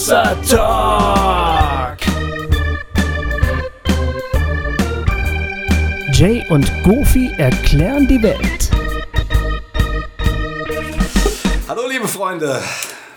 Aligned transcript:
Hossa 0.00 0.34
Talk. 0.48 1.98
Jay 6.14 6.42
und 6.48 6.72
Goofy 6.84 7.30
erklären 7.36 8.08
die 8.08 8.22
Welt. 8.22 8.70
Hallo 11.68 11.82
liebe 11.86 12.08
Freunde, 12.08 12.62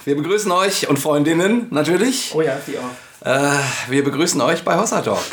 wir 0.03 0.17
begrüßen 0.17 0.51
euch 0.51 0.89
und 0.89 0.99
Freundinnen 0.99 1.67
natürlich. 1.69 2.33
Oh 2.35 2.41
ja, 2.41 2.57
die 2.67 2.77
auch. 2.77 3.25
Äh, 3.25 3.59
wir 3.87 4.03
begrüßen 4.03 4.41
euch 4.41 4.65
bei 4.65 4.77
Hossa 4.77 5.01
Talk. 5.01 5.23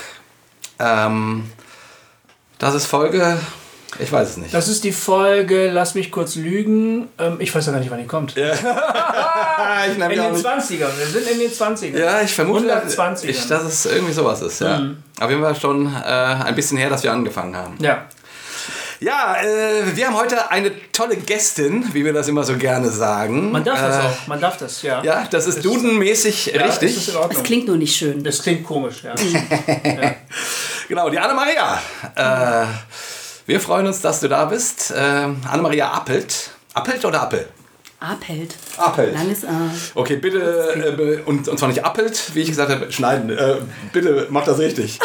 Ähm, 0.78 1.50
das 2.58 2.76
ist 2.76 2.86
Folge, 2.86 3.40
ich 3.98 4.12
weiß 4.12 4.28
es 4.28 4.36
nicht. 4.36 4.54
Das 4.54 4.68
ist 4.68 4.84
die 4.84 4.92
Folge, 4.92 5.68
lass 5.72 5.96
mich 5.96 6.12
kurz 6.12 6.36
lügen. 6.36 7.08
Ähm, 7.18 7.38
ich 7.40 7.52
weiß 7.52 7.66
ja 7.66 7.72
gar 7.72 7.80
nicht, 7.80 7.90
wann 7.90 7.98
die 7.98 8.06
kommt. 8.06 8.36
ich 9.90 9.98
nehme 9.98 10.12
In 10.12 10.18
ja 10.18 10.24
den 10.26 10.34
nicht. 10.34 10.46
20ern, 10.46 10.98
wir 10.98 11.06
sind 11.06 11.28
in 11.30 11.38
den 11.38 11.50
20ern. 11.50 11.98
Ja, 11.98 12.20
ich 12.22 12.32
vermute, 12.34 12.66
120ern. 12.66 13.24
ich, 13.26 13.46
dass 13.48 13.62
es 13.64 13.86
irgendwie 13.86 14.12
sowas 14.12 14.42
ist. 14.42 14.60
Ja. 14.60 14.78
Mhm. 14.78 14.98
Auf 15.20 15.30
jeden 15.30 15.42
Fall 15.42 15.54
schon 15.54 15.86
äh, 15.86 15.98
ein 16.08 16.54
bisschen 16.54 16.78
her, 16.78 16.90
dass 16.90 17.02
wir 17.02 17.12
angefangen 17.12 17.56
haben. 17.56 17.76
Ja. 17.80 18.06
Ja, 19.00 19.36
äh, 19.42 19.96
wir 19.96 20.06
haben 20.06 20.16
heute 20.16 20.50
eine 20.50 20.72
tolle 20.92 21.16
Gästin, 21.16 21.86
wie 21.94 22.04
wir 22.04 22.12
das 22.12 22.28
immer 22.28 22.44
so 22.44 22.56
gerne 22.58 22.90
sagen. 22.90 23.50
Man 23.50 23.64
darf 23.64 23.80
das 23.80 23.96
äh, 23.96 24.00
auch, 24.00 24.26
man 24.26 24.40
darf 24.40 24.58
das, 24.58 24.82
ja. 24.82 25.02
Ja, 25.02 25.26
das 25.30 25.46
ist 25.46 25.64
dudenmäßig 25.64 26.52
Ja, 26.54 26.64
richtig. 26.64 26.94
Das 26.94 27.02
ist 27.04 27.08
in 27.08 27.16
Ordnung. 27.16 27.32
Das 27.34 27.42
klingt 27.42 27.66
nur 27.66 27.78
nicht 27.78 27.96
schön. 27.96 28.22
Das 28.22 28.42
klingt 28.42 28.62
komisch, 28.66 28.96
ja. 29.02 29.14
Genau, 30.88 31.08
die 31.08 31.18
Annemaria. 31.18 31.80
Äh, 32.14 32.66
wir 33.46 33.60
freuen 33.60 33.86
uns, 33.86 34.02
dass 34.02 34.20
du 34.20 34.28
da 34.28 34.44
bist. 34.44 34.90
Äh, 34.90 35.28
Annemaria 35.50 35.90
Appelt. 35.90 36.50
Appelt 36.74 37.02
oder 37.04 37.22
Appel? 37.22 37.48
Abhält. 38.00 38.56
Appelt. 38.78 39.12
Langes 39.12 39.44
A. 39.44 39.70
Okay, 39.94 40.16
bitte, 40.16 40.40
äh, 40.40 41.20
und, 41.28 41.46
und 41.48 41.58
zwar 41.58 41.68
nicht 41.68 41.84
Appelt, 41.84 42.34
wie 42.34 42.40
ich 42.40 42.48
gesagt 42.48 42.70
habe, 42.70 42.90
schneiden. 42.90 43.30
Äh, 43.30 43.56
bitte 43.92 44.26
mach 44.30 44.44
das 44.44 44.58
richtig. 44.58 44.98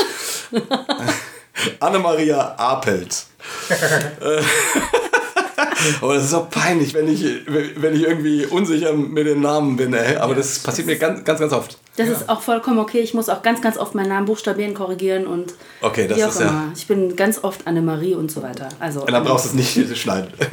Annemaria 1.81 2.55
Appelt. 2.58 3.25
Äh, 3.70 4.42
Aber 6.02 6.16
das 6.16 6.23
ist 6.23 6.31
so 6.31 6.47
peinlich, 6.50 6.94
wenn 6.94 7.08
ich, 7.08 7.23
wenn 7.45 7.95
ich 7.95 8.03
irgendwie 8.03 8.45
unsicher 8.45 8.94
mit 8.94 9.27
den 9.27 9.42
Namen 9.42 9.75
bin, 9.75 9.94
ey. 9.94 10.16
Aber 10.16 10.33
das 10.33 10.59
passiert 10.59 10.88
mir 10.88 10.98
ganz, 10.98 11.23
ganz, 11.23 11.39
ganz 11.39 11.53
oft. 11.53 11.77
Das 11.98 12.10
ist 12.10 12.28
auch 12.30 12.42
vollkommen 12.42 12.80
okay. 12.80 13.00
Ich 13.00 13.14
muss 13.14 13.30
auch 13.30 13.42
ganz, 13.42 13.62
ganz 13.62 13.78
oft 13.78 13.96
meinen 13.96 14.10
Namen 14.10 14.26
buchstabieren, 14.26 14.74
korrigieren 14.74 15.28
und 15.28 15.54
Okay, 15.82 16.08
das 16.08 16.18
ist 16.18 16.40
ja- 16.42 16.48
immer. 16.50 16.72
Ich 16.76 16.88
bin 16.88 17.16
ganz 17.16 17.44
oft 17.44 17.66
Annemarie 17.68 18.16
und 18.16 18.32
so 18.32 18.44
weiter. 18.44 18.70
Also, 18.80 19.02
Und 19.02 19.12
dann 19.12 19.24
brauchst 19.24 19.46
du 19.46 19.50
es 19.50 19.56
nicht 19.56 19.98
schneiden. 19.98 20.28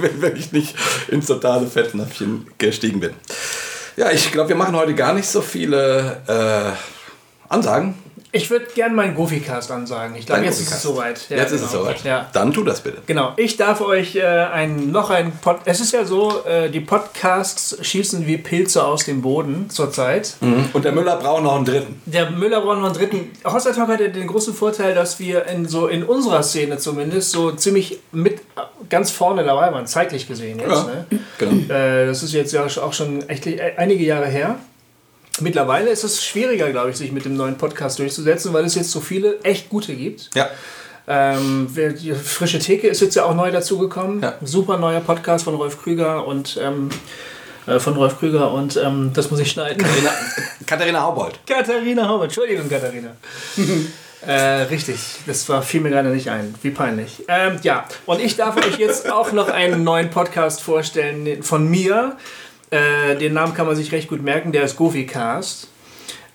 wenn, 0.00 0.22
wenn 0.22 0.36
ich 0.36 0.52
nicht 0.52 0.74
ins 1.08 1.26
totale 1.26 1.66
Fettnäpfchen 1.66 2.46
gestiegen 2.58 3.00
bin. 3.00 3.12
Ja, 3.96 4.10
ich 4.10 4.32
glaube, 4.32 4.48
wir 4.48 4.56
machen 4.56 4.74
heute 4.74 4.94
gar 4.94 5.12
nicht 5.12 5.28
so 5.28 5.40
viele 5.42 6.22
äh, 6.26 7.52
Ansagen. 7.52 7.94
Ich 8.34 8.50
würde 8.50 8.66
gerne 8.74 8.96
meinen 8.96 9.14
Goofy-Cast 9.14 9.70
ansagen. 9.70 10.16
Ich 10.16 10.26
glaube, 10.26 10.42
jetzt 10.42 10.60
ist 10.60 10.72
es 10.72 10.82
soweit. 10.82 11.30
Ja, 11.30 11.36
Jetzt 11.36 11.52
ist 11.52 11.62
es 11.62 11.70
genau. 11.70 11.84
soweit. 11.84 12.02
Ja. 12.02 12.28
Dann 12.32 12.52
tu 12.52 12.64
das 12.64 12.80
bitte. 12.80 12.98
Genau, 13.06 13.32
ich 13.36 13.56
darf 13.56 13.80
euch 13.80 14.16
äh, 14.16 14.24
ein, 14.24 14.90
noch 14.90 15.10
ein 15.10 15.30
Pod 15.40 15.58
Es 15.66 15.78
ist 15.78 15.92
ja 15.92 16.04
so, 16.04 16.44
äh, 16.44 16.68
die 16.68 16.80
Podcasts 16.80 17.78
schießen 17.80 18.26
wie 18.26 18.36
Pilze 18.38 18.82
aus 18.84 19.04
dem 19.04 19.22
Boden 19.22 19.70
zurzeit. 19.70 20.34
Und 20.72 20.84
der 20.84 20.90
Müller 20.90 21.16
braucht 21.16 21.44
noch 21.44 21.54
einen 21.54 21.64
dritten. 21.64 22.02
Der 22.06 22.28
Müller 22.28 22.60
braucht 22.60 22.78
noch 22.78 22.86
einen 22.86 22.94
dritten. 22.94 23.30
Hossa 23.44 23.70
Talk 23.70 23.86
hat 23.86 24.00
ja 24.00 24.08
den 24.08 24.26
großen 24.26 24.52
Vorteil, 24.52 24.96
dass 24.96 25.20
wir 25.20 25.46
in 25.46 25.68
so 25.68 25.86
in 25.86 26.02
unserer 26.02 26.42
Szene 26.42 26.78
zumindest 26.78 27.30
so 27.30 27.52
ziemlich 27.52 28.00
mit 28.10 28.40
äh, 28.40 28.62
ganz 28.90 29.12
vorne 29.12 29.44
dabei 29.44 29.72
waren, 29.72 29.86
zeitlich 29.86 30.26
gesehen 30.26 30.58
jetzt. 30.58 30.70
Ja. 30.70 30.82
Ne? 30.82 31.06
Genau. 31.38 31.72
Äh, 31.72 32.06
das 32.06 32.24
ist 32.24 32.32
jetzt 32.32 32.52
ja 32.52 32.64
auch 32.64 32.92
schon 32.92 33.28
echt 33.28 33.46
einige 33.76 34.04
Jahre 34.04 34.26
her. 34.26 34.56
Mittlerweile 35.40 35.90
ist 35.90 36.04
es 36.04 36.24
schwieriger, 36.24 36.70
glaube 36.70 36.90
ich, 36.90 36.96
sich 36.96 37.10
mit 37.10 37.24
dem 37.24 37.36
neuen 37.36 37.58
Podcast 37.58 37.98
durchzusetzen, 37.98 38.52
weil 38.52 38.64
es 38.64 38.76
jetzt 38.76 38.90
so 38.90 39.00
viele 39.00 39.40
echt 39.42 39.68
gute 39.68 39.94
gibt. 39.94 40.30
Ja. 40.34 40.48
Ähm, 41.06 41.68
die 41.74 42.12
frische 42.12 42.58
Theke 42.58 42.86
ist 42.86 43.00
jetzt 43.02 43.16
ja 43.16 43.24
auch 43.24 43.34
neu 43.34 43.50
dazugekommen. 43.50 44.22
Ja. 44.22 44.34
Super 44.42 44.78
neuer 44.78 45.00
Podcast 45.00 45.44
von 45.44 45.54
Rolf 45.54 45.82
Krüger 45.82 46.26
und 46.26 46.58
ähm, 46.62 46.88
äh, 47.66 47.78
von 47.78 47.94
Rolf 47.94 48.18
Krüger 48.18 48.52
und 48.52 48.76
ähm, 48.76 49.10
das 49.12 49.30
muss 49.30 49.40
ich 49.40 49.50
schneiden. 49.50 49.78
Katharina, 49.78 50.10
Katharina 50.66 51.02
Haubold. 51.02 51.40
Katharina 51.46 52.08
Hauber, 52.08 52.24
Entschuldigung, 52.24 52.68
Katharina. 52.68 53.16
äh, 54.26 54.62
richtig, 54.62 54.96
das 55.26 55.48
war, 55.48 55.62
fiel 55.62 55.80
mir 55.80 55.90
gerade 55.90 56.10
nicht 56.10 56.30
ein. 56.30 56.54
Wie 56.62 56.70
peinlich. 56.70 57.24
Ähm, 57.28 57.58
ja, 57.62 57.86
und 58.06 58.20
ich 58.20 58.36
darf 58.36 58.56
euch 58.56 58.78
jetzt 58.78 59.10
auch 59.10 59.32
noch 59.32 59.48
einen 59.48 59.82
neuen 59.82 60.10
Podcast 60.10 60.62
vorstellen 60.62 61.42
von 61.42 61.68
mir. 61.68 62.16
Äh, 62.74 63.16
den 63.16 63.34
Namen 63.34 63.54
kann 63.54 63.68
man 63.68 63.76
sich 63.76 63.92
recht 63.92 64.08
gut 64.08 64.20
merken, 64.20 64.50
der 64.50 64.64
ist 64.64 64.74
Goofy 64.74 65.06
Cast. 65.06 65.68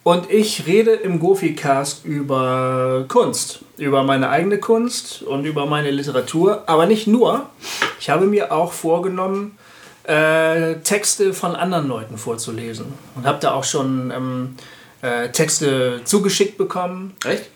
Und 0.03 0.31
ich 0.31 0.65
rede 0.65 0.91
im 0.91 1.19
Goofy 1.19 1.53
Cast 1.53 2.05
über 2.05 3.03
Kunst, 3.09 3.59
über 3.77 4.03
meine 4.03 4.29
eigene 4.29 4.57
Kunst 4.57 5.21
und 5.21 5.43
über 5.43 5.65
meine 5.65 5.91
Literatur, 5.91 6.63
aber 6.65 6.85
nicht 6.85 7.07
nur. 7.07 7.49
Ich 7.99 8.09
habe 8.09 8.25
mir 8.25 8.53
auch 8.53 8.71
vorgenommen, 8.71 9.57
äh, 10.03 10.75
Texte 10.75 11.33
von 11.33 11.57
anderen 11.57 11.89
Leuten 11.89 12.17
vorzulesen 12.17 12.85
und 13.15 13.25
habe 13.25 13.39
da 13.41 13.51
auch 13.51 13.65
schon 13.65 14.09
ähm, 14.15 14.55
äh, 15.01 15.27
Texte 15.29 15.99
zugeschickt 16.05 16.57
bekommen. 16.57 17.17
Recht? 17.25 17.49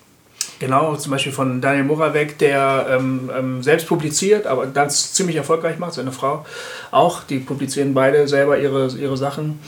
Genau, 0.58 0.94
zum 0.96 1.10
Beispiel 1.10 1.32
von 1.32 1.60
Daniel 1.60 1.84
Moravec, 1.84 2.38
der 2.38 2.86
ähm, 2.90 3.30
ähm, 3.36 3.62
selbst 3.62 3.86
publiziert, 3.86 4.46
aber 4.46 4.66
ganz 4.66 5.12
ziemlich 5.12 5.36
erfolgreich 5.36 5.78
macht, 5.78 5.94
seine 5.94 6.12
Frau 6.12 6.46
auch. 6.90 7.24
Die 7.24 7.38
publizieren 7.38 7.94
beide 7.94 8.28
selber 8.28 8.58
ihre, 8.58 8.88
ihre 8.88 9.16
Sachen. 9.16 9.60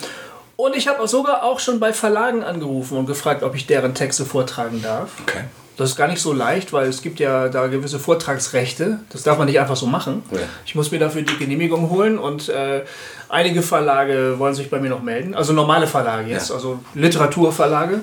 Und 0.56 0.74
ich 0.74 0.88
habe 0.88 1.06
sogar 1.06 1.42
auch 1.42 1.60
schon 1.60 1.80
bei 1.80 1.92
Verlagen 1.92 2.42
angerufen 2.42 2.96
und 2.96 3.06
gefragt, 3.06 3.42
ob 3.42 3.54
ich 3.54 3.66
deren 3.66 3.94
Texte 3.94 4.24
vortragen 4.24 4.80
darf. 4.82 5.10
Okay. 5.22 5.44
Das 5.76 5.90
ist 5.90 5.96
gar 5.96 6.08
nicht 6.08 6.22
so 6.22 6.32
leicht, 6.32 6.72
weil 6.72 6.88
es 6.88 7.02
gibt 7.02 7.20
ja 7.20 7.48
da 7.48 7.66
gewisse 7.66 7.98
Vortragsrechte. 7.98 9.00
Das 9.10 9.22
darf 9.24 9.36
man 9.36 9.46
nicht 9.46 9.60
einfach 9.60 9.76
so 9.76 9.86
machen. 9.86 10.22
Ja. 10.32 10.38
Ich 10.64 10.74
muss 10.74 10.90
mir 10.90 10.98
dafür 10.98 11.20
die 11.22 11.36
Genehmigung 11.36 11.90
holen 11.90 12.18
und 12.18 12.48
äh, 12.48 12.82
einige 13.28 13.60
Verlage 13.62 14.38
wollen 14.38 14.54
sich 14.54 14.70
bei 14.70 14.80
mir 14.80 14.88
noch 14.88 15.02
melden. 15.02 15.34
Also 15.34 15.52
normale 15.52 15.86
Verlage 15.86 16.30
jetzt, 16.30 16.48
Ja. 16.48 16.54
also 16.54 16.78
Literaturverlage. 16.94 18.00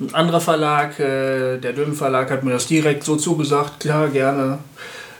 Ein 0.00 0.14
anderer 0.14 0.40
Verlag, 0.40 0.98
äh, 0.98 1.58
der 1.58 1.72
Dömen 1.72 1.94
Verlag, 1.94 2.30
hat 2.30 2.42
mir 2.42 2.52
das 2.52 2.66
direkt 2.66 3.04
so 3.04 3.14
zugesagt. 3.16 3.80
Klar, 3.80 4.08
gerne. 4.08 4.58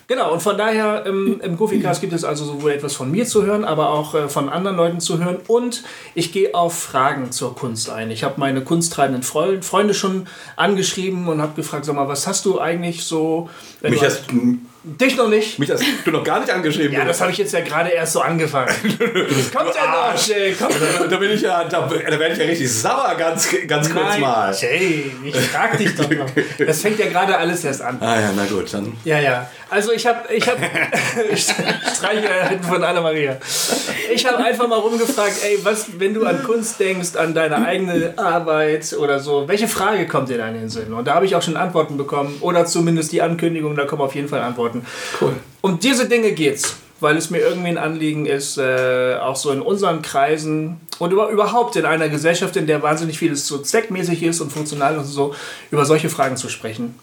Genau, 0.07 0.33
und 0.33 0.43
von 0.43 0.59
daher 0.59 1.07
im, 1.07 1.41
im 1.41 1.57
Goofycast 1.57 2.01
gibt 2.01 2.13
es 2.13 2.25
also 2.25 2.45
sowohl 2.45 2.73
etwas 2.73 2.95
von 2.95 3.11
mir 3.11 3.27
zu 3.27 3.45
hören, 3.45 3.65
aber 3.65 3.91
auch 3.91 4.15
äh, 4.15 4.29
von 4.29 4.49
anderen 4.49 4.77
Leuten 4.77 5.01
zu 5.01 5.23
hören. 5.23 5.39
Und 5.47 5.83
ich 6.15 6.33
gehe 6.33 6.55
auf 6.55 6.79
Fragen 6.79 7.33
zur 7.33 7.55
Kunst 7.55 7.89
ein. 7.89 8.11
Ich 8.11 8.23
habe 8.23 8.35
meine 8.39 8.63
kunsttreibenden 8.63 9.23
Freunde, 9.23 9.95
schon 9.95 10.27
angeschrieben 10.57 11.29
und 11.29 11.41
habe 11.41 11.55
gefragt, 11.55 11.87
sag 11.87 11.95
mal, 11.97 12.09
was 12.09 12.27
hast 12.27 12.45
du 12.45 12.61
eigentlich 12.61 13.05
so... 13.05 13.49
Mich 13.81 14.01
du- 14.01 14.07
hast, 14.07 14.25
dich 14.85 15.17
noch 15.17 15.29
nicht? 15.29 15.59
mich 15.59 15.71
hast 15.71 15.83
du 16.05 16.11
noch 16.11 16.23
gar 16.23 16.41
nicht 16.41 16.53
angeschrieben. 16.53 16.93
Ja, 16.93 17.05
das 17.05 17.21
habe 17.21 17.33
ich 17.33 17.39
jetzt 17.39 17.53
ja 17.53 17.61
gerade 17.61 17.91
erst 17.91 18.13
so 18.13 18.21
angefangen. 18.21 18.69
Das 18.69 19.53
kommt 19.55 19.75
ja 19.75 20.13
noch, 20.13 20.27
Jay, 20.27 20.53
kommt 20.53 20.75
da, 20.75 21.07
da 21.07 21.17
bin 21.17 21.31
ich 21.31 21.41
ja, 21.41 21.65
da, 21.65 21.81
da 21.81 21.91
werde 21.91 22.33
ich 22.33 22.39
ja 22.39 22.45
richtig 22.45 22.71
sauer, 22.71 23.15
ganz, 23.17 23.49
ganz 23.67 23.91
kurz 23.91 24.05
Nein, 24.05 24.21
mal. 24.21 24.55
Jay, 24.55 25.11
ich 25.25 25.37
frag 25.37 25.79
dich 25.79 25.95
doch 25.97 26.11
noch. 26.11 26.27
Das 26.59 26.81
fängt 26.81 26.99
ja 26.99 27.07
gerade 27.07 27.37
alles 27.37 27.65
erst 27.65 27.83
an. 27.83 27.99
Ah 28.01 28.21
ja, 28.21 28.31
na 28.35 28.45
gut, 28.45 28.73
dann. 28.73 28.93
Ja, 29.05 29.19
ja. 29.19 29.49
Also 29.71 29.93
ich 29.93 30.07
habe, 30.07 30.33
ich 30.33 30.47
habe, 30.49 30.61
ich 31.33 31.43
streiche 31.43 32.49
hinten 32.49 32.65
von 32.65 32.85
Anna-Maria. 32.85 33.39
Ich 34.13 34.27
habe 34.27 34.43
einfach 34.43 34.69
mal 34.69 34.79
rumgefragt, 34.79 35.39
ey, 35.45 35.59
was, 35.63 35.99
wenn 35.99 36.15
du 36.15 36.25
an 36.27 36.43
Kunst 36.43 36.79
denkst, 36.79 37.17
an 37.17 37.35
deine 37.35 37.65
eigene 37.65 38.15
Arbeit 38.17 38.95
oder 38.99 39.19
so, 39.19 39.49
welche 39.49 39.69
Frage 39.69 40.07
kommt 40.07 40.29
dir 40.29 40.39
da 40.39 40.49
in 40.49 40.55
den 40.55 40.69
Sinn? 40.69 40.93
Und 40.93 41.07
da 41.07 41.15
habe 41.15 41.27
ich 41.27 41.35
auch 41.35 41.43
schon 41.43 41.57
Antworten 41.57 41.97
bekommen 41.97 42.37
oder 42.41 42.67
zumindest 42.67 43.13
die 43.13 43.23
Ankündigung, 43.23 43.75
da 43.77 43.85
kommen 43.85 44.03
auf 44.03 44.15
jeden 44.15 44.29
Fall 44.29 44.43
Antworten. 44.43 44.74
Cool. 45.21 45.35
Um 45.61 45.79
diese 45.79 46.09
Dinge 46.09 46.33
geht's, 46.33 46.77
weil 47.01 47.17
es 47.17 47.31
mir 47.31 47.39
irgendwie 47.39 47.69
ein 47.69 47.79
Anliegen 47.79 48.27
ist, 48.27 48.59
äh, 48.59 49.17
auch 49.21 49.37
so 49.37 49.51
in 49.51 49.61
unseren 49.61 50.03
Kreisen 50.03 50.81
und 50.99 51.13
über, 51.13 51.29
überhaupt 51.29 51.77
in 51.77 51.85
einer 51.85 52.09
Gesellschaft, 52.09 52.57
in 52.57 52.67
der 52.67 52.83
wahnsinnig 52.83 53.19
vieles 53.19 53.47
so 53.47 53.59
zweckmäßig 53.59 54.23
ist 54.23 54.41
und 54.41 54.53
funktional 54.53 54.99
und 54.99 55.05
so, 55.05 55.35
über 55.71 55.85
solche 55.85 56.09
Fragen 56.09 56.37
zu 56.37 56.49
sprechen. 56.49 56.95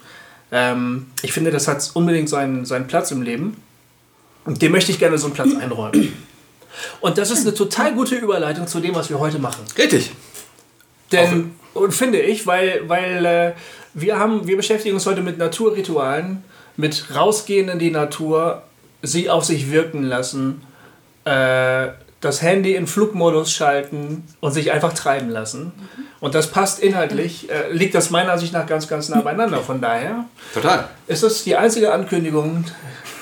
Ähm, 0.51 1.07
ich 1.21 1.33
finde, 1.33 1.51
das 1.51 1.67
hat 1.67 1.91
unbedingt 1.93 2.29
seinen, 2.29 2.65
seinen 2.65 2.87
Platz 2.87 3.11
im 3.11 3.21
Leben. 3.21 3.57
Und 4.45 4.61
dem 4.61 4.71
möchte 4.71 4.91
ich 4.91 4.99
gerne 4.99 5.17
so 5.17 5.27
einen 5.27 5.33
Platz 5.33 5.55
einräumen. 5.59 6.13
Und 6.99 7.17
das 7.17 7.31
ist 7.31 7.41
eine 7.41 7.53
total 7.53 7.93
gute 7.93 8.15
Überleitung 8.15 8.67
zu 8.67 8.79
dem, 8.79 8.95
was 8.95 9.09
wir 9.09 9.19
heute 9.19 9.39
machen. 9.39 9.63
Richtig. 9.77 10.11
Denn, 11.11 11.51
und 11.73 11.93
finde 11.93 12.21
ich, 12.21 12.47
weil, 12.47 12.87
weil 12.87 13.25
äh, 13.25 13.51
wir, 13.93 14.17
haben, 14.17 14.47
wir 14.47 14.57
beschäftigen 14.57 14.95
uns 14.95 15.05
heute 15.05 15.21
mit 15.21 15.37
Naturritualen, 15.37 16.43
mit 16.77 17.13
rausgehen 17.15 17.69
in 17.69 17.79
die 17.79 17.91
Natur, 17.91 18.63
sie 19.01 19.29
auf 19.29 19.43
sich 19.45 19.71
wirken 19.71 20.03
lassen, 20.03 20.61
äh, 21.25 21.87
das 22.21 22.41
Handy 22.43 22.75
in 22.75 22.85
Flugmodus 22.85 23.51
schalten 23.51 24.23
und 24.41 24.51
sich 24.51 24.71
einfach 24.71 24.93
treiben 24.93 25.29
lassen. 25.29 25.71
Und 26.19 26.35
das 26.35 26.51
passt 26.51 26.79
inhaltlich, 26.79 27.49
äh, 27.49 27.71
liegt 27.71 27.95
das 27.95 28.11
meiner 28.11 28.33
Ansicht 28.33 28.53
nach 28.53 28.67
ganz, 28.67 28.87
ganz 28.87 29.09
nah 29.09 29.21
beieinander. 29.21 29.57
Von 29.57 29.81
daher 29.81 30.25
Total. 30.53 30.87
ist 31.07 31.23
das 31.23 31.43
die 31.43 31.55
einzige 31.55 31.91
Ankündigung 31.91 32.63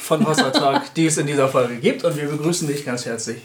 von 0.01 0.27
Hossa 0.27 0.49
Talk, 0.49 0.93
die 0.95 1.05
es 1.05 1.17
in 1.17 1.27
dieser 1.27 1.47
Folge 1.47 1.75
gibt. 1.77 2.03
Und 2.03 2.17
wir 2.17 2.27
begrüßen 2.27 2.67
dich 2.67 2.85
ganz 2.85 3.05
herzlich. 3.05 3.37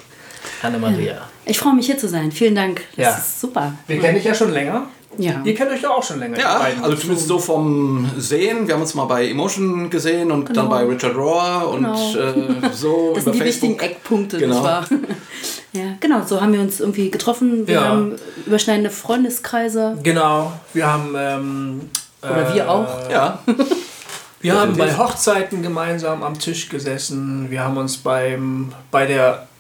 Anne-Maria. 0.63 1.29
Ich 1.45 1.59
freue 1.59 1.75
mich 1.75 1.87
hier 1.87 1.99
zu 1.99 2.09
sein. 2.09 2.33
Vielen 2.33 2.55
Dank. 2.57 2.81
Das 2.97 3.05
Ja. 3.07 3.17
ist 3.17 3.41
super. 3.41 3.75
Wir 3.87 4.01
kennen 4.01 4.17
dich 4.17 4.25
ja 4.25 4.35
schon 4.35 4.51
länger. 4.53 4.87
Ja. 5.19 5.41
Ihr 5.45 5.55
kennt 5.55 5.71
euch 5.71 5.81
doch 5.83 5.91
auch 5.99 6.03
schon 6.03 6.19
länger. 6.19 6.39
Ja, 6.39 6.67
also 6.83 6.97
zumindest 6.97 7.29
so 7.29 7.39
vom 7.39 8.11
Sehen. 8.19 8.67
Wir 8.67 8.75
haben 8.75 8.81
uns 8.83 8.95
mal 8.95 9.05
bei 9.05 9.29
Emotion 9.29 9.91
gesehen 9.91 10.31
und 10.33 10.49
dann 10.49 10.55
Genau. 10.67 10.69
bei 10.69 10.85
Richard 10.85 11.17
Rohr 11.17 11.69
und 11.71 11.85
Genau. 11.85 12.17
äh, 12.17 12.71
so 12.73 13.13
Das 13.15 13.23
über 13.25 13.33
sind 13.33 13.35
die 13.35 13.39
Facebook. 13.39 13.71
wichtigen 13.71 13.79
Eckpunkte, 13.81 14.39
Genau. 14.39 14.55
nicht 14.55 14.65
wahr? 14.65 14.87
ja, 15.73 15.83
genau. 16.01 16.23
So 16.27 16.41
haben 16.41 16.53
wir 16.53 16.61
uns 16.61 16.81
irgendwie 16.81 17.11
getroffen. 17.11 17.67
Wir 17.67 17.75
Ja. 17.75 17.85
haben 17.89 18.17
überschneidende 18.47 18.91
Freundeskreise. 18.91 19.99
Genau. 20.03 20.53
Wir 20.73 20.87
haben. 20.93 21.15
Ähm, 21.17 21.81
Oder 22.23 22.55
wir 22.55 22.71
auch. 22.71 23.11
Ja, 23.11 23.39
Wir 24.41 24.61
haben 24.61 24.77
bei. 24.77 24.95
Hochzeiten 24.97 25.63
gemeinsam 25.63 26.23
am 26.23 26.39
Tisch 26.39 26.69
gesessen. 26.69 27.51
Wir 27.51 27.65
haben 27.65 27.79
uns 27.79 27.97
beim 27.97 28.73
bei 28.91 29.07
der 29.07 29.31
äh, 29.33 29.54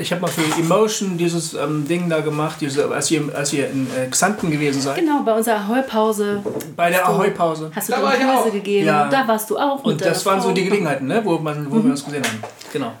ich 0.00 0.10
habe 0.10 0.22
mal 0.22 0.28
für 0.28 0.42
Emotion 0.60 1.18
dieses 1.18 1.54
ähm, 1.54 1.86
Ding 1.86 2.08
da 2.08 2.20
gemacht, 2.20 2.56
diese, 2.60 2.90
als, 2.90 3.10
ihr, 3.10 3.22
als 3.34 3.52
ihr 3.52 3.68
in 3.70 3.86
äh, 3.94 4.06
Xanten 4.08 4.50
gewesen 4.50 4.80
seid. 4.80 4.96
Genau, 4.96 5.22
bei 5.22 5.34
unserer 5.34 5.56
Ahoi-Pause 5.56 6.42
Bei 6.76 6.88
der 6.90 7.06
Ahoi-Pause. 7.06 7.70
hast 7.74 7.88
du 7.88 7.92
Da 7.92 7.98
Impulse 8.12 8.26
auch. 8.48 8.52
gegeben. 8.52 8.86
Ja. 8.86 9.08
Da 9.08 9.28
warst 9.28 9.50
du 9.50 9.58
auch. 9.58 9.84
Und 9.84 10.02
das 10.04 10.24
waren 10.24 10.40
so 10.40 10.52
die 10.52 10.64
Gelegenheiten, 10.64 11.06
ne, 11.06 11.20
wo, 11.24 11.38
man, 11.38 11.70
wo 11.70 11.76
wir 11.82 11.90
uns 11.90 12.04
gesehen 12.04 12.24
haben. 12.24 12.42
Genau. 12.72 12.92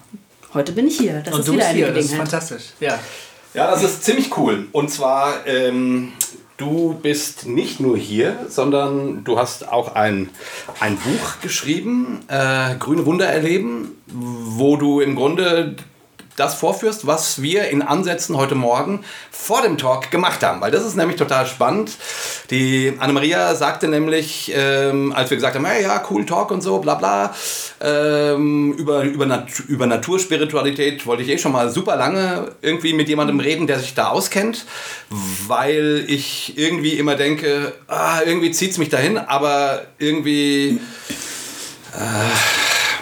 Heute 0.52 0.72
bin 0.72 0.86
ich 0.86 0.98
hier. 0.98 1.22
Das 1.24 1.32
Und 1.32 1.40
ist 1.40 1.48
du 1.48 1.52
wieder 1.52 1.60
bist 1.64 1.68
eine 1.70 1.78
hier, 1.78 1.86
das 1.92 2.04
ist 2.04 2.10
Gelegenheit. 2.10 2.28
fantastisch. 2.30 2.64
Ja. 2.80 2.98
Ja, 3.54 3.70
das 3.70 3.82
ist 3.82 4.04
ziemlich 4.04 4.36
cool. 4.36 4.66
Und 4.72 4.90
zwar, 4.90 5.46
ähm, 5.46 6.12
du 6.56 6.94
bist 7.02 7.46
nicht 7.46 7.80
nur 7.80 7.96
hier, 7.96 8.36
sondern 8.48 9.24
du 9.24 9.38
hast 9.38 9.66
auch 9.68 9.94
ein, 9.94 10.28
ein 10.78 10.96
Buch 10.96 11.40
geschrieben, 11.42 12.20
äh, 12.28 12.74
Grüne 12.78 13.06
Wunder 13.06 13.26
erleben, 13.26 13.96
wo 14.06 14.76
du 14.76 15.00
im 15.00 15.16
Grunde 15.16 15.74
das 16.40 16.54
vorführst, 16.54 17.06
was 17.06 17.42
wir 17.42 17.68
in 17.68 17.82
Ansätzen 17.82 18.36
heute 18.36 18.54
Morgen 18.54 19.04
vor 19.30 19.62
dem 19.62 19.78
Talk 19.78 20.10
gemacht 20.10 20.42
haben. 20.42 20.60
Weil 20.60 20.70
das 20.70 20.84
ist 20.84 20.96
nämlich 20.96 21.16
total 21.16 21.46
spannend. 21.46 21.92
Die 22.50 22.94
Anne-Maria 22.98 23.54
sagte 23.54 23.88
nämlich, 23.88 24.50
ähm, 24.54 25.12
als 25.12 25.30
wir 25.30 25.36
gesagt 25.36 25.54
haben, 25.54 25.66
hey, 25.66 25.82
ja, 25.82 26.02
cool 26.10 26.24
Talk 26.24 26.50
und 26.50 26.62
so, 26.62 26.78
bla 26.78 26.94
bla, 26.94 27.34
ähm, 27.82 28.72
über, 28.72 29.02
über, 29.02 29.26
Nat 29.26 29.48
über 29.68 29.86
Naturspiritualität 29.86 31.06
wollte 31.06 31.22
ich 31.22 31.28
eh 31.28 31.38
schon 31.38 31.52
mal 31.52 31.70
super 31.70 31.96
lange 31.96 32.52
irgendwie 32.62 32.94
mit 32.94 33.08
jemandem 33.08 33.38
reden, 33.38 33.66
der 33.66 33.78
sich 33.78 33.94
da 33.94 34.08
auskennt, 34.08 34.64
weil 35.46 36.04
ich 36.08 36.56
irgendwie 36.56 36.94
immer 36.94 37.16
denke, 37.16 37.74
ah, 37.86 38.20
irgendwie 38.24 38.50
zieht 38.50 38.72
es 38.72 38.78
mich 38.78 38.88
dahin, 38.88 39.18
aber 39.18 39.82
irgendwie 39.98 40.80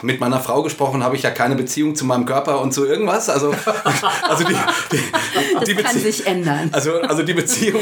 mit 0.02 0.20
meiner 0.20 0.40
Frau 0.40 0.62
gesprochen 0.62 1.02
habe 1.02 1.16
ich 1.16 1.22
ja 1.22 1.30
keine 1.30 1.54
Beziehung 1.56 1.94
zu 1.96 2.04
meinem 2.04 2.24
Körper 2.26 2.60
und 2.60 2.72
zu 2.72 2.84
irgendwas. 2.86 3.28
Also, 3.28 3.54
also 4.28 4.44
die, 4.44 4.54
die, 4.92 4.98
Das 5.54 5.64
die 5.64 5.74
kann 5.74 5.96
Bezie- 5.96 5.98
sich 6.00 6.26
ändern. 6.26 6.68
also, 6.72 7.00
also 7.00 7.22
die 7.22 7.34
Beziehung 7.34 7.80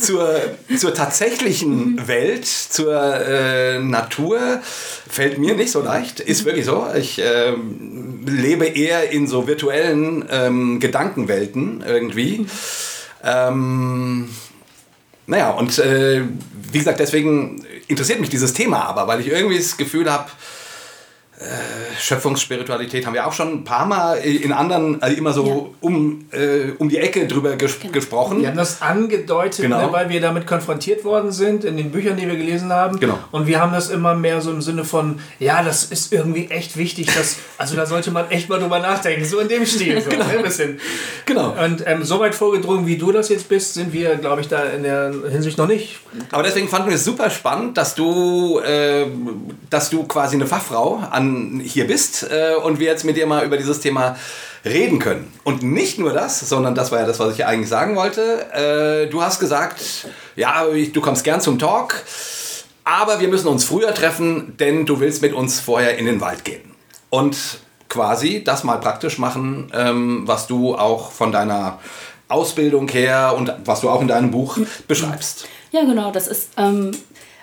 zur, 0.00 0.40
zur 0.76 0.94
tatsächlichen 0.94 2.06
Welt, 2.08 2.46
zur 2.46 2.94
äh, 3.26 3.78
Natur, 3.80 4.60
fällt 5.08 5.38
mir 5.38 5.54
nicht 5.54 5.70
so 5.72 5.80
leicht. 5.82 6.20
Ist 6.20 6.44
wirklich 6.44 6.64
so. 6.66 6.86
Ich 6.96 7.20
ähm, 7.22 8.24
lebe 8.26 8.66
eher 8.66 9.10
in 9.10 9.26
so 9.26 9.46
virtuellen 9.46 10.24
ähm, 10.30 10.80
Gedankenwelten 10.80 11.82
irgendwie. 11.86 12.46
Ähm, 13.22 14.28
naja, 15.26 15.50
und 15.50 15.78
äh, 15.78 16.22
wie 16.72 16.78
gesagt, 16.78 17.00
deswegen 17.00 17.64
interessiert 17.88 18.20
mich 18.20 18.30
dieses 18.30 18.52
Thema 18.52 18.84
aber, 18.84 19.06
weil 19.06 19.20
ich 19.20 19.28
irgendwie 19.28 19.58
das 19.58 19.76
Gefühl 19.76 20.10
habe, 20.10 20.30
Schöpfungsspiritualität 21.98 23.06
haben 23.06 23.14
wir 23.14 23.26
auch 23.26 23.32
schon 23.32 23.52
ein 23.52 23.64
paar 23.64 23.86
Mal 23.86 24.16
in 24.16 24.52
anderen, 24.52 25.00
also 25.02 25.16
immer 25.16 25.32
so 25.32 25.74
um, 25.80 26.26
äh, 26.32 26.72
um 26.78 26.88
die 26.88 26.98
Ecke 26.98 27.26
drüber 27.26 27.56
ges 27.56 27.78
gesprochen. 27.92 28.40
Wir 28.40 28.48
haben 28.48 28.56
das 28.56 28.82
angedeutet, 28.82 29.62
Genau. 29.62 29.86
ne, 29.86 29.92
weil 29.92 30.08
wir 30.10 30.20
damit 30.20 30.46
konfrontiert 30.46 31.04
worden 31.04 31.32
sind 31.32 31.64
in 31.64 31.76
den 31.76 31.90
Büchern, 31.90 32.16
die 32.16 32.26
wir 32.26 32.36
gelesen 32.36 32.72
haben. 32.72 33.00
Genau. 33.00 33.18
Und 33.30 33.46
wir 33.46 33.60
haben 33.60 33.72
das 33.72 33.90
immer 33.90 34.14
mehr 34.14 34.40
so 34.40 34.50
im 34.50 34.60
Sinne 34.60 34.84
von, 34.84 35.20
ja, 35.38 35.62
das 35.62 35.84
ist 35.84 36.12
irgendwie 36.12 36.48
echt 36.50 36.76
wichtig, 36.76 37.06
dass, 37.14 37.36
also 37.58 37.74
da 37.76 37.86
sollte 37.86 38.10
man 38.10 38.30
echt 38.30 38.48
mal 38.48 38.58
drüber 38.58 38.78
nachdenken, 38.78 39.24
so 39.24 39.38
in 39.38 39.48
dem 39.48 39.64
Stil. 39.66 40.00
So, 40.00 40.10
ne, 40.10 40.24
ein 40.24 40.42
bisschen. 40.42 40.78
Genau. 41.26 41.54
Und 41.62 41.84
ähm, 41.86 42.04
so 42.04 42.20
weit 42.20 42.34
vorgedrungen, 42.34 42.86
wie 42.86 42.98
du 42.98 43.12
das 43.12 43.28
jetzt 43.28 43.48
bist, 43.48 43.74
sind 43.74 43.92
wir, 43.92 44.16
glaube 44.16 44.40
ich, 44.40 44.48
da 44.48 44.64
in 44.64 44.82
der 44.82 45.12
Hinsicht 45.30 45.56
noch 45.58 45.66
nicht. 45.66 46.00
Aber 46.32 46.42
deswegen 46.42 46.68
fanden 46.68 46.88
wir 46.88 46.96
es 46.96 47.04
super 47.04 47.30
spannend, 47.30 47.76
dass 47.78 47.94
du, 47.94 48.58
äh, 48.60 49.06
dass 49.70 49.90
du 49.90 50.04
quasi 50.04 50.36
eine 50.36 50.46
Fachfrau 50.46 51.02
an, 51.10 51.29
hier 51.64 51.86
bist 51.86 52.26
äh, 52.30 52.54
und 52.54 52.78
wir 52.78 52.86
jetzt 52.86 53.04
mit 53.04 53.16
dir 53.16 53.26
mal 53.26 53.44
über 53.44 53.56
dieses 53.56 53.80
Thema 53.80 54.16
reden 54.64 54.98
können. 54.98 55.32
Und 55.44 55.62
nicht 55.62 55.98
nur 55.98 56.12
das, 56.12 56.40
sondern 56.40 56.74
das 56.74 56.92
war 56.92 57.00
ja 57.00 57.06
das, 57.06 57.18
was 57.18 57.34
ich 57.34 57.46
eigentlich 57.46 57.68
sagen 57.68 57.96
wollte. 57.96 58.46
Äh, 58.52 59.10
du 59.10 59.22
hast 59.22 59.40
gesagt, 59.40 59.80
ja, 60.36 60.64
du 60.64 61.00
kommst 61.00 61.24
gern 61.24 61.40
zum 61.40 61.58
Talk, 61.58 62.02
aber 62.84 63.20
wir 63.20 63.28
müssen 63.28 63.48
uns 63.48 63.64
früher 63.64 63.94
treffen, 63.94 64.56
denn 64.58 64.86
du 64.86 65.00
willst 65.00 65.22
mit 65.22 65.32
uns 65.32 65.60
vorher 65.60 65.98
in 65.98 66.06
den 66.06 66.20
Wald 66.20 66.44
gehen. 66.44 66.62
Und 67.08 67.36
quasi 67.88 68.44
das 68.44 68.64
mal 68.64 68.78
praktisch 68.78 69.18
machen, 69.18 69.70
ähm, 69.74 70.22
was 70.26 70.46
du 70.46 70.76
auch 70.76 71.10
von 71.10 71.32
deiner 71.32 71.78
Ausbildung 72.28 72.88
her 72.88 73.34
und 73.36 73.52
was 73.64 73.80
du 73.80 73.90
auch 73.90 74.00
in 74.00 74.08
deinem 74.08 74.30
Buch 74.30 74.58
beschreibst. 74.88 75.46
Ja, 75.72 75.82
genau, 75.82 76.10
das 76.10 76.26
ist, 76.26 76.50
ähm, 76.56 76.92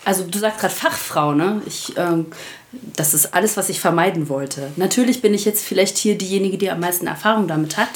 also 0.08 0.24
du 0.24 0.40
sagst 0.40 0.62
gerade 0.62 0.74
Fachfrau, 0.74 1.34
ne? 1.34 1.62
Ich, 1.66 1.94
ähm, 1.98 2.28
das 2.96 3.14
ist 3.14 3.34
alles, 3.34 3.58
was 3.58 3.68
ich 3.68 3.82
vermeiden 3.82 4.30
wollte. 4.30 4.72
Natürlich 4.78 5.22
bin 5.22 5.34
ich 5.34 5.44
jetzt 5.44 5.66
vielleicht 5.66 5.98
hier 5.98 6.18
diejenige, 6.18 6.58
die 6.58 6.72
am 6.72 6.80
meisten 6.80 7.08
Erfahrung 7.08 7.50
damit 7.50 7.76
hat, 7.76 7.90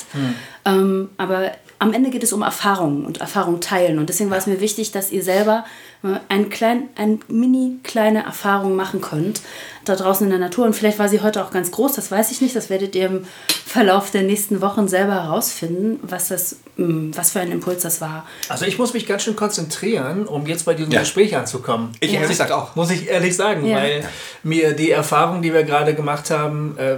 ähm, 0.66 1.10
aber 1.16 1.52
am 1.80 1.94
Ende 1.94 2.10
geht 2.10 2.24
es 2.24 2.34
um 2.34 2.42
Erfahrung 2.42 3.06
und 3.06 3.22
Erfahrung 3.22 3.62
teilen. 3.62 3.98
Und 3.98 4.10
deswegen 4.10 4.30
war 4.30 4.38
es 4.38 4.46
mir 4.46 4.60
wichtig, 4.60 4.92
dass 4.92 5.12
ihr 5.12 5.24
selber 5.24 5.64
äh, 6.04 6.20
ein 6.28 6.50
klein, 6.50 6.90
ein 6.96 7.22
mini 7.30 7.80
kleine 7.82 8.24
Erfahrung 8.26 8.76
machen 8.76 9.00
könnt 9.00 9.42
da 9.86 9.96
draußen 9.96 10.26
in 10.26 10.30
der 10.32 10.40
Natur. 10.40 10.66
Und 10.66 10.74
vielleicht 10.76 11.00
war 11.00 11.10
sie 11.10 11.22
heute 11.22 11.44
auch 11.44 11.52
ganz 11.52 11.72
groß, 11.72 11.94
das 11.94 12.12
weiß 12.12 12.32
ich 12.32 12.42
nicht. 12.42 12.56
Das 12.56 12.70
werdet 12.70 12.96
ihr 12.96 13.06
im 13.08 13.26
Verlauf 13.66 14.12
der 14.12 14.24
nächsten 14.24 14.62
Wochen 14.62 14.88
selber 14.88 15.14
herausfinden, 15.24 16.00
was, 16.04 16.28
das, 16.28 16.58
mh, 16.78 17.16
was 17.18 17.32
für 17.32 17.40
ein 17.40 17.52
Impuls 17.52 17.82
das 17.84 18.02
war. 18.02 18.26
Also 18.50 18.66
ich 18.66 18.78
muss 18.78 18.94
mich 18.94 19.06
ganz 19.08 19.24
schön 19.24 19.36
konzentrieren, 19.36 20.26
um 20.28 20.46
jetzt 20.48 20.66
bei 20.66 20.74
diesem 20.74 20.92
Ja. 20.92 21.00
Gespräch 21.02 21.36
anzukommen. 21.36 21.92
Ich 22.00 22.10
Ja. 22.12 22.16
ehrlich 22.22 22.30
gesagt 22.32 22.52
auch. 22.52 22.76
Muss 22.76 22.92
ich 22.92 23.08
ehrlich 23.10 23.36
sagen, 23.36 23.66
Ja. 23.66 23.78
weil 23.78 24.04
mir 24.44 24.74
die 24.74 24.92
Erfahrung, 24.92 25.42
die 25.42 25.54
wir 25.54 25.64
gerade 25.64 25.96
gemacht 25.96 26.30
haben, 26.32 26.78
äh, 26.78 26.98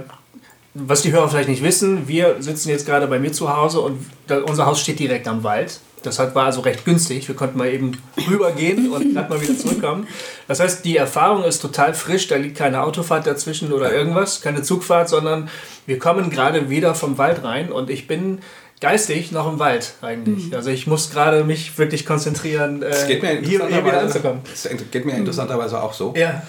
was 0.74 1.02
die 1.02 1.12
Hörer 1.12 1.28
vielleicht 1.28 1.48
nicht 1.48 1.62
wissen, 1.62 2.08
wir 2.08 2.36
sitzen 2.40 2.68
jetzt 2.68 2.84
gerade 2.84 3.06
bei 3.06 3.18
mir 3.20 3.32
zu 3.32 3.56
Hause 3.56 3.80
und 3.80 4.04
da, 4.26 4.38
unser 4.42 4.66
Haus 4.66 4.80
steht 4.80 4.98
direkt 4.98 5.28
am 5.28 5.44
Wald. 5.44 5.78
Das 6.04 6.18
hat, 6.18 6.34
war 6.34 6.46
also 6.46 6.60
recht 6.60 6.84
günstig. 6.84 7.26
Wir 7.28 7.34
konnten 7.34 7.58
mal 7.58 7.68
eben 7.68 7.98
rübergehen 8.28 8.92
und 8.92 9.14
gerade 9.14 9.30
mal 9.30 9.40
wieder 9.40 9.56
zurückkommen. 9.56 10.06
Das 10.46 10.60
heißt, 10.60 10.84
die 10.84 10.96
Erfahrung 10.96 11.44
ist 11.44 11.60
total 11.60 11.94
frisch. 11.94 12.28
Da 12.28 12.36
liegt 12.36 12.56
keine 12.56 12.82
Autofahrt 12.82 13.26
dazwischen 13.26 13.72
oder 13.72 13.92
irgendwas, 13.92 14.40
keine 14.40 14.62
Zugfahrt, 14.62 15.08
sondern 15.08 15.48
wir 15.86 15.98
kommen 15.98 16.30
gerade 16.30 16.70
wieder 16.70 16.94
vom 16.94 17.18
Wald 17.18 17.42
rein 17.44 17.72
und 17.72 17.90
ich 17.90 18.06
bin 18.06 18.40
geistig 18.80 19.32
noch 19.32 19.50
im 19.50 19.58
Wald 19.58 19.94
eigentlich. 20.02 20.54
Also 20.54 20.70
ich 20.70 20.86
muss 20.86 21.10
gerade 21.10 21.44
mich 21.44 21.78
wirklich 21.78 22.04
konzentrieren, 22.04 22.82
äh, 22.82 22.86
Es 22.86 23.06
geht 23.06 23.22
mir 23.22 23.40
hier, 23.40 23.66
hier 23.66 23.84
wieder 23.84 24.00
anzukommen. 24.00 24.40
Es 24.52 24.68
geht 24.90 25.06
mir 25.06 25.16
interessanterweise 25.16 25.82
auch 25.82 25.94
so. 25.94 26.12
Ja. 26.16 26.42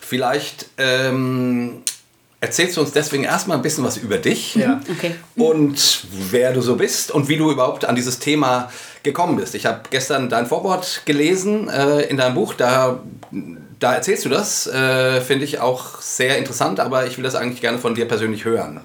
Vielleicht 0.00 0.66
ähm, 0.78 1.82
erzählst 2.42 2.76
du 2.76 2.80
uns 2.82 2.90
deswegen 2.92 3.24
erstmal 3.24 3.56
ein 3.56 3.62
bisschen 3.62 3.84
was 3.84 3.96
über 3.96 4.18
dich 4.18 4.56
Ja. 4.56 4.80
Okay. 4.90 5.14
und 5.36 6.04
wer 6.30 6.52
du 6.52 6.60
so 6.60 6.76
bist 6.76 7.10
und 7.10 7.28
wie 7.28 7.36
du 7.38 7.50
überhaupt 7.50 7.84
an 7.86 7.94
dieses 7.96 8.18
Thema 8.18 8.70
gekommen 9.02 9.36
bist. 9.36 9.54
Ich 9.54 9.64
habe 9.64 9.80
gestern 9.90 10.28
dein 10.28 10.46
Vorwort 10.46 11.02
gelesen 11.06 11.68
äh, 11.70 12.02
in 12.02 12.16
deinem 12.18 12.34
Buch, 12.34 12.54
da, 12.54 13.00
da 13.80 13.94
erzählst 13.94 14.24
du 14.24 14.28
das, 14.28 14.66
äh, 14.66 15.20
finde 15.20 15.44
ich 15.44 15.60
auch 15.60 16.00
sehr 16.00 16.36
interessant, 16.38 16.78
aber 16.80 17.06
ich 17.06 17.16
will 17.16 17.24
das 17.24 17.34
eigentlich 17.34 17.60
gerne 17.60 17.78
von 17.78 17.94
dir 17.94 18.06
persönlich 18.06 18.44
hören. 18.44 18.80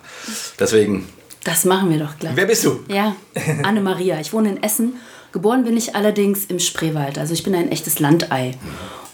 Deswegen, 0.60 1.08
Das 1.44 1.66
machen 1.66 1.90
wir 1.90 2.00
doch 2.00 2.18
gleich. 2.20 2.36
wer 2.36 2.46
bist 2.46 2.64
du? 2.64 2.80
Ja, 2.88 3.16
Anne-Maria. 3.64 4.20
Ich 4.20 4.34
wohne 4.34 4.50
in 4.50 4.64
Essen. 4.64 4.94
Geboren 5.34 5.66
bin 5.66 5.76
ich 5.78 5.96
allerdings 5.96 6.46
im 6.46 6.58
Spreewald. 6.60 7.18
Also 7.20 7.34
ich 7.34 7.44
bin 7.44 7.54
ein 7.54 7.72
echtes 7.72 8.00
Landei. 8.00 8.54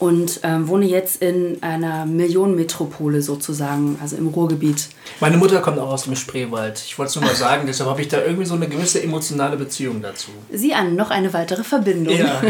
Und 0.03 0.41
ähm, 0.43 0.67
wohne 0.67 0.85
jetzt 0.85 1.21
in 1.21 1.63
einer 1.63 2.05
Millionenmetropole 2.05 3.21
sozusagen, 3.21 3.97
also 4.01 4.17
im 4.17 4.27
Ruhrgebiet. 4.27 4.89
Meine 5.21 5.37
Mutter 5.37 5.61
kommt 5.61 5.79
auch 5.79 5.91
aus 5.91 6.03
dem 6.03 6.17
Spreewald. 6.17 6.83
Ich 6.85 6.99
wollte 6.99 7.11
es 7.11 7.15
nur 7.15 7.23
mal 7.23 7.35
sagen, 7.35 7.63
deshalb 7.67 7.89
habe 7.89 8.01
ich 8.01 8.09
da 8.09 8.21
irgendwie 8.21 8.45
so 8.45 8.55
eine 8.55 8.67
gewisse 8.67 9.01
emotionale 9.01 9.55
Beziehung 9.55 10.01
dazu. 10.01 10.31
Sie 10.51 10.73
an, 10.73 10.97
noch 10.97 11.09
eine 11.09 11.31
weitere 11.31 11.63
Verbindung. 11.63 12.17
Ja. 12.17 12.41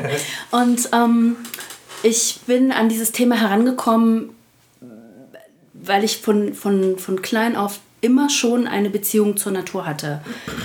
Und 0.52 0.88
ähm, 0.94 1.36
ich 2.02 2.40
bin 2.46 2.72
an 2.72 2.88
dieses 2.88 3.12
Thema 3.12 3.38
herangekommen, 3.38 4.30
weil 5.74 6.04
ich 6.04 6.16
von, 6.16 6.54
von, 6.54 6.98
von 6.98 7.20
klein 7.20 7.56
auf 7.56 7.80
immer 8.00 8.30
schon 8.30 8.66
eine 8.66 8.88
Beziehung 8.88 9.36
zur 9.36 9.52
Natur 9.52 9.84
hatte. 9.84 10.22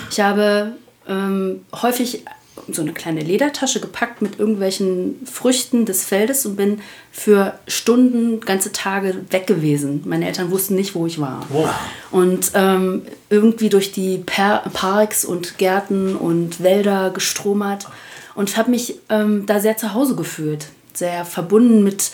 Ich 0.10 0.22
habe 0.22 0.78
ähm, 1.10 1.66
häufig 1.82 2.24
so 2.72 2.82
eine 2.82 2.94
kleine 2.94 3.22
Ledertasche 3.22 3.80
gepackt 3.80 4.22
mit 4.22 4.40
irgendwelchen 4.40 5.26
Früchten 5.26 5.86
des 5.86 6.04
Feldes 6.04 6.46
und 6.46 6.56
bin 6.56 6.82
für 7.12 7.60
Stunden, 7.68 8.40
ganze 8.42 8.72
Tage 8.72 9.16
weg 9.30 9.48
gewesen. 9.48 10.04
Meine 10.06 10.28
Eltern 10.28 10.52
wussten 10.52 10.76
nicht, 10.76 10.96
wo 10.96 11.06
ich 11.06 11.20
war. 11.20 11.46
Wow. 11.50 11.70
Und 12.12 12.52
ähm, 12.54 13.04
irgendwie 13.30 13.70
durch 13.70 13.92
die 13.92 14.20
per 14.20 14.64
Parks 14.74 15.26
und 15.26 15.58
Gärten 15.58 16.16
und 16.16 16.62
Wälder 16.62 17.12
gestromert 17.12 17.88
und 18.36 18.58
habe 18.58 18.72
mich 18.72 19.00
ähm, 19.10 19.46
da 19.46 19.60
sehr 19.60 19.78
zu 19.78 19.94
Hause 19.94 20.16
gefühlt. 20.16 20.68
Sehr 20.94 21.26
verbunden 21.26 21.84
mit 21.84 22.12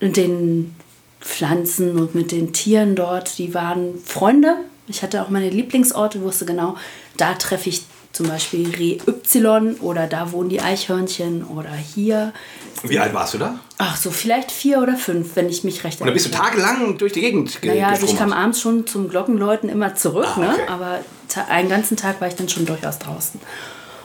den 0.00 0.74
Pflanzen 1.20 1.98
und 1.98 2.14
mit 2.14 2.32
den 2.32 2.52
Tieren 2.52 2.94
dort. 2.94 3.38
Die 3.38 3.54
waren 3.54 3.98
Freunde. 4.04 4.56
Ich 4.88 5.02
hatte 5.02 5.22
auch 5.22 5.28
meine 5.28 5.50
Lieblingsorte, 5.50 6.22
wusste 6.22 6.46
genau, 6.46 6.76
da 7.16 7.34
treffe 7.34 7.68
ich 7.68 7.82
zum 8.16 8.28
Beispiel 8.28 8.74
Reh 8.74 8.98
Y 9.06 9.76
oder 9.80 10.06
da 10.06 10.32
wohnen 10.32 10.48
die 10.48 10.62
Eichhörnchen 10.62 11.44
oder 11.44 11.70
hier. 11.70 12.32
Wie 12.82 12.98
alt 12.98 13.12
warst 13.12 13.34
du 13.34 13.38
da? 13.38 13.58
Ach 13.76 13.96
so, 13.96 14.10
vielleicht 14.10 14.50
vier 14.50 14.80
oder 14.80 14.96
fünf, 14.96 15.36
wenn 15.36 15.50
ich 15.50 15.64
mich 15.64 15.84
recht 15.84 16.00
Und 16.00 16.06
dann 16.06 16.14
bist 16.14 16.26
du 16.26 16.30
tagelang 16.30 16.96
durch 16.96 17.12
die 17.12 17.20
Gegend 17.20 17.60
ge 17.60 17.72
Naja, 17.72 17.88
also 17.88 18.06
ich 18.06 18.16
kam 18.16 18.32
abends 18.32 18.60
schon 18.60 18.86
zum 18.86 19.10
Glockenläuten 19.10 19.68
immer 19.68 19.94
zurück, 19.94 20.28
Ah, 20.28 20.38
okay. 20.38 20.62
ne? 20.62 20.68
aber 20.68 21.00
einen 21.50 21.68
ganzen 21.68 21.98
Tag 21.98 22.20
war 22.22 22.28
ich 22.28 22.34
dann 22.36 22.48
schon 22.48 22.64
durchaus 22.64 22.98
draußen. 22.98 23.38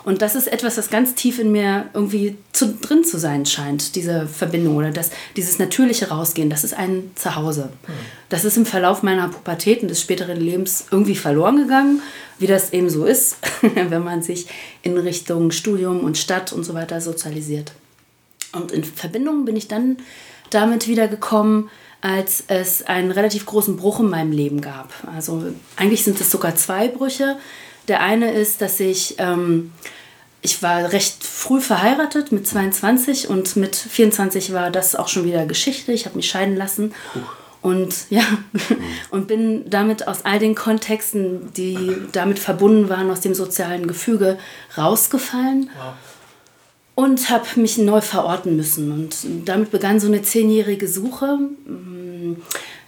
Und 0.04 0.22
das 0.22 0.36
ist 0.36 0.48
etwas, 0.48 0.76
das 0.76 0.90
ganz 0.90 1.14
tief 1.16 1.38
in 1.38 1.52
mir 1.52 1.90
irgendwie 1.94 2.38
zu, 2.52 2.74
drin 2.74 3.04
zu 3.04 3.20
sein 3.20 3.46
scheint, 3.46 3.96
diese 3.96 4.28
Verbindung 4.28 4.76
oder 4.76 4.92
das, 4.92 5.12
dieses 5.36 5.60
natürliche 5.60 6.10
Rausgehen, 6.10 6.50
das 6.50 6.64
ist 6.64 6.74
ein 6.74 7.12
Zuhause. 7.16 7.70
Das 8.30 8.46
ist 8.46 8.58
im 8.58 8.66
Verlauf 8.66 9.04
meiner 9.04 9.28
Pubertät 9.28 9.82
und 9.82 9.90
des 9.90 10.02
späteren 10.02 10.38
Lebens 10.38 10.86
irgendwie 10.90 11.16
verloren 11.16 11.58
gegangen, 11.58 12.02
wie 12.40 12.48
das 12.48 12.74
eben 12.74 12.90
so 12.90 13.06
ist, 13.06 13.38
wenn 13.62 14.04
man 14.04 14.24
sich 14.24 14.48
in 14.82 14.98
Richtung 14.98 15.52
Studium 15.52 16.00
und 16.00 16.18
Stadt 16.18 16.52
und 16.52 16.64
so 16.64 16.74
weiter 16.74 17.00
sozialisiert. 17.00 17.74
Und 18.54 18.72
in 18.72 18.84
Verbindung 18.84 19.46
bin 19.46 19.56
ich 19.56 19.68
dann 19.68 19.98
damit 20.50 20.88
wiedergekommen, 20.88 21.70
als 22.02 22.44
es 22.48 22.84
einen 22.84 23.12
relativ 23.12 23.46
großen 23.46 23.78
Bruch 23.78 24.00
in 24.00 24.10
meinem 24.10 24.32
Leben 24.32 24.60
gab. 24.60 24.92
Also 25.16 25.44
eigentlich 25.76 26.04
sind 26.04 26.20
es 26.20 26.32
sogar 26.32 26.56
zwei 26.56 26.88
Brüche. 26.88 27.38
Der 27.88 28.02
eine 28.02 28.32
ist, 28.32 28.62
dass 28.62 28.80
ich, 28.80 29.16
ähm, 29.18 29.72
ich 30.42 30.62
war 30.64 30.92
recht 30.92 31.24
früh 31.24 31.62
verheiratet 31.62 32.32
mit 32.32 32.48
22 32.48 33.30
und 33.30 33.56
mit 33.56 33.76
24 33.76 34.54
war 34.54 34.72
das 34.72 34.96
auch 34.96 35.08
schon 35.08 35.26
wieder 35.26 35.46
Geschichte. 35.46 35.92
Ich 35.92 36.06
habe 36.06 36.16
mich 36.16 36.30
scheiden 36.30 36.56
lassen. 36.56 36.94
Und 37.62 37.94
ja, 38.10 38.24
und 39.12 39.28
bin 39.28 39.70
damit 39.70 40.08
aus 40.08 40.26
all 40.26 40.40
den 40.40 40.56
Kontexten, 40.56 41.54
die 41.54 41.96
damit 42.12 42.40
verbunden 42.40 42.90
waren, 42.90 43.12
aus 43.12 43.22
dem 43.22 43.36
sozialen 43.36 43.88
Gefüge 43.88 44.38
rausgefallen 44.78 45.70
und 46.96 47.30
habe 47.30 47.46
mich 47.56 47.78
neu 47.78 48.02
verorten 48.02 48.56
müssen. 48.56 48.92
Und 48.92 49.16
damit 49.46 49.72
begann 49.72 50.00
so 50.00 50.08
eine 50.08 50.22
zehnjährige 50.22 50.88
Suche, 50.88 51.40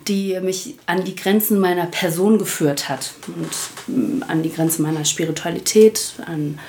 die 0.07 0.39
mich 0.41 0.75
an 0.85 1.03
die 1.05 1.15
Grenzen 1.15 1.59
meiner 1.59 1.85
Person 1.85 2.37
geführt 2.37 2.89
hat 2.89 3.13
und 3.27 3.49
mh, 4.19 4.25
an 4.27 4.43
die 4.43 4.51
Grenzen 4.51 4.83
meiner 4.83 5.05
Spiritualität, 5.05 6.13
an 6.25 6.59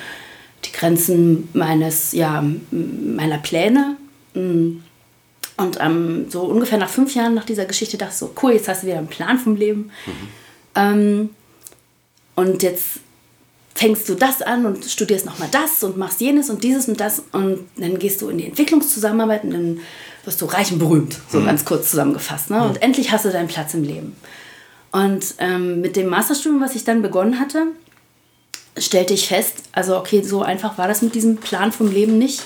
die 0.63 0.71
Grenzen 0.71 1.49
meines, 1.53 2.13
ja, 2.13 2.39
m- 2.39 3.15
meiner 3.15 3.37
Pläne. 3.39 3.97
Mh. 4.33 4.81
Und 5.57 5.77
ähm, 5.79 6.25
so 6.29 6.41
ungefähr 6.41 6.77
nach 6.77 6.89
fünf 6.89 7.15
Jahren 7.15 7.33
nach 7.33 7.45
dieser 7.45 7.65
Geschichte 7.65 7.97
dachte 7.97 8.11
ich 8.13 8.19
so, 8.19 8.33
cool, 8.43 8.51
jetzt 8.53 8.67
hast 8.67 8.83
du 8.83 8.87
wieder 8.87 8.97
einen 8.97 9.07
Plan 9.07 9.39
vom 9.39 9.55
Leben. 9.55 9.89
Ähm, 10.75 11.29
und 12.35 12.61
jetzt 12.61 12.99
fängst 13.73 14.09
du 14.09 14.15
das 14.15 14.41
an 14.41 14.65
und 14.65 14.83
studierst 14.83 15.25
nochmal 15.25 15.47
das 15.51 15.83
und 15.83 15.97
machst 15.97 16.19
jenes 16.19 16.49
und 16.49 16.63
dieses 16.63 16.89
und 16.89 16.99
das 16.99 17.23
und 17.31 17.59
dann 17.77 17.99
gehst 17.99 18.21
du 18.21 18.29
in 18.29 18.37
die 18.37 18.45
Entwicklungszusammenarbeit 18.47 19.43
und 19.45 19.51
dann 19.51 19.79
wirst 20.25 20.41
du 20.41 20.45
reich 20.45 20.71
und 20.71 20.79
berühmt, 20.79 21.17
so 21.29 21.43
ganz 21.43 21.65
kurz 21.65 21.91
zusammengefasst. 21.91 22.49
Ne? 22.49 22.63
Und 22.63 22.81
endlich 22.81 23.11
hast 23.11 23.25
du 23.25 23.31
deinen 23.31 23.47
Platz 23.47 23.73
im 23.73 23.83
Leben. 23.83 24.15
Und 24.91 25.35
ähm, 25.39 25.81
mit 25.81 25.95
dem 25.95 26.07
Masterstudium, 26.07 26.61
was 26.61 26.75
ich 26.75 26.83
dann 26.83 27.01
begonnen 27.01 27.39
hatte, 27.39 27.67
stellte 28.77 29.13
ich 29.13 29.27
fest, 29.27 29.63
also 29.71 29.97
okay, 29.97 30.21
so 30.21 30.41
einfach 30.41 30.77
war 30.77 30.87
das 30.87 31.01
mit 31.01 31.15
diesem 31.15 31.37
Plan 31.37 31.71
vom 31.71 31.91
Leben 31.91 32.17
nicht. 32.17 32.43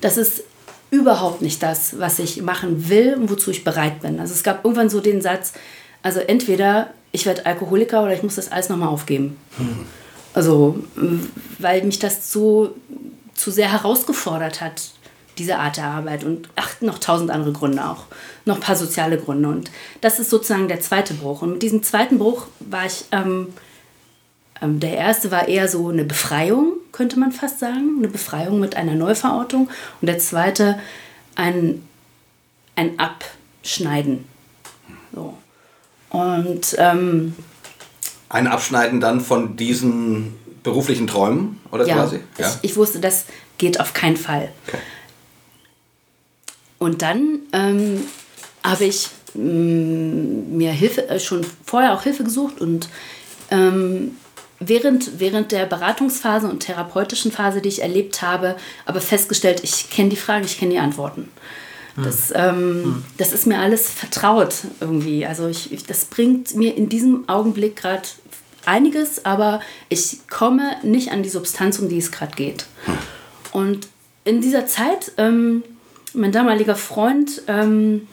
Das 0.00 0.16
ist 0.16 0.44
überhaupt 0.90 1.42
nicht 1.42 1.62
das, 1.62 1.98
was 1.98 2.18
ich 2.18 2.42
machen 2.42 2.88
will 2.88 3.14
und 3.14 3.30
wozu 3.30 3.50
ich 3.50 3.64
bereit 3.64 4.00
bin. 4.00 4.20
Also 4.20 4.34
es 4.34 4.42
gab 4.42 4.64
irgendwann 4.64 4.90
so 4.90 5.00
den 5.00 5.20
Satz, 5.20 5.52
also 6.02 6.20
entweder 6.20 6.90
ich 7.12 7.26
werde 7.26 7.46
Alkoholiker 7.46 8.02
oder 8.02 8.12
ich 8.12 8.22
muss 8.22 8.34
das 8.34 8.50
alles 8.50 8.68
nochmal 8.68 8.88
aufgeben. 8.88 9.36
Also, 10.34 10.82
m, 10.96 11.28
weil 11.58 11.84
mich 11.84 12.00
das 12.00 12.32
so 12.32 12.74
zu 13.34 13.50
sehr 13.50 13.70
herausgefordert 13.70 14.60
hat, 14.60 14.90
diese 15.38 15.58
Art 15.58 15.76
der 15.76 15.86
Arbeit. 15.86 16.24
Und 16.24 16.48
ach, 16.56 16.80
noch 16.80 16.98
tausend 16.98 17.30
andere 17.30 17.52
Gründe 17.52 17.84
auch. 17.84 18.04
Noch 18.44 18.56
ein 18.56 18.60
paar 18.60 18.76
soziale 18.76 19.18
Gründe. 19.18 19.48
Und 19.48 19.70
das 20.00 20.18
ist 20.18 20.30
sozusagen 20.30 20.68
der 20.68 20.80
zweite 20.80 21.14
Bruch. 21.14 21.42
Und 21.42 21.52
mit 21.52 21.62
diesem 21.62 21.82
zweiten 21.82 22.18
Bruch 22.18 22.46
war 22.60 22.86
ich, 22.86 23.04
ähm, 23.12 23.48
ähm, 24.60 24.80
der 24.80 24.96
erste 24.96 25.30
war 25.30 25.48
eher 25.48 25.68
so 25.68 25.88
eine 25.88 26.04
Befreiung, 26.04 26.74
könnte 26.92 27.18
man 27.18 27.32
fast 27.32 27.58
sagen. 27.58 27.96
Eine 27.98 28.08
Befreiung 28.08 28.60
mit 28.60 28.76
einer 28.76 28.94
Neuverortung. 28.94 29.68
Und 30.00 30.06
der 30.06 30.18
zweite 30.18 30.78
ein, 31.34 31.82
ein 32.76 32.98
Abschneiden. 32.98 34.24
So. 35.14 35.36
Und 36.10 36.76
ähm, 36.78 37.34
Ein 38.28 38.46
Abschneiden 38.46 39.00
dann 39.00 39.20
von 39.20 39.56
diesen 39.56 40.34
beruflichen 40.62 41.06
Träumen, 41.06 41.60
oder 41.70 41.86
ja, 41.86 41.96
quasi? 41.96 42.20
Ich, 42.38 42.46
ich 42.62 42.76
wusste, 42.76 42.98
das 43.00 43.26
geht 43.58 43.80
auf 43.80 43.94
keinen 43.94 44.16
Fall. 44.16 44.50
Okay. 44.66 44.78
Und 46.84 47.00
dann 47.00 47.38
ähm, 47.54 48.02
habe 48.62 48.84
ich 48.84 49.08
mm, 49.32 50.54
mir 50.54 50.70
Hilfe, 50.70 51.08
äh, 51.08 51.18
schon 51.18 51.40
vorher 51.64 51.94
auch 51.94 52.02
Hilfe 52.02 52.24
gesucht 52.24 52.60
und 52.60 52.90
ähm, 53.50 54.18
während, 54.60 55.18
während 55.18 55.50
der 55.50 55.64
Beratungsphase 55.64 56.46
und 56.46 56.60
therapeutischen 56.60 57.32
Phase, 57.32 57.62
die 57.62 57.70
ich 57.70 57.80
erlebt 57.80 58.20
habe, 58.20 58.56
aber 58.84 59.00
festgestellt, 59.00 59.62
ich 59.64 59.88
kenne 59.88 60.10
die 60.10 60.16
Fragen, 60.16 60.44
ich 60.44 60.58
kenne 60.58 60.72
die 60.72 60.78
Antworten. 60.78 61.30
Das, 61.96 62.30
ähm, 62.34 63.02
das 63.16 63.32
ist 63.32 63.46
mir 63.46 63.60
alles 63.60 63.88
vertraut 63.88 64.54
irgendwie. 64.80 65.24
Also 65.24 65.48
ich, 65.48 65.72
ich, 65.72 65.86
das 65.86 66.04
bringt 66.04 66.54
mir 66.54 66.76
in 66.76 66.90
diesem 66.90 67.26
Augenblick 67.30 67.76
gerade 67.76 68.02
einiges, 68.66 69.24
aber 69.24 69.60
ich 69.88 70.18
komme 70.28 70.76
nicht 70.82 71.12
an 71.12 71.22
die 71.22 71.30
Substanz, 71.30 71.78
um 71.78 71.88
die 71.88 71.98
es 71.98 72.12
gerade 72.12 72.36
geht. 72.36 72.66
Und 73.52 73.88
in 74.24 74.42
dieser 74.42 74.66
Zeit, 74.66 75.12
ähm, 75.16 75.62
mein 76.14 76.32
damaliger 76.32 76.76
Freund, 76.76 77.42
ähm, 77.48 78.08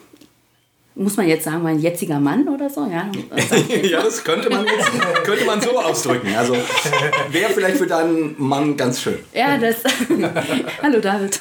muss 0.95 1.15
man 1.15 1.27
jetzt 1.27 1.45
sagen, 1.45 1.63
mein 1.63 1.79
jetziger 1.79 2.19
Mann 2.19 2.49
oder 2.49 2.69
so, 2.69 2.85
ja. 2.85 3.09
ja, 3.83 4.03
das 4.03 4.23
könnte 4.23 4.49
man, 4.49 4.65
jetzt, 4.65 5.23
könnte 5.23 5.45
man 5.45 5.61
so 5.61 5.79
ausdrücken. 5.79 6.35
Also 6.35 6.53
wäre 7.29 7.51
vielleicht 7.53 7.77
für 7.77 7.87
deinen 7.87 8.35
Mann 8.37 8.75
ganz 8.75 9.01
schön. 9.01 9.19
Ja, 9.33 9.57
das. 9.57 9.77
Hallo 10.83 10.99
David. 10.99 11.39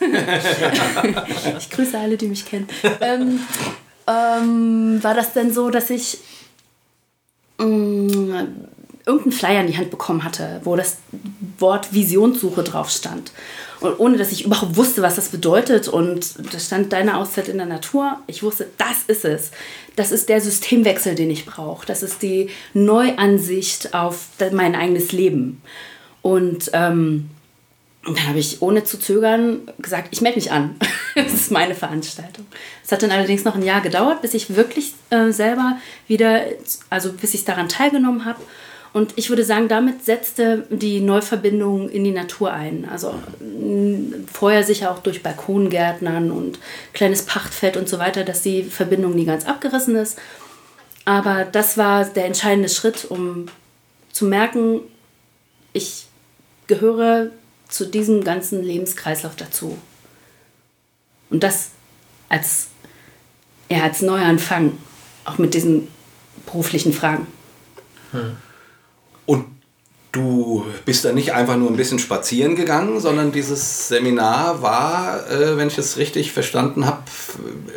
ich 1.59 1.71
grüße 1.71 1.99
alle, 1.99 2.17
die 2.17 2.29
mich 2.29 2.47
kennen. 2.47 2.69
Ähm, 3.00 3.40
ähm, 4.07 5.02
war 5.02 5.14
das 5.14 5.33
denn 5.33 5.52
so, 5.52 5.71
dass 5.71 5.90
ich 5.90 6.19
ähm, 7.59 8.33
irgendeinen 9.05 9.33
Flyer 9.33 9.61
in 9.62 9.67
die 9.67 9.76
Hand 9.76 9.90
bekommen 9.90 10.25
hatte, 10.25 10.61
wo 10.64 10.76
das 10.76 10.99
Wort 11.59 11.93
Visionssuche 11.93 12.62
drauf 12.62 12.90
stand. 12.90 13.33
Und 13.80 13.99
ohne 13.99 14.18
dass 14.18 14.30
ich 14.30 14.44
überhaupt 14.44 14.76
wusste, 14.76 15.02
was 15.02 15.16
das 15.16 15.28
bedeutet. 15.28 15.88
Und 15.88 16.34
da 16.52 16.58
stand 16.58 16.92
deine 16.92 17.16
Auszeit 17.16 17.49
in 17.49 17.56
der 17.56 17.66
Natur. 17.66 18.18
Ich 18.26 18.42
wusste, 18.42 18.68
das 18.76 19.04
ist 19.06 19.25
es. 19.25 19.50
Das 19.96 20.12
ist 20.12 20.28
der 20.28 20.40
Systemwechsel, 20.40 21.14
den 21.14 21.30
ich 21.30 21.46
brauche. 21.46 21.87
Das 21.87 22.02
ist 22.02 22.22
die 22.22 22.50
Neuansicht 22.75 23.94
auf 23.94 24.26
mein 24.52 24.75
eigenes 24.75 25.12
Leben. 25.12 25.62
Und 26.22 26.70
ähm, 26.75 27.30
dann 28.04 28.28
habe 28.28 28.38
ich 28.38 28.62
ohne 28.62 28.84
zu 28.84 28.99
zögern 28.99 29.60
gesagt, 29.78 30.08
ich 30.10 30.20
melde 30.20 30.38
mich 30.38 30.52
an. 30.52 30.76
das 31.14 31.32
ist 31.32 31.50
meine 31.50 31.75
Veranstaltung. 31.75 32.46
Es 32.84 32.92
hat 32.92 33.02
dann 33.02 33.10
allerdings 33.10 33.44
noch 33.44 33.54
ein 33.54 33.62
Jahr 33.62 33.82
gedauert, 33.82 34.22
bis 34.22 34.34
ich 34.34 34.56
wirklich 34.56 34.94
äh, 35.10 35.30
selber 35.32 35.78
wieder, 36.06 36.42
also 36.88 37.12
bis 37.12 37.34
ich 37.34 37.44
daran 37.44 37.68
teilgenommen 37.68 38.25
habe. 38.25 38.40
Und 38.92 39.12
ich 39.16 39.28
würde 39.28 39.44
sagen, 39.44 39.68
damit 39.68 40.04
setzte 40.04 40.66
die 40.68 41.00
Neuverbindung 41.00 41.88
in 41.88 42.02
die 42.02 42.11
Natur 42.11 42.52
ein. 42.52 42.88
Also 42.90 43.14
vorher 44.32 44.64
sicher 44.64 44.90
auch 44.90 44.99
durch 44.99 45.23
Balkongärtnern 45.23 46.32
und 46.32 46.59
kleines 46.92 47.23
Pachtfeld 47.23 47.76
und 47.76 47.88
so 47.88 48.00
weiter, 48.00 48.25
dass 48.25 48.42
die 48.42 48.64
Verbindung 48.64 49.14
nie 49.14 49.26
ganz 49.26 49.47
abgerissen 49.47 49.94
ist. 49.94 50.18
Aber 51.04 51.44
das 51.44 51.78
war 51.78 52.04
der 52.04 52.26
entscheidende 52.26 52.68
Schritt, 52.68 53.04
um 53.04 53.47
zu 54.12 54.25
merken, 54.25 54.80
ich 55.73 56.06
gehöre 56.66 57.30
zu 57.68 57.87
diesem 57.87 58.25
ganzen 58.25 58.62
Lebenskreislauf 58.62 59.37
dazu. 59.37 59.78
Und 61.30 61.44
das 61.44 61.70
als, 62.28 62.68
ja, 63.70 63.85
als 63.85 64.02
Neuanfang, 64.02 64.76
auch 65.25 65.38
mit 65.38 65.54
diesen 65.54 65.87
beruflichen 66.47 66.92
Fragen. 66.92 67.28
Und 69.30 69.44
du 70.12 70.64
bist 70.84 71.04
da 71.04 71.12
nicht 71.12 71.32
einfach 71.34 71.56
nur 71.56 71.70
ein 71.70 71.76
bisschen 71.76 72.00
spazieren 72.00 72.56
gegangen, 72.56 72.99
sondern 72.99 73.30
dieses 73.30 73.87
Seminar 73.87 74.60
war, 74.60 75.30
äh, 75.30 75.56
wenn 75.56 75.68
ich 75.68 75.78
es 75.78 75.99
richtig 75.99 76.32
verstanden 76.32 76.84
habe, 76.84 77.02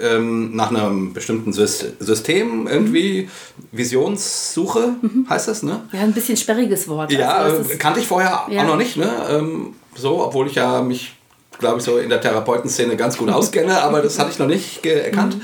ähm, 0.01 0.55
nach 0.55 0.69
einem 0.71 1.13
bestimmten 1.13 1.51
Sys- 1.51 1.91
System 1.99 2.67
irgendwie 2.67 3.29
Visionssuche 3.71 4.95
heißt 5.29 5.47
das, 5.47 5.61
ne? 5.63 5.81
Ja, 5.91 5.99
ein 6.01 6.13
bisschen 6.13 6.37
sperriges 6.37 6.87
Wort. 6.87 7.11
Ja, 7.11 7.33
Also 7.33 7.57
äh, 7.57 7.61
ist- 7.73 7.79
kannte 7.79 7.99
ich 7.99 8.07
vorher 8.07 8.47
Ja. 8.49 8.63
auch 8.63 8.67
noch 8.67 8.77
nicht, 8.77 8.97
ne? 8.97 9.11
Ähm, 9.29 9.75
so, 9.95 10.23
obwohl 10.25 10.47
ich 10.47 10.55
ja 10.55 10.81
mich, 10.81 11.13
glaube 11.59 11.77
ich, 11.79 11.83
so 11.83 11.97
in 11.97 12.09
der 12.09 12.19
Therapeutenszene 12.19 12.95
ganz 12.97 13.17
gut 13.17 13.29
auskenne, 13.37 13.81
aber 13.81 14.01
das 14.01 14.17
hatte 14.17 14.31
ich 14.31 14.39
noch 14.39 14.47
nicht 14.47 14.83
erkannt. 14.85 15.37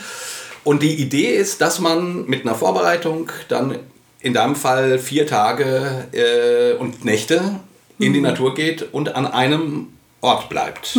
Und 0.63 0.81
die 0.81 0.95
Idee 0.95 1.35
ist, 1.35 1.61
dass 1.61 1.79
man 1.79 2.25
mit 2.25 2.45
einer 2.45 2.55
Vorbereitung 2.55 3.29
dann 3.47 3.75
in 4.21 4.33
deinem 4.33 4.55
Fall 4.55 4.99
vier 4.99 5.25
Tage 5.27 6.07
äh, 6.11 6.73
und 6.77 7.05
Nächte 7.05 7.59
in 7.99 8.13
die 8.13 8.21
Natur 8.21 8.53
geht 8.53 8.93
und 8.93 9.15
an 9.15 9.27
einem 9.27 9.87
Ort 10.21 10.49
bleibt. 10.49 10.97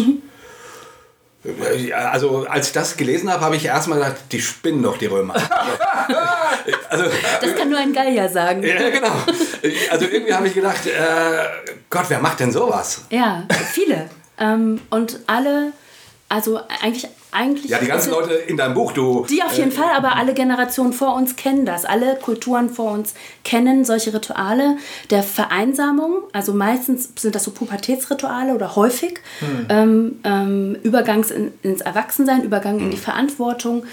Ja, 1.43 2.11
Also 2.11 2.47
als 2.47 2.69
ich 2.69 2.73
das 2.75 2.97
gelesen 2.99 3.31
habe, 3.33 3.43
habe 3.43 3.57
ich 3.57 3.65
erstmal 3.65 3.99
gedacht, 3.99 4.17
die 4.31 4.41
spinnen 4.43 4.83
doch 4.83 4.99
die 4.99 5.07
Römer. 5.07 5.35
also, 6.91 7.05
das 7.41 7.55
kann 7.57 7.71
nur 7.71 7.79
ein 7.79 7.95
Geier 7.95 8.29
sagen. 8.29 8.63
ja, 8.63 8.91
genau. 8.91 9.13
Also 9.91 10.05
irgendwie 10.07 10.35
habe 10.35 10.49
ich 10.49 10.55
gedacht, 10.55 10.87
äh, 10.87 11.71
Gott, 11.89 12.05
wer 12.09 12.19
macht 12.21 12.41
denn 12.41 12.53
sowas? 12.53 13.03
Ja, 13.09 13.45
viele. 13.73 14.11
ähm, 14.39 14.83
und 14.91 15.21
alle, 15.27 15.73
also 16.29 16.61
eigentlich, 16.83 17.09
eigentlich. 17.33 17.71
Ja, 17.71 17.79
die 17.79 17.87
ganzen 17.87 18.11
Leute 18.11 18.35
in 18.35 18.57
deinem 18.57 18.75
Buch, 18.75 18.93
du. 18.93 19.27
Die 19.29 19.43
auf 19.43 19.57
jeden 19.57 19.73
Fall, 19.73 19.91
aber 19.97 20.17
alle 20.17 20.35
Generationen 20.35 20.93
vor 20.93 21.15
uns 21.15 21.37
kennen 21.37 21.65
das. 21.65 21.85
Alle 21.85 22.17
Kulturen 22.17 22.71
vor 22.71 22.93
uns 22.93 23.15
kennen 23.45 23.85
solche 23.85 24.13
Rituale 24.13 24.77
der 25.11 25.23
Vereinsamung. 25.23 26.23
Also 26.33 26.53
meistens 26.53 27.11
sind 27.17 27.35
das 27.35 27.45
so 27.45 27.51
Pubertätsrituale 27.51 28.55
oder 28.55 28.77
häufig. 28.77 29.21
Ähm, 29.69 30.21
ähm, 30.25 30.77
Übergangs 30.83 31.31
in, 31.31 31.53
ins 31.63 31.81
Erwachsensein, 31.81 32.43
Übergang 32.43 32.79
in 32.81 32.91
die 32.91 32.97
Verantwortung, 32.97 33.85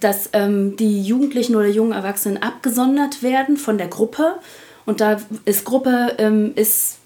dass 0.00 0.30
ähm, 0.32 0.76
die 0.76 1.02
Jugendlichen 1.02 1.56
oder 1.56 1.68
jungen 1.68 1.92
Erwachsenen 1.92 2.42
abgesondert 2.42 3.22
werden 3.22 3.56
von 3.56 3.78
der 3.78 3.88
Gruppe. 3.88 4.36
Und 4.84 5.00
da 5.00 5.20
ist 5.44 5.64
Gruppe, 5.64 6.14
ähm, 6.18 6.52
ist 6.54 6.98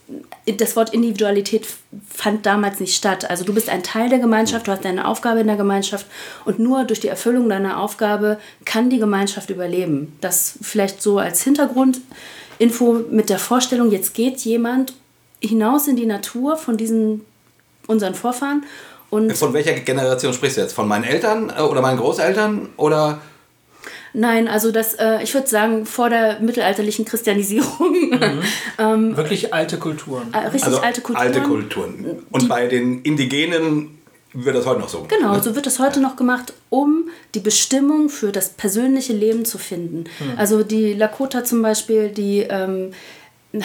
das 0.46 0.76
Wort 0.76 0.92
Individualität 0.92 1.66
fand 2.08 2.46
damals 2.46 2.80
nicht 2.80 2.96
statt. 2.96 3.28
Also 3.28 3.44
du 3.44 3.54
bist 3.54 3.68
ein 3.68 3.82
Teil 3.82 4.08
der 4.08 4.18
Gemeinschaft, 4.18 4.66
du 4.66 4.72
hast 4.72 4.84
deine 4.84 5.06
Aufgabe 5.06 5.40
in 5.40 5.46
der 5.46 5.56
Gemeinschaft 5.56 6.06
und 6.44 6.58
nur 6.58 6.84
durch 6.84 7.00
die 7.00 7.08
Erfüllung 7.08 7.48
deiner 7.48 7.80
Aufgabe 7.80 8.38
kann 8.64 8.90
die 8.90 8.98
Gemeinschaft 8.98 9.50
überleben. 9.50 10.16
Das 10.20 10.54
vielleicht 10.62 11.02
so 11.02 11.18
als 11.18 11.42
Hintergrundinfo 11.42 13.04
mit 13.10 13.28
der 13.30 13.38
Vorstellung, 13.38 13.90
jetzt 13.90 14.14
geht 14.14 14.38
jemand 14.40 14.94
hinaus 15.40 15.88
in 15.88 15.96
die 15.96 16.06
Natur 16.06 16.56
von 16.56 16.76
diesen 16.76 17.24
unseren 17.86 18.14
Vorfahren 18.14 18.64
und 19.10 19.36
Von 19.36 19.52
welcher 19.52 19.72
Generation 19.72 20.32
sprichst 20.32 20.56
du 20.56 20.60
jetzt? 20.62 20.72
Von 20.72 20.86
meinen 20.86 21.04
Eltern 21.04 21.52
äh, 21.56 21.62
oder 21.62 21.82
meinen 21.82 21.98
Großeltern? 21.98 22.70
Oder. 22.76 23.20
Nein, 24.12 24.48
also 24.48 24.70
das, 24.72 24.94
äh, 24.94 25.22
ich 25.22 25.32
würde 25.34 25.46
sagen, 25.48 25.86
vor 25.86 26.10
der 26.10 26.40
mittelalterlichen 26.40 27.04
Christianisierung, 27.04 28.12
Wirklich 29.16 29.52
alte 29.54 29.78
Kulturen. 29.78 30.32
äh, 30.32 30.38
richtig 30.38 30.64
Also 30.64 30.80
alte 30.80 31.00
Kulturen. 31.00 31.26
alte 31.26 31.40
Kulturen. 31.42 32.22
Und 32.30 32.48
bei 32.48 32.66
den 32.66 33.02
Indigenen 33.02 33.98
wird 34.32 34.54
das 34.56 34.66
heute 34.66 34.80
noch 34.80 34.88
so. 34.88 35.06
Genau, 35.08 35.38
so 35.40 35.56
wird 35.56 35.66
es 35.66 35.78
heute 35.80 36.00
noch 36.00 36.16
gemacht, 36.16 36.52
um 36.68 37.08
die 37.34 37.40
Bestimmung 37.40 38.08
für 38.08 38.30
das 38.32 38.50
persönliche 38.50 39.12
Leben 39.12 39.44
zu 39.44 39.58
finden. 39.58 40.04
Also 40.36 40.62
die 40.62 40.92
Lakota 40.94 41.42
zum 41.44 41.62
Beispiel, 41.62 42.10
die 42.10 42.46
ähm, 42.48 42.92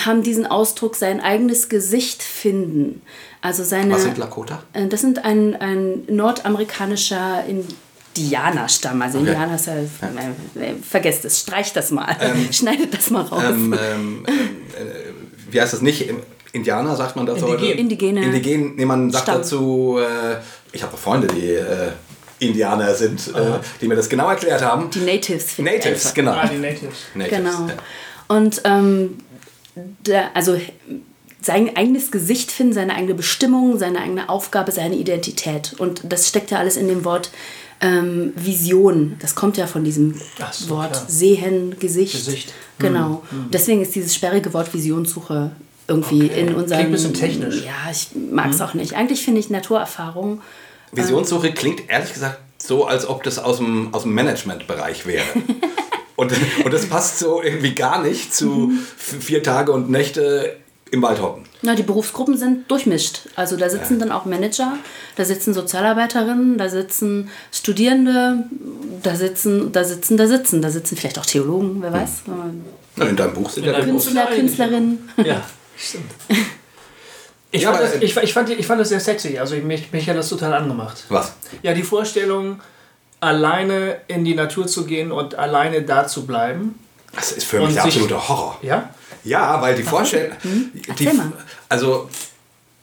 haben 0.06 0.24
diesen 0.24 0.48
Ausdruck 0.48 0.96
sein 0.96 1.22
eigenes 1.22 1.70
Gesicht 1.70 2.24
finden. 2.24 3.04
Also 3.42 3.64
seine, 3.64 3.94
Was 3.94 4.02
sind 4.04 4.18
Lakota? 4.18 4.64
Äh, 4.74 4.88
Das 4.88 5.02
sind 5.02 5.24
ein, 5.24 5.56
ein 5.56 6.04
nordamerikanischer 6.08 7.44
Indianerstamm. 8.18 9.02
Also 9.02 9.20
Okay. 9.20 9.28
Indianer 9.30 9.56
ist 9.56 9.68
ja, 9.68 9.74
äh, 9.76 10.74
vergesst 10.82 11.26
es, 11.26 11.40
streicht 11.40 11.76
das 11.76 11.92
mal, 11.92 12.16
schneidet 12.52 12.94
das 12.94 13.10
mal 13.10 13.22
raus. 13.24 13.44
Ähm, 13.48 13.74
ähm, 13.74 14.26
ähm, 14.28 14.28
äh, 14.76 15.52
wie 15.52 15.62
heißt 15.62 15.74
das 15.74 15.82
nicht? 15.82 16.10
Indianer 16.54 16.96
sagt 16.96 17.16
man 17.16 17.26
dazu 17.26 17.48
heute? 17.48 17.66
Indigen. 17.66 17.80
Indigene. 18.14 18.24
Indigen, 18.26 18.76
nee, 18.76 18.86
man 18.86 19.12
sagt 19.12 19.24
Stamm. 19.26 19.38
dazu, 19.40 19.98
äh, 20.00 20.38
ich 20.72 20.84
habe 20.84 20.96
Freunde, 20.96 21.28
die 21.28 21.50
äh, 21.52 21.92
Indianer 22.40 22.94
sind, 22.96 23.28
äh, 23.36 23.60
die 23.82 23.88
mir 23.88 23.96
das 23.96 24.08
genau 24.10 24.30
erklärt 24.30 24.62
haben. 24.62 24.90
die 24.90 25.00
Natives. 25.00 25.52
finde 25.54 25.72
ich 25.76 25.84
Natives, 25.84 26.14
genau. 26.14 26.32
Ah, 26.32 26.48
die 26.48 26.58
Natives. 26.58 26.96
Natives, 27.14 27.38
Genau. 27.38 27.68
ja. 27.68 27.74
Und 28.28 28.62
ähm, 28.66 29.18
der, 30.06 30.36
also 30.36 30.60
sein 31.42 31.76
eigenes 31.76 32.10
Gesicht 32.12 32.52
finden, 32.52 32.74
seine 32.74 32.96
eigene 32.96 33.14
Bestimmung, 33.14 33.78
seine 33.78 34.00
eigene 34.02 34.30
Aufgabe, 34.30 34.72
seine 34.72 34.96
Identität. 34.96 35.76
Und 35.78 36.02
das 36.04 36.28
steckt 36.28 36.52
ja 36.52 36.58
alles 36.60 36.76
in 36.78 36.88
dem 36.88 37.06
Wort 37.06 37.30
ähm, 37.86 38.34
Vision. 38.36 39.16
Das 39.20 39.36
kommt 39.36 39.58
ja 39.58 39.68
von 39.68 39.84
diesem 39.84 40.16
so, 40.52 40.70
Wort 40.70 40.92
klar. 40.94 41.06
Sehen, 41.08 41.76
Gesicht. 41.80 42.14
Gesicht. 42.14 42.54
Genau. 42.80 43.24
Deswegen 43.54 43.82
ist 43.82 43.96
dieses 43.96 44.14
sperrige 44.16 44.54
Wort 44.54 44.74
Visionssuche 44.74 45.52
irgendwie 45.88 46.26
Okay. 46.26 46.40
in 46.42 46.48
unserem... 46.56 46.66
Klingt 46.68 46.86
ein 46.86 46.92
bisschen 46.92 47.14
technisch. 47.14 47.64
Ja, 47.64 47.92
ich 47.92 48.10
mag 48.32 48.50
es 48.52 48.60
auch 48.62 48.74
nicht. 48.74 48.94
Eigentlich 48.96 49.24
finde 49.24 49.40
ich 49.40 49.50
Naturerfahrung... 49.50 50.42
Visionssuche 50.92 51.52
klingt 51.52 51.90
ehrlich 51.90 52.14
gesagt 52.14 52.40
so, 52.58 52.86
als 52.86 53.08
ob 53.08 53.24
das 53.24 53.38
aus 53.38 53.58
dem, 53.58 53.94
aus 53.94 54.04
dem 54.04 54.14
Managementbereich 54.14 55.06
wäre. 55.06 55.26
und, 56.16 56.32
und 56.64 56.74
das 56.74 56.86
passt 56.88 57.20
so 57.20 57.42
irgendwie 57.42 57.76
gar 57.76 58.02
nicht 58.02 58.34
zu 58.34 58.72
f- 58.98 59.18
vier 59.24 59.44
Tage 59.44 59.72
und 59.74 59.90
Nächte 59.90 60.56
im 60.96 61.02
Wald 61.02 61.22
hocken. 61.22 61.44
Na, 61.62 61.76
die 61.76 61.84
Berufsgruppen 61.84 62.38
sind 62.38 62.70
durchmischt. 62.70 63.22
Also 63.36 63.58
da 63.58 63.70
sitzen 63.70 64.00
dann 64.00 64.12
auch 64.12 64.26
Manager, 64.26 64.78
da 65.16 65.26
sitzen 65.26 65.54
Sozialarbeiterinnen, 65.54 66.58
da 66.58 66.70
sitzen 66.70 67.30
Studierende, 67.52 68.46
da 69.04 69.16
sitzen, 69.16 69.72
da 69.72 69.84
sitzen, 69.84 70.18
da 70.18 70.28
sitzen, 70.28 70.62
da 70.62 70.70
sitzen 70.70 70.98
vielleicht 70.98 71.20
auch 71.20 71.26
Theologen, 71.26 71.82
wer 71.82 71.94
weiß. 71.94 72.24
Na, 72.96 73.06
in 73.06 73.16
deinem 73.16 73.34
Buch 73.34 73.50
sind 73.50 73.66
ja. 73.66 73.80
Künstler, 73.82 74.28
Künstlerinnen. 74.28 75.10
Ja, 75.24 75.42
stimmt. 75.78 76.12
Ich, 77.52 77.62
Ja, 77.62 77.72
fand 77.72 77.84
das, 77.84 77.96
ich, 77.96 78.18
ich, 78.18 78.34
fand, 78.34 78.50
ich 78.50 78.68
fand 78.68 78.82
das 78.82 78.90
sehr 78.90 79.00
sexy. 79.00 79.38
Also 79.38 79.56
mich, 79.56 79.92
mich 79.92 80.10
hat 80.10 80.18
das 80.18 80.30
total 80.30 80.54
angemacht. 80.54 81.06
Was? 81.10 81.34
Ja, 81.62 81.74
die 81.74 81.84
Vorstellung, 81.84 82.60
alleine 83.20 83.98
in 84.08 84.26
die 84.26 84.36
Natur 84.36 84.68
zu 84.68 84.86
gehen 84.86 85.12
und 85.12 85.36
alleine 85.36 85.82
da 85.82 86.08
zu 86.08 86.26
bleiben. 86.26 86.80
Das 87.14 87.32
ist 87.32 87.46
für 87.46 87.60
mich 87.60 87.74
der 87.74 87.86
absolute 87.86 88.28
Horror. 88.28 88.60
Ja? 88.62 88.90
Ja, 89.26 89.62
weil 89.62 89.76
die 89.76 89.84
Vorstellung. 89.84 90.36
Die, 90.44 91.10
Hm? 91.10 91.18
Mal. 91.18 91.34
also, 91.68 92.10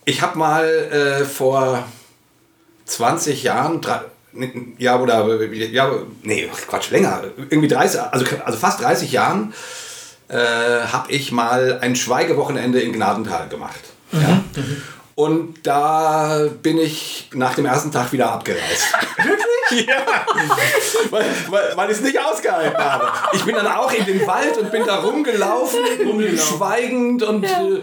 ich 0.05 0.21
habe 0.21 0.37
mal 0.39 0.65
äh, 0.67 1.25
vor 1.25 1.85
20 2.87 3.43
Jahren, 3.45 3.81
drei, 3.81 4.01
ja, 4.79 4.99
oder, 4.99 5.43
ja, 5.53 5.91
nee, 6.23 6.49
Quatsch, 6.69 6.91
länger, 6.91 7.23
irgendwie 7.49 7.69
30, 7.69 8.01
also, 8.01 8.25
also 8.45 8.59
fast 8.59 8.81
30 8.83 9.13
Jahren, 9.13 9.55
äh, 10.29 10.37
habe 10.37 11.11
ich 11.13 11.33
mal 11.33 11.79
ein 11.81 11.95
Schweigewochenende 11.97 12.81
in 12.81 12.93
Gnadental 12.93 13.49
gemacht. 13.49 13.81
Ja. 14.13 14.43
Und 15.15 15.67
da 15.67 16.47
bin 16.63 16.79
ich 16.79 17.31
nach 17.35 17.55
dem 17.55 17.67
ersten 17.67 17.93
Tag 17.93 18.13
wieder 18.13 18.33
abgereist. 18.33 18.95
Ja. 19.73 20.27
Weil, 21.11 21.25
weil, 21.49 21.77
weil 21.77 21.91
ich 21.91 21.97
es 21.97 22.03
nicht 22.03 22.19
ausgehalten 22.19 22.77
habe. 22.77 23.11
Ich 23.33 23.45
bin 23.45 23.55
dann 23.55 23.67
auch 23.67 23.93
in 23.93 24.05
den 24.05 24.27
Wald 24.27 24.57
und 24.59 24.71
bin 24.71 24.85
da 24.85 24.97
rumgelaufen, 24.97 25.81
schweigend 26.37 27.23
und, 27.23 27.45
äh, 27.45 27.81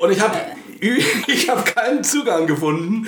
und 0.00 0.10
ich 0.10 0.20
habe 0.20 0.36
ich 0.80 1.48
habe 1.48 1.62
keinen 1.62 2.02
Zugang 2.02 2.46
gefunden. 2.46 3.06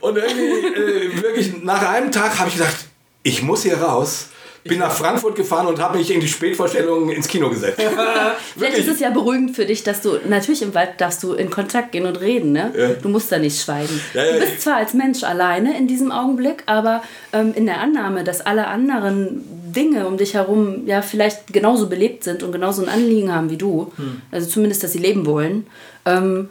Und 0.00 0.16
irgendwie, 0.16 0.66
äh, 0.68 1.22
wirklich, 1.22 1.62
nach 1.62 1.82
einem 1.82 2.12
Tag 2.12 2.38
habe 2.38 2.48
ich 2.48 2.56
gedacht, 2.56 2.76
ich 3.22 3.42
muss 3.42 3.62
hier 3.62 3.80
raus. 3.80 4.28
Bin 4.64 4.78
nach 4.80 4.92
Frankfurt 4.92 5.36
gefahren 5.36 5.66
und 5.66 5.80
habe 5.80 5.98
mich 5.98 6.10
in 6.10 6.20
die 6.20 6.28
Spätvorstellung 6.28 7.08
ins 7.10 7.28
Kino 7.28 7.48
gesetzt. 7.48 7.80
Vielleicht 8.56 8.78
ist 8.78 8.88
es 8.88 9.00
ja 9.00 9.10
beruhigend 9.10 9.54
für 9.56 9.64
dich, 9.64 9.82
dass 9.82 10.00
du, 10.02 10.18
natürlich 10.28 10.62
im 10.62 10.74
Wald 10.74 10.90
darfst 10.98 11.22
du 11.22 11.32
in 11.32 11.48
Kontakt 11.50 11.92
gehen 11.92 12.06
und 12.06 12.20
reden, 12.20 12.52
ne? 12.52 12.72
Ja. 12.76 12.88
Du 13.00 13.08
musst 13.08 13.30
da 13.32 13.38
nicht 13.38 13.60
schweigen. 13.62 14.00
Ja, 14.14 14.24
ja, 14.24 14.32
du 14.34 14.40
bist 14.40 14.60
zwar 14.62 14.76
als 14.76 14.94
Mensch 14.94 15.22
alleine 15.22 15.76
in 15.78 15.86
diesem 15.86 16.12
Augenblick, 16.12 16.64
aber 16.66 17.02
ähm, 17.32 17.52
in 17.54 17.66
der 17.66 17.80
Annahme, 17.80 18.24
dass 18.24 18.40
alle 18.40 18.66
anderen 18.66 19.42
Dinge 19.74 20.06
um 20.06 20.16
dich 20.16 20.34
herum 20.34 20.86
ja 20.86 21.02
vielleicht 21.02 21.52
genauso 21.52 21.88
belebt 21.88 22.24
sind 22.24 22.42
und 22.42 22.52
genauso 22.52 22.82
ein 22.82 22.88
Anliegen 22.88 23.34
haben 23.34 23.50
wie 23.50 23.56
du, 23.56 23.92
Hm. 23.96 24.22
also 24.30 24.48
zumindest, 24.48 24.82
dass 24.82 24.92
sie 24.92 24.98
leben 24.98 25.24
wollen, 25.26 25.66
ähm, 26.04 26.50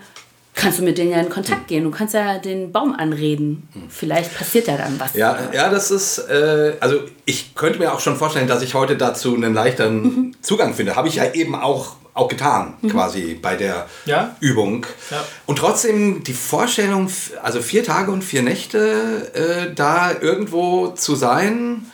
kannst 0.57 0.79
du 0.79 0.83
mit 0.83 0.97
denen 0.97 1.11
ja 1.11 1.19
in 1.19 1.29
Kontakt 1.29 1.67
gehen. 1.67 1.83
Du 1.85 1.91
kannst 1.91 2.13
ja 2.13 2.37
den 2.39 2.71
Baum 2.73 2.93
anreden. 2.93 3.67
Vielleicht 3.89 4.35
passiert 4.37 4.67
ja 4.67 4.75
dann 4.75 4.99
was. 4.99 5.13
Hm. 5.13 5.19
Ja, 5.21 5.37
ja, 5.53 5.69
das 5.69 5.91
ist, 5.91 6.17
äh, 6.29 6.73
also 6.81 6.99
ich 7.25 7.55
könnte 7.55 7.79
mir 7.79 7.93
auch 7.93 7.99
schon 8.01 8.17
vorstellen, 8.17 8.47
dass 8.47 8.61
ich 8.61 8.73
heute 8.73 8.97
dazu 8.97 9.33
einen 9.35 9.53
leichteren 9.53 10.01
Mhm. 10.03 10.35
Zugang 10.41 10.73
finde. 10.73 10.95
Habe 10.95 11.07
ich 11.07 11.15
ja 11.15 11.31
eben 11.33 11.55
auch, 11.55 11.95
auch 12.13 12.27
getan, 12.27 12.73
quasi 12.89 13.37
bei 13.39 13.55
der 13.55 13.85
Ja. 14.05 14.35
Übung. 14.39 14.85
Ja. 15.11 15.23
Und 15.45 15.59
trotzdem 15.59 16.23
die 16.23 16.33
Vorstellung, 16.33 17.09
also 17.43 17.61
vier 17.61 17.83
Tage 17.83 18.11
und 18.11 18.23
vier 18.23 18.41
Nächte 18.41 19.31
äh, 19.33 19.73
da 19.75 20.11
irgendwo 20.19 20.87
zu 20.89 21.15
sein, 21.15 21.85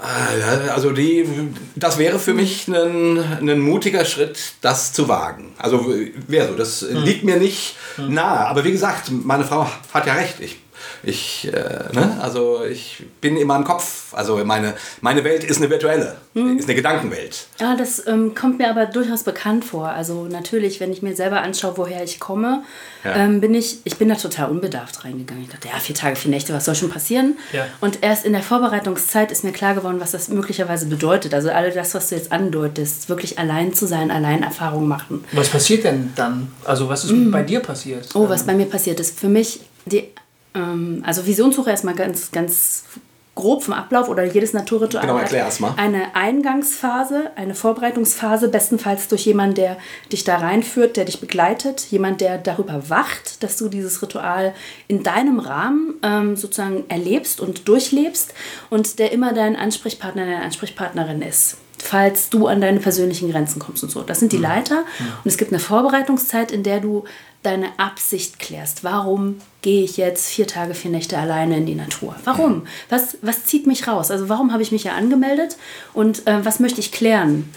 also 0.00 0.92
die, 0.92 1.26
das 1.74 1.98
wäre 1.98 2.18
für 2.18 2.34
mich 2.34 2.68
ein, 2.68 3.18
ein 3.40 3.58
mutiger 3.58 4.04
Schritt, 4.04 4.38
das 4.60 4.92
zu 4.92 5.08
wagen. 5.08 5.52
Also 5.58 5.92
wäre 6.28 6.48
so, 6.48 6.54
das 6.54 6.82
hm. 6.82 7.04
liegt 7.04 7.24
mir 7.24 7.36
nicht 7.36 7.76
hm. 7.96 8.14
nahe. 8.14 8.46
Aber 8.46 8.64
wie 8.64 8.72
gesagt, 8.72 9.10
meine 9.10 9.44
Frau 9.44 9.68
hat 9.92 10.06
ja 10.06 10.14
recht. 10.14 10.40
Ich 10.40 10.58
ich, 11.02 11.48
äh, 11.52 11.92
ne? 11.92 12.18
Also 12.20 12.64
ich 12.64 13.04
bin 13.20 13.36
in 13.36 13.46
meinem 13.46 13.64
Kopf. 13.64 14.14
Also 14.14 14.42
meine, 14.44 14.74
meine 15.00 15.24
Welt 15.24 15.44
ist 15.44 15.58
eine 15.58 15.70
virtuelle, 15.70 16.16
mhm. 16.34 16.58
ist 16.58 16.66
eine 16.66 16.74
Gedankenwelt. 16.74 17.46
Ja, 17.60 17.76
das 17.76 18.06
ähm, 18.06 18.34
kommt 18.34 18.58
mir 18.58 18.70
aber 18.70 18.86
durchaus 18.86 19.22
bekannt 19.22 19.64
vor. 19.64 19.88
Also 19.88 20.26
natürlich, 20.26 20.80
wenn 20.80 20.92
ich 20.92 21.02
mir 21.02 21.14
selber 21.14 21.42
anschaue, 21.42 21.76
woher 21.76 22.02
ich 22.02 22.20
komme, 22.20 22.62
ja. 23.04 23.16
ähm, 23.16 23.40
bin 23.40 23.54
ich, 23.54 23.78
ich 23.84 23.96
bin 23.96 24.08
da 24.08 24.14
total 24.14 24.50
unbedarft 24.50 25.04
reingegangen. 25.04 25.44
Ich 25.44 25.50
dachte, 25.50 25.68
ja, 25.68 25.78
vier 25.78 25.94
Tage, 25.94 26.16
vier 26.16 26.30
Nächte, 26.30 26.52
was 26.52 26.64
soll 26.64 26.74
schon 26.74 26.90
passieren? 26.90 27.38
Ja. 27.52 27.66
Und 27.80 28.02
erst 28.02 28.24
in 28.24 28.32
der 28.32 28.42
Vorbereitungszeit 28.42 29.30
ist 29.30 29.44
mir 29.44 29.52
klar 29.52 29.74
geworden, 29.74 30.00
was 30.00 30.12
das 30.12 30.28
möglicherweise 30.28 30.86
bedeutet. 30.86 31.34
Also 31.34 31.50
all 31.50 31.70
das, 31.70 31.94
was 31.94 32.08
du 32.08 32.14
jetzt 32.14 32.32
andeutest, 32.32 33.08
wirklich 33.08 33.38
allein 33.38 33.74
zu 33.74 33.86
sein, 33.86 34.10
allein 34.10 34.42
Erfahrungen 34.42 34.88
machen. 34.88 35.24
Was 35.32 35.48
passiert 35.48 35.84
denn 35.84 36.12
dann? 36.16 36.52
Also 36.64 36.88
was 36.88 37.04
ist 37.04 37.12
mhm. 37.12 37.30
bei 37.30 37.42
dir 37.42 37.60
passiert? 37.60 38.08
Oh, 38.14 38.28
was 38.28 38.44
bei 38.44 38.54
mir 38.54 38.66
passiert 38.66 39.00
ist. 39.00 39.18
Für 39.18 39.28
mich 39.28 39.60
die 39.86 40.08
ähm, 40.54 41.02
also 41.06 41.26
Visionssuche 41.26 41.70
erstmal 41.70 41.94
ganz, 41.94 42.30
ganz 42.30 42.84
grob 43.38 43.62
vom 43.62 43.74
Ablauf 43.74 44.08
oder 44.08 44.24
jedes 44.24 44.52
Naturritual 44.52 45.02
genau, 45.02 45.16
erklär 45.16 45.44
erst 45.44 45.60
mal. 45.60 45.72
eine 45.76 46.16
Eingangsphase, 46.16 47.30
eine 47.36 47.54
Vorbereitungsphase, 47.54 48.48
bestenfalls 48.48 49.06
durch 49.06 49.26
jemanden, 49.26 49.54
der 49.54 49.76
dich 50.10 50.24
da 50.24 50.38
reinführt, 50.38 50.96
der 50.96 51.04
dich 51.04 51.20
begleitet, 51.20 51.86
jemand, 51.90 52.20
der 52.20 52.38
darüber 52.38 52.90
wacht, 52.90 53.44
dass 53.44 53.56
du 53.56 53.68
dieses 53.68 54.02
Ritual 54.02 54.54
in 54.88 55.04
deinem 55.04 55.38
Rahmen 55.38 55.94
ähm, 56.02 56.34
sozusagen 56.34 56.84
erlebst 56.88 57.40
und 57.40 57.68
durchlebst 57.68 58.34
und 58.70 58.98
der 58.98 59.12
immer 59.12 59.32
dein 59.32 59.54
Ansprechpartner, 59.54 60.24
deine 60.24 60.42
Ansprechpartnerin 60.42 61.22
ist 61.22 61.58
falls 61.82 62.30
du 62.30 62.46
an 62.46 62.60
deine 62.60 62.80
persönlichen 62.80 63.30
Grenzen 63.30 63.58
kommst 63.58 63.82
und 63.82 63.90
so. 63.90 64.02
Das 64.02 64.20
sind 64.20 64.32
die 64.32 64.38
mhm. 64.38 64.44
Leiter. 64.44 64.84
Und 65.24 65.26
es 65.26 65.38
gibt 65.38 65.52
eine 65.52 65.60
Vorbereitungszeit, 65.60 66.52
in 66.52 66.62
der 66.62 66.80
du 66.80 67.04
deine 67.42 67.78
Absicht 67.78 68.38
klärst. 68.38 68.84
Warum 68.84 69.36
gehe 69.62 69.84
ich 69.84 69.96
jetzt 69.96 70.28
vier 70.28 70.46
Tage, 70.46 70.74
vier 70.74 70.90
Nächte 70.90 71.18
alleine 71.18 71.56
in 71.56 71.66
die 71.66 71.74
Natur? 71.74 72.16
Warum? 72.24 72.66
Was, 72.88 73.18
was 73.22 73.44
zieht 73.44 73.66
mich 73.66 73.86
raus? 73.86 74.10
Also 74.10 74.28
warum 74.28 74.52
habe 74.52 74.62
ich 74.62 74.72
mich 74.72 74.84
ja 74.84 74.92
angemeldet 74.94 75.56
und 75.94 76.26
äh, 76.26 76.44
was 76.44 76.60
möchte 76.60 76.80
ich 76.80 76.92
klären? 76.92 77.52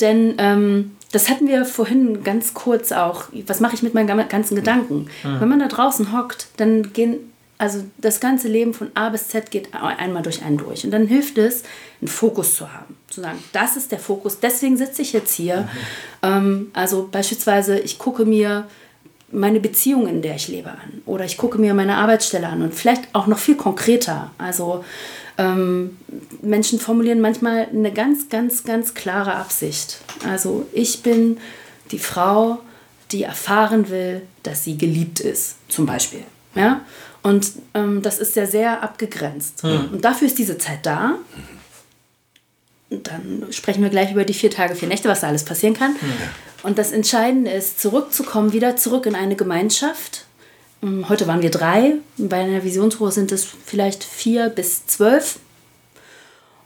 Denn 0.00 0.34
ähm, 0.38 0.96
das 1.12 1.28
hatten 1.28 1.48
wir 1.48 1.64
vorhin 1.64 2.24
ganz 2.24 2.54
kurz 2.54 2.92
auch. 2.92 3.24
Was 3.46 3.60
mache 3.60 3.74
ich 3.74 3.82
mit 3.82 3.94
meinen 3.94 4.28
ganzen 4.28 4.54
Gedanken? 4.54 5.08
Mhm. 5.24 5.40
Wenn 5.40 5.48
man 5.48 5.58
da 5.58 5.68
draußen 5.68 6.16
hockt, 6.16 6.48
dann 6.56 6.92
gehen 6.92 7.32
also 7.58 7.84
das 7.98 8.20
ganze 8.20 8.48
Leben 8.48 8.74
von 8.74 8.90
A 8.94 9.08
bis 9.08 9.28
Z 9.28 9.50
geht 9.50 9.70
einmal 9.72 10.22
durch 10.22 10.42
einen 10.42 10.58
durch. 10.58 10.84
Und 10.84 10.90
dann 10.90 11.06
hilft 11.06 11.38
es, 11.38 11.62
einen 12.00 12.08
Fokus 12.08 12.54
zu 12.54 12.72
haben. 12.72 12.96
Zu 13.08 13.22
sagen, 13.22 13.42
das 13.52 13.76
ist 13.76 13.92
der 13.92 13.98
Fokus, 13.98 14.40
deswegen 14.40 14.76
sitze 14.76 15.02
ich 15.02 15.12
jetzt 15.12 15.34
hier. 15.34 15.62
Mhm. 15.62 15.68
Ähm, 16.22 16.70
also 16.74 17.08
beispielsweise, 17.10 17.78
ich 17.78 17.98
gucke 17.98 18.24
mir 18.24 18.66
meine 19.32 19.60
Beziehung, 19.60 20.06
in 20.06 20.22
der 20.22 20.36
ich 20.36 20.48
lebe, 20.48 20.70
an. 20.70 21.02
Oder 21.06 21.24
ich 21.24 21.36
gucke 21.36 21.58
mir 21.58 21.74
meine 21.74 21.96
Arbeitsstelle 21.96 22.46
an 22.46 22.62
und 22.62 22.74
vielleicht 22.74 23.14
auch 23.14 23.26
noch 23.26 23.38
viel 23.38 23.56
konkreter. 23.56 24.30
Also 24.38 24.84
ähm, 25.38 25.96
Menschen 26.42 26.78
formulieren 26.78 27.20
manchmal 27.20 27.68
eine 27.72 27.92
ganz, 27.92 28.28
ganz, 28.28 28.64
ganz 28.64 28.94
klare 28.94 29.34
Absicht. 29.34 30.00
Also 30.28 30.66
ich 30.72 31.02
bin 31.02 31.38
die 31.90 31.98
Frau, 31.98 32.60
die 33.12 33.22
erfahren 33.22 33.88
will, 33.88 34.22
dass 34.42 34.64
sie 34.64 34.76
geliebt 34.76 35.20
ist, 35.20 35.56
zum 35.68 35.86
Beispiel. 35.86 36.22
Ja? 36.54 36.80
Und 37.26 37.54
ähm, 37.74 38.02
das 38.02 38.20
ist 38.20 38.36
ja 38.36 38.46
sehr 38.46 38.84
abgegrenzt. 38.84 39.64
Mhm. 39.64 39.88
Und 39.94 40.04
dafür 40.04 40.28
ist 40.28 40.38
diese 40.38 40.58
Zeit 40.58 40.86
da. 40.86 41.16
Und 42.88 43.08
dann 43.08 43.48
sprechen 43.50 43.82
wir 43.82 43.90
gleich 43.90 44.12
über 44.12 44.24
die 44.24 44.32
vier 44.32 44.48
Tage, 44.48 44.76
vier 44.76 44.86
Nächte, 44.86 45.08
was 45.08 45.22
da 45.22 45.26
alles 45.26 45.44
passieren 45.44 45.74
kann. 45.74 45.94
Mhm. 45.94 46.12
Und 46.62 46.78
das 46.78 46.92
Entscheidende 46.92 47.50
ist, 47.50 47.80
zurückzukommen, 47.80 48.52
wieder 48.52 48.76
zurück 48.76 49.06
in 49.06 49.16
eine 49.16 49.34
Gemeinschaft. 49.34 50.24
Ähm, 50.84 51.08
heute 51.08 51.26
waren 51.26 51.42
wir 51.42 51.50
drei, 51.50 51.94
bei 52.16 52.36
einer 52.36 52.62
Visionsruhe 52.62 53.10
sind 53.10 53.32
es 53.32 53.44
vielleicht 53.44 54.04
vier 54.04 54.48
bis 54.48 54.86
zwölf. 54.86 55.40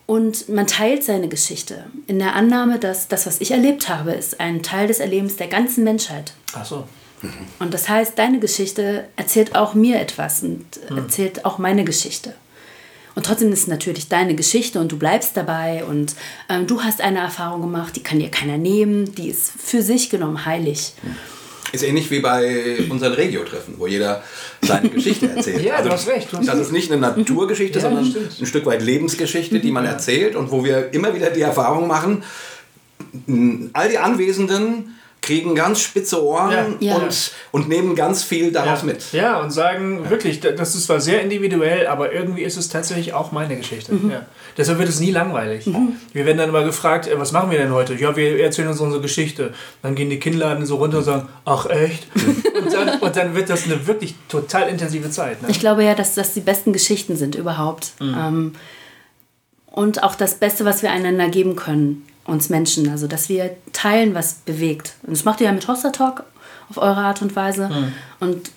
Und 0.04 0.50
man 0.50 0.66
teilt 0.66 1.04
seine 1.04 1.28
Geschichte 1.28 1.86
in 2.06 2.18
der 2.18 2.34
Annahme, 2.34 2.78
dass 2.78 3.08
das, 3.08 3.26
was 3.26 3.40
ich 3.40 3.52
erlebt 3.52 3.88
habe, 3.88 4.12
ist 4.12 4.40
ein 4.40 4.62
Teil 4.62 4.88
des 4.88 5.00
Erlebens 5.00 5.36
der 5.36 5.48
ganzen 5.48 5.84
Menschheit. 5.84 6.34
Ach 6.52 6.66
so. 6.66 6.84
Mhm. 7.22 7.30
Und 7.58 7.74
das 7.74 7.88
heißt, 7.88 8.18
deine 8.18 8.38
Geschichte 8.40 9.04
erzählt 9.16 9.54
auch 9.54 9.74
mir 9.74 10.00
etwas 10.00 10.42
und 10.42 10.64
mhm. 10.88 10.98
erzählt 10.98 11.44
auch 11.44 11.58
meine 11.58 11.84
Geschichte. 11.84 12.34
Und 13.14 13.26
trotzdem 13.26 13.52
ist 13.52 13.60
es 13.60 13.66
natürlich 13.66 14.08
deine 14.08 14.34
Geschichte 14.34 14.80
und 14.80 14.92
du 14.92 14.96
bleibst 14.96 15.36
dabei 15.36 15.84
und 15.84 16.14
ähm, 16.48 16.66
du 16.66 16.82
hast 16.82 17.00
eine 17.00 17.18
Erfahrung 17.18 17.60
gemacht, 17.60 17.96
die 17.96 18.02
kann 18.02 18.18
dir 18.18 18.30
keiner 18.30 18.56
nehmen, 18.56 19.14
die 19.14 19.28
ist 19.28 19.52
für 19.58 19.82
sich 19.82 20.10
genommen 20.10 20.46
heilig. 20.46 20.94
Ist 21.72 21.84
ähnlich 21.84 22.10
wie 22.10 22.20
bei 22.20 22.78
unseren 22.88 23.12
Regio-Treffen, 23.12 23.74
wo 23.78 23.86
jeder 23.86 24.24
seine 24.62 24.88
Geschichte 24.90 25.28
erzählt. 25.28 25.62
ja, 25.62 25.74
also, 25.74 25.88
du 25.88 25.94
hast 25.94 26.08
recht. 26.08 26.32
Du 26.32 26.38
hast 26.38 26.48
das 26.48 26.58
ist 26.58 26.72
nicht 26.72 26.90
eine 26.90 27.00
Naturgeschichte, 27.00 27.78
ja, 27.78 27.82
sondern 27.82 28.04
ein 28.04 28.46
Stück 28.46 28.66
weit 28.66 28.82
Lebensgeschichte, 28.82 29.60
die 29.60 29.70
man 29.70 29.84
erzählt 29.84 30.34
und 30.34 30.50
wo 30.50 30.64
wir 30.64 30.92
immer 30.92 31.14
wieder 31.14 31.30
die 31.30 31.42
Erfahrung 31.42 31.86
machen, 31.86 32.24
all 33.72 33.88
die 33.88 33.98
Anwesenden 33.98 34.96
kriegen 35.22 35.54
ganz 35.54 35.80
spitze 35.80 36.22
Ohren 36.24 36.76
ja. 36.80 36.96
Und, 36.96 37.32
und 37.52 37.68
nehmen 37.68 37.94
ganz 37.94 38.22
viel 38.22 38.52
daraus 38.52 38.80
ja. 38.80 38.86
mit. 38.86 39.12
Ja, 39.12 39.40
und 39.40 39.50
sagen 39.50 40.04
ja. 40.04 40.10
wirklich, 40.10 40.40
das 40.40 40.74
ist 40.74 40.84
zwar 40.84 41.00
sehr 41.00 41.22
individuell, 41.22 41.86
aber 41.86 42.12
irgendwie 42.12 42.42
ist 42.42 42.56
es 42.56 42.68
tatsächlich 42.68 43.12
auch 43.12 43.32
meine 43.32 43.56
Geschichte. 43.56 43.92
Mhm. 43.94 44.10
Ja. 44.10 44.26
Deshalb 44.56 44.78
wird 44.78 44.88
es 44.88 45.00
nie 45.00 45.10
langweilig. 45.10 45.66
Mhm. 45.66 45.96
Wir 46.12 46.26
werden 46.26 46.38
dann 46.38 46.48
immer 46.48 46.64
gefragt, 46.64 47.06
äh, 47.06 47.18
was 47.18 47.32
machen 47.32 47.50
wir 47.50 47.58
denn 47.58 47.72
heute? 47.72 47.94
Ja, 47.94 48.16
wir 48.16 48.42
erzählen 48.42 48.68
uns 48.68 48.80
unsere 48.80 49.02
Geschichte. 49.02 49.52
Dann 49.82 49.94
gehen 49.94 50.10
die 50.10 50.18
Kinnladen 50.18 50.64
so 50.64 50.76
runter 50.76 50.98
und 50.98 51.04
sagen, 51.04 51.28
ach 51.44 51.66
echt? 51.66 52.06
und, 52.14 52.72
dann, 52.72 53.00
und 53.00 53.16
dann 53.16 53.34
wird 53.34 53.50
das 53.50 53.64
eine 53.64 53.86
wirklich 53.86 54.14
total 54.28 54.68
intensive 54.68 55.10
Zeit. 55.10 55.42
Ne? 55.42 55.48
Ich 55.50 55.60
glaube 55.60 55.84
ja, 55.84 55.94
dass 55.94 56.14
das 56.14 56.32
die 56.34 56.40
besten 56.40 56.72
Geschichten 56.72 57.16
sind 57.16 57.34
überhaupt. 57.34 57.92
Mhm. 58.00 58.16
Ähm, 58.18 58.52
und 59.66 60.02
auch 60.02 60.14
das 60.14 60.34
Beste, 60.34 60.64
was 60.64 60.82
wir 60.82 60.90
einander 60.90 61.28
geben 61.28 61.56
können 61.56 62.06
uns 62.24 62.48
Menschen, 62.48 62.88
also 62.88 63.06
dass 63.06 63.28
wir 63.28 63.56
teilen, 63.72 64.14
was 64.14 64.34
bewegt. 64.34 64.94
Und 65.02 65.10
das 65.10 65.24
macht 65.24 65.40
ihr 65.40 65.46
ja 65.46 65.52
mit 65.52 65.66
Hoster 65.66 65.92
Talk 65.92 66.24
auf 66.68 66.78
eure 66.78 67.00
Art 67.00 67.22
und 67.22 67.34
Weise. 67.34 67.68
Mhm. 67.68 67.92
Und 68.20 68.50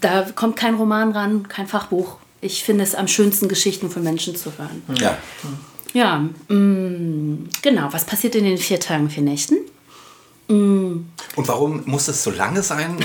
da 0.00 0.22
kommt 0.34 0.56
kein 0.56 0.74
Roman 0.74 1.12
ran, 1.12 1.48
kein 1.48 1.66
Fachbuch. 1.66 2.16
Ich 2.40 2.64
finde 2.64 2.84
es 2.84 2.94
am 2.94 3.08
schönsten, 3.08 3.48
Geschichten 3.48 3.90
von 3.90 4.02
Menschen 4.02 4.34
zu 4.34 4.52
hören. 4.56 4.82
Ja. 4.94 5.18
Ja, 5.92 6.24
mh, 6.48 6.54
mm, 6.54 7.48
genau. 7.62 7.88
Was 7.90 8.04
passiert 8.04 8.34
in 8.36 8.44
den 8.44 8.58
vier 8.58 8.78
Tagen, 8.78 9.10
vier 9.10 9.24
Nächten? 9.24 9.56
Mm. 10.50 11.06
Und 11.36 11.48
warum 11.48 11.82
muss 11.86 12.08
es 12.08 12.24
so 12.24 12.30
lange 12.30 12.62
sein? 12.62 12.96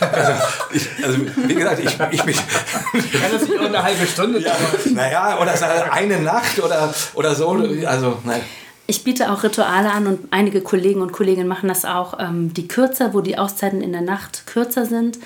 Also, 0.00 0.32
ich, 0.72 0.88
also 1.02 1.18
wie 1.46 1.54
gesagt, 1.54 1.80
ich, 1.80 1.98
ich 2.10 2.22
bin. 2.22 2.34
Kann 2.34 3.32
das 3.32 3.48
nicht 3.48 3.58
auch 3.58 3.64
eine 3.64 3.82
halbe 3.82 4.06
Stunde 4.06 4.40
ja, 4.40 4.54
Naja, 4.92 5.40
oder 5.40 5.92
eine 5.92 6.20
Nacht 6.20 6.62
oder, 6.62 6.94
oder 7.14 7.34
so. 7.34 7.50
Also, 7.86 8.18
nein. 8.24 8.42
Ich 8.86 9.04
biete 9.04 9.32
auch 9.32 9.42
Rituale 9.42 9.90
an 9.90 10.06
und 10.06 10.28
einige 10.32 10.60
Kollegen 10.60 11.00
und 11.00 11.12
Kolleginnen 11.12 11.48
machen 11.48 11.68
das 11.68 11.84
auch, 11.86 12.18
ähm, 12.20 12.52
die 12.52 12.68
kürzer, 12.68 13.14
wo 13.14 13.22
die 13.22 13.38
Auszeiten 13.38 13.80
in 13.80 13.92
der 13.92 14.02
Nacht 14.02 14.46
kürzer 14.46 14.84
sind. 14.84 15.18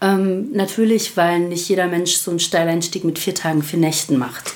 Ähm, 0.00 0.52
natürlich, 0.52 1.18
weil 1.18 1.40
nicht 1.40 1.68
jeder 1.68 1.86
Mensch 1.86 2.14
so 2.16 2.30
einen 2.30 2.40
Steileinstieg 2.40 3.04
mit 3.04 3.18
vier 3.18 3.34
Tagen, 3.34 3.62
vier 3.62 3.78
Nächten 3.78 4.16
macht. 4.16 4.54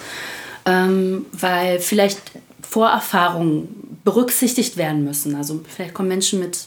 Ähm, 0.64 1.26
weil 1.32 1.78
vielleicht 1.80 2.22
Vorerfahrungen 2.74 3.68
berücksichtigt 4.02 4.76
werden 4.76 5.04
müssen. 5.04 5.36
Also 5.36 5.60
vielleicht 5.64 5.94
kommen 5.94 6.08
Menschen 6.08 6.40
mit 6.40 6.66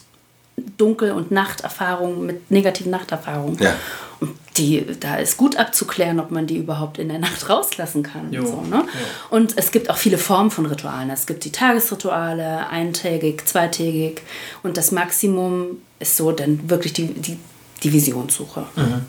Dunkel- 0.78 1.12
und 1.12 1.30
Nachterfahrungen, 1.30 2.24
mit 2.24 2.50
negativen 2.50 2.90
Nachterfahrungen. 2.90 3.58
Ja. 3.62 3.74
Und 4.18 4.30
die, 4.56 4.86
da 4.98 5.16
ist 5.16 5.36
gut 5.36 5.56
abzuklären, 5.56 6.18
ob 6.18 6.30
man 6.30 6.46
die 6.46 6.56
überhaupt 6.56 6.96
in 6.96 7.10
der 7.10 7.18
Nacht 7.18 7.46
rauslassen 7.50 8.02
kann. 8.02 8.34
Und, 8.34 8.46
so, 8.46 8.62
ne? 8.62 8.84
und 9.28 9.58
es 9.58 9.70
gibt 9.70 9.90
auch 9.90 9.98
viele 9.98 10.16
Formen 10.16 10.50
von 10.50 10.64
Ritualen. 10.64 11.10
Es 11.10 11.26
gibt 11.26 11.44
die 11.44 11.52
Tagesrituale, 11.52 12.66
eintägig, 12.68 13.46
zweitägig. 13.46 14.22
Und 14.62 14.78
das 14.78 14.92
Maximum 14.92 15.82
ist 16.00 16.16
so 16.16 16.32
dann 16.32 16.70
wirklich 16.70 16.94
die, 16.94 17.08
die, 17.08 17.38
die 17.82 17.92
Visionssuche. 17.92 18.64
Mhm. 18.76 19.04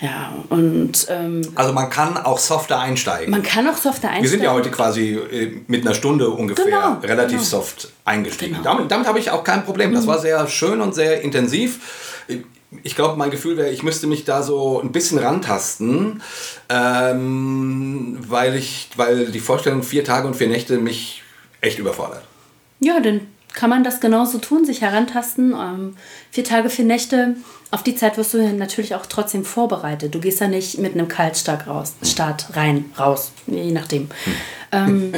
Ja, 0.00 0.32
und. 0.50 1.06
Ähm, 1.08 1.42
also 1.54 1.72
man 1.72 1.88
kann 1.88 2.16
auch 2.18 2.38
softer 2.38 2.80
einsteigen. 2.80 3.30
Man 3.30 3.42
kann 3.42 3.66
auch 3.66 3.76
softer 3.76 4.08
einsteigen. 4.08 4.22
Wir 4.22 4.30
sind 4.30 4.42
ja 4.42 4.52
heute 4.52 4.70
quasi 4.70 5.14
äh, 5.14 5.60
mit 5.66 5.86
einer 5.86 5.94
Stunde 5.94 6.28
ungefähr 6.28 6.66
genau, 6.66 6.98
relativ 7.02 7.38
genau. 7.38 7.42
soft 7.42 7.88
eingestiegen. 8.04 8.56
Genau. 8.56 8.64
Damit, 8.64 8.90
damit 8.90 9.06
habe 9.06 9.18
ich 9.18 9.30
auch 9.30 9.42
kein 9.42 9.64
Problem. 9.64 9.94
Das 9.94 10.04
mhm. 10.04 10.08
war 10.08 10.18
sehr 10.18 10.46
schön 10.48 10.80
und 10.80 10.94
sehr 10.94 11.22
intensiv. 11.22 12.24
Ich 12.82 12.94
glaube, 12.94 13.16
mein 13.16 13.30
Gefühl 13.30 13.56
wäre, 13.56 13.70
ich 13.70 13.82
müsste 13.82 14.06
mich 14.06 14.24
da 14.24 14.42
so 14.42 14.80
ein 14.82 14.92
bisschen 14.92 15.18
rantasten, 15.18 16.22
ähm, 16.68 18.18
weil, 18.28 18.56
ich, 18.56 18.90
weil 18.96 19.26
die 19.26 19.40
Vorstellung 19.40 19.82
vier 19.82 20.04
Tage 20.04 20.26
und 20.26 20.34
vier 20.34 20.48
Nächte 20.48 20.78
mich 20.78 21.22
echt 21.60 21.78
überfordert. 21.78 22.22
Ja, 22.80 23.00
dann 23.00 23.22
kann 23.56 23.70
man 23.70 23.82
das 23.82 24.00
genauso 24.00 24.38
tun, 24.38 24.64
sich 24.64 24.82
herantasten. 24.82 25.52
Ähm, 25.52 25.96
vier 26.30 26.44
Tage, 26.44 26.70
vier 26.70 26.84
Nächte. 26.84 27.34
Auf 27.72 27.82
die 27.82 27.96
Zeit 27.96 28.16
wirst 28.18 28.34
du 28.34 28.38
natürlich 28.52 28.94
auch 28.94 29.06
trotzdem 29.06 29.44
vorbereitet. 29.44 30.14
Du 30.14 30.20
gehst 30.20 30.40
da 30.40 30.46
nicht 30.46 30.78
mit 30.78 30.92
einem 30.94 31.08
Kaltstart 31.08 31.66
raus, 31.66 31.94
Start 32.04 32.46
rein, 32.54 32.84
raus, 32.98 33.32
je 33.46 33.72
nachdem. 33.72 34.08
Ähm, 34.70 35.12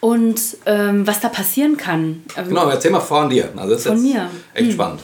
und 0.00 0.40
ähm, 0.64 1.06
was 1.06 1.20
da 1.20 1.28
passieren 1.28 1.76
kann. 1.76 2.22
ähm, 2.36 2.48
Genau, 2.48 2.68
erzähl 2.68 2.92
mal 2.92 3.00
von 3.00 3.28
dir. 3.28 3.50
Also 3.56 3.72
das 3.72 3.80
ist 3.80 3.86
Von 3.88 4.02
mir. 4.02 4.30
echt 4.54 4.66
Hm. 4.68 4.72
spannend. 4.72 5.00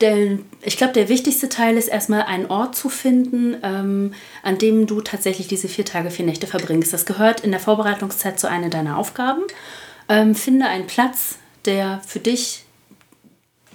Der, 0.00 0.38
ich 0.64 0.76
glaube, 0.76 0.92
der 0.94 1.08
wichtigste 1.08 1.48
Teil 1.48 1.76
ist 1.76 1.88
erstmal 1.88 2.22
einen 2.22 2.46
Ort 2.46 2.74
zu 2.74 2.88
finden, 2.88 3.56
ähm, 3.62 4.14
an 4.42 4.58
dem 4.58 4.86
du 4.86 5.00
tatsächlich 5.02 5.46
diese 5.46 5.68
vier 5.68 5.84
Tage, 5.84 6.10
vier 6.10 6.24
Nächte 6.24 6.46
verbringst. 6.46 6.92
Das 6.92 7.04
gehört 7.04 7.40
in 7.40 7.50
der 7.50 7.60
Vorbereitungszeit 7.60 8.40
zu 8.40 8.48
einer 8.48 8.70
deiner 8.70 8.98
Aufgaben. 8.98 9.42
Ähm, 10.08 10.34
finde 10.34 10.66
einen 10.66 10.86
Platz, 10.86 11.36
der 11.66 12.00
für 12.06 12.18
dich 12.18 12.64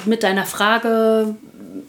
mit 0.05 0.23
deiner 0.23 0.45
Frage 0.45 1.35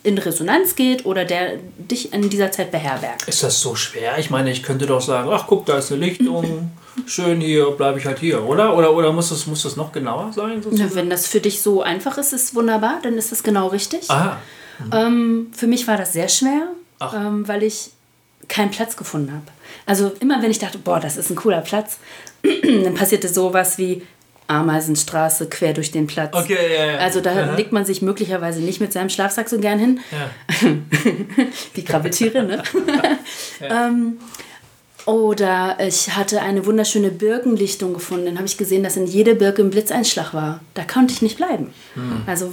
in 0.02 0.18
Resonanz 0.18 0.76
geht 0.76 1.06
oder 1.06 1.24
der 1.24 1.58
dich 1.78 2.12
in 2.12 2.28
dieser 2.28 2.50
Zeit 2.50 2.70
beherbergt. 2.70 3.28
Ist 3.28 3.42
das 3.42 3.60
so 3.60 3.74
schwer? 3.74 4.18
Ich 4.18 4.30
meine, 4.30 4.50
ich 4.50 4.62
könnte 4.62 4.86
doch 4.86 5.00
sagen, 5.00 5.30
ach 5.32 5.46
guck, 5.46 5.66
da 5.66 5.78
ist 5.78 5.92
eine 5.92 6.04
Lichtung, 6.04 6.72
schön 7.06 7.40
hier, 7.40 7.70
bleibe 7.70 7.98
ich 7.98 8.06
halt 8.06 8.18
hier, 8.18 8.44
oder? 8.44 8.76
Oder, 8.76 8.94
oder 8.94 9.12
muss, 9.12 9.30
das, 9.30 9.46
muss 9.46 9.62
das 9.62 9.76
noch 9.76 9.92
genauer 9.92 10.32
sein? 10.32 10.62
sozusagen? 10.62 10.94
Wenn 10.94 11.10
das 11.10 11.26
für 11.26 11.40
dich 11.40 11.62
so 11.62 11.82
einfach 11.82 12.18
ist, 12.18 12.32
ist 12.32 12.54
wunderbar, 12.54 12.98
dann 13.02 13.16
ist 13.16 13.32
das 13.32 13.42
genau 13.42 13.68
richtig. 13.68 14.10
Aha, 14.10 14.38
Ähm, 14.92 15.48
für 15.56 15.66
mich 15.66 15.86
war 15.86 15.96
das 15.96 16.12
sehr 16.12 16.28
schwer, 16.28 16.68
ähm, 17.14 17.46
weil 17.46 17.62
ich 17.62 17.90
keinen 18.48 18.70
Platz 18.70 18.96
gefunden 18.96 19.32
habe. 19.32 19.46
Also 19.86 20.12
immer 20.20 20.42
wenn 20.42 20.50
ich 20.50 20.58
dachte, 20.58 20.78
boah, 20.78 21.00
das 21.00 21.16
ist 21.16 21.30
ein 21.30 21.36
cooler 21.36 21.60
Platz, 21.60 21.98
dann 22.84 22.94
passierte 22.94 23.28
sowas 23.28 23.78
wie 23.78 24.02
Ameisenstraße 24.50 25.48
quer 25.48 25.72
durch 25.72 25.92
den 25.92 26.06
Platz. 26.08 26.34
okay, 26.34 26.56
ja, 26.74 26.84
ja. 26.92 26.98
Also 26.98 27.20
da 27.20 27.30
Aha. 27.30 27.54
legt 27.54 27.70
man 27.72 27.84
sich 27.84 28.02
möglicherweise 28.02 28.60
nicht 28.60 28.80
mit 28.80 28.92
seinem 28.92 29.08
Schlafsack 29.08 29.48
so 29.48 29.58
gern 29.60 29.78
hin. 29.78 30.00
Ja. 30.10 30.68
Die 31.76 31.84
Krabbeltiere, 31.84 32.42
ne? 32.42 32.62
ähm, 33.60 34.18
oder 35.06 35.78
ich 35.80 36.16
hatte 36.16 36.42
eine 36.42 36.66
wunderschöne 36.66 37.10
Birkenlichtung 37.10 37.94
gefunden. 37.94 38.26
Dann 38.26 38.36
habe 38.36 38.46
ich 38.46 38.56
gesehen, 38.56 38.82
dass 38.82 38.96
in 38.96 39.06
jede 39.06 39.34
Birke 39.34 39.62
ein 39.62 39.70
Blitzeinschlag 39.70 40.34
war. 40.34 40.60
Da 40.74 40.84
konnte 40.84 41.12
ich 41.12 41.22
nicht 41.22 41.36
bleiben. 41.36 41.72
Also 42.26 42.52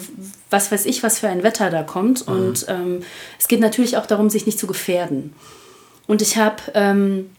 was 0.49 0.71
weiß 0.71 0.86
ich, 0.86 1.03
was 1.03 1.19
für 1.19 1.27
ein 1.27 1.43
Wetter 1.43 1.69
da 1.69 1.83
kommt. 1.83 2.27
Und 2.27 2.65
ähm, 2.69 3.01
es 3.39 3.47
geht 3.47 3.60
natürlich 3.60 3.97
auch 3.97 4.05
darum, 4.05 4.29
sich 4.29 4.45
nicht 4.45 4.60
zu 4.60 4.67
gefährden. 4.67 5.33
Und 6.07 6.21
ich 6.21 6.38
habe 6.38 6.57
ähm, 6.73 7.29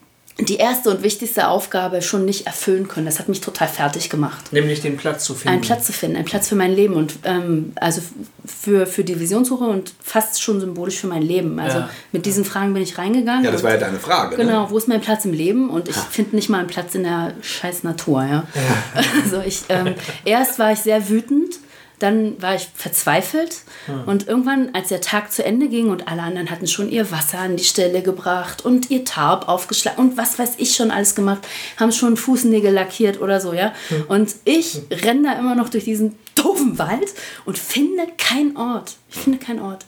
die 0.41 0.57
erste 0.57 0.91
und 0.91 1.03
wichtigste 1.03 1.49
Aufgabe 1.49 2.01
schon 2.01 2.25
nicht 2.25 2.47
erfüllen 2.47 2.87
können. 2.87 3.07
Das 3.07 3.19
hat 3.19 3.29
mich 3.29 3.41
total 3.41 3.67
fertig 3.67 4.09
gemacht 4.09 4.53
Nämlich 4.53 4.81
den 4.81 4.97
Platz 4.97 5.25
zu 5.25 5.35
finden. 5.35 5.49
einen 5.55 5.61
Platz 5.63 5.87
zu 5.87 5.93
finden, 5.93 6.15
einen 6.17 6.27
Platz 6.27 6.49
für 6.49 6.55
mein 6.55 6.73
Leben 6.73 6.95
und 6.95 7.15
ähm, 7.25 7.73
also 7.75 8.01
für, 8.47 8.87
für 8.87 9.03
die 9.03 9.19
Visionssuche 9.19 9.65
und 9.65 9.93
fast 10.01 10.41
schon 10.41 10.61
symbolisch 10.61 10.99
für 11.01 11.09
mein 11.09 11.23
Leben. 11.23 11.59
Also 11.59 11.79
Ja. 11.79 11.91
mit 12.13 12.25
diesen 12.25 12.45
Fragen 12.45 12.73
bin 12.73 12.83
ich 12.85 12.99
reingegangen. 12.99 13.45
Ja, 13.45 13.51
das 13.51 13.65
war 13.65 13.73
ja 13.73 13.79
deine 13.79 13.99
Frage. 13.99 14.37
Genau, 14.37 14.63
Ne? 14.65 14.71
wo 14.71 14.79
ist 14.79 14.87
mein 14.87 15.01
Platz 15.01 15.25
im 15.25 15.33
Leben? 15.33 15.71
Und 15.71 15.89
ich 15.89 15.97
finde 15.97 16.37
nicht 16.37 16.49
mal 16.49 16.59
einen 16.59 16.69
Platz 16.69 16.95
in 16.95 17.03
der 17.03 17.35
scheiß 17.43 17.83
Natur, 17.83 18.23
ja. 18.25 18.45
Also 19.25 19.41
ich, 19.45 19.63
ähm, 19.71 19.95
erst 20.25 20.59
war 20.61 20.71
ich 20.73 20.79
sehr 20.79 21.09
wütend, 21.09 21.57
dann 21.99 22.41
war 22.41 22.55
ich 22.55 22.69
verzweifelt 22.75 23.63
und 24.07 24.29
irgendwann, 24.29 24.75
als 24.75 24.89
der 24.89 25.01
Tag 25.01 25.33
zu 25.33 25.45
Ende 25.45 25.69
ging 25.69 25.89
und 25.89 26.09
alle 26.09 26.23
anderen 26.23 26.51
hatten 26.51 26.67
schon 26.67 26.91
ihr 26.91 27.11
Wasser 27.11 27.39
an 27.39 27.57
die 27.57 27.65
Stelle 27.65 28.03
gebracht 28.03 28.65
und 28.65 28.91
ihr 28.91 29.05
Tarp 29.05 29.49
aufgeschlagen 29.49 29.99
und 29.99 30.17
was 30.17 30.39
weiß 30.39 30.55
ich 30.59 30.75
schon 30.77 30.91
alles 30.91 31.15
gemacht, 31.15 31.47
haben 31.77 31.93
schon 31.93 32.17
Fußnägel 32.17 32.73
lackiert 32.73 33.21
oder 33.21 33.41
so, 33.41 33.53
ja. 33.53 33.73
Und 34.09 34.35
ich 34.45 34.83
renne 34.91 35.29
da 35.29 35.39
immer 35.39 35.55
noch 35.55 35.69
durch 35.69 35.85
diesen 35.85 36.17
doofen 36.35 36.79
Wald 36.79 37.13
und 37.45 37.59
finde 37.59 38.07
keinen 38.17 38.57
Ort. 38.57 38.97
Ich 39.11 39.17
finde 39.17 39.39
keinen 39.39 39.61
Ort. 39.61 39.85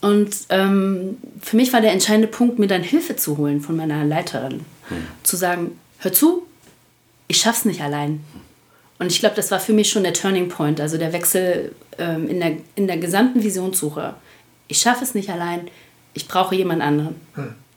Und 0.00 0.34
ähm, 0.48 1.18
für 1.42 1.56
mich 1.56 1.72
war 1.72 1.80
der 1.80 1.92
entscheidende 1.92 2.28
Punkt, 2.28 2.58
mir 2.58 2.66
dann 2.66 2.82
Hilfe 2.82 3.16
zu 3.16 3.36
holen 3.36 3.60
von 3.60 3.76
meiner 3.76 4.04
Leiterin. 4.04 4.64
Zu 5.22 5.36
sagen, 5.36 5.78
hör 5.98 6.12
zu, 6.12 6.46
ich 7.28 7.38
schaff's 7.38 7.64
nicht 7.64 7.82
allein. 7.82 8.24
Und 9.00 9.10
ich 9.10 9.18
glaube, 9.18 9.34
das 9.34 9.50
war 9.50 9.58
für 9.58 9.72
mich 9.72 9.88
schon 9.88 10.02
der 10.02 10.12
Turning 10.12 10.50
Point, 10.50 10.78
also 10.78 10.98
der 10.98 11.14
Wechsel 11.14 11.74
ähm, 11.98 12.28
in, 12.28 12.38
der, 12.38 12.52
in 12.76 12.86
der 12.86 12.98
gesamten 12.98 13.42
Visionssuche. 13.42 14.14
Ich 14.68 14.78
schaffe 14.78 15.02
es 15.02 15.14
nicht 15.14 15.30
allein, 15.30 15.68
ich 16.12 16.28
brauche 16.28 16.54
jemand 16.54 16.82
anderen. 16.82 17.14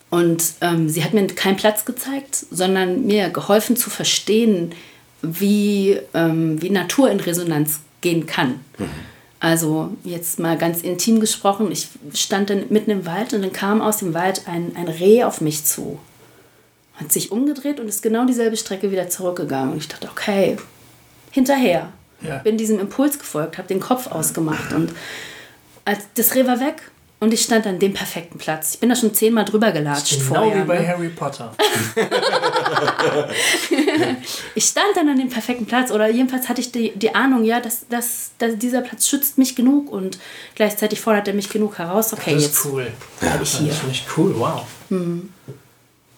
Und 0.09 0.43
ähm, 0.59 0.89
sie 0.89 1.01
hat 1.01 1.13
mir 1.13 1.25
keinen 1.27 1.55
Platz 1.55 1.85
gezeigt, 1.85 2.35
sondern 2.51 3.05
mir 3.05 3.29
geholfen 3.29 3.77
zu 3.77 3.89
verstehen, 3.89 4.73
wie, 5.21 5.97
ähm, 6.13 6.61
wie 6.61 6.69
Natur 6.69 7.09
in 7.09 7.21
Resonanz 7.21 7.79
gehen 8.01 8.25
kann. 8.25 8.59
Also 9.39 9.91
jetzt 10.03 10.39
mal 10.39 10.57
ganz 10.57 10.81
intim 10.81 11.21
gesprochen, 11.21 11.71
ich 11.71 11.87
stand 12.13 12.49
dann 12.49 12.65
mitten 12.69 12.91
im 12.91 13.05
Wald 13.05 13.33
und 13.33 13.43
dann 13.43 13.53
kam 13.53 13.81
aus 13.81 13.97
dem 13.97 14.13
Wald 14.13 14.43
ein, 14.47 14.73
ein 14.75 14.89
Reh 14.89 15.23
auf 15.23 15.39
mich 15.39 15.63
zu. 15.63 15.99
Hat 16.95 17.13
sich 17.13 17.31
umgedreht 17.31 17.79
und 17.79 17.87
ist 17.87 18.03
genau 18.03 18.25
dieselbe 18.25 18.57
Strecke 18.57 18.91
wieder 18.91 19.09
zurückgegangen. 19.09 19.71
Und 19.71 19.77
ich 19.77 19.87
dachte, 19.87 20.09
okay, 20.11 20.57
hinterher. 21.33 21.89
Ja. 22.21 22.37
Bin 22.37 22.55
diesem 22.57 22.79
Impuls 22.79 23.19
gefolgt, 23.19 23.57
habe 23.57 23.67
den 23.67 23.81
Kopf 23.81 24.07
ausgemacht 24.07 24.71
und 24.71 24.93
als, 25.83 25.99
das 26.15 26.33
Reh 26.35 26.47
war 26.47 26.61
weg 26.61 26.75
und 27.19 27.33
ich 27.33 27.41
stand 27.41 27.67
an 27.67 27.79
dem 27.79 27.93
perfekten 27.93 28.37
Platz. 28.37 28.75
Ich 28.75 28.79
bin 28.79 28.87
da 28.89 28.95
schon 28.95 29.13
zehnmal 29.13 29.43
drüber 29.43 29.71
gelatscht 29.73 30.19
Genau 30.19 30.35
vorher. 30.35 30.63
wie 30.63 30.67
bei 30.67 30.79
ne? 30.79 30.87
Harry 30.87 31.09
Potter. 31.09 31.53
Ich 34.55 34.65
stand 34.65 34.95
dann 34.95 35.09
an 35.09 35.17
dem 35.17 35.29
perfekten 35.29 35.65
Platz 35.65 35.91
oder 35.91 36.09
jedenfalls 36.09 36.47
hatte 36.49 36.61
ich 36.61 36.71
die, 36.71 36.91
die 36.95 37.13
Ahnung, 37.15 37.43
ja, 37.43 37.59
dass, 37.59 37.87
dass, 37.89 38.31
dass 38.37 38.57
dieser 38.57 38.81
Platz 38.81 39.07
schützt 39.07 39.37
mich 39.37 39.55
genug 39.55 39.91
und 39.91 40.17
gleichzeitig 40.55 41.01
fordert 41.01 41.27
er 41.27 41.33
mich 41.33 41.49
genug 41.49 41.77
heraus. 41.79 42.13
Okay, 42.13 42.33
Das 42.35 42.43
jetzt 42.43 42.57
ist 42.57 42.65
cool. 42.65 42.87
bleib 43.19 43.41
ich 43.41 43.51
Das 43.51 43.59
hier. 43.59 43.73
finde 43.73 43.91
ich 43.93 44.05
cool, 44.17 44.33
wow. 44.37 44.61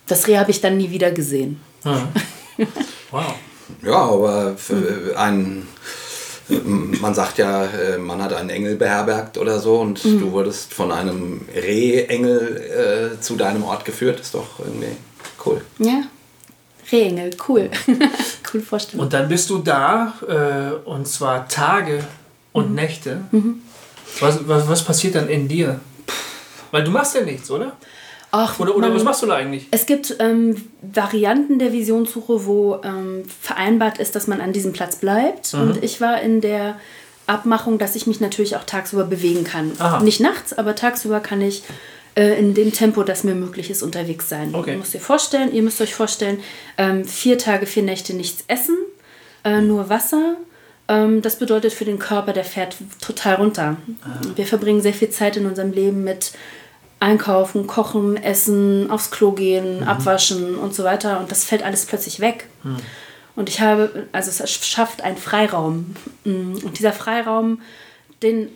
Das 0.08 0.28
Reh 0.28 0.38
habe 0.38 0.52
ich 0.52 0.62
dann 0.62 0.78
nie 0.78 0.90
wieder 0.92 1.12
gesehen. 1.12 1.60
Wow. 3.12 3.36
Ja, 3.84 3.98
aber 4.02 4.56
für 4.58 5.14
ein. 5.18 5.68
Man 6.48 7.16
sagt 7.16 7.40
ja, 7.40 7.66
äh, 7.66 7.98
man 7.98 8.22
hat 8.22 8.32
einen 8.34 8.52
Engel 8.52 8.76
beherbergt 8.76 9.40
oder 9.40 9.60
so 9.60 9.80
und 9.80 10.04
Mhm. 10.06 10.20
du 10.20 10.32
wurdest 10.32 10.74
von 10.76 10.92
einem 10.92 11.42
Rehengel 11.56 13.16
äh, 13.18 13.20
zu 13.20 13.36
deinem 13.36 13.64
Ort 13.64 13.84
geführt. 13.84 14.20
Ist 14.20 14.36
doch 14.36 14.60
irgendwie 14.60 14.96
cool. 15.46 15.62
Ja, 15.80 16.04
Rehengel, 16.92 17.32
cool. 17.48 17.72
cool 18.54 18.62
Vorstellung. 18.62 19.06
Und 19.06 19.14
dann 19.14 19.28
bist 19.28 19.50
du 19.50 19.58
da, 19.58 20.14
äh, 20.28 20.88
und 20.88 21.08
zwar 21.08 21.48
Tage 21.48 22.04
und 22.52 22.70
Mhm. 22.70 22.76
Nächte. 22.76 23.22
Was, 24.20 24.48
was, 24.48 24.68
was 24.70 24.84
passiert 24.84 25.16
dann 25.16 25.28
in 25.30 25.48
dir? 25.48 25.80
Weil 26.70 26.84
du 26.84 26.92
machst 26.92 27.16
ja 27.16 27.22
nichts, 27.22 27.50
oder? 27.50 27.72
Ach, 28.38 28.60
Oder, 28.60 28.76
oder 28.76 28.88
man- 28.90 28.98
was 28.98 29.04
machst 29.04 29.24
du 29.24 29.28
da 29.28 29.36
eigentlich? 29.36 29.68
Es 29.72 29.86
gibt 29.86 30.18
ähm, 30.20 30.62
Varianten 30.82 31.58
der 31.58 31.72
Visionssuche, 31.72 32.46
wo 32.46 32.80
ähm, 32.84 33.24
vereinbart 33.42 33.98
ist, 34.00 34.16
dass 34.16 34.28
man 34.28 34.42
an 34.42 34.52
diesem 34.52 34.74
Platz 34.74 34.98
bleibt. 34.98 35.54
Mhm. 35.54 35.62
Und 35.62 35.84
ich 35.84 36.02
war 36.02 36.22
in 36.22 36.42
der 36.42 36.78
Abmachung, 37.28 37.78
dass 37.78 37.96
ich 37.96 38.08
mich 38.08 38.20
natürlich 38.20 38.56
auch 38.58 38.66
tagsüber 38.66 39.06
bewegen 39.06 39.46
kann. 39.46 39.72
Aha. 39.80 40.02
Nicht 40.04 40.20
nachts, 40.20 40.52
aber 40.54 40.76
tagsüber 40.76 41.22
kann 41.22 41.42
ich 41.42 41.64
äh, 42.16 42.38
in 42.38 42.54
dem 42.54 42.74
Tempo, 42.74 43.04
das 43.04 43.24
mir 43.24 43.36
möglich 43.36 43.70
ist, 43.70 43.82
unterwegs 43.82 44.28
sein. 44.30 44.54
Okay. 44.54 44.72
Ihr 44.74 44.78
müsst, 44.78 44.94
ihr 44.94 45.00
vorstellen, 45.02 45.54
ihr 45.54 45.64
müsst 45.64 45.80
euch 45.82 45.94
vorstellen, 45.96 46.40
ähm, 46.78 47.06
vier 47.06 47.38
Tage, 47.38 47.66
vier 47.66 47.84
Nächte 47.84 48.14
nichts 48.14 48.44
essen, 48.48 48.78
äh, 49.44 49.62
nur 49.62 49.90
Wasser. 49.90 50.36
Ähm, 50.88 51.22
das 51.24 51.40
bedeutet 51.40 51.74
für 51.74 51.86
den 51.86 51.98
Körper, 52.00 52.32
der 52.32 52.46
fährt 52.46 52.76
total 53.02 53.36
runter. 53.36 53.78
Wir 54.36 54.46
verbringen 54.46 54.82
sehr 54.82 54.94
viel 54.94 55.10
Zeit 55.10 55.36
in 55.36 55.46
unserem 55.48 55.72
Leben 55.72 56.04
mit 56.04 56.34
Einkaufen, 57.00 57.68
Kochen, 57.68 58.18
Essen, 58.18 58.90
aufs 58.90 59.12
Klo 59.12 59.32
gehen, 59.32 59.84
abwaschen 59.84 60.56
und 60.56 60.74
so 60.74 60.84
weiter. 60.84 61.20
Und 61.20 61.32
das 61.32 61.44
fällt 61.44 61.64
alles 61.64 61.86
plötzlich 61.86 62.20
weg. 62.20 62.48
Und 63.36 63.50
ich 63.50 63.60
habe, 63.62 64.08
also 64.12 64.30
es 64.32 64.50
schafft 64.66 65.02
einen 65.02 65.18
Freiraum. 65.18 65.96
Mm, 66.24 66.56
Und 66.64 66.80
dieser 66.80 66.94
Freiraum, 66.94 67.62
den 68.24 68.50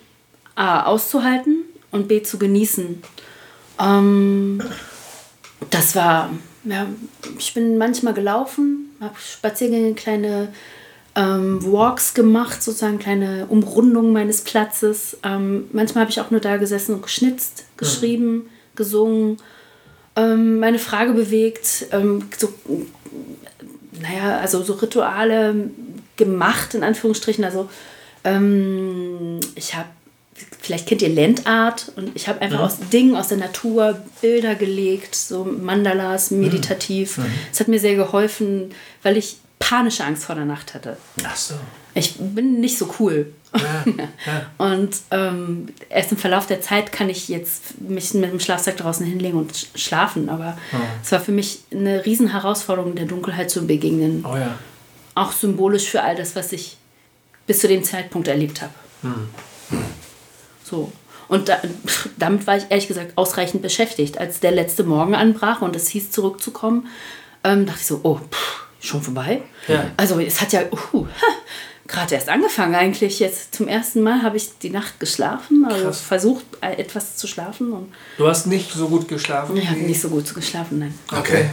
A 0.56 0.84
auszuhalten 0.84 1.64
und 1.92 2.08
B 2.08 2.24
zu 2.24 2.40
genießen. 2.40 3.02
Ähm, 3.80 4.62
das 5.70 5.96
war, 5.96 6.30
ja, 6.64 6.88
ich 7.38 7.54
bin 7.54 7.78
manchmal 7.78 8.14
gelaufen, 8.14 8.96
habe 9.02 9.16
Spaziergänge, 9.20 9.94
kleine 9.94 10.50
ähm, 11.20 11.60
Walks 11.70 12.14
gemacht, 12.14 12.64
sozusagen 12.64 12.98
kleine 12.98 13.46
Umrundungen 13.48 14.14
meines 14.14 14.42
Platzes. 14.42 15.18
Ähm, 15.24 15.66
manchmal 15.74 16.04
habe 16.04 16.12
ich 16.12 16.22
auch 16.22 16.32
nur 16.32 16.40
da 16.40 16.56
gesessen 16.56 16.96
und 16.96 17.04
geschnitzt, 17.04 17.66
geschrieben, 17.76 18.50
gesungen, 18.76 19.38
ähm, 20.16 20.60
meine 20.60 20.80
Frage 20.80 21.14
bewegt, 21.14 21.88
ähm, 21.92 22.24
so, 22.38 22.54
naja, 24.02 24.40
also 24.40 24.64
so 24.64 24.74
Rituale 24.74 25.70
gemacht, 26.16 26.74
in 26.74 26.84
Anführungsstrichen. 26.84 27.44
Also 27.44 27.70
ähm, 28.24 29.42
ich 29.56 29.76
habe, 29.76 29.90
vielleicht 30.62 30.88
kennt 30.88 31.02
ihr 31.02 31.10
Landart 31.10 31.92
und 31.98 32.12
ich 32.16 32.30
habe 32.30 32.42
einfach 32.42 32.62
aus 32.62 32.78
Dingen 32.94 33.18
aus 33.18 33.28
der 33.28 33.40
Natur 33.40 34.00
Bilder 34.22 34.56
gelegt, 34.56 35.16
so 35.16 35.44
Mandalas, 35.44 36.32
meditativ. 36.32 37.20
Es 37.52 37.60
hat 37.60 37.68
mir 37.68 37.80
sehr 37.80 37.96
geholfen, 37.96 38.74
weil 39.04 39.18
ich 39.18 39.38
panische 39.60 40.04
Angst 40.04 40.24
vor 40.26 40.36
der 40.36 40.46
Nacht 40.46 40.74
hatte. 40.74 40.98
Ach 41.24 41.36
so. 41.36 41.54
Ich 41.94 42.16
bin 42.18 42.60
nicht 42.60 42.78
so 42.78 42.94
cool. 43.00 43.34
Ja, 43.56 43.84
ja. 44.26 44.46
Und 44.58 44.96
ähm, 45.12 45.70
erst 45.90 46.12
im 46.12 46.18
Verlauf 46.18 46.46
der 46.48 46.62
Zeit 46.62 46.92
kann 46.92 47.10
ich 47.10 47.28
jetzt 47.28 47.82
mich 47.82 48.14
mit 48.14 48.32
dem 48.32 48.40
Schlafsack 48.40 48.78
draußen 48.78 49.06
hinlegen 49.06 49.38
und 49.38 49.52
sch- 49.54 49.76
schlafen. 49.76 50.30
Aber 50.30 50.58
es 51.04 51.12
war 51.12 51.20
für 51.20 51.32
mich 51.32 51.60
eine 51.72 52.06
riesen 52.06 52.32
Herausforderung, 52.32 52.96
der 52.96 53.06
Dunkelheit 53.06 53.50
zu 53.50 53.66
begegnen. 53.66 54.24
Oh 54.28 54.36
ja. 54.36 54.56
Auch 55.16 55.32
symbolisch 55.32 55.90
für 55.90 56.04
all 56.04 56.16
das, 56.16 56.36
was 56.36 56.52
ich 56.52 56.78
bis 57.48 57.60
zu 57.60 57.68
dem 57.68 57.84
Zeitpunkt 57.84 58.28
erlebt 58.28 58.62
habe. 58.62 58.74
So. 60.64 60.92
Und 61.28 61.50
da, 61.50 61.58
damit 62.18 62.46
war 62.48 62.58
ich 62.58 62.66
ehrlich 62.70 62.88
gesagt 62.88 63.14
ausreichend 63.18 63.62
beschäftigt. 63.62 64.18
Als 64.20 64.40
der 64.40 64.52
letzte 64.52 64.84
Morgen 64.84 65.16
anbrach 65.16 65.62
und 65.62 65.76
es 65.76 65.90
hieß, 65.90 66.12
zurückzukommen, 66.12 66.88
ähm, 67.44 67.66
dachte 67.66 67.80
ich 67.82 67.88
so, 67.88 68.00
oh, 68.04 68.20
pff, 68.32 68.66
schon 68.82 69.02
vorbei? 69.02 69.42
Ja. 69.68 69.92
Also 69.98 70.20
es 70.20 70.40
hat 70.42 70.54
ja 70.54 70.62
uh, 70.94 71.06
gerade 71.88 72.16
erst 72.16 72.30
angefangen 72.30 72.76
eigentlich. 72.76 73.20
Jetzt 73.20 73.56
zum 73.56 73.68
ersten 73.68 74.02
Mal 74.02 74.22
habe 74.24 74.38
ich 74.38 74.58
die 74.60 74.70
Nacht 74.70 75.00
geschlafen, 75.00 75.66
also 75.68 75.84
Krass. 75.86 76.02
versucht 76.02 76.46
äh, 76.62 76.74
etwas 76.74 77.18
zu 77.18 77.28
schlafen 77.28 77.72
und 77.74 77.94
Du 78.18 78.28
hast 78.28 78.48
nicht 78.48 78.72
so 78.72 78.88
gut 78.88 79.08
geschlafen. 79.08 79.58
ich 79.58 79.68
habe 79.70 79.80
nicht 79.80 80.00
so 80.02 80.10
gut 80.10 80.34
geschlafen, 80.34 80.80
nein. 80.80 80.94
Okay. 81.12 81.46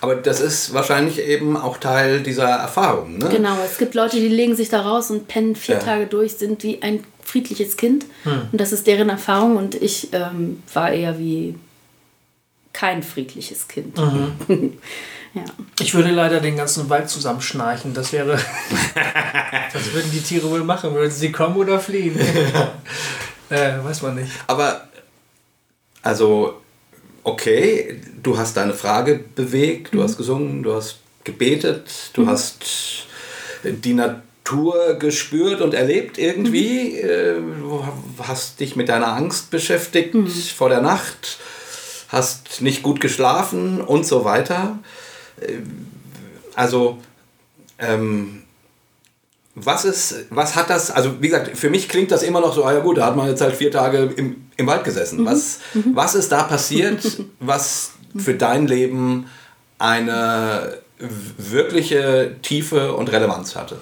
Aber 0.00 0.16
das 0.16 0.40
ist 0.40 0.74
wahrscheinlich 0.74 1.20
eben 1.20 1.56
auch 1.56 1.76
Teil 1.76 2.22
dieser 2.24 2.48
Erfahrung, 2.48 3.18
ne? 3.18 3.28
Genau, 3.28 3.56
es 3.64 3.78
gibt 3.78 3.94
Leute, 3.94 4.16
die 4.16 4.26
legen 4.28 4.56
sich 4.56 4.68
da 4.68 4.80
raus 4.80 5.10
und 5.12 5.28
pennen 5.28 5.54
vier 5.54 5.76
Ja. 5.76 5.80
Tage 5.80 6.06
durch, 6.06 6.32
sind 6.32 6.64
wie 6.64 6.82
ein 6.82 7.04
friedliches 7.22 7.76
Kind. 7.76 8.04
Und 8.24 8.60
das 8.60 8.72
ist 8.72 8.88
deren 8.88 9.08
Erfahrung 9.10 9.56
und 9.56 9.76
ich 9.76 10.08
ähm, 10.12 10.60
war 10.74 10.90
eher 10.90 11.20
wie 11.20 11.54
kein 12.72 13.02
friedliches 13.04 13.68
Kind. 13.68 13.96
ja. 15.34 15.44
Ich 15.80 15.94
würde 15.94 16.10
leider 16.10 16.40
den 16.40 16.56
ganzen 16.56 16.88
Wald 16.90 17.08
zusammenschnarchen. 17.08 17.94
Das 17.94 18.12
wäre. 18.12 18.34
Was 19.72 19.92
würden 19.92 20.10
die 20.12 20.20
Tiere 20.20 20.50
wohl 20.50 20.64
machen? 20.64 20.94
Würden 20.94 21.10
sie 21.10 21.32
kommen 21.32 21.56
oder 21.56 21.80
fliehen? 21.80 22.18
äh, 23.50 23.82
weiß 23.82 24.02
man 24.02 24.16
nicht. 24.16 24.30
Aber, 24.46 24.88
also, 26.02 26.60
okay, 27.24 28.00
du 28.22 28.36
hast 28.36 28.56
deine 28.56 28.74
Frage 28.74 29.24
bewegt, 29.34 29.94
du 29.94 30.02
hast 30.02 30.16
gesungen, 30.16 30.62
du 30.62 30.74
hast 30.74 30.98
gebetet, 31.24 32.10
du 32.14 32.26
hast 32.26 33.06
die 33.64 33.94
Natur 33.94 34.94
gespürt 34.98 35.60
und 35.60 35.72
erlebt 35.72 36.18
irgendwie, 36.18 36.98
äh, 36.98 37.40
du 37.40 37.86
hast 38.22 38.60
dich 38.60 38.76
mit 38.76 38.88
deiner 38.88 39.14
Angst 39.14 39.50
beschäftigt 39.50 40.14
vor 40.56 40.68
der 40.68 40.80
Nacht, 40.80 41.38
hast 42.08 42.60
nicht 42.60 42.82
gut 42.82 43.00
geschlafen 43.00 43.80
und 43.80 44.06
so 44.06 44.24
weiter. 44.24 44.78
Äh, 45.48 45.58
Also, 46.54 46.98
ähm, 47.78 48.42
was 49.54 49.84
ist, 49.84 50.26
was 50.30 50.54
hat 50.56 50.70
das, 50.70 50.90
also 50.90 51.20
wie 51.20 51.28
gesagt, 51.28 51.56
für 51.56 51.68
mich 51.70 51.88
klingt 51.88 52.10
das 52.10 52.22
immer 52.22 52.40
noch 52.40 52.54
so, 52.54 52.64
ah 52.64 52.72
ja 52.72 52.80
gut, 52.80 52.98
da 52.98 53.06
hat 53.06 53.16
man 53.16 53.28
jetzt 53.28 53.40
halt 53.42 53.54
vier 53.54 53.70
Tage 53.70 54.10
im, 54.16 54.46
im 54.56 54.66
Wald 54.66 54.84
gesessen. 54.84 55.24
Was, 55.26 55.58
was 55.94 56.14
ist 56.14 56.32
da 56.32 56.42
passiert, 56.44 57.00
was 57.40 57.92
für 58.16 58.34
dein 58.34 58.66
Leben 58.66 59.26
eine 59.78 60.78
wirkliche 60.98 62.36
Tiefe 62.42 62.92
und 62.94 63.10
Relevanz 63.12 63.56
hatte? 63.56 63.78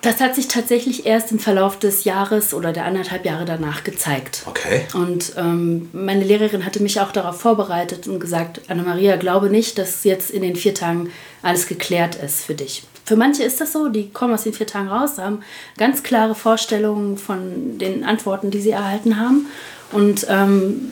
Das 0.00 0.20
hat 0.20 0.34
sich 0.34 0.48
tatsächlich 0.48 1.06
erst 1.06 1.32
im 1.32 1.38
Verlauf 1.38 1.78
des 1.78 2.04
Jahres 2.04 2.54
oder 2.54 2.72
der 2.72 2.84
anderthalb 2.84 3.24
Jahre 3.24 3.44
danach 3.44 3.82
gezeigt. 3.82 4.42
Okay. 4.46 4.82
Und 4.94 5.32
ähm, 5.36 5.88
meine 5.92 6.24
Lehrerin 6.24 6.64
hatte 6.64 6.82
mich 6.82 7.00
auch 7.00 7.10
darauf 7.10 7.40
vorbereitet 7.40 8.06
und 8.06 8.20
gesagt, 8.20 8.60
Anna-Maria, 8.68 9.16
glaube 9.16 9.50
nicht, 9.50 9.78
dass 9.78 10.04
jetzt 10.04 10.30
in 10.30 10.42
den 10.42 10.56
vier 10.56 10.74
Tagen 10.74 11.10
alles 11.42 11.66
geklärt 11.66 12.14
ist 12.14 12.44
für 12.44 12.54
dich. 12.54 12.84
Für 13.04 13.16
manche 13.16 13.42
ist 13.42 13.60
das 13.60 13.72
so, 13.72 13.88
die 13.88 14.10
kommen 14.10 14.34
aus 14.34 14.44
den 14.44 14.52
vier 14.52 14.66
Tagen 14.66 14.88
raus, 14.88 15.18
haben 15.18 15.42
ganz 15.78 16.02
klare 16.02 16.34
Vorstellungen 16.34 17.16
von 17.16 17.78
den 17.78 18.04
Antworten, 18.04 18.50
die 18.50 18.60
sie 18.60 18.70
erhalten 18.70 19.18
haben. 19.18 19.46
Und, 19.92 20.26
ähm, 20.28 20.90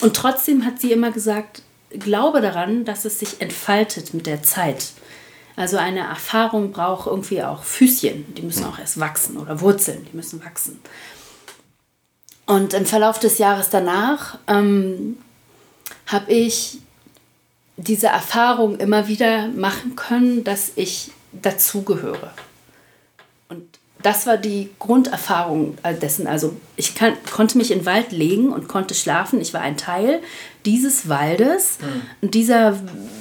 und 0.00 0.16
trotzdem 0.16 0.64
hat 0.64 0.80
sie 0.80 0.92
immer 0.92 1.10
gesagt, 1.10 1.62
glaube 1.90 2.40
daran, 2.40 2.84
dass 2.84 3.04
es 3.04 3.18
sich 3.18 3.40
entfaltet 3.40 4.14
mit 4.14 4.26
der 4.26 4.42
Zeit. 4.42 4.92
Also 5.62 5.76
eine 5.76 6.00
Erfahrung 6.00 6.72
braucht 6.72 7.06
irgendwie 7.06 7.40
auch 7.40 7.62
Füßchen, 7.62 8.34
die 8.34 8.42
müssen 8.42 8.64
auch 8.64 8.80
erst 8.80 8.98
wachsen 8.98 9.36
oder 9.36 9.60
Wurzeln, 9.60 10.04
die 10.10 10.16
müssen 10.16 10.44
wachsen. 10.44 10.80
Und 12.46 12.74
im 12.74 12.84
Verlauf 12.84 13.20
des 13.20 13.38
Jahres 13.38 13.70
danach 13.70 14.40
ähm, 14.48 15.18
habe 16.08 16.32
ich 16.32 16.78
diese 17.76 18.08
Erfahrung 18.08 18.80
immer 18.80 19.06
wieder 19.06 19.46
machen 19.46 19.94
können, 19.94 20.42
dass 20.42 20.72
ich 20.74 21.12
dazugehöre. 21.30 22.32
Und 23.48 23.78
das 24.02 24.26
war 24.26 24.36
die 24.36 24.70
Grunderfahrung 24.78 25.76
dessen. 26.00 26.26
Also 26.26 26.56
ich 26.76 26.94
kann, 26.94 27.14
konnte 27.30 27.58
mich 27.58 27.70
in 27.70 27.80
den 27.80 27.86
Wald 27.86 28.12
legen 28.12 28.52
und 28.52 28.68
konnte 28.68 28.94
schlafen. 28.94 29.40
Ich 29.40 29.54
war 29.54 29.60
ein 29.60 29.76
Teil 29.76 30.20
dieses 30.64 31.08
Waldes 31.08 31.78
und 32.20 32.34
dieser 32.34 32.78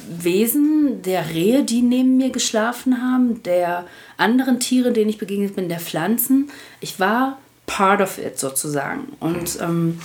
Wesen, 0.10 1.02
der 1.02 1.30
Rehe, 1.30 1.64
die 1.64 1.82
neben 1.82 2.18
mir 2.18 2.30
geschlafen 2.30 3.02
haben, 3.02 3.44
der 3.44 3.86
anderen 4.18 4.60
Tiere, 4.60 4.92
denen 4.92 5.10
ich 5.10 5.18
begegnet 5.18 5.56
bin, 5.56 5.70
der 5.70 5.80
Pflanzen. 5.80 6.50
Ich 6.80 7.00
war 7.00 7.40
part 7.66 8.02
of 8.02 8.18
it 8.18 8.38
sozusagen. 8.38 9.14
Und, 9.20 9.60
ähm, 9.62 10.00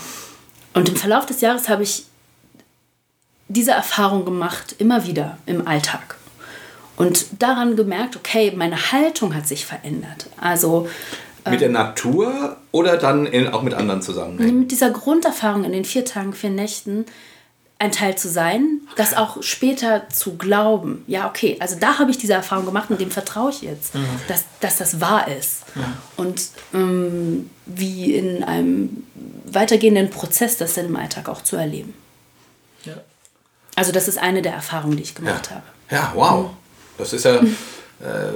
und 0.74 0.88
im 0.88 0.96
Verlauf 0.96 1.26
des 1.26 1.40
Jahres 1.40 1.68
habe 1.68 1.82
ich 1.82 2.06
diese 3.48 3.72
Erfahrung 3.72 4.24
gemacht, 4.24 4.76
immer 4.78 5.06
wieder 5.06 5.38
im 5.46 5.66
Alltag. 5.66 6.16
Und 6.96 7.42
daran 7.42 7.76
gemerkt, 7.76 8.16
okay, 8.16 8.52
meine 8.56 8.92
Haltung 8.92 9.34
hat 9.34 9.46
sich 9.46 9.66
verändert. 9.66 10.26
Also 10.40 10.88
Mit 11.48 11.60
der 11.60 11.68
Natur 11.68 12.56
oder 12.72 12.96
dann 12.96 13.26
in, 13.26 13.48
auch 13.48 13.62
mit 13.62 13.74
anderen 13.74 14.02
zusammenhängen? 14.02 14.60
mit 14.60 14.70
dieser 14.70 14.90
Grunderfahrung 14.90 15.64
in 15.64 15.72
den 15.72 15.84
vier 15.84 16.04
Tagen, 16.04 16.32
vier 16.32 16.50
Nächten 16.50 17.04
ein 17.78 17.92
Teil 17.92 18.16
zu 18.16 18.28
sein, 18.30 18.80
das 18.96 19.14
auch 19.14 19.42
später 19.42 20.08
zu 20.08 20.36
glauben. 20.38 21.04
Ja, 21.06 21.28
okay, 21.28 21.58
also 21.60 21.76
da 21.78 21.98
habe 21.98 22.10
ich 22.10 22.16
diese 22.16 22.32
Erfahrung 22.32 22.64
gemacht 22.64 22.88
und 22.88 22.98
dem 22.98 23.10
vertraue 23.10 23.50
ich 23.50 23.60
jetzt, 23.60 23.92
dass, 24.28 24.44
dass 24.60 24.78
das 24.78 25.00
wahr 25.02 25.28
ist. 25.28 25.64
Und 26.16 26.48
ähm, 26.72 27.50
wie 27.66 28.14
in 28.14 28.42
einem 28.42 29.04
weitergehenden 29.44 30.08
Prozess 30.08 30.56
das 30.56 30.72
dann 30.72 30.86
im 30.86 30.96
Alltag 30.96 31.28
auch 31.28 31.42
zu 31.42 31.56
erleben. 31.56 31.92
Ja. 32.84 32.94
Also 33.74 33.92
das 33.92 34.08
ist 34.08 34.16
eine 34.16 34.40
der 34.40 34.54
Erfahrungen, 34.54 34.96
die 34.96 35.02
ich 35.02 35.14
gemacht 35.14 35.50
habe. 35.50 35.62
Ja, 35.90 36.12
wow. 36.14 36.50
Das 36.98 37.12
ist 37.12 37.24
ja. 37.24 37.36
Äh, 37.36 38.32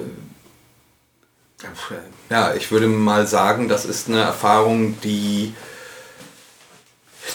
ja, 2.31 2.55
ich 2.55 2.71
würde 2.71 2.87
mal 2.87 3.27
sagen, 3.27 3.69
das 3.69 3.85
ist 3.85 4.09
eine 4.09 4.21
Erfahrung, 4.21 4.99
die, 5.03 5.55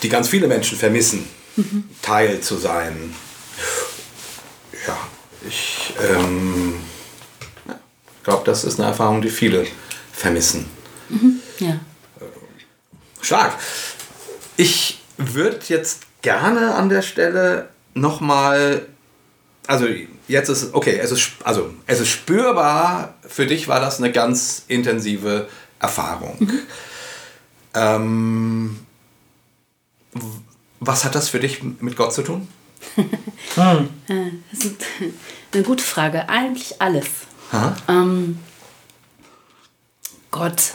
die 0.01 0.09
ganz 0.09 0.29
viele 0.29 0.47
Menschen 0.47 0.77
vermissen, 0.77 1.27
Teil 2.01 2.39
zu 2.41 2.57
sein. 2.57 3.13
Ja, 4.87 4.97
ich 5.47 5.93
ähm, 6.01 6.75
glaube, 8.23 8.45
das 8.45 8.63
ist 8.63 8.79
eine 8.79 8.89
Erfahrung, 8.89 9.21
die 9.21 9.29
viele 9.29 9.67
vermissen. 10.11 10.65
Ja. 11.59 11.79
Stark. 13.21 13.53
Ich 14.57 15.01
würde 15.17 15.59
jetzt 15.67 16.01
gerne 16.21 16.73
an 16.73 16.89
der 16.89 17.01
Stelle 17.03 17.69
nochmal, 17.93 18.87
also 19.67 19.87
jetzt 20.27 20.49
ist, 20.49 20.73
okay, 20.73 20.97
es 21.01 21.11
ist, 21.11 21.31
also 21.43 21.73
es 21.87 21.99
ist 21.99 22.09
spürbar, 22.09 23.15
für 23.27 23.45
dich 23.45 23.67
war 23.67 23.79
das 23.79 23.97
eine 23.99 24.11
ganz 24.11 24.63
intensive 24.67 25.47
Erfahrung. 25.79 26.49
Ähm, 27.73 28.79
w- 30.13 30.21
was 30.79 31.03
hat 31.05 31.15
das 31.15 31.29
für 31.29 31.39
dich 31.39 31.61
mit 31.63 31.95
Gott 31.97 32.13
zu 32.13 32.21
tun? 32.23 32.47
Das 33.55 34.63
ist 34.65 34.75
eine 35.53 35.63
gute 35.63 35.83
Frage. 35.83 36.27
Eigentlich 36.29 36.81
alles. 36.81 37.07
Ähm, 37.87 38.39
Gott, 40.31 40.73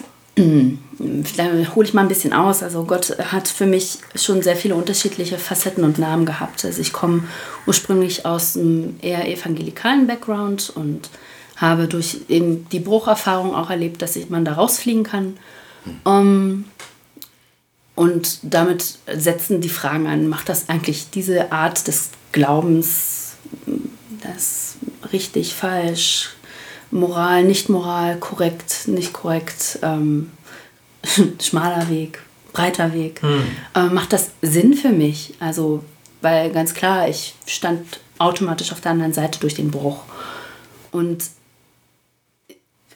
da 1.36 1.74
hole 1.74 1.86
ich 1.88 1.94
mal 1.94 2.02
ein 2.02 2.08
bisschen 2.08 2.32
aus. 2.32 2.62
Also 2.62 2.84
Gott 2.84 3.16
hat 3.18 3.48
für 3.48 3.66
mich 3.66 3.98
schon 4.14 4.42
sehr 4.42 4.56
viele 4.56 4.74
unterschiedliche 4.74 5.38
Facetten 5.38 5.84
und 5.84 5.98
Namen 5.98 6.26
gehabt. 6.26 6.64
Also 6.64 6.80
ich 6.80 6.92
komme 6.92 7.24
ursprünglich 7.66 8.26
aus 8.26 8.56
einem 8.56 8.96
eher 9.02 9.28
evangelikalen 9.28 10.06
Background 10.06 10.72
und 10.74 11.08
habe 11.56 11.88
durch 11.88 12.20
eben 12.28 12.68
die 12.70 12.80
Brucherfahrung 12.80 13.54
auch 13.54 13.70
erlebt, 13.70 14.02
dass 14.02 14.16
ich, 14.16 14.30
man 14.30 14.44
da 14.44 14.54
rausfliegen 14.54 15.04
kann. 15.04 15.36
Ähm, 16.06 16.64
und 17.94 18.38
damit 18.42 18.98
setzen 19.12 19.60
die 19.60 19.68
Fragen 19.68 20.06
an, 20.06 20.28
macht 20.28 20.48
das 20.48 20.68
eigentlich 20.68 21.10
diese 21.10 21.52
Art 21.52 21.86
des 21.86 22.10
Glaubens, 22.32 23.32
das 24.22 24.76
richtig, 25.12 25.54
falsch, 25.54 26.30
Moral, 26.90 27.44
nicht 27.44 27.68
Moral, 27.68 28.18
korrekt, 28.18 28.88
nicht 28.88 29.12
korrekt, 29.12 29.78
ähm, 29.82 30.30
schmaler 31.40 31.88
Weg, 31.88 32.20
breiter 32.52 32.92
Weg. 32.92 33.20
Ähm, 33.74 33.94
macht 33.94 34.12
das 34.12 34.30
Sinn 34.42 34.74
für 34.74 34.90
mich? 34.90 35.34
Also, 35.40 35.84
weil 36.20 36.50
ganz 36.50 36.74
klar, 36.74 37.08
ich 37.08 37.34
stand 37.46 38.00
automatisch 38.18 38.72
auf 38.72 38.80
der 38.80 38.92
anderen 38.92 39.12
Seite 39.12 39.40
durch 39.40 39.54
den 39.54 39.70
Bruch. 39.70 40.04
Und 40.92 41.24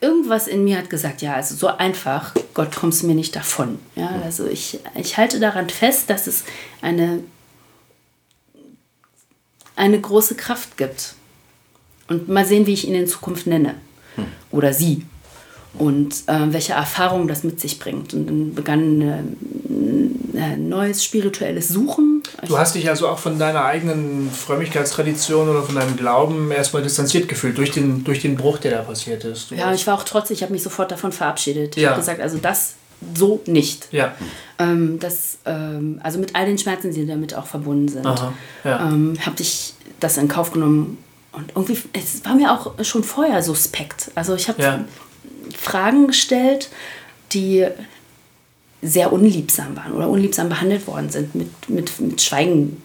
irgendwas 0.01 0.47
in 0.47 0.63
mir 0.63 0.77
hat 0.77 0.89
gesagt, 0.89 1.21
ja, 1.21 1.33
also 1.33 1.55
so 1.55 1.67
einfach, 1.67 2.33
Gott 2.53 2.75
kommst 2.75 3.01
du 3.01 3.07
mir 3.07 3.15
nicht 3.15 3.35
davon. 3.35 3.79
Ja, 3.95 4.09
also 4.23 4.47
ich, 4.47 4.79
ich 4.95 5.17
halte 5.17 5.39
daran 5.39 5.69
fest, 5.69 6.09
dass 6.09 6.27
es 6.27 6.43
eine, 6.81 7.23
eine 9.75 9.99
große 9.99 10.35
Kraft 10.35 10.77
gibt. 10.77 11.15
Und 12.07 12.29
mal 12.29 12.45
sehen, 12.45 12.67
wie 12.67 12.73
ich 12.73 12.87
ihn 12.87 12.93
in 12.93 13.07
Zukunft 13.07 13.47
nenne. 13.47 13.75
Oder 14.51 14.73
sie. 14.73 15.05
Und 15.77 16.13
äh, 16.27 16.53
welche 16.53 16.73
Erfahrungen 16.73 17.27
das 17.27 17.43
mit 17.43 17.59
sich 17.59 17.79
bringt. 17.79 18.13
Und 18.13 18.27
dann 18.27 18.55
begann 18.55 19.01
ein 19.01 20.33
äh, 20.33 20.55
neues 20.57 21.03
spirituelles 21.03 21.67
Suchen. 21.67 22.23
Du 22.47 22.57
hast 22.57 22.75
dich 22.75 22.87
also 22.89 23.07
auch 23.09 23.19
von 23.19 23.37
deiner 23.39 23.65
eigenen 23.65 24.29
Frömmigkeitstradition 24.31 25.49
oder 25.49 25.63
von 25.63 25.75
deinem 25.75 25.97
Glauben 25.97 26.51
erstmal 26.51 26.81
distanziert 26.81 27.27
gefühlt 27.27 27.57
durch 27.57 27.71
den, 27.71 28.03
durch 28.03 28.21
den 28.21 28.35
Bruch, 28.35 28.57
der 28.59 28.71
da 28.71 28.81
passiert 28.83 29.23
ist. 29.25 29.51
Du 29.51 29.55
Ja, 29.55 29.73
ich 29.73 29.85
war 29.87 29.95
auch 29.95 30.03
trotzig, 30.03 30.37
ich 30.37 30.43
habe 30.43 30.53
mich 30.53 30.63
sofort 30.63 30.91
davon 30.91 31.11
verabschiedet. 31.11 31.75
Ich 31.77 31.83
Ja. 31.83 31.89
habe 31.91 31.99
gesagt, 31.99 32.21
also 32.21 32.37
das 32.37 32.75
so 33.15 33.41
nicht. 33.45 33.87
ja. 33.91 34.15
Ähm, 34.57 34.99
das, 34.99 35.37
ähm, 35.45 35.99
also 36.01 36.17
mit 36.19 36.33
all 36.35 36.45
den 36.45 36.57
Schmerzen, 36.57 36.93
die 36.93 37.05
damit 37.05 37.35
auch 37.35 37.45
verbunden 37.45 37.89
sind, 37.89 38.05
Aha, 38.05 38.33
ja. 38.63 38.87
ähm, 38.87 39.17
habe 39.25 39.41
ich 39.41 39.73
das 39.99 40.15
in 40.17 40.29
Kauf 40.29 40.51
genommen. 40.53 40.97
Und 41.33 41.51
irgendwie, 41.53 41.77
es 41.91 42.23
war 42.23 42.35
mir 42.35 42.49
auch 42.53 42.81
schon 42.85 43.03
vorher 43.03 43.43
suspekt. 43.43 44.11
Also 44.15 44.35
ich 44.35 44.47
habe 44.47 44.61
Ja. 44.63 44.79
Fragen 45.57 46.07
gestellt, 46.07 46.69
die 47.33 47.67
sehr 48.81 49.11
unliebsam 49.11 49.75
waren 49.75 49.93
oder 49.93 50.09
unliebsam 50.09 50.49
behandelt 50.49 50.85
worden 50.87 51.09
sind, 51.09 51.33
mit, 51.35 51.69
mit, 51.69 51.99
mit 51.99 52.21
Schweigen 52.21 52.81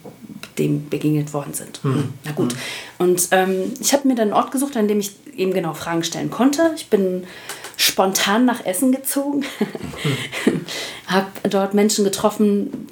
dem 0.57 0.89
begegnet 0.89 1.33
worden 1.33 1.53
sind. 1.53 1.79
Na 2.23 2.31
gut. 2.31 2.55
Und 2.97 3.27
ähm, 3.31 3.73
ich 3.79 3.93
habe 3.93 4.07
mir 4.07 4.15
dann 4.15 4.29
einen 4.29 4.33
Ort 4.33 4.51
gesucht, 4.51 4.75
an 4.77 4.87
dem 4.87 4.99
ich 4.99 5.11
eben 5.35 5.53
genau 5.53 5.73
Fragen 5.73 6.03
stellen 6.03 6.29
konnte. 6.29 6.71
Ich 6.75 6.89
bin 6.89 7.25
spontan 7.77 8.45
nach 8.45 8.65
Essen 8.65 8.91
gezogen, 8.91 9.45
habe 11.07 11.27
dort 11.49 11.73
Menschen 11.73 12.03
getroffen, 12.03 12.87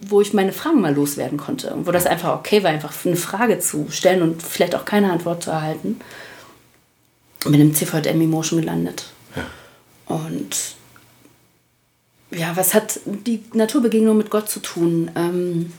wo 0.00 0.20
ich 0.20 0.32
meine 0.32 0.52
Fragen 0.52 0.80
mal 0.80 0.94
loswerden 0.94 1.38
konnte. 1.38 1.74
Und 1.74 1.86
wo 1.86 1.90
das 1.90 2.06
einfach 2.06 2.38
okay 2.38 2.62
war, 2.62 2.70
einfach 2.70 2.94
eine 3.04 3.16
Frage 3.16 3.58
zu 3.58 3.86
stellen 3.90 4.22
und 4.22 4.42
vielleicht 4.42 4.74
auch 4.74 4.84
keine 4.84 5.10
Antwort 5.10 5.42
zu 5.42 5.50
erhalten. 5.50 6.00
Bin 7.44 7.60
im 7.60 7.74
CVM 7.74 8.20
Emotion 8.20 8.60
gelandet. 8.60 9.06
Und 10.06 10.56
ja, 12.30 12.56
was 12.56 12.74
hat 12.74 13.00
die 13.04 13.44
Naturbegegnung 13.52 14.16
mit 14.16 14.30
Gott 14.30 14.48
zu 14.48 14.60
tun? 14.60 15.10
Ähm, 15.14 15.72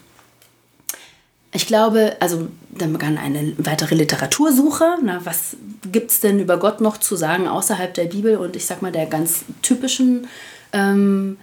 ich 1.53 1.65
glaube, 1.65 2.17
also 2.19 2.47
dann 2.69 2.93
begann 2.93 3.17
eine 3.17 3.53
weitere 3.57 3.95
Literatursuche. 3.95 4.97
Na, 5.03 5.21
was 5.23 5.57
gibt 5.91 6.11
es 6.11 6.19
denn 6.19 6.39
über 6.39 6.57
Gott 6.57 6.81
noch 6.81 6.97
zu 6.97 7.15
sagen 7.15 7.47
außerhalb 7.47 7.93
der 7.93 8.05
Bibel 8.05 8.37
und 8.37 8.55
ich 8.55 8.65
sag 8.65 8.81
mal 8.81 8.91
der 8.91 9.05
ganz 9.05 9.45
typischen 9.61 10.27
ähm, 10.73 11.37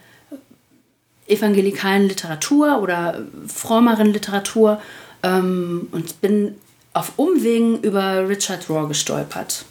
evangelikalen 1.26 2.06
Literatur 2.06 2.80
oder 2.82 3.22
frommeren 3.48 4.12
Literatur 4.12 4.80
ähm, 5.22 5.88
und 5.90 6.20
bin 6.20 6.56
auf 6.92 7.12
Umwegen 7.16 7.80
über 7.80 8.28
Richard 8.28 8.68
Rohr 8.68 8.88
gestolpert. 8.88 9.64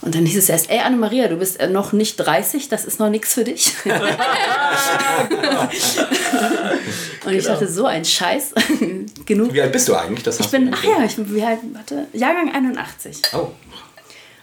Und 0.00 0.14
dann 0.14 0.24
hieß 0.24 0.38
es 0.38 0.48
erst, 0.48 0.70
ey 0.70 0.78
Anne-Maria, 0.78 1.26
du 1.28 1.36
bist 1.36 1.58
äh, 1.58 1.68
noch 1.68 1.92
nicht 1.92 2.16
30, 2.16 2.68
das 2.68 2.84
ist 2.84 3.00
noch 3.00 3.10
nichts 3.10 3.34
für 3.34 3.42
dich. 3.42 3.72
und 7.24 7.32
ich 7.32 7.44
dachte, 7.44 7.66
so 7.66 7.86
ein 7.86 8.04
Scheiß. 8.04 8.54
Genug. 9.26 9.52
Wie 9.52 9.60
alt 9.60 9.72
bist 9.72 9.88
du 9.88 9.96
eigentlich? 9.96 10.22
Das 10.22 10.38
Ich 10.38 10.46
bin, 10.48 10.70
ach 10.72 10.84
ja, 10.84 11.04
ich 11.04 11.16
bin, 11.16 11.34
wie 11.34 11.42
alt, 11.42 11.58
warte, 11.72 12.06
Jahrgang 12.12 12.54
81. 12.54 13.22
Oh. 13.32 13.48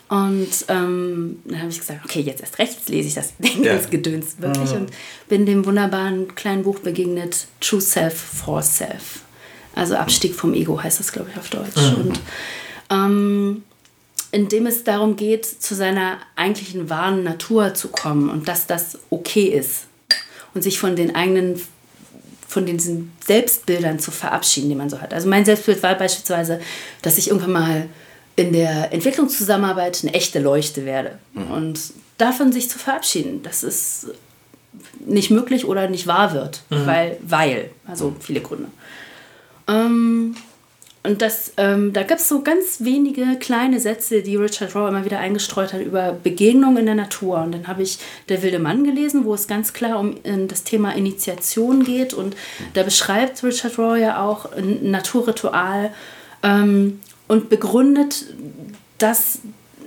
Und 0.08 0.50
ähm, 0.68 1.40
dann 1.46 1.60
habe 1.62 1.70
ich 1.70 1.80
gesagt, 1.80 2.02
okay, 2.04 2.20
jetzt 2.20 2.42
erst 2.42 2.60
recht, 2.60 2.74
jetzt 2.74 2.90
lese 2.90 3.08
ich 3.08 3.14
das 3.16 3.36
Ding 3.38 3.64
Ja. 3.64 3.74
ganz 3.74 3.90
gedönst 3.90 4.40
wirklich 4.42 4.72
und 4.72 4.92
bin 5.30 5.46
dem 5.46 5.66
wunderbaren 5.66 6.36
kleinen 6.36 6.64
Buch 6.64 6.80
begegnet, 6.80 7.48
True 7.60 7.82
Self 7.82 8.14
for 8.14 8.62
Self. 8.62 9.22
Also 9.74 9.96
Abstieg 9.96 10.36
vom 10.36 10.54
Ego 10.54 10.82
heißt 10.82 11.00
das, 11.00 11.12
glaube 11.12 11.30
ich, 11.32 11.38
auf 11.40 11.50
Deutsch. 11.50 11.76
Und 11.98 12.20
ähm, 12.92 13.64
in 14.36 14.50
dem 14.50 14.66
es 14.68 14.84
darum 14.84 15.16
geht, 15.16 15.46
zu 15.46 15.76
seiner 15.76 16.18
eigentlichen 16.36 16.90
wahren 16.90 17.24
Natur 17.24 17.74
zu 17.74 17.88
kommen 17.88 18.30
und 18.30 18.50
dass 18.50 18.68
das 18.68 19.00
okay 19.10 19.46
ist 19.46 19.86
und 20.54 20.62
sich 20.62 20.78
von 20.78 20.98
den 20.98 21.16
eigenen 21.16 21.62
von 22.46 22.66
diesen 22.66 23.14
Selbstbildern 23.26 23.98
zu 23.98 24.12
verabschieden, 24.12 24.68
die 24.68 24.76
man 24.76 24.90
so 24.90 25.00
hat. 25.00 25.14
Also 25.14 25.30
mein 25.30 25.46
Selbstbild 25.46 25.82
war 25.84 25.96
beispielsweise, 25.96 26.60
dass 27.02 27.18
ich 27.18 27.30
irgendwann 27.30 27.54
mal 27.54 27.90
in 28.36 28.52
der 28.52 28.92
Entwicklungszusammenarbeit 28.92 30.02
eine 30.04 30.14
echte 30.14 30.40
Leuchte 30.40 30.86
werde. 30.86 31.18
Und 31.34 31.80
davon 32.18 32.52
sich 32.52 32.70
zu 32.70 32.78
verabschieden, 32.78 33.42
dass 33.42 33.64
es 33.64 34.08
nicht 35.00 35.32
möglich 35.32 35.66
oder 35.66 35.90
nicht 35.90 36.08
wahr 36.08 36.34
wird. 36.34 36.64
Weil, 36.86 37.18
weil, 37.22 37.72
also 37.88 38.14
viele 38.20 38.42
Gründe. 38.42 38.68
Ähm, 39.70 40.36
und 41.06 41.22
das, 41.22 41.54
ähm, 41.58 41.94
da 41.94 42.04
gab 42.04 42.18
es 42.18 42.28
so 42.28 42.42
ganz 42.42 42.78
wenige 42.80 43.38
kleine 43.40 43.80
Sätze, 43.80 44.22
die 44.22 44.36
Richard 44.36 44.76
Rohr 44.76 44.90
immer 44.90 45.06
wieder 45.06 45.20
eingestreut 45.20 45.74
hat 45.74 45.82
über 45.82 46.12
Begegnung 46.12 46.78
in 46.78 46.86
der 46.86 46.96
Natur. 46.96 47.42
Und 47.42 47.54
dann 47.54 47.68
habe 47.68 47.84
ich 47.84 48.00
Der 48.30 48.42
wilde 48.42 48.60
Mann 48.60 48.84
gelesen, 48.84 49.26
wo 49.26 49.34
es 49.34 49.48
ganz 49.48 49.74
klar 49.74 50.00
um 50.00 50.16
das 50.48 50.64
Thema 50.64 50.96
Initiation 50.96 51.84
geht. 51.84 52.14
Und 52.14 52.36
da 52.74 52.84
beschreibt 52.84 53.44
Richard 53.44 53.78
Rohr 53.78 53.98
ja 53.98 54.24
auch 54.24 54.52
ein 54.52 54.92
Naturritual 54.92 55.92
ähm, 56.44 57.00
und 57.28 57.50
begründet 57.50 58.26
das, 58.98 59.40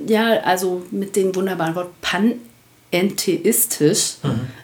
ja, 0.06 0.40
also 0.40 0.82
mit 0.90 1.16
dem 1.16 1.34
wunderbaren 1.34 1.74
Wort 1.74 1.90
panentheistisch. 2.00 4.16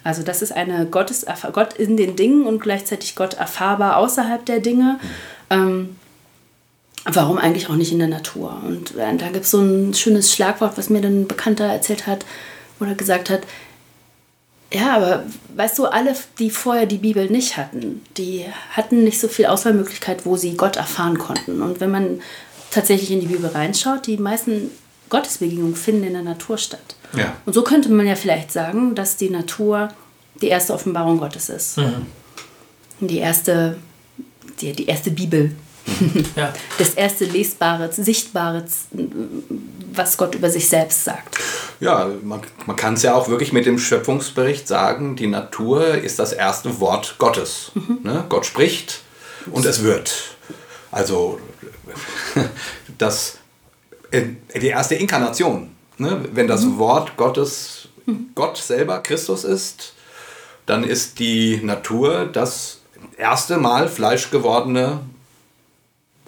Also 0.05 0.23
das 0.23 0.43
ist 0.43 0.53
eine 0.53 0.87
Gottes, 0.87 1.27
Gott 1.53 1.75
in 1.75 1.97
den 1.97 2.17
Dingen 2.17 2.47
und 2.47 2.61
gleichzeitig 2.61 3.17
Gott 3.17 3.35
erfahrbar 3.35 3.97
außerhalb 3.97 4.45
der 4.47 4.61
Dinge. 4.61 5.01
Ähm, 5.51 5.97
warum 7.05 7.39
eigentlich 7.39 7.69
auch 7.69 7.77
nicht 7.77 7.93
in 7.93 7.99
der 7.99 8.09
Natur? 8.09 8.61
Und 8.65 8.97
äh, 8.97 9.17
da 9.17 9.29
gibt 9.29 9.45
es 9.45 9.51
so 9.51 9.61
ein 9.61 9.95
schönes 9.95 10.33
Schlagwort, 10.33 10.79
was 10.79 10.91
mir 10.91 11.01
dann 11.01 11.23
ein 11.23 11.29
Bekannter 11.29 11.65
erzählt 11.65 12.07
hat 12.07 12.25
oder 12.81 12.95
gesagt 12.95 13.31
hat, 13.31 13.43
ja, 14.73 14.97
aber 14.97 15.25
weißt 15.55 15.79
du, 15.79 15.87
alle, 15.87 16.17
die 16.39 16.51
vorher 16.51 16.87
die 16.87 16.99
Bibel 16.99 17.31
nicht 17.31 17.57
hatten, 17.57 18.03
die 18.17 18.45
hatten 18.71 19.05
nicht 19.05 19.21
so 19.21 19.29
viel 19.29 19.47
Auswahlmöglichkeit, 19.47 20.27
wo 20.27 20.37
sie 20.37 20.57
Gott 20.57 20.77
erfahren 20.77 21.17
konnten. 21.17 21.63
Und 21.63 21.81
wenn 21.81 21.93
man 21.93 22.21
tatsächlich 22.73 23.13
in 23.13 23.21
die 23.21 23.29
Bibel 23.29 23.49
reinschaut, 23.49 24.07
die 24.09 24.17
meisten 24.17 24.71
Gottesbegegnungen 25.11 25.77
finden 25.77 26.05
in 26.05 26.15
der 26.15 26.23
Natur 26.23 26.59
statt. 26.59 26.97
Ja. 27.17 27.37
Und 27.47 27.53
so 27.53 27.63
könnte 27.63 27.89
man 27.89 28.07
ja 28.07 28.17
vielleicht 28.17 28.51
sagen, 28.51 28.97
dass 28.97 29.17
die 29.17 29.31
Natur 29.31 29.91
die 30.41 30.49
erste 30.49 30.75
Offenbarung 30.75 31.19
Gottes 31.19 31.51
ist. 31.51 31.77
Die 32.99 33.19
erste, 33.19 33.77
die, 34.61 34.73
die 34.73 34.87
erste 34.87 35.13
Bibel. 35.13 35.53
Ja. 36.37 36.53
Das 36.79 36.95
erste 36.95 37.25
lesbare, 37.25 37.93
sichtbare, 37.93 38.65
was 39.93 40.17
Gott 40.17 40.35
über 40.35 40.51
sich 40.51 40.69
selbst 40.69 41.05
sagt. 41.05 41.39
Ja, 41.81 42.11
man, 42.23 42.41
man 42.67 42.77
kann 42.77 42.95
es 42.95 43.03
ja 43.03 43.15
auch 43.15 43.29
wirklich 43.29 43.53
mit 43.53 43.67
dem 43.67 43.79
Schöpfungsbericht 43.79 44.67
sagen, 44.67 45.17
die 45.17 45.27
Natur 45.27 45.95
ist 45.95 46.19
das 46.19 46.33
erste 46.33 46.81
Wort 46.81 47.17
Gottes. 47.19 47.73
Ne? 48.03 48.25
Gott 48.29 48.47
spricht 48.47 49.03
und 49.51 49.65
es 49.67 49.83
wird. 49.83 50.37
Also 50.91 51.39
das, 52.99 53.39
äh, 54.11 54.23
die 54.55 54.69
erste 54.69 54.95
Inkarnation. 54.95 55.71
Ne? 55.99 56.25
Wenn 56.33 56.49
das 56.49 56.79
Wort 56.79 57.17
Gottes 57.17 57.89
Gott 58.35 58.57
selber 58.57 59.01
Christus 59.01 59.45
ist, 59.45 59.95
dann 60.67 60.85
ist 60.85 61.19
die 61.19 61.61
Natur 61.63 62.27
das 62.27 62.81
erste 63.17 63.59
Mal 63.59 63.89
Fleisch 63.89 64.31
gewordene 64.31 65.01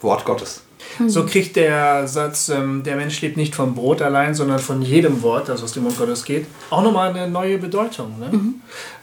Wort 0.00 0.24
Gottes. 0.24 0.62
So 1.06 1.26
kriegt 1.26 1.56
der 1.56 2.08
Satz, 2.08 2.48
ähm, 2.48 2.82
der 2.82 2.96
Mensch 2.96 3.20
lebt 3.20 3.36
nicht 3.36 3.54
vom 3.54 3.74
Brot 3.74 4.00
allein, 4.00 4.34
sondern 4.34 4.58
von 4.58 4.82
jedem 4.82 5.22
Wort, 5.22 5.48
das 5.48 5.62
aus 5.62 5.72
dem 5.72 5.82
Mund 5.82 5.98
Gottes 5.98 6.24
geht, 6.24 6.46
auch 6.70 6.82
nochmal 6.82 7.10
eine 7.10 7.28
neue 7.28 7.58
Bedeutung. 7.58 8.18
Ne? 8.18 8.30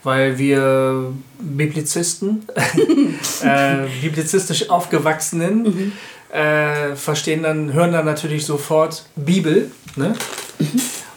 Weil 0.04 0.38
wir 0.38 1.14
Biblizisten, 1.40 2.46
äh, 3.44 3.88
biblizistisch 4.02 4.70
Aufgewachsenen, 4.70 5.94
äh, 6.32 6.96
verstehen 6.96 7.44
dann, 7.44 7.74
hören 7.74 7.92
dann 7.92 8.06
natürlich 8.06 8.46
sofort 8.46 9.06
Bibel. 9.16 9.70
Ne? 9.96 10.16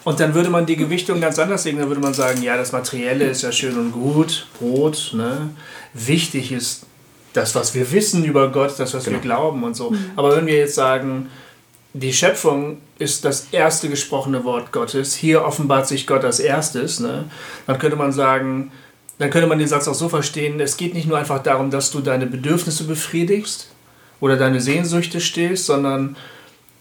Und 0.04 0.20
dann 0.20 0.34
würde 0.34 0.50
man 0.50 0.66
die 0.66 0.76
Gewichtung 0.76 1.20
ganz 1.20 1.38
anders 1.38 1.62
sehen. 1.62 1.78
Dann 1.78 1.88
würde 1.88 2.02
man 2.02 2.14
sagen, 2.14 2.42
ja, 2.42 2.56
das 2.56 2.72
Materielle 2.72 3.24
ist 3.24 3.42
ja 3.42 3.50
schön 3.50 3.78
und 3.78 3.92
gut, 3.92 4.46
Brot. 4.58 5.12
Ne? 5.14 5.50
Wichtig 5.94 6.52
ist 6.52 6.86
das, 7.36 7.54
was 7.54 7.74
wir 7.74 7.90
wissen 7.92 8.24
über 8.24 8.50
Gott, 8.50 8.74
das, 8.78 8.94
was 8.94 9.08
wir 9.10 9.18
glauben 9.18 9.64
und 9.64 9.74
so. 9.74 9.92
Aber 10.16 10.36
wenn 10.36 10.46
wir 10.46 10.56
jetzt 10.56 10.74
sagen, 10.74 11.28
die 11.92 12.12
Schöpfung 12.12 12.78
ist 12.98 13.24
das 13.24 13.48
erste 13.52 13.88
gesprochene 13.88 14.44
Wort 14.44 14.72
Gottes, 14.72 15.14
hier 15.14 15.44
offenbart 15.44 15.86
sich 15.88 16.06
Gott 16.06 16.24
als 16.24 16.40
erstes, 16.40 17.00
ne? 17.00 17.24
dann 17.66 17.78
könnte 17.78 17.96
man 17.96 18.12
sagen, 18.12 18.70
dann 19.18 19.30
könnte 19.30 19.46
man 19.46 19.58
den 19.58 19.68
Satz 19.68 19.88
auch 19.88 19.94
so 19.94 20.08
verstehen, 20.08 20.60
es 20.60 20.76
geht 20.76 20.92
nicht 20.92 21.08
nur 21.08 21.16
einfach 21.16 21.42
darum, 21.42 21.70
dass 21.70 21.90
du 21.90 22.00
deine 22.00 22.26
Bedürfnisse 22.26 22.84
befriedigst, 22.84 23.68
oder 24.20 24.36
deine 24.36 24.60
Sehnsüchte 24.60 25.20
stillst, 25.20 25.66
sondern 25.66 26.16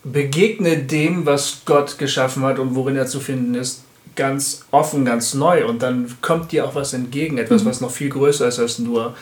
begegne 0.04 0.78
dem, 0.78 1.26
was 1.26 1.62
Gott 1.66 1.98
geschaffen 1.98 2.44
hat 2.44 2.60
und 2.60 2.76
worin 2.76 2.96
er 2.96 3.08
zu 3.08 3.20
finden 3.20 3.56
ist, 3.56 3.84
ganz 4.16 4.66
offen, 4.72 5.04
ganz 5.04 5.34
neu. 5.34 5.68
Und 5.68 5.82
dann 5.82 6.16
kommt 6.22 6.52
dir 6.52 6.66
auch 6.66 6.76
was 6.76 6.94
entgegen, 6.94 7.38
etwas, 7.38 7.64
mhm. 7.64 7.70
was 7.70 7.82
noch 7.82 7.92
viel 7.92 8.10
größer 8.10 8.48
ist 8.48 8.60
als 8.60 8.80
nur 8.80 9.16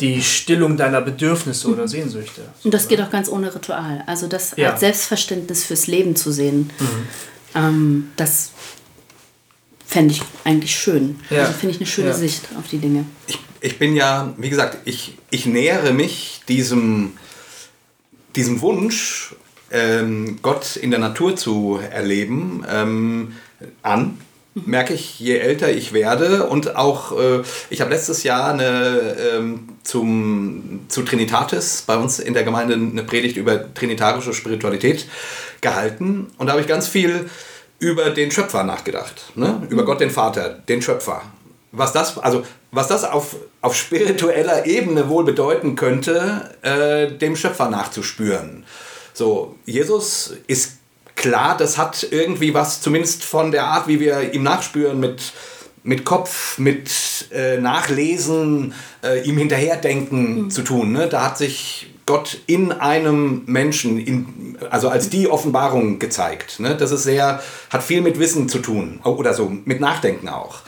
die 0.00 0.22
Stillung 0.22 0.76
deiner 0.76 1.00
Bedürfnisse 1.00 1.68
oder 1.68 1.88
Sehnsüchte. 1.88 2.42
Und 2.64 2.74
das 2.74 2.88
geht 2.88 3.00
auch 3.00 3.10
ganz 3.10 3.28
ohne 3.28 3.54
Ritual. 3.54 4.02
Also 4.06 4.26
das 4.26 4.54
ja. 4.56 4.72
als 4.72 4.80
Selbstverständnis 4.80 5.64
fürs 5.64 5.86
Leben 5.86 6.16
zu 6.16 6.32
sehen, 6.32 6.70
mhm. 6.78 7.06
ähm, 7.54 8.10
das 8.16 8.50
fände 9.86 10.14
ich 10.14 10.22
eigentlich 10.44 10.74
schön. 10.76 11.18
Ja. 11.30 11.42
Also 11.42 11.52
finde 11.52 11.74
ich 11.74 11.80
eine 11.80 11.86
schöne 11.86 12.08
ja. 12.08 12.14
Sicht 12.14 12.42
auf 12.58 12.68
die 12.68 12.78
Dinge. 12.78 13.06
Ich, 13.26 13.38
ich 13.60 13.78
bin 13.78 13.96
ja, 13.96 14.34
wie 14.36 14.50
gesagt, 14.50 14.78
ich, 14.84 15.16
ich 15.30 15.46
nähere 15.46 15.92
mich 15.92 16.42
diesem, 16.48 17.14
diesem 18.34 18.60
Wunsch, 18.60 19.34
ähm, 19.70 20.38
Gott 20.42 20.76
in 20.76 20.90
der 20.90 21.00
Natur 21.00 21.36
zu 21.36 21.80
erleben, 21.90 22.64
ähm, 22.68 23.32
an. 23.82 24.18
Merke 24.64 24.94
ich, 24.94 25.20
je 25.20 25.36
älter 25.36 25.70
ich 25.70 25.92
werde 25.92 26.46
und 26.46 26.76
auch, 26.76 27.12
äh, 27.18 27.42
ich 27.68 27.82
habe 27.82 27.90
letztes 27.90 28.22
Jahr 28.22 28.54
eine, 28.54 29.14
ähm, 29.34 29.68
zum, 29.82 30.80
zu 30.88 31.02
Trinitatis 31.02 31.82
bei 31.86 31.96
uns 31.96 32.18
in 32.18 32.32
der 32.32 32.42
Gemeinde 32.42 32.72
eine 32.72 33.02
Predigt 33.02 33.36
über 33.36 33.74
trinitarische 33.74 34.32
Spiritualität 34.32 35.06
gehalten 35.60 36.28
und 36.38 36.46
da 36.46 36.52
habe 36.52 36.62
ich 36.62 36.68
ganz 36.68 36.88
viel 36.88 37.28
über 37.78 38.08
den 38.08 38.30
Schöpfer 38.30 38.64
nachgedacht, 38.64 39.32
ne? 39.34 39.60
über 39.68 39.84
Gott 39.84 40.00
den 40.00 40.10
Vater, 40.10 40.48
den 40.48 40.80
Schöpfer. 40.80 41.20
Was 41.72 41.92
das, 41.92 42.16
also, 42.16 42.42
was 42.70 42.88
das 42.88 43.04
auf, 43.04 43.36
auf 43.60 43.76
spiritueller 43.76 44.64
Ebene 44.64 45.10
wohl 45.10 45.24
bedeuten 45.24 45.76
könnte, 45.76 46.50
äh, 46.62 47.12
dem 47.12 47.36
Schöpfer 47.36 47.68
nachzuspüren. 47.68 48.64
So, 49.12 49.56
Jesus 49.66 50.34
ist 50.46 50.78
klar, 51.26 51.56
das 51.56 51.76
hat 51.76 52.06
irgendwie 52.10 52.54
was, 52.54 52.80
zumindest 52.80 53.24
von 53.24 53.50
der 53.50 53.64
Art, 53.64 53.88
wie 53.88 53.98
wir 53.98 54.32
ihm 54.32 54.44
nachspüren, 54.44 55.00
mit, 55.00 55.32
mit 55.82 56.04
Kopf, 56.04 56.56
mit 56.58 56.88
äh, 57.32 57.58
Nachlesen, 57.58 58.74
äh, 59.02 59.22
ihm 59.22 59.36
hinterherdenken 59.36 60.44
mhm. 60.44 60.50
zu 60.50 60.62
tun. 60.62 60.92
Ne? 60.92 61.08
Da 61.08 61.24
hat 61.24 61.36
sich 61.36 61.92
Gott 62.06 62.38
in 62.46 62.70
einem 62.70 63.42
Menschen, 63.46 63.98
in, 63.98 64.56
also 64.70 64.88
als 64.88 65.10
die 65.10 65.28
Offenbarung 65.28 65.98
gezeigt. 65.98 66.60
Ne? 66.60 66.76
Das 66.76 66.92
ist 66.92 67.02
sehr, 67.02 67.42
hat 67.70 67.82
viel 67.82 68.02
mit 68.02 68.20
Wissen 68.20 68.48
zu 68.48 68.60
tun 68.60 69.00
oder 69.02 69.34
so, 69.34 69.52
mit 69.64 69.80
Nachdenken 69.80 70.28
auch. 70.28 70.60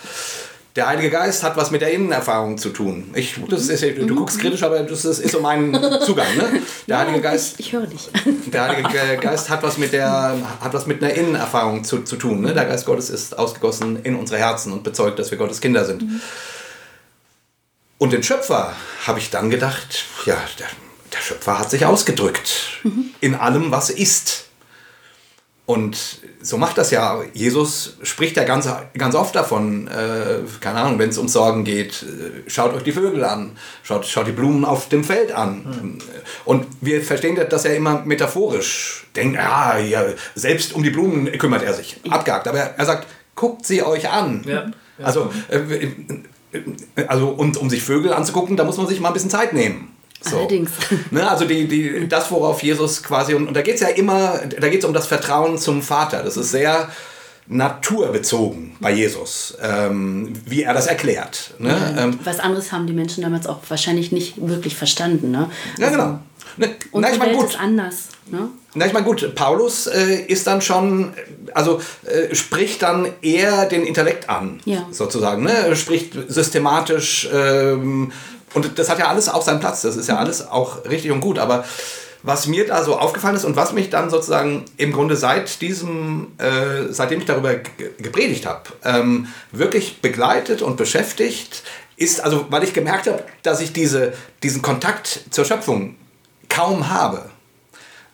Der 0.78 0.86
Heilige 0.86 1.10
Geist 1.10 1.42
hat 1.42 1.56
was 1.56 1.72
mit 1.72 1.80
der 1.80 1.90
Innenerfahrung 1.90 2.56
zu 2.56 2.68
tun. 2.68 3.10
Ich, 3.12 3.34
das 3.48 3.68
ist, 3.68 3.82
du 3.82 4.02
mhm. 4.04 4.14
guckst 4.14 4.38
kritisch, 4.38 4.62
aber 4.62 4.78
das 4.78 5.04
ist, 5.04 5.18
ist 5.18 5.32
so 5.32 5.40
mein 5.40 5.72
Zugang. 6.06 6.36
Ne? 6.36 6.62
Der 6.86 6.98
Heilige 7.00 7.20
Geist. 7.20 7.58
Ich, 7.58 7.66
ich 7.66 7.72
höre 7.72 7.88
dich. 7.88 8.08
Der 8.52 8.62
Heilige 8.62 9.16
Geist 9.20 9.50
hat 9.50 9.64
was 9.64 9.76
mit 9.76 9.92
der, 9.92 10.36
hat 10.60 10.72
was 10.72 10.86
mit 10.86 11.02
einer 11.02 11.12
Innenerfahrung 11.12 11.82
zu, 11.82 12.04
zu 12.04 12.14
tun. 12.14 12.42
Ne? 12.42 12.54
Der 12.54 12.64
Geist 12.64 12.86
Gottes 12.86 13.10
ist 13.10 13.36
ausgegossen 13.36 14.04
in 14.04 14.14
unsere 14.14 14.38
Herzen 14.38 14.72
und 14.72 14.84
bezeugt, 14.84 15.18
dass 15.18 15.32
wir 15.32 15.38
Gottes 15.38 15.60
Kinder 15.60 15.84
sind. 15.84 16.02
Mhm. 16.02 16.20
Und 17.98 18.12
den 18.12 18.22
Schöpfer 18.22 18.72
habe 19.04 19.18
ich 19.18 19.30
dann 19.30 19.50
gedacht, 19.50 20.04
ja, 20.26 20.36
der, 20.60 20.68
der 21.12 21.18
Schöpfer 21.18 21.58
hat 21.58 21.70
sich 21.70 21.86
ausgedrückt 21.86 22.78
mhm. 22.84 23.06
in 23.18 23.34
allem, 23.34 23.72
was 23.72 23.90
ist. 23.90 24.44
Und 25.68 26.20
so 26.40 26.56
macht 26.56 26.78
das 26.78 26.90
ja. 26.90 27.20
Jesus 27.34 27.98
spricht 28.02 28.38
ja 28.38 28.44
ganz, 28.44 28.66
ganz 28.96 29.14
oft 29.14 29.34
davon, 29.34 29.86
äh, 29.86 30.38
keine 30.62 30.80
Ahnung, 30.80 30.98
wenn 30.98 31.10
es 31.10 31.18
um 31.18 31.28
Sorgen 31.28 31.62
geht, 31.62 32.04
äh, 32.04 32.48
schaut 32.48 32.72
euch 32.72 32.84
die 32.84 32.92
Vögel 32.92 33.22
an, 33.22 33.50
schaut, 33.82 34.06
schaut 34.06 34.26
die 34.26 34.32
Blumen 34.32 34.64
auf 34.64 34.88
dem 34.88 35.04
Feld 35.04 35.30
an. 35.30 35.64
Mhm. 35.64 35.98
Und 36.46 36.66
wir 36.80 37.02
verstehen 37.02 37.38
das 37.50 37.64
ja 37.64 37.72
immer 37.72 38.00
metaphorisch. 38.06 39.08
Denken, 39.14 39.34
ja, 39.34 39.76
ja, 39.76 40.06
selbst 40.34 40.72
um 40.72 40.82
die 40.82 40.88
Blumen 40.88 41.30
kümmert 41.36 41.62
er 41.62 41.74
sich. 41.74 42.00
Abgehakt. 42.08 42.48
Aber 42.48 42.58
er, 42.58 42.86
sagt, 42.86 43.06
guckt 43.34 43.66
sie 43.66 43.82
euch 43.82 44.08
an. 44.08 44.44
Ja. 44.46 44.54
Ja. 44.54 45.04
Also, 45.04 45.30
äh, 45.50 45.88
also 47.06 47.28
und 47.28 47.58
um 47.58 47.68
sich 47.68 47.82
Vögel 47.82 48.14
anzugucken, 48.14 48.56
da 48.56 48.64
muss 48.64 48.78
man 48.78 48.86
sich 48.86 49.00
mal 49.00 49.08
ein 49.08 49.12
bisschen 49.14 49.28
Zeit 49.28 49.52
nehmen. 49.52 49.94
So. 50.20 50.38
Allerdings. 50.38 50.70
Ne, 51.10 51.28
also 51.28 51.44
die, 51.44 51.68
die, 51.68 52.08
das, 52.08 52.30
worauf 52.30 52.62
Jesus 52.62 53.02
quasi, 53.02 53.34
und, 53.34 53.48
und 53.48 53.54
da 53.54 53.62
geht 53.62 53.76
es 53.76 53.80
ja 53.80 53.88
immer, 53.88 54.40
da 54.58 54.68
geht 54.68 54.80
es 54.80 54.84
um 54.84 54.92
das 54.92 55.06
Vertrauen 55.06 55.58
zum 55.58 55.82
Vater. 55.82 56.22
Das 56.22 56.36
ist 56.36 56.50
sehr 56.50 56.88
naturbezogen 57.46 58.76
bei 58.80 58.92
Jesus, 58.92 59.56
ähm, 59.62 60.32
wie 60.44 60.62
er 60.62 60.74
das 60.74 60.86
erklärt. 60.86 61.54
Ne? 61.58 61.70
Ja, 61.70 62.04
ähm, 62.04 62.18
was 62.22 62.40
anderes 62.40 62.72
haben 62.72 62.86
die 62.86 62.92
Menschen 62.92 63.22
damals 63.22 63.46
auch 63.46 63.60
wahrscheinlich 63.68 64.12
nicht 64.12 64.34
wirklich 64.36 64.76
verstanden. 64.76 65.30
Ne? 65.30 65.50
Ja, 65.78 65.86
also, 65.86 65.98
genau. 65.98 66.18
Ne, 66.58 66.74
unsere 66.90 67.00
na, 67.00 67.10
ich 67.12 67.18
mein, 67.18 67.28
Welt 67.30 67.38
gut. 67.38 67.48
ist 67.50 67.60
anders. 67.60 67.94
Ne? 68.26 68.48
Na, 68.74 68.86
ich 68.86 68.92
meine, 68.92 69.06
gut, 69.06 69.34
Paulus 69.34 69.86
äh, 69.86 70.16
ist 70.26 70.46
dann 70.46 70.60
schon, 70.60 71.14
also 71.54 71.80
äh, 72.04 72.34
spricht 72.34 72.82
dann 72.82 73.06
eher 73.22 73.66
den 73.66 73.84
Intellekt 73.84 74.28
an, 74.28 74.60
ja. 74.66 74.86
sozusagen. 74.90 75.42
Ne? 75.44 75.74
Spricht 75.74 76.14
systematisch 76.28 77.28
ähm, 77.32 78.12
und 78.55 78.78
das 78.78 78.88
hat 78.88 78.99
ja 78.99 79.09
alles 79.09 79.28
auch 79.28 79.42
seinen 79.42 79.61
Platz, 79.61 79.82
das 79.82 79.96
ist 79.96 80.09
ja 80.09 80.16
alles 80.16 80.46
auch 80.46 80.84
richtig 80.84 81.11
und 81.11 81.20
gut, 81.20 81.38
aber 81.38 81.64
was 82.22 82.46
mir 82.46 82.66
da 82.66 82.82
so 82.82 82.99
aufgefallen 82.99 83.36
ist 83.36 83.44
und 83.44 83.57
was 83.57 83.72
mich 83.72 83.90
dann 83.90 84.11
sozusagen 84.11 84.64
im 84.76 84.92
Grunde 84.92 85.16
seit 85.16 85.61
diesem, 85.61 86.32
äh, 86.38 86.90
seitdem 86.92 87.20
ich 87.20 87.26
darüber 87.26 87.55
gepredigt 87.99 88.44
habe, 88.46 88.62
ähm, 88.84 89.28
wirklich 89.53 90.01
begleitet 90.01 90.62
und 90.62 90.76
beschäftigt, 90.76 91.62
ist, 91.96 92.20
also 92.20 92.46
weil 92.51 92.64
ich 92.64 92.72
gemerkt 92.72 93.07
habe, 93.07 93.22
dass 93.42 93.61
ich 93.61 93.72
diese, 93.72 94.12
diesen 94.42 94.62
Kontakt 94.62 95.20
zur 95.30 95.44
Schöpfung 95.44 95.96
kaum 96.49 96.88
habe. 96.88 97.30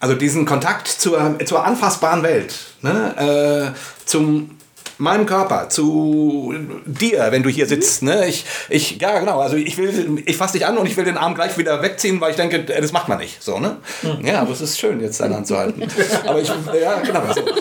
Also 0.01 0.15
diesen 0.15 0.45
Kontakt 0.45 0.89
zur, 0.89 1.39
zur 1.47 1.65
anfassbaren 1.65 2.23
Welt, 2.23 2.55
ne? 2.83 3.73
äh, 3.75 3.79
zum 4.05 4.51
meinem 4.99 5.27
Körper, 5.27 5.69
zu 5.69 6.55
dir, 6.85 7.27
wenn 7.31 7.43
du 7.43 7.49
hier 7.49 7.67
sitzt. 7.67 8.03
Ne? 8.03 8.27
Ich, 8.27 8.45
ich, 8.69 9.01
ja, 9.01 9.19
genau. 9.19 9.41
Also 9.41 9.57
ich 9.57 9.77
will, 9.77 10.23
ich 10.25 10.37
fasse 10.37 10.55
dich 10.59 10.67
an 10.67 10.79
und 10.79 10.87
ich 10.87 10.97
will 10.97 11.05
den 11.05 11.17
Arm 11.17 11.35
gleich 11.35 11.59
wieder 11.59 11.83
wegziehen, 11.83 12.21
weil 12.21 12.31
ich 12.31 12.37
denke, 12.37 12.65
das 12.65 12.93
macht 12.93 13.09
man 13.09 13.19
nicht. 13.19 13.43
So, 13.43 13.59
ne? 13.59 13.77
Hm. 14.03 14.25
Ja, 14.25 14.41
aber 14.41 14.53
es 14.53 14.61
ist 14.61 14.79
schön, 14.79 15.01
jetzt 15.01 15.21
deine 15.21 15.37
Hand 15.37 15.47
zu 15.47 15.57
halten. 15.57 15.83
Aber 16.27 16.41
ich, 16.41 16.49
ja, 16.49 17.01
genau. 17.01 17.23
So. 17.35 17.43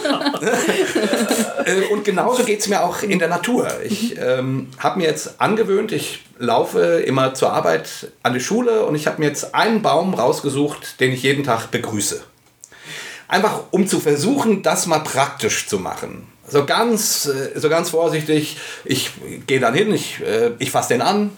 Äh, 1.65 1.93
und 1.93 2.03
genauso 2.03 2.43
geht 2.43 2.59
es 2.59 2.67
mir 2.67 2.84
auch 2.84 3.03
in 3.03 3.19
der 3.19 3.29
Natur. 3.29 3.69
Ich 3.84 4.17
ähm, 4.19 4.67
habe 4.77 4.99
mir 4.99 5.05
jetzt 5.05 5.39
angewöhnt, 5.39 5.93
ich 5.93 6.23
laufe 6.38 7.01
immer 7.05 7.34
zur 7.34 7.53
Arbeit 7.53 8.11
an 8.21 8.34
die 8.34 8.41
Schule 8.41 8.86
und 8.86 8.95
ich 8.95 9.07
habe 9.07 9.21
mir 9.21 9.27
jetzt 9.27 9.55
einen 9.55 9.81
Baum 9.81 10.13
rausgesucht, 10.13 10.99
den 10.99 11.13
ich 11.13 11.23
jeden 11.23 11.45
Tag 11.45 11.71
begrüße. 11.71 12.21
Einfach 13.29 13.61
um 13.71 13.88
zu 13.88 14.01
versuchen, 14.01 14.61
das 14.61 14.88
mal 14.88 14.99
praktisch 14.99 15.67
zu 15.67 15.79
machen 15.79 16.27
so 16.53 16.65
ganz, 16.65 17.25
äh, 17.25 17.59
so 17.59 17.67
ganz 17.67 17.89
vorsichtig, 17.89 18.57
ich 18.85 19.11
gehe 19.47 19.59
dann 19.59 19.73
hin, 19.73 19.93
ich, 19.93 20.21
äh, 20.21 20.51
ich 20.59 20.71
fasse 20.71 20.93
den 20.93 21.01
an. 21.01 21.31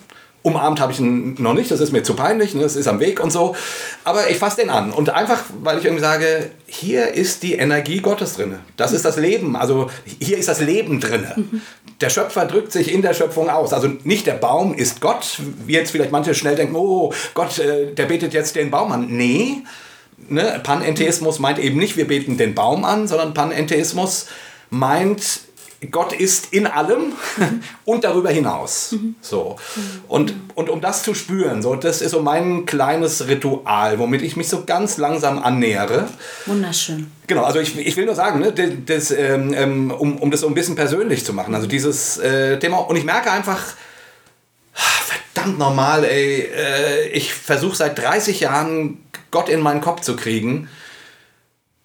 Umarmt 0.44 0.80
habe 0.80 0.92
ich 0.92 1.00
ihn 1.00 1.34
noch 1.40 1.56
nicht, 1.56 1.72
das 1.72 1.80
ist 1.80 1.92
mir 1.92 2.04
zu 2.04 2.14
peinlich, 2.14 2.54
ne? 2.54 2.62
das 2.62 2.76
ist 2.76 2.88
am 2.88 3.00
Weg 3.00 3.20
und 3.20 3.32
so. 3.32 3.56
Aber 4.04 4.30
ich 4.30 4.38
fasse 4.38 4.62
den 4.62 4.70
an. 4.70 4.92
Und 4.92 5.10
einfach, 5.10 5.42
weil 5.64 5.80
ich 5.80 5.86
irgendwie 5.86 6.04
sage, 6.04 6.52
hier 6.68 7.14
ist 7.14 7.42
die 7.42 7.54
Energie 7.54 8.00
Gottes 8.00 8.36
drin. 8.36 8.60
Das 8.78 8.92
ist 8.92 9.06
das 9.06 9.18
Leben. 9.18 9.56
Also 9.56 9.90
hier 10.20 10.38
ist 10.38 10.48
das 10.48 10.62
Leben 10.62 11.00
drin. 11.00 11.26
Mhm. 11.36 11.62
Der 12.00 12.12
Schöpfer 12.12 12.46
drückt 12.46 12.72
sich 12.72 12.94
in 12.94 13.02
der 13.02 13.16
Schöpfung 13.16 13.50
aus. 13.50 13.74
Also 13.74 13.88
nicht 14.04 14.28
der 14.28 14.34
Baum 14.34 14.76
ist 14.76 15.02
Gott, 15.02 15.40
wie 15.66 15.74
jetzt 15.74 15.90
vielleicht 15.90 16.12
manche 16.12 16.36
schnell 16.36 16.56
denken, 16.56 16.76
oh 16.76 17.12
Gott, 17.34 17.58
äh, 17.58 17.94
der 17.94 18.06
betet 18.06 18.36
jetzt 18.36 18.56
den 18.56 18.70
Baum 18.70 18.92
an. 18.92 19.08
Nee, 19.10 19.64
ne? 20.30 20.60
Panentheismus 20.62 21.40
meint 21.40 21.58
eben 21.58 21.80
nicht, 21.80 21.98
wir 21.98 22.08
beten 22.08 22.38
den 22.38 22.54
Baum 22.54 22.86
an, 22.86 23.08
sondern 23.08 23.34
Panentheismus 23.34 24.28
meint, 24.70 25.42
Gott 25.92 26.14
ist 26.14 26.54
in 26.54 26.68
allem 26.68 27.14
und 27.86 28.04
darüber 28.04 28.30
hinaus. 28.30 28.96
So. 29.22 29.58
Und, 30.08 30.34
und 30.56 30.70
um 30.70 30.82
das 30.82 31.04
zu 31.04 31.14
spüren, 31.14 31.62
so, 31.62 31.76
das 31.76 32.02
ist 32.02 32.12
so 32.12 32.22
mein 32.22 32.66
kleines 32.66 33.28
Ritual, 33.28 34.00
womit 34.00 34.22
ich 34.22 34.36
mich 34.36 34.48
so 34.48 34.64
ganz 34.66 34.98
langsam 34.98 35.42
annähere. 35.42 36.08
Wunderschön. 36.46 37.12
Genau, 37.28 37.44
also 37.44 37.60
ich, 37.60 37.78
ich 37.78 37.98
will 37.98 38.06
nur 38.06 38.16
sagen, 38.16 38.40
ne, 38.40 38.54
das, 38.86 39.12
ähm, 39.12 39.54
ähm, 39.54 39.92
um, 39.92 40.18
um 40.18 40.32
das 40.32 40.42
so 40.42 40.48
ein 40.48 40.54
bisschen 40.54 40.76
persönlich 40.76 41.26
zu 41.26 41.34
machen, 41.34 41.54
also 41.54 41.68
dieses 41.68 42.18
äh, 42.18 42.58
Thema. 42.60 42.78
Und 42.78 42.96
ich 42.96 43.04
merke 43.04 43.32
einfach, 43.32 43.62
verdammt 44.74 45.60
normal, 45.60 46.06
ey, 46.06 46.50
äh, 46.56 47.08
ich 47.10 47.34
versuche 47.34 47.76
seit 47.76 47.98
30 48.00 48.40
Jahren 48.40 49.04
Gott 49.32 49.50
in 49.50 49.60
meinen 49.60 49.82
Kopf 49.82 50.02
zu 50.02 50.16
kriegen 50.16 50.70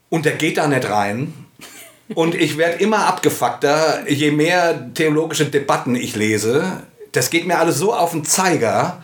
und 0.08 0.24
der 0.24 0.32
geht 0.32 0.58
da 0.58 0.68
nicht 0.68 0.88
rein. 0.88 1.34
Und 2.14 2.34
ich 2.34 2.58
werde 2.58 2.82
immer 2.82 3.06
abgefuckter, 3.06 4.08
je 4.08 4.30
mehr 4.30 4.92
theologische 4.94 5.46
Debatten 5.46 5.94
ich 5.94 6.16
lese. 6.16 6.82
Das 7.12 7.30
geht 7.30 7.46
mir 7.46 7.58
alles 7.58 7.78
so 7.78 7.94
auf 7.94 8.12
den 8.12 8.24
Zeiger. 8.24 9.02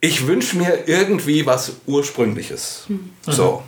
Ich 0.00 0.26
wünsche 0.26 0.56
mir 0.56 0.86
irgendwie 0.86 1.46
was 1.46 1.72
Ursprüngliches. 1.86 2.84
Mhm. 2.88 3.10
So. 3.22 3.62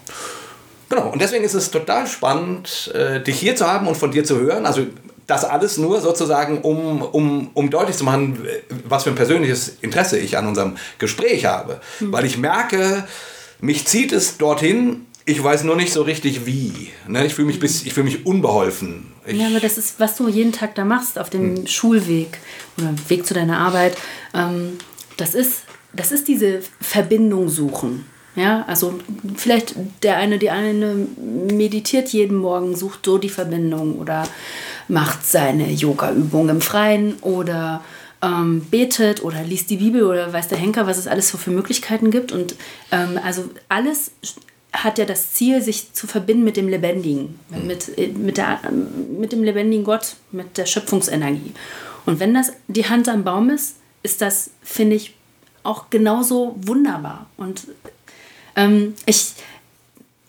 Genau, 0.89 1.09
und 1.11 1.20
deswegen 1.20 1.45
ist 1.45 1.55
es 1.55 1.70
total 1.70 2.07
spannend, 2.07 2.93
äh, 2.95 3.20
dich 3.20 3.39
hier 3.39 3.57
zu 3.57 3.66
haben 3.66 3.89
und 3.89 3.97
von 3.97 4.12
dir 4.12 4.24
zu 4.24 4.39
hören. 4.39 4.66
Also 4.66 4.87
das 5.27 5.45
alles 5.45 5.79
nur 5.79 6.01
sozusagen, 6.01 6.61
um, 6.61 7.03
um, 7.03 7.51
um 7.55 7.70
deutlich 7.70 7.97
zu 7.97 8.05
machen, 8.05 8.47
was 8.85 9.05
für 9.05 9.11
ein 9.11 9.16
persönliches 9.16 9.79
Interesse 9.81 10.18
ich 10.18 10.39
an 10.39 10.47
unserem 10.47 10.77
Gespräch 10.99 11.47
habe. 11.47 11.81
Mhm. 11.99 12.12
Weil 12.12 12.24
ich 12.24 12.39
merke, 12.39 13.05
mich 13.61 13.87
zieht 13.87 14.12
es 14.12 14.37
dorthin, 14.37 15.07
ich 15.27 15.43
weiß 15.43 15.64
nur 15.64 15.77
nicht 15.77 15.93
so 15.93 16.03
richtig 16.03 16.47
wie. 16.47 16.89
Ne? 17.09 17.27
Ich 17.27 17.35
fühle 17.35 17.49
mich, 17.49 17.59
bis- 17.61 17.85
ich 17.85 17.93
fühl 17.93 18.05
mich 18.05 18.24
unbeholfen. 18.24 19.09
Ich, 19.27 19.37
Ja, 19.37 19.49
aber 19.49 19.61
das 19.61 19.77
ist, 19.77 19.99
was 19.99 20.16
du 20.16 20.29
jeden 20.29 20.53
Tag 20.53 20.74
da 20.77 20.85
machst 20.85 21.18
auf 21.18 21.29
dem 21.31 21.66
Schulweg 21.66 22.39
oder 22.79 22.95
Weg 23.09 23.27
zu 23.27 23.35
deiner 23.35 23.59
Arbeit. 23.59 23.97
Ähm, 24.35 24.79
das, 25.16 25.35
ist, 25.35 25.62
das 25.93 26.12
ist 26.12 26.29
diese 26.29 26.61
Verbindung 26.81 27.49
suchen. 27.49 28.07
Ja, 28.37 28.64
also 28.68 29.01
vielleicht 29.35 29.74
der 30.03 30.18
eine, 30.18 30.39
die 30.39 30.51
eine 30.51 31.07
meditiert 31.53 32.09
jeden 32.11 32.37
Morgen, 32.37 32.77
sucht 32.77 33.01
so 33.07 33.16
die 33.18 33.31
Verbindung 33.31 33.99
oder 33.99 34.29
macht 34.89 35.27
seine 35.27 35.72
Yoga-Übung 35.72 36.51
im 36.51 36.61
Freien 36.61 37.14
oder 37.22 37.83
ähm, 38.22 38.61
betet 38.70 39.22
oder 39.24 39.43
liest 39.43 39.70
die 39.70 39.79
Bibel 39.79 40.03
oder 40.05 40.33
weiß 40.33 40.49
der 40.49 40.59
Henker, 40.59 40.87
was 40.87 40.99
es 40.99 41.07
alles 41.09 41.31
so 41.31 41.39
für 41.39 41.51
Möglichkeiten 41.51 42.11
gibt. 42.11 42.31
Und 42.31 42.57
ähm, 42.93 43.18
also 43.24 43.45
alles 43.70 44.11
hat 44.85 44.99
ja 44.99 45.05
das 45.05 45.33
Ziel, 45.33 45.62
sich 45.62 45.93
zu 45.93 46.07
verbinden 46.07 46.45
mit 46.45 46.57
dem 46.57 46.68
Lebendigen, 46.68 47.39
mit, 47.49 47.97
mit, 48.16 48.37
der, 48.37 48.61
mit 48.70 49.33
dem 49.33 49.43
lebendigen 49.43 49.85
Gott, 49.85 50.16
mit 50.33 50.59
der 50.59 50.66
Schöpfungsenergie. 50.66 51.53
Und 52.05 52.20
wenn 52.20 52.35
das 52.35 52.53
die 52.68 52.89
Hand 52.89 53.09
am 53.09 53.24
Baum 53.24 53.51
ist, 53.51 53.77
ist 54.03 54.20
das, 54.20 54.51
finde 54.62 54.97
ich, 54.97 55.14
auch 55.62 55.91
genauso 55.91 56.55
wunderbar. 56.59 57.27
Und 57.37 57.66
ähm, 58.55 58.95
ich, 59.05 59.33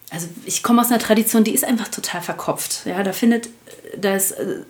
also 0.09 0.27
ich 0.45 0.63
komme 0.63 0.81
aus 0.81 0.89
einer 0.89 0.99
Tradition, 0.99 1.43
die 1.43 1.53
ist 1.53 1.63
einfach 1.63 1.87
total 1.87 2.21
verkopft. 2.21 2.85
Ja, 2.85 3.03
da 3.03 3.13
findet 3.13 3.49
das 3.95 4.31
äh, 4.31 4.61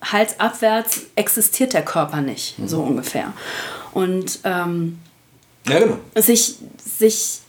Hals 0.00 0.38
abwärts 0.38 1.02
existiert 1.16 1.72
der 1.72 1.84
Körper 1.84 2.20
nicht, 2.20 2.54
so 2.64 2.80
ungefähr. 2.82 3.32
Und 3.92 4.38
ähm, 4.44 4.98
ja, 5.66 5.80
genau. 5.80 5.98
sich, 6.14 6.54
sich 6.84 7.40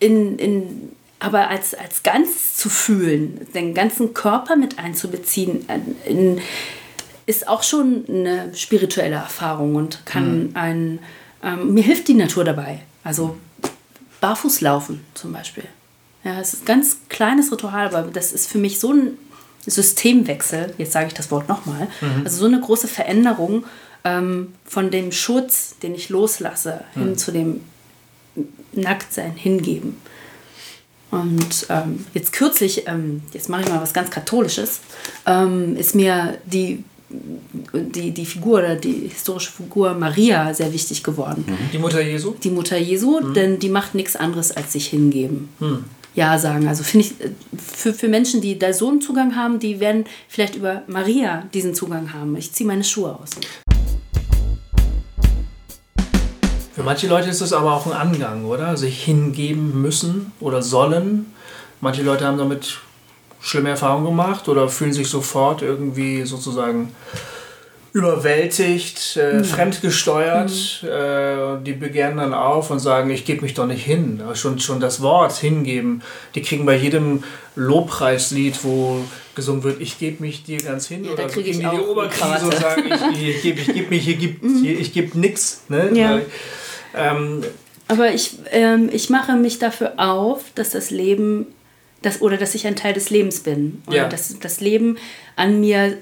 in, 0.00 0.38
in, 0.38 0.92
aber 1.18 1.48
als, 1.48 1.74
als 1.74 2.02
ganz 2.02 2.56
zu 2.56 2.68
fühlen, 2.68 3.46
den 3.54 3.74
ganzen 3.74 4.14
Körper 4.14 4.56
mit 4.56 4.78
einzubeziehen, 4.78 5.68
äh, 5.68 6.10
in, 6.10 6.40
ist 7.26 7.46
auch 7.46 7.62
schon 7.62 8.04
eine 8.08 8.54
spirituelle 8.54 9.16
Erfahrung 9.16 9.74
und 9.74 10.06
kann 10.06 10.50
ein, 10.54 10.98
ähm, 11.42 11.74
mir 11.74 11.82
hilft 11.82 12.08
die 12.08 12.14
Natur 12.14 12.44
dabei. 12.44 12.80
Also 13.04 13.36
barfuß 14.20 14.62
laufen 14.62 15.04
zum 15.14 15.32
Beispiel. 15.32 15.64
Ja, 16.24 16.40
es 16.40 16.54
ist 16.54 16.62
ein 16.62 16.66
ganz 16.66 16.96
kleines 17.08 17.52
Ritual, 17.52 17.86
aber 17.88 18.02
das 18.10 18.32
ist 18.32 18.50
für 18.50 18.58
mich 18.58 18.80
so 18.80 18.92
ein 18.92 19.18
Systemwechsel, 19.66 20.74
jetzt 20.78 20.92
sage 20.92 21.08
ich 21.08 21.14
das 21.14 21.30
Wort 21.30 21.48
nochmal, 21.48 21.88
also 22.24 22.38
so 22.38 22.46
eine 22.46 22.60
große 22.60 22.88
Veränderung 22.88 23.64
ähm, 24.04 24.54
von 24.64 24.90
dem 24.90 25.12
Schutz, 25.12 25.76
den 25.82 25.94
ich 25.94 26.08
loslasse, 26.08 26.84
hin 26.94 27.18
zu 27.18 27.32
dem 27.32 27.60
Nacktsein, 28.72 29.32
hingeben. 29.32 29.96
Und 31.10 31.66
ähm, 31.70 32.04
jetzt 32.12 32.32
kürzlich, 32.32 32.86
ähm, 32.86 33.22
jetzt 33.32 33.48
mache 33.48 33.62
ich 33.62 33.68
mal 33.68 33.80
was 33.80 33.94
ganz 33.94 34.10
Katholisches, 34.10 34.80
ähm, 35.26 35.76
ist 35.76 35.94
mir 35.94 36.36
die, 36.44 36.84
die, 37.72 38.10
die 38.10 38.26
Figur 38.26 38.58
oder 38.58 38.76
die 38.76 39.08
historische 39.08 39.50
Figur 39.50 39.94
Maria 39.94 40.52
sehr 40.52 40.72
wichtig 40.72 41.02
geworden. 41.02 41.46
Die 41.72 41.78
Mutter 41.78 42.02
Jesu? 42.02 42.34
Die 42.42 42.50
Mutter 42.50 42.76
Jesu, 42.76 43.20
denn 43.20 43.58
die 43.58 43.70
macht 43.70 43.94
nichts 43.94 44.16
anderes 44.16 44.52
als 44.52 44.74
sich 44.74 44.88
hingeben. 44.88 45.48
Ja 46.14 46.38
sagen. 46.38 46.68
Also 46.68 46.82
finde 46.82 47.06
ich, 47.06 47.14
für, 47.58 47.94
für 47.94 48.08
Menschen, 48.08 48.40
die 48.40 48.58
da 48.58 48.72
so 48.72 48.88
einen 48.90 49.00
Zugang 49.00 49.36
haben, 49.36 49.60
die 49.60 49.80
werden 49.80 50.04
vielleicht 50.28 50.56
über 50.56 50.82
Maria 50.88 51.44
diesen 51.54 51.74
Zugang 51.74 52.12
haben. 52.12 52.36
Ich 52.36 52.52
ziehe 52.52 52.66
meine 52.66 52.84
Schuhe 52.84 53.18
aus. 53.18 53.30
Manche 56.88 57.06
Leute 57.06 57.28
ist 57.28 57.42
es 57.42 57.52
aber 57.52 57.74
auch 57.74 57.84
ein 57.84 57.92
Angang, 57.92 58.46
oder? 58.46 58.78
Sich 58.78 59.04
hingeben 59.04 59.82
müssen 59.82 60.32
oder 60.40 60.62
sollen. 60.62 61.26
Manche 61.82 62.02
Leute 62.02 62.24
haben 62.24 62.38
damit 62.38 62.78
schlimme 63.42 63.68
Erfahrungen 63.68 64.06
gemacht 64.06 64.48
oder 64.48 64.70
fühlen 64.70 64.94
sich 64.94 65.10
sofort 65.10 65.60
irgendwie 65.60 66.24
sozusagen 66.24 66.94
überwältigt, 67.92 69.18
äh, 69.18 69.44
fremdgesteuert. 69.44 70.82
Äh, 70.82 71.62
die 71.62 71.74
begehren 71.74 72.16
dann 72.16 72.32
auf 72.32 72.70
und 72.70 72.78
sagen, 72.78 73.10
ich 73.10 73.26
gebe 73.26 73.42
mich 73.42 73.52
doch 73.52 73.66
nicht 73.66 73.84
hin. 73.84 74.22
Schon, 74.32 74.58
schon 74.58 74.80
das 74.80 75.02
Wort 75.02 75.36
hingeben, 75.36 76.00
die 76.34 76.40
kriegen 76.40 76.64
bei 76.64 76.76
jedem 76.76 77.22
Lobpreislied, 77.54 78.64
wo 78.64 79.04
gesungen 79.34 79.62
wird, 79.62 79.82
ich 79.82 79.98
gebe 79.98 80.22
mich 80.22 80.42
dir 80.42 80.56
ganz 80.56 80.88
hin. 80.88 81.04
Ja, 81.04 81.10
da 81.14 81.24
oder 81.24 81.28
so 81.28 81.34
krieg 81.34 81.48
ich 81.48 81.58
geben 81.58 81.70
die 81.70 81.82
auch 81.82 81.88
Oberkrise 81.88 82.46
und 82.46 82.54
sagen, 82.54 82.84
ich, 83.12 83.28
ich 83.28 83.42
gebe 83.42 83.60
ich 83.60 83.74
geb 83.74 83.90
mich, 83.90 84.04
hier 84.04 84.16
gibt 84.16 84.42
hier, 84.42 84.80
ich 84.80 84.94
gebe 84.94 85.18
nix. 85.18 85.64
Ne? 85.68 85.90
Ja. 85.92 86.20
Ähm, 86.94 87.42
Aber 87.88 88.12
ich, 88.12 88.38
ähm, 88.50 88.90
ich 88.92 89.10
mache 89.10 89.34
mich 89.36 89.58
dafür 89.58 89.94
auf, 89.98 90.44
dass 90.54 90.70
das 90.70 90.90
Leben, 90.90 91.46
das, 92.02 92.20
oder 92.22 92.36
dass 92.36 92.54
ich 92.54 92.66
ein 92.66 92.76
Teil 92.76 92.92
des 92.94 93.10
Lebens 93.10 93.40
bin. 93.40 93.82
Oder 93.86 93.96
Ja. 93.96 94.08
dass 94.08 94.38
das 94.38 94.60
Leben 94.60 94.98
an 95.36 95.60
mir 95.60 95.96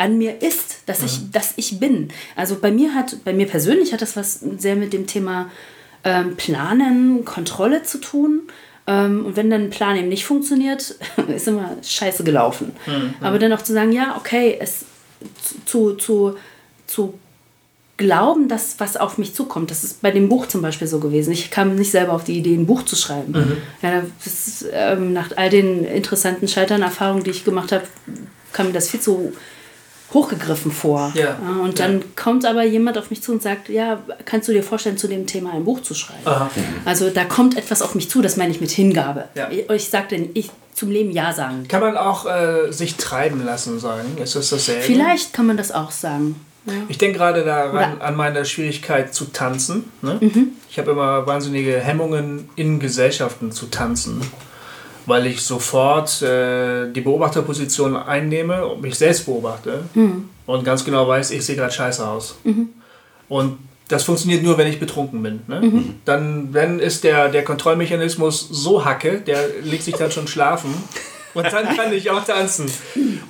an 0.00 0.16
mir 0.16 0.42
ist, 0.42 0.82
dass 0.86 1.02
ich, 1.02 1.30
dass 1.32 1.54
ich 1.56 1.80
bin. 1.80 2.10
Also 2.36 2.56
bei 2.60 2.70
mir 2.70 2.94
hat, 2.94 3.16
bei 3.24 3.32
mir 3.32 3.46
persönlich 3.48 3.92
hat 3.92 4.00
das 4.00 4.16
was 4.16 4.38
sehr 4.58 4.76
mit 4.76 4.92
dem 4.92 5.08
Thema 5.08 5.50
ähm, 6.04 6.36
Planen, 6.36 7.24
Kontrolle 7.24 7.82
zu 7.82 7.98
tun. 7.98 8.42
Ähm, 8.86 9.26
und 9.26 9.34
wenn 9.36 9.50
dann 9.50 9.62
ein 9.64 9.70
Plan 9.70 9.96
eben 9.96 10.08
nicht 10.08 10.24
funktioniert, 10.24 10.94
ist 11.34 11.48
immer 11.48 11.76
scheiße 11.82 12.22
gelaufen. 12.22 12.76
Aber 13.20 13.40
dann 13.40 13.52
auch 13.52 13.62
zu 13.62 13.72
sagen, 13.72 13.90
ja, 13.90 14.16
okay, 14.16 14.56
es 14.60 14.84
zu, 15.66 15.94
zu, 15.94 16.36
zu 16.86 17.14
glauben, 17.98 18.48
dass 18.48 18.76
was 18.78 18.96
auf 18.96 19.18
mich 19.18 19.34
zukommt. 19.34 19.70
Das 19.70 19.84
ist 19.84 20.00
bei 20.00 20.10
dem 20.10 20.30
Buch 20.30 20.46
zum 20.46 20.62
Beispiel 20.62 20.86
so 20.88 21.00
gewesen. 21.00 21.32
Ich 21.32 21.50
kam 21.50 21.74
nicht 21.74 21.90
selber 21.90 22.14
auf 22.14 22.24
die 22.24 22.38
Idee, 22.38 22.54
ein 22.54 22.66
Buch 22.66 22.84
zu 22.84 22.96
schreiben. 22.96 23.58
Ja, 23.82 24.02
das 24.24 24.36
ist, 24.36 24.66
ähm, 24.72 25.12
nach 25.12 25.30
all 25.36 25.50
den 25.50 25.84
interessanten 25.84 26.48
Scheitern-Erfahrungen, 26.48 27.24
die 27.24 27.30
ich 27.30 27.44
gemacht 27.44 27.72
habe, 27.72 27.84
kam 28.52 28.68
mir 28.68 28.72
das 28.72 28.88
viel 28.88 29.00
zu 29.00 29.32
hochgegriffen 30.14 30.72
vor. 30.72 31.12
Ja. 31.14 31.38
und 31.62 31.80
dann 31.80 32.02
kommt 32.16 32.46
aber 32.46 32.64
jemand 32.64 32.96
auf 32.96 33.10
mich 33.10 33.22
zu 33.22 33.32
und 33.32 33.42
sagt, 33.42 33.68
ja, 33.68 34.00
kannst 34.24 34.48
du 34.48 34.52
dir 34.52 34.62
vorstellen, 34.62 34.96
zu 34.96 35.06
dem 35.06 35.26
Thema 35.26 35.52
ein 35.52 35.64
Buch 35.64 35.82
zu 35.82 35.92
schreiben? 35.92 36.22
Aha. 36.24 36.50
Also 36.86 37.10
da 37.10 37.24
kommt 37.24 37.58
etwas 37.58 37.82
auf 37.82 37.94
mich 37.94 38.08
zu, 38.08 38.22
das 38.22 38.38
meine 38.38 38.50
ich 38.50 38.60
mit 38.60 38.70
Hingabe. 38.70 39.24
Ja. 39.34 39.50
Ich, 39.50 39.68
ich 39.68 39.90
sage 39.90 40.08
denn, 40.12 40.30
ich 40.32 40.50
zum 40.72 40.90
Leben 40.90 41.10
Ja 41.10 41.32
sagen. 41.32 41.66
Kann 41.68 41.80
man 41.80 41.96
auch 41.96 42.24
äh, 42.24 42.72
sich 42.72 42.96
treiben 42.96 43.44
lassen 43.44 43.80
sagen? 43.80 44.16
Ist 44.22 44.36
das 44.36 44.50
dasselbe? 44.50 44.82
Vielleicht 44.82 45.32
kann 45.32 45.46
man 45.46 45.56
das 45.56 45.72
auch 45.72 45.90
sagen. 45.90 46.36
Ja. 46.68 46.74
Ich 46.88 46.98
denke 46.98 47.18
gerade 47.18 47.44
daran 47.44 48.00
an 48.00 48.16
meine 48.16 48.44
Schwierigkeit 48.44 49.14
zu 49.14 49.26
tanzen. 49.26 49.90
Ne? 50.02 50.18
Mhm. 50.20 50.48
Ich 50.70 50.78
habe 50.78 50.90
immer 50.92 51.26
wahnsinnige 51.26 51.78
Hemmungen, 51.80 52.48
in 52.56 52.78
Gesellschaften 52.78 53.50
zu 53.52 53.66
tanzen, 53.66 54.20
weil 55.06 55.26
ich 55.26 55.42
sofort 55.42 56.22
äh, 56.22 56.90
die 56.92 57.00
Beobachterposition 57.00 57.96
einnehme 57.96 58.66
und 58.66 58.82
mich 58.82 58.94
selbst 58.96 59.24
beobachte 59.26 59.84
Mhm. 59.94 60.28
und 60.46 60.64
ganz 60.64 60.84
genau 60.84 61.08
weiß, 61.08 61.30
ich 61.32 61.44
sehe 61.44 61.56
gerade 61.56 61.72
scheiße 61.72 62.06
aus. 62.06 62.36
Und 63.28 63.58
das 63.88 64.04
funktioniert 64.04 64.42
nur, 64.42 64.58
wenn 64.58 64.66
ich 64.68 64.78
betrunken 64.78 65.22
bin. 65.22 65.40
Ne? 65.46 65.60
Mhm. 65.62 65.94
Dann 66.04 66.52
wenn 66.52 66.78
ist 66.78 67.04
der, 67.04 67.28
der 67.30 67.42
Kontrollmechanismus 67.42 68.46
so 68.50 68.84
hacke, 68.84 69.20
der 69.22 69.40
legt 69.62 69.82
sich 69.82 69.94
dann 69.94 70.10
schon 70.10 70.28
schlafen. 70.28 70.74
Und 71.38 71.52
dann 71.52 71.76
kann 71.76 71.92
ich 71.92 72.10
auch 72.10 72.24
tanzen. 72.24 72.66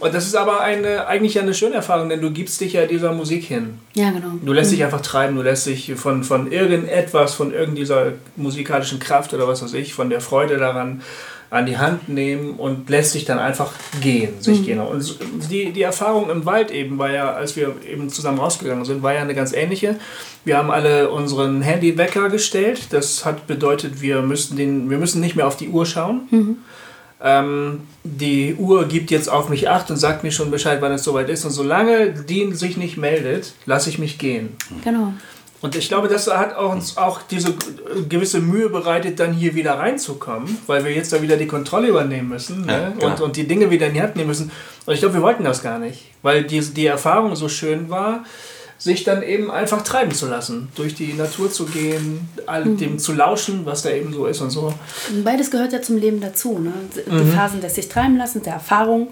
Und 0.00 0.14
das 0.14 0.26
ist 0.26 0.34
aber 0.34 0.60
eine, 0.60 1.06
eigentlich 1.06 1.38
eine 1.38 1.52
schöne 1.52 1.76
Erfahrung, 1.76 2.08
denn 2.08 2.20
du 2.20 2.30
gibst 2.30 2.60
dich 2.60 2.72
ja 2.72 2.86
dieser 2.86 3.12
Musik 3.12 3.44
hin. 3.44 3.78
ja, 3.94 4.10
genau. 4.10 4.32
Du 4.42 4.52
lässt 4.52 4.72
dich 4.72 4.82
einfach 4.82 5.02
treiben, 5.02 5.36
du 5.36 5.42
lässt 5.42 5.66
dich 5.66 5.94
von, 5.94 6.24
von 6.24 6.50
irgendetwas, 6.50 7.34
von 7.34 7.52
irgendeiner 7.52 8.12
musikalischen 8.36 8.98
Kraft 8.98 9.34
oder 9.34 9.46
was 9.46 9.62
weiß 9.62 9.74
ich, 9.74 9.92
von 9.92 10.08
der 10.08 10.20
Freude 10.20 10.56
daran 10.56 11.02
an 11.50 11.64
die 11.64 11.78
Hand 11.78 12.08
nehmen 12.08 12.56
und 12.56 12.90
lässt 12.90 13.14
dich 13.14 13.24
dann 13.24 13.38
einfach 13.38 13.72
gehen, 14.02 14.40
sich 14.40 14.64
gehen. 14.66 14.80
Und 14.80 15.18
die, 15.50 15.72
die 15.72 15.82
Erfahrung 15.82 16.28
im 16.28 16.44
Wald 16.44 16.70
eben 16.70 16.98
war 16.98 17.10
ja, 17.10 17.32
als 17.32 17.56
wir 17.56 17.74
eben 17.90 18.10
zusammen 18.10 18.38
rausgegangen 18.38 18.84
sind, 18.84 19.02
war 19.02 19.14
ja 19.14 19.22
eine 19.22 19.34
ganz 19.34 19.54
ähnliche. 19.54 19.96
Wir 20.44 20.58
haben 20.58 20.70
alle 20.70 21.10
unseren 21.10 21.62
Handywecker 21.62 22.28
gestellt. 22.28 22.88
Das 22.90 23.24
hat 23.24 23.46
bedeutet, 23.46 24.02
wir 24.02 24.20
müssen, 24.20 24.56
den, 24.58 24.90
wir 24.90 24.98
müssen 24.98 25.22
nicht 25.22 25.36
mehr 25.36 25.46
auf 25.46 25.56
die 25.56 25.68
Uhr 25.68 25.86
schauen. 25.86 26.28
Ähm, 27.22 27.80
die 28.04 28.54
Uhr 28.54 28.86
gibt 28.86 29.10
jetzt 29.10 29.28
auf 29.28 29.48
mich 29.48 29.68
acht 29.68 29.90
und 29.90 29.96
sagt 29.96 30.22
mir 30.22 30.30
schon 30.30 30.50
Bescheid, 30.50 30.80
wann 30.80 30.92
es 30.92 31.02
soweit 31.02 31.28
ist. 31.28 31.44
Und 31.44 31.50
solange 31.50 32.10
die 32.12 32.52
sich 32.52 32.76
nicht 32.76 32.96
meldet, 32.96 33.54
lasse 33.66 33.90
ich 33.90 33.98
mich 33.98 34.18
gehen. 34.18 34.56
Genau. 34.84 35.12
Und 35.60 35.74
ich 35.74 35.88
glaube, 35.88 36.06
das 36.06 36.28
hat 36.28 36.54
auch 36.54 36.72
uns 36.72 36.96
auch 36.96 37.20
diese 37.22 37.54
gewisse 38.08 38.38
Mühe 38.38 38.68
bereitet, 38.68 39.18
dann 39.18 39.32
hier 39.32 39.56
wieder 39.56 39.72
reinzukommen, 39.74 40.56
weil 40.68 40.84
wir 40.84 40.92
jetzt 40.92 41.12
da 41.12 41.20
wieder 41.20 41.36
die 41.36 41.48
Kontrolle 41.48 41.88
übernehmen 41.88 42.28
müssen 42.28 42.64
Ja, 42.68 42.90
ne? 42.90 42.94
und, 43.00 43.20
und 43.20 43.36
die 43.36 43.48
Dinge 43.48 43.68
wieder 43.70 43.88
in 43.88 43.94
die 43.94 44.02
Hand 44.02 44.14
nehmen 44.14 44.28
müssen. 44.28 44.52
Und 44.86 44.94
ich 44.94 45.00
glaube, 45.00 45.14
wir 45.16 45.22
wollten 45.22 45.42
das 45.42 45.62
gar 45.62 45.80
nicht, 45.80 46.04
weil 46.22 46.44
die, 46.44 46.60
die 46.60 46.86
Erfahrung 46.86 47.34
so 47.34 47.48
schön 47.48 47.90
war, 47.90 48.24
sich 48.78 49.02
dann 49.02 49.22
eben 49.24 49.50
einfach 49.50 49.82
treiben 49.82 50.12
zu 50.12 50.26
lassen, 50.26 50.68
durch 50.76 50.94
die 50.94 51.12
Natur 51.12 51.50
zu 51.50 51.66
gehen, 51.66 52.28
all 52.46 52.64
dem 52.64 53.00
zu 53.00 53.12
lauschen, 53.12 53.66
was 53.66 53.82
da 53.82 53.90
eben 53.90 54.12
so 54.12 54.26
ist 54.26 54.40
und 54.40 54.50
so. 54.50 54.72
Beides 55.24 55.50
gehört 55.50 55.72
ja 55.72 55.82
zum 55.82 55.98
Leben 55.98 56.20
dazu. 56.20 56.58
Ne? 56.58 56.72
Die 56.94 57.32
Phasen 57.32 57.60
des 57.60 57.74
sich 57.74 57.88
treiben 57.88 58.16
lassen, 58.16 58.42
der 58.44 58.54
Erfahrung 58.54 59.08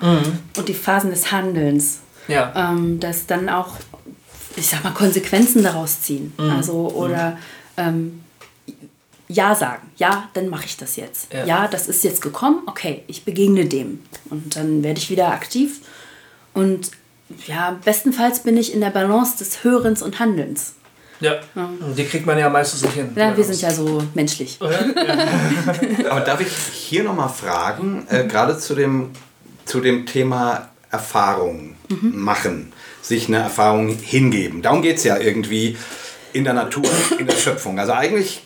und 0.56 0.68
die 0.68 0.74
Phasen 0.74 1.10
des 1.10 1.32
Handelns. 1.32 1.98
Ja. 2.28 2.52
Ähm, 2.54 3.00
das 3.00 3.26
dann 3.26 3.48
auch, 3.48 3.74
ich 4.54 4.68
sag 4.68 4.84
mal, 4.84 4.92
Konsequenzen 4.92 5.64
daraus 5.64 6.00
ziehen. 6.00 6.32
Also, 6.38 6.88
oder 6.94 7.36
ähm, 7.76 8.20
Ja 9.28 9.56
sagen. 9.56 9.90
Ja, 9.96 10.28
dann 10.34 10.48
mache 10.48 10.66
ich 10.66 10.76
das 10.76 10.94
jetzt. 10.94 11.32
Ja. 11.32 11.44
Ja. 11.44 11.68
das 11.68 11.88
ist 11.88 12.04
jetzt 12.04 12.22
gekommen. 12.22 12.62
Okay, 12.66 13.02
ich 13.08 13.24
begegne 13.24 13.66
dem. 13.66 14.00
Und 14.30 14.54
dann 14.54 14.84
werde 14.84 14.98
ich 14.98 15.10
wieder 15.10 15.28
aktiv. 15.28 15.80
Und 16.54 16.90
ja, 17.46 17.78
bestenfalls 17.84 18.40
bin 18.40 18.56
ich 18.56 18.72
in 18.72 18.80
der 18.80 18.90
Balance 18.90 19.38
des 19.38 19.64
Hörens 19.64 20.02
und 20.02 20.18
Handelns. 20.18 20.74
Ja. 21.20 21.40
Und 21.54 21.96
Die 21.96 22.04
kriegt 22.04 22.26
man 22.26 22.38
ja 22.38 22.50
meistens 22.50 22.82
nicht 22.82 22.94
hin. 22.94 23.10
Ja, 23.16 23.36
wir 23.36 23.44
sind 23.44 23.60
ja 23.60 23.70
so 23.70 24.02
menschlich. 24.14 24.58
Aber 26.10 26.20
darf 26.20 26.40
ich 26.40 26.48
hier 26.48 27.04
nochmal 27.04 27.30
fragen, 27.30 28.06
äh, 28.10 28.24
gerade 28.24 28.58
zu 28.58 28.74
dem, 28.74 29.10
zu 29.64 29.80
dem 29.80 30.04
Thema 30.06 30.68
Erfahrung 30.90 31.76
machen, 31.88 32.72
sich 33.02 33.28
eine 33.28 33.38
Erfahrung 33.38 33.88
hingeben. 33.88 34.62
Darum 34.62 34.82
geht 34.82 34.98
es 34.98 35.04
ja 35.04 35.16
irgendwie 35.16 35.76
in 36.32 36.44
der 36.44 36.52
Natur, 36.52 36.84
in 37.18 37.26
der 37.26 37.34
Schöpfung. 37.34 37.78
Also 37.78 37.92
eigentlich, 37.92 38.42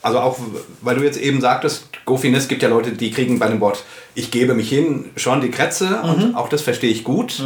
also 0.00 0.18
auch, 0.18 0.38
weil 0.80 0.96
du 0.96 1.02
jetzt 1.02 1.18
eben 1.18 1.40
sagtest, 1.40 1.88
Gofin, 2.04 2.34
es 2.34 2.48
gibt 2.48 2.62
ja 2.62 2.68
Leute, 2.68 2.92
die 2.92 3.10
kriegen 3.10 3.38
bei 3.38 3.48
dem 3.48 3.60
Wort 3.60 3.84
ich 4.14 4.30
gebe 4.30 4.54
mich 4.54 4.68
hin 4.68 5.10
schon 5.16 5.40
die 5.40 5.50
Krätze 5.50 6.00
und 6.02 6.34
auch 6.34 6.48
das 6.48 6.62
verstehe 6.62 6.90
ich 6.90 7.04
gut. 7.04 7.42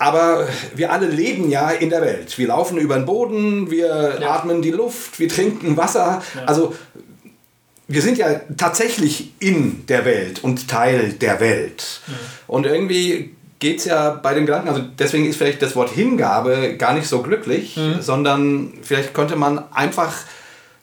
Aber 0.00 0.48
wir 0.74 0.90
alle 0.92 1.06
leben 1.08 1.50
ja 1.50 1.68
in 1.70 1.90
der 1.90 2.00
Welt. 2.00 2.38
Wir 2.38 2.48
laufen 2.48 2.78
über 2.78 2.94
den 2.94 3.04
Boden, 3.04 3.70
wir 3.70 4.16
Ja. 4.18 4.30
atmen 4.30 4.62
die 4.62 4.70
Luft, 4.70 5.20
wir 5.20 5.28
trinken 5.28 5.76
Wasser. 5.76 6.22
Also 6.46 6.74
wir 7.86 8.00
sind 8.00 8.16
ja 8.16 8.40
tatsächlich 8.56 9.34
in 9.40 9.84
der 9.88 10.06
Welt 10.06 10.42
und 10.42 10.68
Teil 10.68 11.12
der 11.12 11.38
Welt. 11.40 12.00
Und 12.46 12.64
irgendwie 12.64 13.34
geht 13.58 13.80
es 13.80 13.84
ja 13.84 14.08
bei 14.10 14.32
dem 14.32 14.46
Gedanken, 14.46 14.70
also 14.70 14.80
deswegen 14.98 15.26
ist 15.26 15.36
vielleicht 15.36 15.60
das 15.60 15.76
Wort 15.76 15.90
Hingabe 15.90 16.76
gar 16.78 16.94
nicht 16.94 17.06
so 17.06 17.20
glücklich, 17.20 17.78
sondern 18.00 18.72
vielleicht 18.80 19.12
könnte 19.12 19.36
man 19.36 19.70
einfach, 19.70 20.14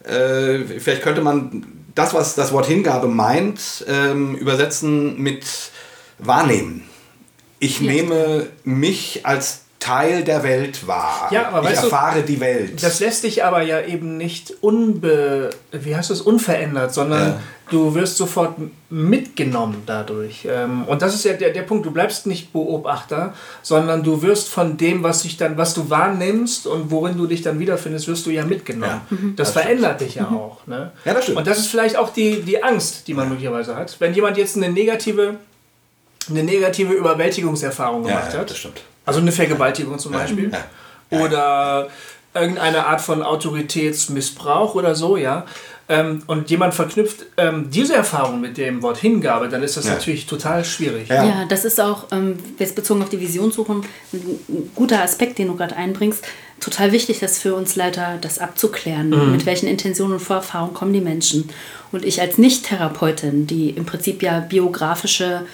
äh, 0.04 0.60
vielleicht 0.78 1.02
könnte 1.02 1.22
man 1.22 1.66
das, 1.96 2.14
was 2.14 2.36
das 2.36 2.52
Wort 2.54 2.68
Hingabe 2.68 3.08
meint, 3.08 3.84
ähm, 3.88 4.36
übersetzen 4.36 5.20
mit 5.20 5.44
wahrnehmen. 6.20 6.84
Ich 7.60 7.80
Ja. 7.80 7.92
nehme 7.92 8.48
mich 8.64 9.22
als 9.24 9.62
Teil 9.80 10.24
der 10.24 10.42
Welt 10.44 10.88
wahr. 10.88 11.30
Ja, 11.32 11.50
aber 11.50 11.62
ich 11.70 11.76
weißt 11.76 11.84
du, 11.84 11.88
erfahre 11.88 12.22
die 12.24 12.40
Welt. 12.40 12.82
Das 12.84 13.00
lässt 13.00 13.24
dich 13.24 13.44
aber 13.46 13.62
ja 13.62 13.80
eben 13.82 14.18
nicht 14.18 14.54
unbe, 14.62 15.52
wie 15.72 15.96
heißt 15.96 16.10
das, 16.10 16.20
unverändert, 16.22 16.94
sondern 16.94 17.28
Ja. 17.30 17.40
du 17.70 17.94
wirst 17.94 18.18
sofort 18.18 18.56
mitgenommen 18.90 19.84
dadurch. 19.86 20.48
Ähm, 20.50 20.84
Und 20.86 21.04
das 21.04 21.14
ist 21.14 21.26
ja 21.26 21.34
der, 21.34 21.52
der 21.52 21.62
Punkt, 21.62 21.86
du 21.86 21.92
bleibst 21.92 22.26
nicht 22.26 22.52
Beobachter, 22.54 23.34
sondern 23.62 24.02
du 24.04 24.22
wirst 24.24 24.50
von 24.50 24.78
dem, 24.78 25.04
was 25.04 25.22
sich 25.22 25.38
dann, 25.38 25.58
was 25.58 25.74
du 25.76 25.90
wahrnimmst 25.90 26.66
und 26.66 26.90
worin 26.92 27.16
du 27.16 27.28
dich 27.28 27.44
dann 27.44 27.60
wiederfindest, 27.60 28.08
wirst 28.08 28.26
du 28.26 28.32
ja 28.32 28.46
mitgenommen. 28.46 29.02
Ja. 29.12 29.18
Das, 29.36 29.54
Das 29.54 29.62
verändert 29.62 30.02
dich 30.02 30.16
ja 30.16 30.26
auch. 30.28 30.66
Ne? 30.66 30.92
Ja, 31.06 31.14
das 31.14 31.24
stimmt. 31.24 31.38
Und 31.38 31.48
das 31.48 31.60
ist 31.60 31.68
vielleicht 31.68 31.98
auch 31.98 32.12
die, 32.12 32.42
die 32.42 32.62
Angst, 32.64 33.08
die 33.08 33.14
man 33.14 33.30
möglicherweise 33.30 33.76
hat. 33.76 33.96
Wenn 34.00 34.14
jemand 34.16 34.38
jetzt 34.38 34.58
eine 34.58 34.70
negative, 34.70 35.36
eine 36.30 36.44
negative 36.44 36.94
Überwältigungserfahrung 36.94 38.04
ja, 38.04 38.10
gemacht 38.10 38.34
ja, 38.34 38.40
hat, 38.40 38.50
das 38.50 38.58
stimmt. 38.58 38.82
also 39.06 39.20
eine 39.20 39.32
Vergewaltigung 39.32 39.98
zum 40.00 40.12
Beispiel. 40.14 40.52
Ja. 40.52 41.20
Oder 41.20 41.88
irgendeine 42.34 42.86
Art 42.86 43.02
von 43.02 43.24
Autoritätsmissbrauch 43.24 44.76
oder 44.76 44.96
so, 44.96 45.18
ja. 45.18 45.46
Ähm, 45.90 46.22
und 46.28 46.50
jemand 46.50 46.74
verknüpft 46.74 47.26
ähm, 47.38 47.70
diese 47.70 47.96
Erfahrung 47.96 48.42
mit 48.42 48.58
dem 48.58 48.82
Wort 48.82 48.98
Hingabe, 48.98 49.48
dann 49.48 49.64
ist 49.64 49.78
das 49.78 49.86
Ja. 49.86 49.94
natürlich 49.94 50.26
total 50.26 50.66
schwierig. 50.66 51.08
Ja. 51.08 51.24
Ja, 51.24 51.46
das 51.48 51.64
ist 51.64 51.80
auch, 51.80 52.08
ähm, 52.12 52.38
jetzt 52.60 52.76
bezogen 52.76 53.02
auf 53.02 53.08
die 53.08 53.22
Visionssuchen, 53.22 53.86
ein, 54.12 54.40
ein 54.50 54.72
guter 54.76 55.02
Aspekt, 55.02 55.38
den 55.40 55.48
du 55.48 55.56
gerade 55.56 55.78
einbringst. 55.78 56.26
Total 56.60 56.92
wichtig, 56.92 57.20
das 57.20 57.40
für 57.40 57.56
uns 57.56 57.78
Leiter, 57.78 58.18
das 58.20 58.40
abzuklären. 58.40 59.32
Mit 59.32 59.46
welchen 59.46 59.68
Intentionen 59.68 60.14
und 60.14 60.20
Vorerfahrungen 60.20 60.74
kommen 60.74 60.92
die 60.92 61.02
Menschen? 61.02 61.50
Und 61.92 62.04
ich 62.04 62.20
als 62.20 62.40
Nicht-Therapeutin, 62.40 63.46
die 63.46 63.70
im 63.70 63.86
Prinzip 63.86 64.24
ja 64.24 64.40
biografische, 64.40 65.46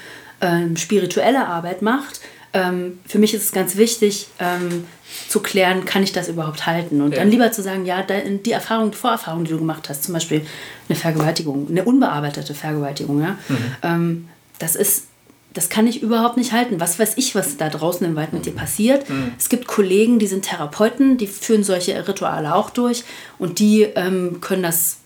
ähm, 0.42 0.76
spirituelle 0.78 1.48
Arbeit 1.48 1.82
macht, 1.82 2.20
ähm, 2.54 3.00
für 3.08 3.18
mich 3.18 3.34
ist 3.34 3.44
es 3.46 3.52
ganz 3.52 3.78
wichtig, 3.78 4.28
ähm, 4.40 4.86
zu 5.28 5.40
klären, 5.42 5.86
kann 5.86 6.04
ich 6.04 6.12
das 6.12 6.28
überhaupt 6.28 6.66
halten? 6.66 7.02
Und 7.02 7.12
Ja. 7.14 7.20
dann 7.20 7.30
lieber 7.32 7.52
zu 7.52 7.62
sagen, 7.64 7.86
ja, 7.86 8.04
die 8.04 8.52
Erfahrung, 8.52 8.92
die 8.92 8.98
Vorerfahrung, 8.98 9.44
die 9.44 9.52
du 9.52 9.58
gemacht 9.60 9.90
hast, 9.90 10.04
zum 10.04 10.14
Beispiel 10.14 10.46
eine 10.90 10.96
Vergewaltigung, 10.98 11.68
eine 11.70 11.84
unbearbeitete 11.84 12.54
Vergewaltigung, 12.54 13.22
ja, 13.22 13.38
ähm, 13.82 14.28
das 14.60 14.76
ist, 14.76 15.06
das 15.54 15.70
kann 15.70 15.86
ich 15.88 16.02
überhaupt 16.02 16.38
nicht 16.38 16.52
halten. 16.52 16.80
Was 16.80 16.98
weiß 17.00 17.14
ich, 17.18 17.36
was 17.36 17.58
da 17.58 17.70
draußen 17.70 18.06
im 18.06 18.16
Wald 18.16 18.34
mit 18.34 18.46
dir 18.48 18.54
passiert? 18.56 19.06
Es 19.38 19.50
gibt 19.50 19.68
Kollegen, 19.68 20.18
die 20.18 20.26
sind 20.28 20.46
Therapeuten, 20.46 21.18
die 21.18 21.28
führen 21.28 21.64
solche 21.64 22.08
Rituale 22.08 22.56
auch 22.56 22.70
durch 22.72 23.04
und 23.38 23.60
die 23.60 23.84
ähm, 23.84 24.42
können 24.42 24.64
das 24.64 24.98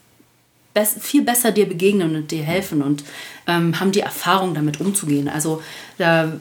viel 0.85 1.23
besser 1.23 1.51
dir 1.51 1.67
begegnen 1.67 2.15
und 2.15 2.31
dir 2.31 2.43
helfen 2.43 2.81
und 2.81 3.03
ähm, 3.47 3.79
haben 3.79 3.91
die 3.91 4.01
Erfahrung, 4.01 4.53
damit 4.53 4.79
umzugehen. 4.79 5.29
Also 5.29 5.61
da 5.97 6.33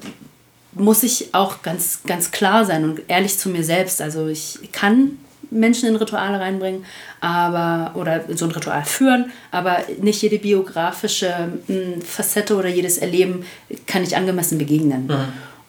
muss 0.72 1.02
ich 1.02 1.34
auch 1.34 1.62
ganz, 1.62 2.00
ganz 2.06 2.30
klar 2.30 2.64
sein 2.64 2.84
und 2.84 3.00
ehrlich 3.08 3.38
zu 3.38 3.48
mir 3.48 3.64
selbst. 3.64 4.02
Also 4.02 4.26
ich 4.28 4.58
kann 4.72 5.18
Menschen 5.50 5.88
in 5.88 5.96
Rituale 5.96 6.40
reinbringen, 6.40 6.84
aber 7.20 7.98
oder 7.98 8.28
in 8.28 8.36
so 8.36 8.46
ein 8.46 8.50
Ritual 8.50 8.84
führen, 8.84 9.30
aber 9.50 9.78
nicht 10.00 10.20
jede 10.22 10.38
biografische 10.38 11.32
mh, 11.66 12.04
Facette 12.04 12.56
oder 12.56 12.68
jedes 12.68 12.98
Erleben 12.98 13.44
kann 13.86 14.02
ich 14.02 14.16
angemessen 14.16 14.58
begegnen. 14.58 15.08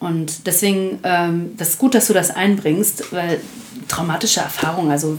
Und 0.00 0.46
deswegen, 0.46 1.00
ähm, 1.02 1.54
das 1.56 1.70
ist 1.70 1.78
gut, 1.78 1.94
dass 1.94 2.06
du 2.06 2.12
das 2.12 2.30
einbringst, 2.30 3.12
weil 3.12 3.40
traumatische 3.88 4.40
Erfahrungen, 4.40 4.90
also 4.90 5.18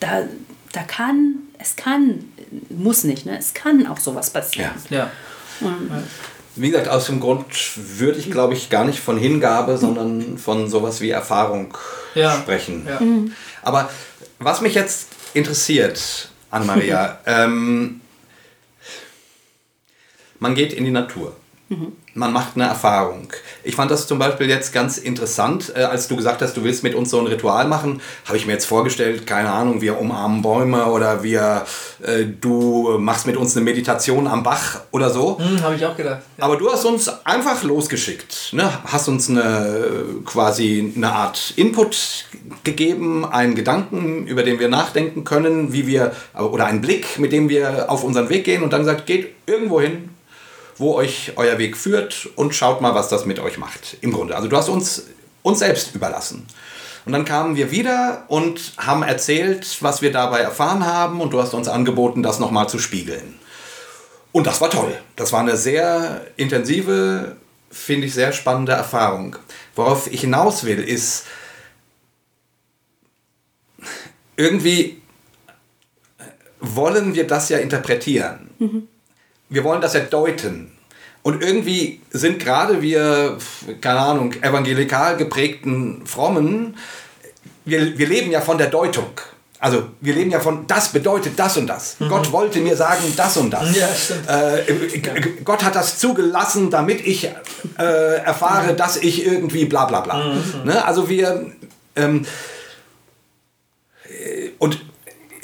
da, 0.00 0.24
da 0.72 0.82
kann, 0.82 1.36
es 1.58 1.76
kann, 1.76 2.24
muss 2.70 3.04
nicht, 3.04 3.26
ne? 3.26 3.38
es 3.38 3.54
kann 3.54 3.86
auch 3.86 3.98
sowas 3.98 4.30
passieren. 4.30 4.70
Ja. 4.90 5.10
Wie 6.56 6.70
gesagt, 6.70 6.88
aus 6.88 7.06
dem 7.06 7.20
Grund 7.20 7.46
würde 7.76 8.18
ich, 8.18 8.30
glaube 8.30 8.54
ich, 8.54 8.68
gar 8.68 8.84
nicht 8.84 9.00
von 9.00 9.16
Hingabe, 9.16 9.78
sondern 9.78 10.36
von 10.38 10.68
sowas 10.68 11.00
wie 11.00 11.10
Erfahrung 11.10 11.76
Ja. 12.14 12.36
sprechen. 12.36 12.86
Ja. 12.86 13.00
Aber 13.62 13.88
was 14.38 14.60
mich 14.60 14.74
jetzt 14.74 15.08
interessiert, 15.34 16.28
Anna-Maria, 16.50 17.18
ähm, 17.26 18.00
man 20.38 20.54
geht 20.54 20.72
in 20.72 20.84
die 20.84 20.90
Natur. 20.90 21.36
Man 22.14 22.32
macht 22.32 22.56
eine 22.56 22.64
Erfahrung. 22.64 23.28
Ich 23.64 23.74
fand 23.74 23.90
das 23.90 24.06
zum 24.06 24.18
Beispiel 24.18 24.48
jetzt 24.48 24.72
ganz 24.72 24.98
interessant, 24.98 25.72
äh, 25.74 25.80
als 25.80 26.08
du 26.08 26.16
gesagt 26.16 26.42
hast, 26.42 26.56
du 26.56 26.62
willst 26.62 26.82
mit 26.82 26.94
uns 26.94 27.10
so 27.10 27.18
ein 27.18 27.26
Ritual 27.26 27.66
machen, 27.66 28.02
habe 28.26 28.36
ich 28.36 28.46
mir 28.46 28.52
jetzt 28.52 28.66
vorgestellt, 28.66 29.26
keine 29.26 29.50
Ahnung, 29.50 29.80
wir 29.80 29.98
umarmen 29.98 30.42
Bäume 30.42 30.86
oder 30.86 31.22
wir, 31.22 31.64
äh, 32.02 32.24
du 32.26 32.98
machst 32.98 33.26
mit 33.26 33.36
uns 33.36 33.56
eine 33.56 33.64
Meditation 33.64 34.26
am 34.26 34.42
Bach 34.42 34.80
oder 34.90 35.08
so. 35.08 35.38
Hm, 35.38 35.62
Habe 35.62 35.74
ich 35.76 35.86
auch 35.86 35.96
gedacht. 35.96 36.20
Aber 36.38 36.56
du 36.56 36.70
hast 36.70 36.84
uns 36.84 37.08
einfach 37.24 37.62
losgeschickt, 37.62 38.52
ne? 38.52 38.70
hast 38.84 39.08
uns 39.08 39.30
eine 39.30 40.04
quasi 40.26 40.92
eine 40.94 41.12
Art 41.12 41.54
Input 41.56 42.26
gegeben, 42.64 43.24
einen 43.24 43.54
Gedanken, 43.54 44.26
über 44.26 44.42
den 44.42 44.58
wir 44.58 44.68
nachdenken 44.68 45.24
können, 45.24 45.72
wie 45.72 45.86
wir 45.86 46.12
oder 46.38 46.66
einen 46.66 46.82
Blick, 46.82 47.18
mit 47.18 47.32
dem 47.32 47.48
wir 47.48 47.90
auf 47.90 48.04
unseren 48.04 48.28
Weg 48.28 48.44
gehen 48.44 48.62
und 48.62 48.72
dann 48.72 48.80
gesagt, 48.80 49.06
geht 49.06 49.34
irgendwo 49.46 49.80
hin, 49.80 50.10
wo 50.76 50.94
euch 50.94 51.32
euer 51.36 51.58
Weg 51.58 51.76
führt 51.76 52.28
und 52.36 52.54
schaut 52.54 52.80
mal, 52.80 52.94
was 52.94 53.08
das 53.08 53.26
mit 53.26 53.38
euch 53.38 53.58
macht. 53.58 53.96
Im 54.00 54.12
Grunde. 54.12 54.36
Also 54.36 54.48
du 54.48 54.56
hast 54.56 54.68
uns 54.68 55.04
uns 55.42 55.58
selbst 55.58 55.94
überlassen. 55.94 56.46
Und 57.04 57.12
dann 57.12 57.24
kamen 57.24 57.56
wir 57.56 57.70
wieder 57.70 58.24
und 58.28 58.74
haben 58.78 59.02
erzählt, 59.02 59.78
was 59.80 60.02
wir 60.02 60.12
dabei 60.12 60.38
erfahren 60.38 60.86
haben 60.86 61.20
und 61.20 61.32
du 61.32 61.42
hast 61.42 61.52
uns 61.52 61.66
angeboten, 61.66 62.22
das 62.22 62.38
nochmal 62.38 62.68
zu 62.68 62.78
spiegeln. 62.78 63.34
Und 64.30 64.46
das 64.46 64.60
war 64.60 64.70
toll. 64.70 64.96
Das 65.16 65.32
war 65.32 65.40
eine 65.40 65.56
sehr 65.56 66.26
intensive, 66.36 67.36
finde 67.70 68.06
ich, 68.06 68.14
sehr 68.14 68.32
spannende 68.32 68.72
Erfahrung. 68.72 69.36
Worauf 69.74 70.10
ich 70.12 70.20
hinaus 70.20 70.64
will, 70.64 70.78
ist 70.78 71.24
irgendwie 74.36 75.02
wollen 76.60 77.14
wir 77.14 77.26
das 77.26 77.48
ja 77.48 77.58
interpretieren. 77.58 78.50
Wir 79.52 79.64
wollen 79.64 79.80
das 79.80 79.92
ja 79.94 80.00
deuten. 80.00 80.72
Und 81.22 81.42
irgendwie 81.42 82.00
sind 82.10 82.40
gerade 82.40 82.82
wir, 82.82 83.38
keine 83.80 84.00
Ahnung, 84.00 84.32
evangelikal 84.42 85.16
geprägten 85.16 86.04
Frommen, 86.06 86.76
wir, 87.64 87.96
wir 87.96 88.08
leben 88.08 88.32
ja 88.32 88.40
von 88.40 88.58
der 88.58 88.68
Deutung. 88.68 89.10
Also 89.60 89.84
wir 90.00 90.14
leben 90.14 90.32
ja 90.32 90.40
von, 90.40 90.66
das 90.66 90.88
bedeutet 90.88 91.38
das 91.38 91.56
und 91.56 91.68
das. 91.68 91.96
Gott 92.08 92.32
wollte 92.32 92.58
mir 92.58 92.74
sagen, 92.76 93.04
das 93.14 93.36
und 93.36 93.50
das. 93.50 93.76
Ja. 93.76 93.88
Äh, 94.56 94.62
Gott 95.44 95.62
hat 95.62 95.76
das 95.76 96.00
zugelassen, 96.00 96.68
damit 96.68 97.06
ich 97.06 97.28
äh, 97.78 98.16
erfahre, 98.24 98.74
dass 98.74 98.96
ich 98.96 99.24
irgendwie 99.24 99.66
bla 99.66 99.84
bla 99.84 100.00
bla. 100.00 100.34
Ne? 100.64 100.84
Also 100.84 101.08
wir... 101.08 101.46
Ähm, 101.94 102.26
äh, 104.08 104.48
und 104.58 104.80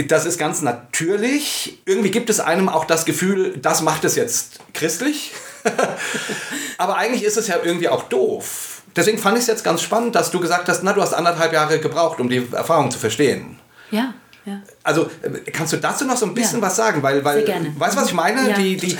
das 0.06 0.24
ist 0.26 0.38
ganz 0.38 0.62
natürlich. 0.62 1.78
Irgendwie 1.84 2.10
gibt 2.10 2.30
es 2.30 2.40
einem 2.40 2.68
auch 2.68 2.84
das 2.84 3.04
Gefühl, 3.04 3.58
das 3.60 3.82
macht 3.82 4.04
es 4.04 4.14
jetzt 4.16 4.60
christlich. 4.74 5.32
Aber 6.78 6.96
eigentlich 6.96 7.24
ist 7.24 7.36
es 7.36 7.48
ja 7.48 7.56
irgendwie 7.62 7.88
auch 7.88 8.04
doof. 8.04 8.82
Deswegen 8.94 9.18
fand 9.18 9.36
ich 9.36 9.42
es 9.42 9.48
jetzt 9.48 9.64
ganz 9.64 9.82
spannend, 9.82 10.14
dass 10.14 10.30
du 10.30 10.40
gesagt 10.40 10.68
hast, 10.68 10.82
na, 10.82 10.92
du 10.92 11.02
hast 11.02 11.12
anderthalb 11.14 11.52
Jahre 11.52 11.78
gebraucht, 11.80 12.20
um 12.20 12.28
die 12.28 12.46
Erfahrung 12.52 12.90
zu 12.90 12.98
verstehen. 12.98 13.58
Ja, 13.90 14.14
Ja. 14.44 14.62
Also 14.82 15.10
äh, 15.22 15.50
kannst 15.50 15.72
du 15.72 15.76
dazu 15.76 16.04
noch 16.04 16.16
so 16.16 16.26
ein 16.26 16.34
bisschen 16.34 16.60
Ja. 16.60 16.66
was 16.66 16.76
sagen? 16.76 17.02
Weil, 17.02 17.24
weil 17.24 17.38
Sehr 17.44 17.54
gerne. 17.54 17.74
weißt 17.78 17.96
du, 17.96 18.00
was 18.00 18.08
ich 18.08 18.14
meine? 18.14 18.48
Ja, 18.50 18.56
die, 18.56 18.76
die, 18.76 18.96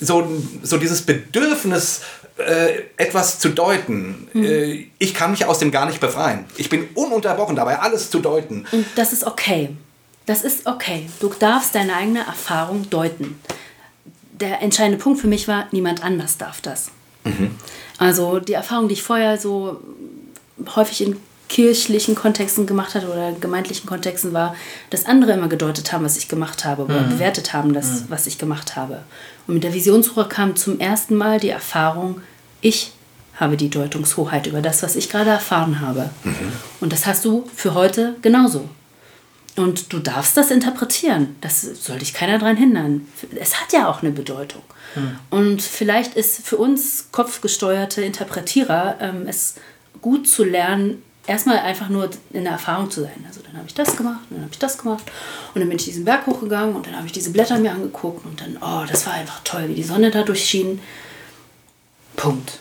so, 0.00 0.30
so 0.62 0.76
dieses 0.76 1.02
Bedürfnis, 1.02 2.02
äh, 2.38 2.82
etwas 2.96 3.38
zu 3.38 3.48
deuten. 3.48 4.28
Äh, 4.34 4.86
ich 4.98 5.14
kann 5.14 5.30
mich 5.30 5.46
aus 5.46 5.58
dem 5.58 5.70
gar 5.70 5.86
nicht 5.86 6.00
befreien. 6.00 6.44
Ich 6.56 6.68
bin 6.68 6.88
ununterbrochen 6.94 7.56
dabei, 7.56 7.78
alles 7.78 8.10
zu 8.10 8.20
deuten. 8.20 8.66
Und 8.70 8.86
das 8.94 9.12
ist 9.12 9.24
okay. 9.24 9.70
Das 10.26 10.42
ist 10.42 10.66
okay. 10.66 11.08
Du 11.20 11.32
darfst 11.38 11.74
deine 11.74 11.94
eigene 11.94 12.20
Erfahrung 12.20 12.90
deuten. 12.90 13.38
Der 14.32 14.60
entscheidende 14.60 14.98
Punkt 14.98 15.20
für 15.20 15.28
mich 15.28 15.48
war, 15.48 15.66
niemand 15.70 16.04
anders 16.04 16.36
darf 16.36 16.60
das. 16.60 16.90
Also 17.98 18.38
die 18.40 18.52
Erfahrung, 18.52 18.88
die 18.88 18.94
ich 18.94 19.02
vorher 19.02 19.38
so 19.38 19.80
häufig 20.74 21.02
in 21.02 21.16
kirchlichen 21.48 22.14
Kontexten 22.16 22.66
gemacht 22.66 22.94
hatte 22.94 23.08
oder 23.08 23.32
gemeindlichen 23.32 23.86
Kontexten 23.88 24.32
war, 24.32 24.56
dass 24.90 25.06
andere 25.06 25.32
immer 25.32 25.48
gedeutet 25.48 25.92
haben, 25.92 26.04
was 26.04 26.16
ich 26.16 26.28
gemacht 26.28 26.64
habe 26.64 26.82
oder 26.84 27.00
bewertet 27.04 27.52
haben, 27.52 27.72
das, 27.72 28.04
was 28.08 28.26
ich 28.26 28.36
gemacht 28.36 28.74
habe. 28.74 29.02
Und 29.46 29.54
mit 29.54 29.64
der 29.64 29.72
Visionssuche 29.72 30.26
kam 30.26 30.56
zum 30.56 30.80
ersten 30.80 31.14
Mal 31.14 31.38
die 31.38 31.50
Erfahrung, 31.50 32.20
ich 32.60 32.92
habe 33.36 33.56
die 33.56 33.70
Deutungshoheit 33.70 34.46
über 34.46 34.60
das, 34.60 34.82
was 34.82 34.96
ich 34.96 35.08
gerade 35.08 35.30
erfahren 35.30 35.80
habe. 35.80 36.10
Und 36.80 36.92
das 36.92 37.06
hast 37.06 37.24
du 37.24 37.48
für 37.54 37.74
heute 37.74 38.16
genauso. 38.22 38.68
Und 39.56 39.92
du 39.92 39.98
darfst 39.98 40.36
das 40.36 40.50
interpretieren. 40.50 41.36
Das 41.40 41.62
soll 41.62 41.98
dich 41.98 42.12
keiner 42.12 42.38
daran 42.38 42.56
hindern. 42.56 43.08
Es 43.40 43.60
hat 43.60 43.72
ja 43.72 43.88
auch 43.88 44.02
eine 44.02 44.12
Bedeutung. 44.12 44.62
Und 45.30 45.60
vielleicht 45.60 46.14
ist 46.14 46.46
für 46.46 46.56
uns 46.56 47.08
kopfgesteuerte 47.12 48.02
Interpretierer 48.02 48.96
ähm, 49.00 49.26
es 49.26 49.56
gut 50.00 50.26
zu 50.26 50.44
lernen, 50.44 51.02
erstmal 51.26 51.58
einfach 51.58 51.88
nur 51.88 52.08
in 52.32 52.44
der 52.44 52.52
Erfahrung 52.52 52.90
zu 52.90 53.02
sein. 53.02 53.24
Also 53.26 53.40
dann 53.42 53.56
habe 53.56 53.66
ich 53.66 53.74
das 53.74 53.96
gemacht, 53.96 54.20
und 54.30 54.36
dann 54.36 54.44
habe 54.44 54.52
ich 54.52 54.58
das 54.58 54.78
gemacht 54.78 55.04
und 55.54 55.60
dann 55.60 55.68
bin 55.68 55.78
ich 55.78 55.84
diesen 55.84 56.04
Berg 56.04 56.26
hochgegangen 56.26 56.74
und 56.74 56.86
dann 56.86 56.96
habe 56.96 57.06
ich 57.06 57.12
diese 57.12 57.30
Blätter 57.30 57.58
mir 57.58 57.72
angeguckt 57.72 58.24
und 58.24 58.40
dann, 58.40 58.56
oh, 58.60 58.86
das 58.88 59.06
war 59.06 59.14
einfach 59.14 59.40
toll, 59.44 59.68
wie 59.68 59.74
die 59.74 59.82
Sonne 59.82 60.10
da 60.10 60.22
durchschien. 60.22 60.80
Punkt. 62.16 62.60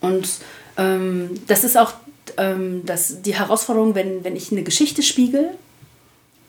Und 0.00 0.28
ähm, 0.76 1.40
das 1.46 1.62
ist 1.64 1.76
auch 1.76 1.92
ähm, 2.36 2.82
das, 2.84 3.22
die 3.22 3.34
Herausforderung, 3.34 3.94
wenn, 3.94 4.24
wenn 4.24 4.36
ich 4.36 4.52
eine 4.52 4.62
Geschichte 4.62 5.02
spiegel, 5.02 5.50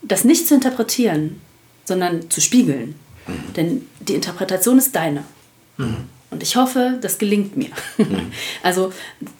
das 0.02 0.24
nicht 0.24 0.48
zu 0.48 0.56
interpretieren, 0.56 1.42
sondern 1.86 2.30
zu 2.30 2.42
spiegeln. 2.42 2.96
Denn 3.56 3.86
die 4.00 4.14
Interpretation 4.16 4.78
ist 4.78 4.96
deine. 4.96 5.24
Und 6.30 6.44
ich 6.44 6.56
hoffe, 6.56 6.98
das 7.02 7.18
gelingt 7.18 7.58
mir. 7.58 7.70
Also 8.64 8.92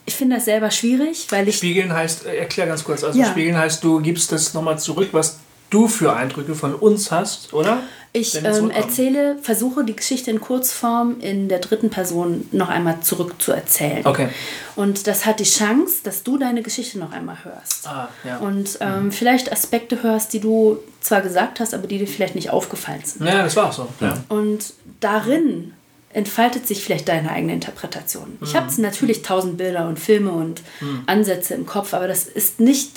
ich 0.06 0.14
finde 0.14 0.36
das 0.36 0.46
selber 0.46 0.70
schwierig, 0.70 1.26
weil 1.30 1.48
ich 1.48 1.56
Spiegeln 1.56 1.92
heißt, 1.92 2.26
äh, 2.26 2.36
erklär 2.36 2.66
ganz 2.66 2.84
kurz, 2.84 3.04
also 3.04 3.18
Ja. 3.18 3.26
Spiegeln 3.26 3.56
heißt, 3.56 3.82
du 3.84 4.00
gibst 4.00 4.32
das 4.32 4.54
nochmal 4.54 4.78
zurück, 4.78 5.08
was 5.12 5.38
du 5.70 5.88
für 5.88 6.14
Eindrücke 6.14 6.54
von 6.54 6.74
uns 6.74 7.10
hast, 7.10 7.52
oder? 7.52 7.82
Ich 8.12 8.34
ähm, 8.42 8.70
erzähle, 8.70 9.36
versuche 9.42 9.84
die 9.84 9.94
Geschichte 9.94 10.30
in 10.30 10.40
Kurzform 10.40 11.20
in 11.20 11.48
der 11.48 11.58
dritten 11.58 11.90
Person 11.90 12.48
noch 12.52 12.70
einmal 12.70 13.00
zurückzuerzählen. 13.00 14.06
Okay. 14.06 14.30
Und 14.76 15.06
das 15.06 15.26
hat 15.26 15.40
die 15.40 15.44
Chance, 15.44 15.96
dass 16.04 16.22
du 16.22 16.38
deine 16.38 16.62
Geschichte 16.62 16.98
noch 16.98 17.12
einmal 17.12 17.36
hörst. 17.44 17.86
Ah, 17.86 18.08
ja. 18.24 18.38
Und 18.38 18.78
ähm, 18.80 19.12
vielleicht 19.12 19.52
Aspekte 19.52 20.02
hörst, 20.02 20.32
die 20.32 20.40
du 20.40 20.78
zwar 21.00 21.20
gesagt 21.20 21.60
hast, 21.60 21.74
aber 21.74 21.86
die 21.86 21.98
dir 21.98 22.08
vielleicht 22.08 22.34
nicht 22.34 22.50
aufgefallen 22.50 23.02
sind. 23.04 23.26
Ja, 23.26 23.42
das 23.42 23.54
war 23.56 23.68
auch 23.68 23.72
so. 23.72 23.88
Ja. 24.00 24.16
Und 24.28 24.72
darin 25.00 25.74
entfaltet 26.10 26.66
sich 26.66 26.82
vielleicht 26.82 27.08
deine 27.08 27.30
eigene 27.30 27.52
Interpretation. 27.52 28.38
Ich 28.40 28.56
habe 28.56 28.68
natürlich 28.80 29.22
tausend 29.22 29.58
Bilder 29.58 29.86
und 29.86 29.98
Filme 29.98 30.32
und 30.32 30.62
Ansätze 31.06 31.52
im 31.54 31.66
Kopf, 31.66 31.92
aber 31.92 32.08
das 32.08 32.24
ist 32.24 32.60
nicht 32.60 32.92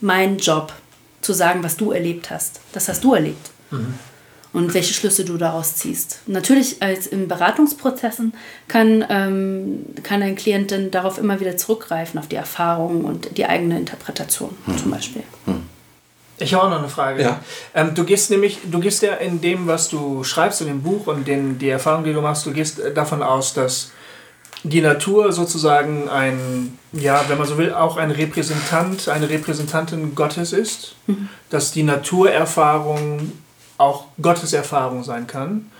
mein 0.00 0.38
Job, 0.38 0.72
zu 1.20 1.32
sagen, 1.32 1.62
was 1.62 1.76
du 1.76 1.92
erlebt 1.92 2.30
hast. 2.30 2.60
Das 2.72 2.88
hast 2.88 3.04
du 3.04 3.14
erlebt. 3.14 3.50
Und 4.52 4.72
welche 4.72 4.94
Schlüsse 4.94 5.24
du 5.24 5.36
daraus 5.36 5.76
ziehst. 5.76 6.20
Natürlich 6.26 6.82
als 6.82 7.06
in 7.06 7.28
Beratungsprozessen 7.28 8.32
kann, 8.66 9.04
ähm, 9.10 9.84
kann 10.02 10.22
ein 10.22 10.36
Klient 10.36 10.72
dann 10.72 10.90
darauf 10.90 11.18
immer 11.18 11.38
wieder 11.38 11.56
zurückgreifen, 11.56 12.18
auf 12.18 12.28
die 12.28 12.36
Erfahrung 12.36 13.04
und 13.04 13.36
die 13.36 13.44
eigene 13.44 13.78
Interpretation 13.78 14.56
zum 14.76 14.90
Beispiel. 14.90 15.22
Ich 16.38 16.54
habe 16.54 16.64
auch 16.64 16.70
noch 16.70 16.78
eine 16.78 16.88
Frage. 16.88 17.22
Ja. 17.22 17.40
Ähm, 17.74 17.94
du 17.94 18.04
gehst 18.04 18.30
nämlich, 18.30 18.58
du 18.64 18.78
gehst 18.80 19.02
ja 19.02 19.14
in 19.14 19.40
dem, 19.40 19.66
was 19.66 19.88
du 19.88 20.24
schreibst 20.24 20.60
in 20.60 20.68
dem 20.68 20.82
Buch 20.82 21.06
und 21.08 21.26
den, 21.26 21.58
die 21.58 21.68
Erfahrung, 21.68 22.04
die 22.04 22.12
du 22.12 22.20
machst, 22.20 22.46
du 22.46 22.52
gehst 22.52 22.80
davon 22.94 23.22
aus, 23.22 23.54
dass 23.54 23.90
die 24.62 24.80
Natur 24.80 25.32
sozusagen 25.32 26.08
ein, 26.08 26.78
ja, 26.92 27.24
wenn 27.28 27.38
man 27.38 27.46
so 27.46 27.58
will, 27.58 27.72
auch 27.72 27.96
ein 27.96 28.10
Repräsentant, 28.10 29.08
eine 29.08 29.28
Repräsentantin 29.28 30.14
Gottes 30.14 30.52
ist, 30.52 30.96
dass 31.50 31.72
die 31.72 31.82
Naturerfahrung 31.82 33.32
auch 33.78 34.06
Gottes 34.20 34.52
Erfahrung 34.52 35.04
sein 35.04 35.26
kann. 35.26 35.70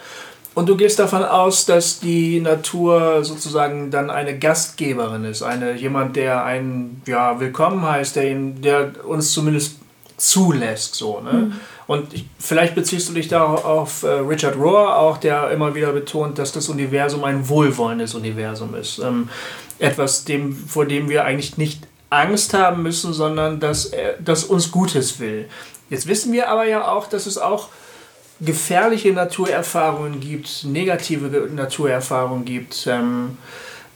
Und 0.55 0.68
du 0.68 0.76
gehst 0.76 0.99
davon 0.99 1.24
aus, 1.24 1.66
dass 1.66 2.01
die 2.01 2.41
Natur 2.41 3.24
sozusagen 3.24 3.91
dann 3.91 4.11
eine 4.11 4.39
Gastgeberin 4.39 5.24
ist, 5.24 5.43
eine, 5.43 5.74
jemand, 5.74 6.16
der 6.16 6.45
einen 6.45 7.03
ja, 7.07 7.39
willkommen 7.39 7.87
heißt, 7.87 8.16
der, 8.16 8.31
ihn, 8.31 8.61
der 8.61 9.05
uns 9.05 9.33
zumindest 9.33 9.76
zulässt. 10.19 10.95
So, 10.95 11.21
ne? 11.21 11.53
Und 11.87 12.12
ich, 12.12 12.27
vielleicht 12.39 12.75
beziehst 12.75 13.09
du 13.09 13.14
dich 13.14 13.29
da 13.29 13.45
auf 13.45 14.03
äh, 14.03 14.09
Richard 14.09 14.57
Rohr, 14.57 14.97
auch 14.97 15.16
der 15.16 15.51
immer 15.51 15.75
wieder 15.75 15.93
betont, 15.93 16.39
dass 16.39 16.53
das 16.53 16.69
Universum 16.69 17.25
ein 17.25 17.49
wohlwollendes 17.49 18.14
Universum 18.14 18.75
ist. 18.75 18.99
Ähm, 18.99 19.31
etwas, 19.79 20.25
dem, 20.25 20.55
vor 20.55 20.85
dem 20.85 21.09
wir 21.09 21.25
eigentlich 21.25 21.57
nicht 21.57 21.87
Angst 22.11 22.53
haben 22.53 22.83
müssen, 22.83 23.12
sondern 23.12 23.61
dass 23.61 23.87
er 23.87 24.14
das 24.19 24.45
uns 24.45 24.71
Gutes 24.71 25.19
will. 25.21 25.49
Jetzt 25.89 26.07
wissen 26.07 26.33
wir 26.33 26.51
aber 26.51 26.66
ja 26.66 26.89
auch, 26.89 27.07
dass 27.07 27.27
es 27.27 27.39
auch 27.39 27.69
gefährliche 28.41 29.12
Naturerfahrungen 29.12 30.21
gibt, 30.21 30.64
negative 30.64 31.31
Ge- 31.31 31.51
Naturerfahrungen 31.51 32.45
gibt. 32.45 32.87
Ähm, 32.87 33.39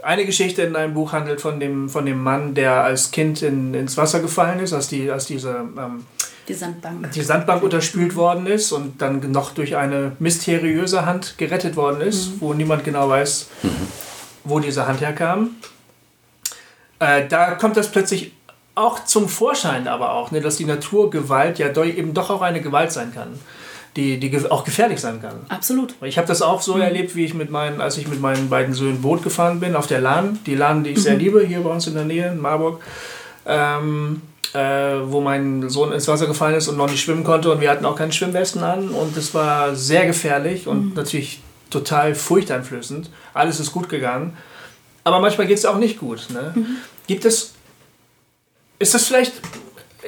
eine 0.03 0.27
Geschichte 0.27 0.63
in 0.63 0.73
deinem 0.73 0.95
Buch 0.95 1.13
handelt 1.13 1.41
von 1.41 1.61
dem, 1.61 1.89
von 1.89 2.07
dem 2.07 2.23
Mann, 2.23 2.55
der 2.55 2.85
als 2.85 3.11
Kind 3.11 3.43
in, 3.43 3.75
ins 3.75 3.97
Wasser 3.97 4.21
gefallen 4.21 4.61
ist, 4.61 4.73
als, 4.73 4.89
die, 4.89 5.11
als 5.11 5.27
diese, 5.27 5.51
ähm, 5.51 6.05
Die 6.49 6.55
Sandbank. 6.55 7.11
die 7.13 7.23
Sandbank 7.23 7.63
unterspült 7.63 8.17
worden 8.17 8.47
ist 8.47 8.73
und 8.73 9.01
dann 9.01 9.31
noch 9.31 9.53
durch 9.53 9.77
eine 9.77 10.13
mysteriöse 10.19 11.07
Hand 11.07 11.39
gerettet 11.39 11.77
worden 11.77 12.01
ist, 12.01 12.41
wo 12.41 12.53
niemand 12.55 12.85
genau 12.85 13.09
weiß, 13.09 13.49
wo 14.45 14.59
diese 14.59 14.87
Hand 14.87 15.01
herkam. 15.01 15.51
Äh, 16.99 17.29
da 17.29 17.55
kommt 17.55 17.77
das 17.77 17.91
plötzlich 17.91 18.33
auch 18.75 19.05
zum 19.05 19.29
Vorschein, 19.29 19.87
aber 19.87 20.13
auch, 20.13 20.31
ne, 20.31 20.41
dass 20.41 20.57
die 20.57 20.65
Naturgewalt 20.65 21.59
ja 21.59 21.69
doch, 21.69 21.85
eben 21.85 22.15
doch 22.15 22.31
auch 22.31 22.43
eine 22.43 22.61
Gewalt 22.61 22.93
sein 22.93 23.13
kann, 23.15 23.39
die, 23.97 24.19
die 24.19 24.51
auch 24.51 24.65
gefährlich 24.65 25.01
sein 25.01 25.21
kann. 25.21 25.37
Absolut. 25.49 25.95
Ich 26.03 26.17
habe 26.17 26.27
das 26.27 26.41
auch 26.41 26.63
so 26.63 26.79
erlebt, 26.79 27.15
wie 27.15 27.25
ich 27.25 27.35
mit 27.35 27.51
meinen, 27.51 27.81
als 27.81 27.99
ich 27.99 28.09
mit 28.09 28.21
meinen 28.21 28.49
beiden 28.49 28.75
Söhnen 28.75 29.03
Boot 29.03 29.23
gefahren 29.23 29.61
bin 29.61 29.77
auf 29.77 29.87
der 29.87 30.01
Lahn. 30.01 30.39
Die 30.47 30.55
Lahn, 30.55 30.83
die 30.85 30.91
ich 30.91 31.03
sehr 31.03 31.17
liebe, 31.17 31.45
hier 31.45 31.61
bei 31.61 31.71
uns 31.71 31.87
in 31.87 31.95
der 31.95 32.05
Nähe, 32.05 32.29
in 32.29 32.39
Marburg. 32.39 32.83
Ähm, 33.45 34.23
äh, 34.55 35.01
wo 35.05 35.21
mein 35.21 35.69
Sohn 35.71 35.93
ins 35.93 36.09
Wasser 36.09 36.27
gefallen 36.27 36.57
ist 36.57 36.69
und 36.69 36.77
noch 36.77 36.91
nicht 36.91 37.03
schwimmen 37.03 37.25
konnte 37.25 37.51
und 37.51 37.61
wir 37.61 37.71
hatten 37.71 37.87
auch 37.87 37.97
keine 37.97 38.13
Schwimmwesten 38.13 38.63
an 38.63 38.91
und 38.91 39.17
es 39.17 39.33
war 39.33 39.75
sehr 39.75 40.07
gefährlich 40.07 40.67
und 40.67 40.95
natürlich 40.95 41.41
total 41.71 42.15
furchteinflößend. 42.15 43.09
Alles 43.33 43.61
ist 43.61 43.73
gut 43.73 43.89
gegangen, 43.89 44.37
aber 45.05 45.21
manchmal 45.21 45.47
geht 45.47 45.57
es 45.57 45.65
auch 45.65 45.79
nicht 45.79 45.99
gut. 45.99 46.29
Ne? 46.31 46.55
Gibt 47.07 47.25
es, 47.25 47.55
ist 48.79 48.93
das 48.93 49.05
vielleicht 49.05 49.33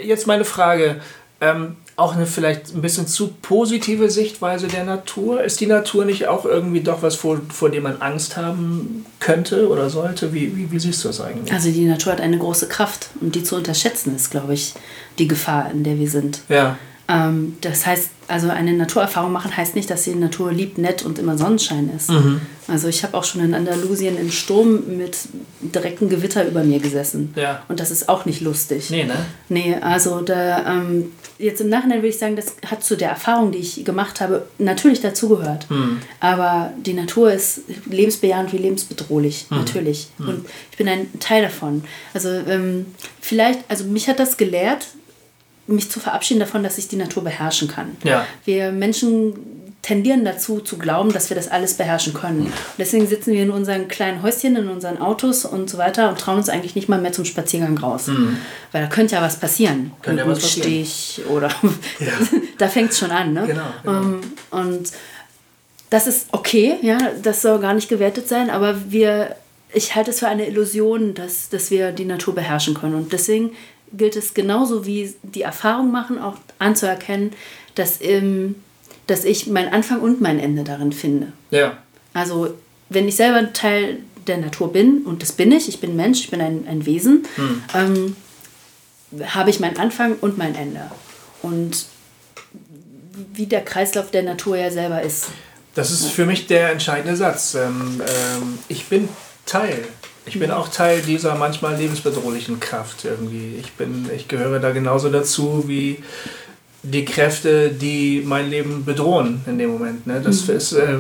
jetzt 0.03 0.27
meine 0.27 0.45
Frage, 0.45 1.01
ähm, 1.41 1.77
auch 1.97 2.17
eine 2.17 2.27
vielleicht 2.27 2.75
ein 2.75 2.83
bisschen 2.83 3.07
zu 3.07 3.29
positive 3.41 4.11
Sichtweise 4.11 4.67
der 4.67 4.85
Natur? 4.85 5.43
Ist 5.43 5.61
die 5.61 5.67
Natur 5.67 6.05
nicht 6.05 6.27
auch 6.27 6.45
irgendwie 6.45 6.81
doch 6.81 7.03
was, 7.03 7.15
vor, 7.15 7.41
vor 7.51 7.71
dem 7.71 7.85
man 7.85 8.03
Angst 8.03 8.37
haben 8.37 9.07
könnte 9.21 9.69
oder 9.69 9.91
sollte? 9.91 10.33
Wie, 10.33 10.57
wie, 10.57 10.71
wie 10.71 10.79
siehst 10.79 11.05
du 11.05 11.09
das 11.09 11.21
eigentlich? 11.21 11.53
Also 11.53 11.71
die 11.71 11.85
Natur 11.85 12.13
hat 12.13 12.21
eine 12.21 12.39
große 12.39 12.69
Kraft 12.69 13.11
und 13.21 13.35
die 13.35 13.45
zu 13.45 13.57
unterschätzen 13.57 14.17
ist, 14.17 14.31
glaube 14.31 14.55
ich, 14.55 14.75
die 15.19 15.29
Gefahr, 15.29 15.71
in 15.71 15.85
der 15.85 15.99
wir 15.99 16.11
sind. 16.11 16.41
Ja, 16.49 16.79
Ähm, 17.07 17.57
das 17.61 17.85
heißt, 17.85 18.09
also 18.29 18.49
eine 18.49 18.73
Naturerfahrung 18.73 19.31
machen 19.31 19.55
heißt 19.55 19.75
nicht, 19.75 19.91
dass 19.91 20.05
die 20.05 20.15
Natur 20.15 20.51
lieb, 20.53 20.79
nett 20.79 21.05
und 21.05 21.19
immer 21.19 21.37
Sonnenschein 21.37 21.91
ist. 21.95 22.09
Mhm. 22.11 22.41
Also 22.67 22.89
ich 22.89 23.03
habe 23.03 23.15
auch 23.15 23.25
schon 23.25 23.43
in 23.45 23.53
Andalusien 23.53 24.17
im 24.19 24.31
Sturm 24.31 24.97
mit 24.97 25.19
direktem 25.61 26.09
Gewitter 26.09 26.47
über 26.47 26.65
mir 26.65 26.79
gesessen. 26.81 27.35
Ja. 27.37 27.63
Und 27.69 27.81
das 27.81 27.91
ist 27.91 28.09
auch 28.09 28.25
nicht 28.25 28.41
lustig. 28.41 28.89
nee, 28.89 29.05
ne? 29.05 29.15
Nee, 29.51 29.77
also 29.79 30.23
da, 30.23 30.67
ähm, 30.73 31.13
jetzt 31.39 31.61
im 31.61 31.69
Nachhinein 31.69 31.99
würde 31.99 32.09
ich 32.09 32.19
sagen, 32.19 32.37
das 32.37 32.55
hat 32.71 32.83
zu 32.83 32.97
der 32.97 33.11
Erfahrung, 33.11 33.53
die 33.53 33.59
ich 33.59 33.85
gemacht 33.85 34.23
habe, 34.23 34.47
natürlich 34.59 35.03
dazugehört. 35.03 35.69
Hm. 35.69 35.99
Aber 36.21 36.73
die 36.79 36.95
Natur 36.95 37.31
ist 37.31 37.61
lebensbejahend 37.91 38.51
wie 38.55 38.59
lebensbedrohlich, 38.59 39.45
Hm. 39.51 39.59
natürlich. 39.59 40.09
Und 40.19 40.47
ich 40.71 40.79
bin 40.79 40.89
ein 40.89 41.09
Teil 41.21 41.43
davon. 41.43 41.85
Also 42.15 42.31
ähm, 42.31 42.87
vielleicht, 43.21 43.61
also 43.69 43.85
mich 43.85 44.09
hat 44.09 44.19
das 44.19 44.39
gelehrt, 44.39 44.87
mich 45.67 45.91
zu 45.91 46.01
verabschieden 46.01 46.41
davon, 46.41 46.63
dass 46.63 46.79
ich 46.79 46.89
die 46.89 46.97
Natur 46.97 47.25
beherrschen 47.25 47.69
kann. 47.69 47.97
Ja. 48.05 48.27
Wir 48.45 48.73
Menschen 48.73 49.35
tendieren 49.85 50.25
dazu 50.25 50.61
zu 50.61 50.79
glauben, 50.79 51.13
dass 51.13 51.29
wir 51.29 51.37
das 51.37 51.49
alles 51.49 51.75
beherrschen 51.75 52.15
können. 52.15 52.47
Und 52.47 52.53
deswegen 52.79 53.07
sitzen 53.07 53.33
wir 53.33 53.43
in 53.43 53.51
unseren 53.51 53.87
kleinen 53.87 54.23
Häuschen, 54.23 54.57
in 54.57 54.69
unseren 54.69 54.99
Autos 54.99 55.45
und 55.45 55.69
so 55.69 55.77
weiter 55.77 56.09
und 56.09 56.19
trauen 56.19 56.39
uns 56.39 56.49
eigentlich 56.49 56.75
nicht 56.75 56.89
mal 56.89 56.99
mehr 57.01 57.13
zum 57.13 57.27
Spaziergang 57.27 57.77
raus. 57.77 58.07
Mhm. 58.07 58.39
Weil 58.73 58.83
da 58.83 58.89
könnte 58.89 59.15
ja 59.15 59.23
was 59.23 59.39
passieren. 59.39 59.93
Könnte 60.01 60.23
ja 60.23 60.29
was 60.29 60.41
passieren. 60.41 60.69
Stich 60.71 61.21
oder 61.29 61.49
ja. 62.01 62.13
da 62.57 62.69
fängt 62.69 62.93
es 62.93 62.99
schon 62.99 63.11
an. 63.11 63.35
Ne? 63.35 63.47
Genau. 63.47 63.63
genau. 63.83 63.99
Um, 63.99 64.21
und 64.51 64.91
das 65.91 66.07
ist 66.07 66.29
okay, 66.33 66.77
ja, 66.81 66.99
das 67.23 67.43
soll 67.43 67.61
gar 67.61 67.75
nicht 67.75 67.89
gewertet 67.91 68.27
sein, 68.27 68.49
aber 68.49 68.91
wir, 68.91 69.37
ich 69.73 69.95
halte 69.95 70.11
es 70.11 70.21
für 70.21 70.29
eine 70.29 70.47
Illusion, 70.47 71.13
dass, 71.13 71.51
dass 71.51 71.71
wir 71.71 71.93
die 71.93 72.07
Natur 72.07 72.35
beherrschen 72.35 72.75
können. 72.75 72.95
Und 72.95 73.13
deswegen 73.13 73.51
gilt 73.97 74.17
es 74.17 74.35
genauso 74.35 74.87
wie 74.87 75.15
die 75.23 75.43
Erfahrung 75.43 75.91
machen, 75.91 76.19
auch 76.19 76.37
anzuerkennen, 76.59 77.33
dass, 77.75 78.01
ähm, 78.01 78.57
dass 79.07 79.25
ich 79.25 79.47
mein 79.47 79.73
Anfang 79.73 80.01
und 80.01 80.21
mein 80.21 80.39
Ende 80.39 80.65
darin 80.65 80.93
finde. 80.93 81.33
Ja. 81.51 81.79
Also, 82.13 82.55
wenn 82.89 83.09
ich 83.09 83.17
selber 83.17 83.53
Teil 83.53 83.99
der 84.27 84.39
Natur 84.39 84.73
bin, 84.73 85.03
und 85.05 85.23
das 85.23 85.33
bin 85.33 85.53
ich, 85.53 85.69
ich 85.69 85.81
bin 85.81 85.97
Mensch, 85.97 86.21
ich 86.21 86.31
bin 86.31 86.41
ein, 86.41 86.67
ein 86.69 86.87
Wesen, 86.87 87.27
hm. 87.37 87.63
ähm, 87.75 88.17
habe 89.27 89.51
ich 89.51 89.61
meinen 89.61 89.79
Anfang 89.79 90.17
und 90.21 90.39
mein 90.39 90.55
Ende. 90.55 90.91
Und 91.43 91.87
wie 93.33 93.47
der 93.47 93.65
Kreislauf 93.65 94.11
der 94.11 94.23
Natur 94.23 94.57
ja 94.57 94.71
selber 94.71 95.03
ist. 95.03 95.27
Das 95.75 95.91
ist 95.91 96.11
für 96.11 96.25
mich 96.25 96.47
der 96.47 96.71
entscheidende 96.71 97.17
Satz. 97.17 97.55
Ähm, 97.55 98.01
ähm, 98.01 98.59
ich 98.69 98.87
bin 98.87 99.09
Teil. 99.47 99.85
Ich 100.27 100.39
bin 100.39 100.51
auch 100.51 100.69
Teil 100.69 101.03
dieser 101.03 101.35
manchmal 101.35 101.77
lebensbedrohlichen 101.77 102.59
Kraft 102.61 103.05
irgendwie. 103.05 103.57
Ich, 103.61 103.73
bin, 103.73 104.09
ich 104.15 104.29
gehöre 104.29 104.59
da 104.59 104.71
genauso 104.71 105.11
dazu 105.11 105.65
wie 105.67 106.03
die 106.83 107.05
Kräfte, 107.05 107.71
die 107.71 108.23
mein 108.25 108.49
Leben 108.49 108.85
bedrohen 108.85 109.43
in 109.47 109.59
dem 109.59 109.71
Moment. 109.73 110.07
Ne? 110.07 110.21
Das 110.23 110.47
mhm. 110.47 110.57
ist 110.57 110.73
äh, 110.73 110.99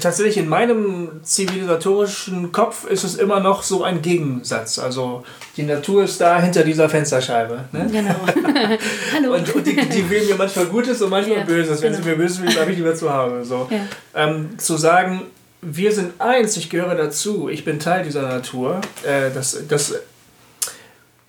tatsächlich 0.00 0.36
in 0.36 0.48
meinem 0.48 1.22
zivilisatorischen 1.22 2.50
Kopf 2.50 2.84
ist 2.86 3.04
es 3.04 3.14
immer 3.16 3.40
noch 3.40 3.62
so 3.62 3.84
ein 3.84 4.02
Gegensatz. 4.02 4.78
Also 4.78 5.24
die 5.56 5.62
Natur 5.62 6.04
ist 6.04 6.20
da 6.20 6.40
hinter 6.40 6.64
dieser 6.64 6.88
Fensterscheibe. 6.88 7.64
Ne? 7.72 7.88
Genau. 7.90 8.14
Hallo. 9.14 9.34
Und, 9.34 9.54
und 9.54 9.66
die, 9.66 9.76
die, 9.76 10.10
will 10.10 10.24
mir 10.26 10.36
manchmal 10.36 10.66
Gutes 10.66 11.00
und 11.02 11.10
manchmal 11.10 11.38
ja, 11.38 11.44
Böses. 11.44 11.80
Wenn 11.82 11.92
genau. 11.92 12.04
sie 12.04 12.10
mir 12.10 12.16
Böses 12.16 12.42
will, 12.42 12.50
bleibe 12.50 12.72
ich 12.72 12.78
lieber 12.78 12.94
zu 12.94 13.12
Hause. 13.12 13.44
So. 13.44 13.68
Ja. 13.70 13.80
Ähm, 14.14 14.58
zu 14.58 14.76
sagen, 14.76 15.22
wir 15.62 15.92
sind 15.92 16.20
eins, 16.20 16.56
ich 16.56 16.70
gehöre 16.70 16.94
dazu, 16.94 17.48
ich 17.48 17.64
bin 17.64 17.78
Teil 17.78 18.04
dieser 18.04 18.22
Natur, 18.22 18.80
äh, 19.02 19.30
das, 19.32 19.58
das, 19.68 19.94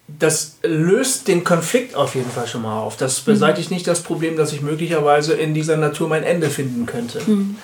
das 0.07 0.57
löst 0.63 1.27
den 1.27 1.43
Konflikt 1.43 1.95
auf 1.95 2.15
jeden 2.15 2.31
Fall 2.31 2.47
schon 2.47 2.61
mal 2.61 2.79
auf. 2.79 2.97
Das 2.97 3.25
mhm. 3.25 3.33
beseitigt 3.33 3.69
mhm. 3.69 3.75
nicht 3.75 3.87
das 3.87 4.01
Problem, 4.01 4.37
dass 4.37 4.53
ich 4.53 4.61
möglicherweise 4.61 5.33
in 5.33 5.53
dieser 5.53 5.77
Natur 5.77 6.07
mein 6.07 6.23
Ende 6.23 6.49
finden 6.49 6.85
könnte. 6.85 7.21
Mhm. 7.25 7.57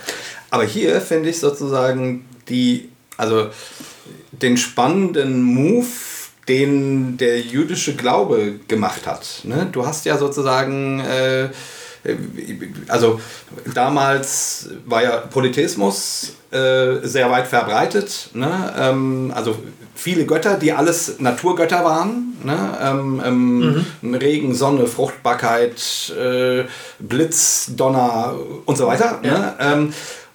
Aber 0.50 0.64
hier 0.64 1.02
finde 1.02 1.30
ich 1.30 1.40
sozusagen 1.40 2.26
die, 2.50 2.90
also 3.18 3.50
den 4.32 4.58
spannenden 4.58 5.42
Move, 5.42 5.88
den 6.48 7.18
der 7.18 7.42
jüdische 7.42 7.96
Glaube 7.96 8.60
gemacht 8.68 9.06
hat. 9.06 9.42
Ne? 9.44 9.68
Du 9.72 9.86
hast 9.86 10.06
ja 10.06 10.18
sozusagen, 10.18 11.02
äh, 11.02 11.50
also 12.88 13.20
damals 13.74 14.70
war 14.86 15.04
ja 15.04 15.18
Polytheismus 15.18 16.34
äh, 16.52 16.98
sehr 17.04 17.30
weit 17.30 17.48
verbreitet. 17.48 18.30
Ne? 18.34 18.74
Ähm, 18.80 19.32
also 19.36 19.58
viele 19.96 20.26
Götter, 20.26 20.56
die 20.56 20.72
alles 20.72 21.20
Naturgötter 21.20 21.84
waren. 21.84 22.38
Ne? 22.44 22.78
Ähm, 22.82 23.22
ähm, 23.26 23.86
mhm. 24.02 24.16
Regen, 24.16 24.56
Sonne, 24.56 24.88
Fruchtbarkeit, 24.88 26.14
äh, 26.18 26.64
Blitz, 27.00 27.72
Donner 27.76 28.36
und 28.66 28.78
so 28.78 28.88
weiter. 28.88 29.20
Ja. 29.24 29.56
Ne? 29.76 29.92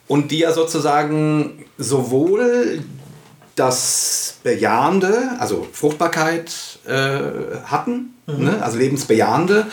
Und 0.08 0.30
die 0.30 0.40
ja 0.40 0.52
sozusagen 0.52 1.64
sowohl 1.78 2.82
das 3.54 4.38
Bejahende, 4.42 5.30
also 5.38 5.66
Fruchtbarkeit 5.72 6.52
äh, 6.86 7.56
hatten, 7.64 8.14
mhm. 8.26 8.44
ne? 8.44 8.62
also 8.62 8.78
lebensbejahende, 8.78 9.66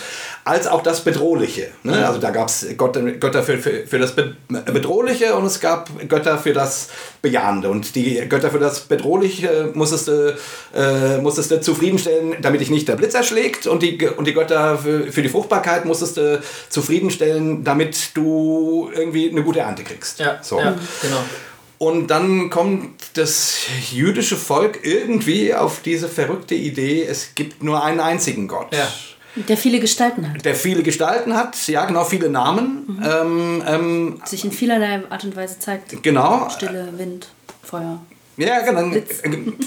als 0.50 0.66
auch 0.66 0.82
das 0.82 1.02
Bedrohliche. 1.02 1.68
Ne? 1.84 2.08
Also 2.08 2.20
da 2.20 2.32
gab 2.32 2.48
es 2.48 2.66
Götter 2.76 3.44
für, 3.44 3.60
für, 3.60 3.86
für 3.86 4.00
das 4.00 4.16
Bedrohliche 4.16 5.36
und 5.36 5.46
es 5.46 5.60
gab 5.60 5.90
Götter 6.10 6.40
für 6.40 6.54
das 6.54 6.90
Bejahende. 7.22 7.70
Und 7.70 7.94
die 7.94 8.16
Götter 8.28 8.50
für 8.50 8.58
das 8.58 8.80
Bedrohliche 8.80 9.70
musstest 9.76 10.08
du, 10.08 10.36
äh, 10.76 11.20
musstest 11.20 11.52
du 11.52 11.62
zufriedenstellen, 11.62 12.38
damit 12.42 12.62
dich 12.62 12.72
nicht 12.72 12.88
der 12.88 12.96
Blitz 12.96 13.14
erschlägt. 13.14 13.68
Und 13.68 13.84
die, 13.84 14.04
und 14.08 14.26
die 14.26 14.34
Götter 14.34 14.80
für, 14.80 15.12
für 15.12 15.22
die 15.22 15.30
Fruchtbarkeit 15.30 15.86
musstest 15.86 16.18
du 16.18 16.42
zufriedenstellen, 16.70 17.64
damit 17.64 18.18
du 18.18 18.90
irgendwie 18.92 19.30
eine 19.30 19.44
gute 19.44 19.60
Ernte 19.60 19.84
kriegst. 19.84 20.20
Ja, 20.20 20.40
so. 20.42 20.60
ja 20.60 20.76
genau. 21.02 21.24
Und 21.78 22.08
dann 22.08 22.50
kommt 22.50 22.90
das 23.14 23.56
jüdische 23.92 24.36
Volk 24.36 24.80
irgendwie 24.82 25.54
auf 25.54 25.82
diese 25.82 26.10
verrückte 26.10 26.56
Idee, 26.56 27.06
es 27.06 27.36
gibt 27.36 27.64
nur 27.64 27.84
einen 27.84 28.00
einzigen 28.00 28.48
Gott. 28.48 28.74
Ja. 28.74 28.88
Der 29.36 29.58
viele 29.58 29.80
Gestalten 29.80 30.32
hat. 30.32 30.44
Der 30.44 30.56
viele 30.56 30.84
Gestalten 30.84 31.36
hat, 31.36 31.68
ja 31.68 31.86
genau, 31.86 32.04
viele 32.04 32.30
Namen. 32.30 32.86
Mhm. 32.88 33.04
Ähm, 33.04 33.64
ähm, 33.68 34.22
Sich 34.26 34.44
in 34.44 34.52
vielerlei 34.52 35.02
Art 35.10 35.24
und 35.24 35.36
Weise 35.36 35.60
zeigt. 35.60 36.02
Genau. 36.04 36.50
Stille, 36.50 36.90
Wind, 36.98 37.30
Feuer. 37.64 38.00
Ja, 38.40 38.62
genau, 38.62 38.96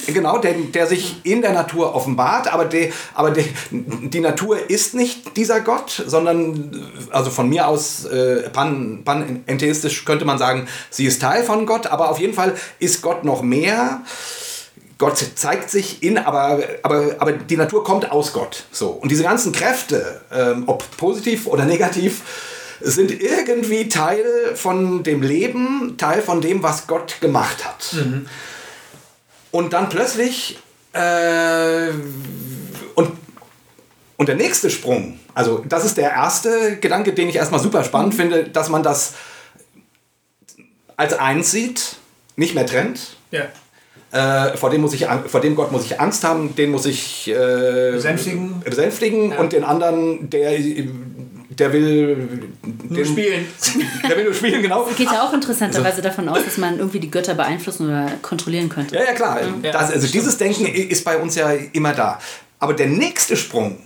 genau 0.06 0.38
der, 0.38 0.54
der 0.54 0.86
sich 0.86 1.16
in 1.24 1.42
der 1.42 1.52
Natur 1.52 1.94
offenbart, 1.94 2.50
aber, 2.50 2.64
der, 2.64 2.88
aber 3.12 3.30
der, 3.30 3.44
die 3.70 4.20
Natur 4.20 4.70
ist 4.70 4.94
nicht 4.94 5.36
dieser 5.36 5.60
Gott, 5.60 6.02
sondern, 6.06 6.90
also 7.10 7.30
von 7.30 7.50
mir 7.50 7.68
aus 7.68 8.06
äh, 8.06 8.48
pan, 8.48 9.02
panentheistisch 9.04 10.06
könnte 10.06 10.24
man 10.24 10.38
sagen, 10.38 10.68
sie 10.88 11.04
ist 11.04 11.20
Teil 11.20 11.42
von 11.42 11.66
Gott, 11.66 11.86
aber 11.86 12.10
auf 12.10 12.18
jeden 12.18 12.32
Fall 12.32 12.54
ist 12.78 13.02
Gott 13.02 13.24
noch 13.24 13.42
mehr. 13.42 14.00
Gott 15.02 15.18
zeigt 15.34 15.68
sich 15.68 16.00
in, 16.04 16.16
aber, 16.16 16.62
aber, 16.84 17.16
aber 17.18 17.32
die 17.32 17.56
Natur 17.56 17.82
kommt 17.82 18.12
aus 18.12 18.32
Gott. 18.32 18.66
So. 18.70 18.90
Und 18.90 19.10
diese 19.10 19.24
ganzen 19.24 19.50
Kräfte, 19.50 20.20
ähm, 20.32 20.62
ob 20.68 20.88
positiv 20.96 21.48
oder 21.48 21.64
negativ, 21.64 22.22
sind 22.80 23.10
irgendwie 23.10 23.88
Teil 23.88 24.24
von 24.54 25.02
dem 25.02 25.22
Leben, 25.22 25.96
Teil 25.98 26.22
von 26.22 26.40
dem, 26.40 26.62
was 26.62 26.86
Gott 26.86 27.20
gemacht 27.20 27.64
hat. 27.64 27.94
Mhm. 27.94 28.26
Und 29.50 29.72
dann 29.72 29.88
plötzlich, 29.88 30.60
äh, 30.92 31.88
und, 32.94 33.10
und 34.18 34.28
der 34.28 34.36
nächste 34.36 34.70
Sprung, 34.70 35.18
also 35.34 35.64
das 35.68 35.84
ist 35.84 35.96
der 35.96 36.12
erste 36.12 36.76
Gedanke, 36.76 37.12
den 37.12 37.28
ich 37.28 37.34
erstmal 37.34 37.58
super 37.58 37.82
spannend 37.82 38.14
mhm. 38.14 38.18
finde, 38.18 38.44
dass 38.44 38.68
man 38.68 38.84
das 38.84 39.14
als 40.96 41.14
eins 41.14 41.50
sieht, 41.50 41.96
nicht 42.36 42.54
mehr 42.54 42.66
trennt. 42.66 43.16
Ja. 43.32 43.48
Äh, 44.12 44.58
vor, 44.58 44.68
dem 44.68 44.82
muss 44.82 44.92
ich, 44.92 45.06
vor 45.26 45.40
dem 45.40 45.54
Gott 45.54 45.72
muss 45.72 45.86
ich 45.86 45.98
Angst 45.98 46.22
haben, 46.22 46.54
den 46.54 46.70
muss 46.70 46.84
ich 46.84 47.28
äh, 47.28 47.92
besänftigen, 47.92 48.60
besänftigen 48.60 49.30
ja. 49.30 49.38
und 49.38 49.54
den 49.54 49.64
anderen, 49.64 50.28
der, 50.28 50.52
der 51.58 51.72
will 51.72 52.48
nur 52.62 52.98
den, 52.98 53.06
spielen. 53.06 53.46
Der 54.08 54.16
will 54.18 54.24
nur 54.24 54.34
spielen, 54.34 54.60
genau. 54.60 54.86
Es 54.90 54.96
geht 54.96 55.10
ja 55.10 55.26
auch 55.26 55.32
interessanterweise 55.32 55.96
also, 55.96 56.02
davon 56.02 56.28
aus, 56.28 56.44
dass 56.44 56.58
man 56.58 56.78
irgendwie 56.78 57.00
die 57.00 57.10
Götter 57.10 57.34
beeinflussen 57.34 57.86
oder 57.86 58.10
kontrollieren 58.20 58.68
könnte. 58.68 58.94
Ja, 58.96 59.04
ja, 59.04 59.12
klar. 59.12 59.40
Ja. 59.62 59.72
Das, 59.72 59.90
also 59.90 60.06
dieses 60.06 60.36
Denken 60.36 60.66
ist 60.66 61.04
bei 61.04 61.16
uns 61.16 61.34
ja 61.34 61.50
immer 61.72 61.94
da. 61.94 62.18
Aber 62.58 62.74
der 62.74 62.88
nächste 62.88 63.36
Sprung, 63.36 63.78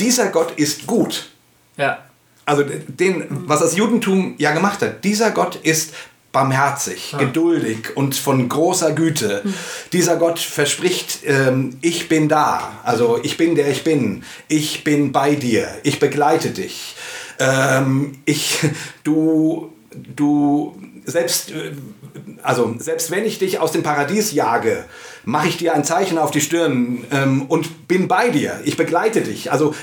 dieser 0.00 0.30
Gott 0.30 0.52
ist 0.56 0.86
gut. 0.86 1.30
Ja. 1.76 1.98
Also 2.44 2.64
den, 2.64 3.26
was 3.30 3.60
das 3.60 3.76
Judentum 3.76 4.34
ja 4.38 4.52
gemacht 4.52 4.82
hat, 4.82 5.04
dieser 5.04 5.30
Gott 5.30 5.56
ist 5.62 5.94
barmherzig, 6.34 7.12
ja. 7.12 7.18
geduldig 7.18 7.96
und 7.96 8.14
von 8.14 8.46
großer 8.48 8.92
Güte. 8.92 9.40
Mhm. 9.42 9.54
Dieser 9.94 10.16
Gott 10.16 10.38
verspricht, 10.38 11.20
ähm, 11.24 11.78
ich 11.80 12.08
bin 12.10 12.28
da, 12.28 12.72
also 12.82 13.18
ich 13.22 13.38
bin 13.38 13.54
der 13.54 13.70
ich 13.70 13.84
bin, 13.84 14.24
ich 14.48 14.84
bin 14.84 15.12
bei 15.12 15.36
dir, 15.36 15.68
ich 15.84 15.98
begleite 15.98 16.50
dich. 16.50 16.96
Ähm, 17.38 18.18
ich, 18.26 18.58
du, 19.04 19.72
du, 19.92 20.76
selbst, 21.06 21.52
äh, 21.52 21.72
also 22.42 22.74
selbst 22.78 23.10
wenn 23.10 23.24
ich 23.24 23.38
dich 23.38 23.60
aus 23.60 23.72
dem 23.72 23.84
Paradies 23.84 24.32
jage, 24.32 24.84
mache 25.24 25.48
ich 25.48 25.56
dir 25.56 25.72
ein 25.72 25.84
Zeichen 25.84 26.18
auf 26.18 26.32
die 26.32 26.40
Stirn 26.40 27.04
ähm, 27.12 27.42
und 27.42 27.86
bin 27.86 28.08
bei 28.08 28.30
dir. 28.30 28.60
Ich 28.64 28.76
begleite 28.76 29.22
dich. 29.22 29.52
Also 29.52 29.74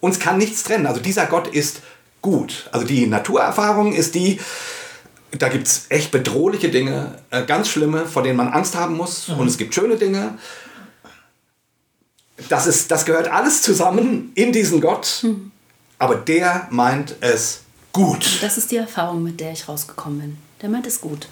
uns 0.00 0.20
kann 0.20 0.38
nichts 0.38 0.62
trennen. 0.62 0.86
Also 0.86 1.00
dieser 1.00 1.26
Gott 1.26 1.48
ist 1.48 1.80
gut. 2.22 2.68
Also 2.72 2.86
die 2.86 3.06
Naturerfahrung 3.06 3.92
ist 3.92 4.14
die, 4.14 4.38
da 5.32 5.48
gibt 5.48 5.66
es 5.66 5.86
echt 5.88 6.10
bedrohliche 6.10 6.68
Dinge, 6.68 7.18
äh, 7.30 7.44
ganz 7.44 7.68
schlimme, 7.68 8.06
vor 8.06 8.22
denen 8.22 8.36
man 8.36 8.48
Angst 8.48 8.74
haben 8.74 8.96
muss. 8.96 9.28
Mhm. 9.28 9.38
Und 9.38 9.48
es 9.48 9.58
gibt 9.58 9.74
schöne 9.74 9.96
Dinge. 9.96 10.38
Das, 12.48 12.66
ist, 12.66 12.90
das 12.90 13.04
gehört 13.04 13.28
alles 13.28 13.62
zusammen 13.62 14.32
in 14.34 14.52
diesen 14.52 14.80
Gott. 14.80 15.20
Mhm. 15.22 15.50
Aber 15.98 16.16
der 16.16 16.68
meint 16.70 17.16
es 17.20 17.62
gut. 17.92 18.42
Das 18.42 18.58
ist 18.58 18.70
die 18.70 18.76
Erfahrung, 18.76 19.22
mit 19.22 19.40
der 19.40 19.52
ich 19.52 19.68
rausgekommen 19.68 20.20
bin. 20.20 20.38
Der 20.62 20.68
meint 20.68 20.86
es 20.86 21.00
gut. 21.00 21.28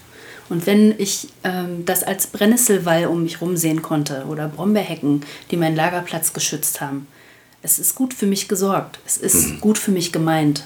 Und 0.49 0.67
wenn 0.67 0.95
ich 0.99 1.29
ähm, 1.43 1.85
das 1.87 2.03
als 2.03 2.27
Brennnesselwall 2.27 3.07
um 3.07 3.23
mich 3.23 3.41
herum 3.41 3.57
sehen 3.57 3.83
konnte 3.83 4.25
oder 4.27 4.49
Brombeerhecken, 4.49 5.25
die 5.51 5.57
meinen 5.57 5.77
Lagerplatz 5.77 6.33
geschützt 6.33 6.81
haben, 6.81 7.07
es 7.63 7.79
ist 7.79 7.95
gut 7.95 8.13
für 8.13 8.27
mich 8.27 8.47
gesorgt. 8.49 8.99
Es 9.07 9.17
ist 9.17 9.47
mhm. 9.47 9.61
gut 9.61 9.79
für 9.79 9.91
mich 9.91 10.13
gemeint. 10.13 10.65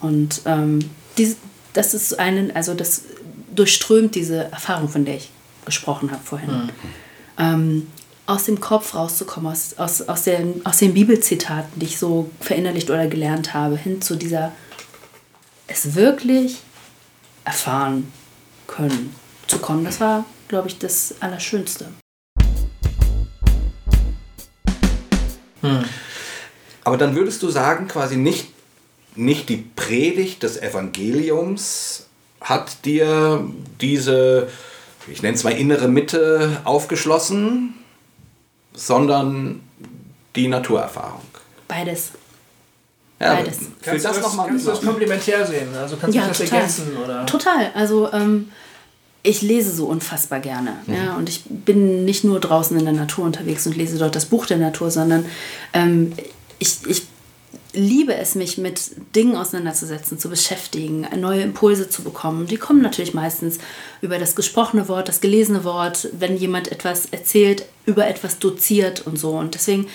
Und 0.00 0.40
ähm, 0.46 0.78
dies, 1.18 1.36
das 1.78 1.94
ist 1.94 2.18
einen, 2.18 2.50
also 2.56 2.74
das 2.74 3.02
durchströmt 3.54 4.16
diese 4.16 4.50
Erfahrung, 4.50 4.88
von 4.88 5.04
der 5.04 5.14
ich 5.14 5.30
gesprochen 5.64 6.10
habe 6.10 6.22
vorhin. 6.24 6.50
Mhm. 6.50 6.70
Ähm, 7.38 7.86
aus 8.26 8.44
dem 8.44 8.58
Kopf 8.58 8.96
rauszukommen, 8.96 9.52
aus, 9.52 9.74
aus, 9.78 10.02
aus, 10.02 10.24
den, 10.24 10.66
aus 10.66 10.78
den 10.78 10.92
Bibelzitaten, 10.92 11.78
die 11.78 11.86
ich 11.86 11.98
so 11.98 12.30
verinnerlicht 12.40 12.90
oder 12.90 13.06
gelernt 13.06 13.54
habe, 13.54 13.76
hin 13.76 14.02
zu 14.02 14.16
dieser, 14.16 14.50
es 15.68 15.94
wirklich 15.94 16.58
erfahren 17.44 18.12
können 18.66 19.14
zu 19.46 19.58
kommen. 19.58 19.84
Das 19.84 20.00
war, 20.00 20.24
glaube 20.48 20.66
ich, 20.66 20.78
das 20.78 21.14
Allerschönste. 21.20 21.86
Hm. 25.60 25.84
Aber 26.82 26.96
dann 26.96 27.14
würdest 27.14 27.40
du 27.44 27.50
sagen, 27.50 27.86
quasi 27.86 28.16
nicht, 28.16 28.48
nicht 29.18 29.48
die 29.48 29.56
Predigt 29.56 30.42
des 30.42 30.60
Evangeliums 30.60 32.06
hat 32.40 32.84
dir 32.84 33.44
diese, 33.80 34.48
ich 35.10 35.22
nenne 35.22 35.34
es 35.34 35.44
mal 35.44 35.50
innere 35.50 35.88
Mitte 35.88 36.60
aufgeschlossen, 36.64 37.74
sondern 38.72 39.60
die 40.36 40.46
Naturerfahrung. 40.46 41.22
Beides. 41.66 42.12
Ja, 43.20 43.34
Beides. 43.34 43.58
Kannst, 43.82 44.04
das 44.04 44.16
du, 44.16 44.22
das, 44.22 44.36
kannst 44.36 44.66
du 44.66 44.70
das 44.70 44.80
komplementär 44.80 45.44
sehen? 45.44 45.74
Also 45.74 45.96
kannst 45.96 46.14
ja, 46.14 46.22
du 46.22 46.28
das 46.28 46.38
total. 46.38 46.54
ergänzen? 46.54 46.96
Oder? 47.04 47.26
Total. 47.26 47.70
Also 47.74 48.12
ähm, 48.12 48.52
ich 49.24 49.42
lese 49.42 49.74
so 49.74 49.86
unfassbar 49.86 50.38
gerne. 50.38 50.76
Mhm. 50.86 50.94
Ja, 50.94 51.16
und 51.16 51.28
ich 51.28 51.42
bin 51.48 52.04
nicht 52.04 52.22
nur 52.22 52.38
draußen 52.38 52.78
in 52.78 52.84
der 52.84 52.94
Natur 52.94 53.24
unterwegs 53.24 53.66
und 53.66 53.76
lese 53.76 53.98
dort 53.98 54.14
das 54.14 54.26
Buch 54.26 54.46
der 54.46 54.58
Natur, 54.58 54.92
sondern 54.92 55.26
ähm, 55.72 56.12
ich, 56.60 56.78
ich 56.86 57.02
liebe 57.78 58.14
es, 58.14 58.34
mich 58.34 58.58
mit 58.58 58.90
Dingen 59.14 59.36
auseinanderzusetzen, 59.36 60.18
zu 60.18 60.28
beschäftigen, 60.28 61.06
neue 61.16 61.42
Impulse 61.42 61.88
zu 61.88 62.02
bekommen. 62.02 62.46
Die 62.46 62.56
kommen 62.56 62.82
natürlich 62.82 63.14
meistens 63.14 63.58
über 64.00 64.18
das 64.18 64.34
gesprochene 64.34 64.88
Wort, 64.88 65.08
das 65.08 65.20
gelesene 65.20 65.64
Wort, 65.64 66.08
wenn 66.12 66.36
jemand 66.36 66.72
etwas 66.72 67.06
erzählt, 67.06 67.64
über 67.86 68.06
etwas 68.06 68.38
doziert 68.38 69.06
und 69.06 69.18
so. 69.18 69.30
Und 69.30 69.54
deswegen, 69.54 69.86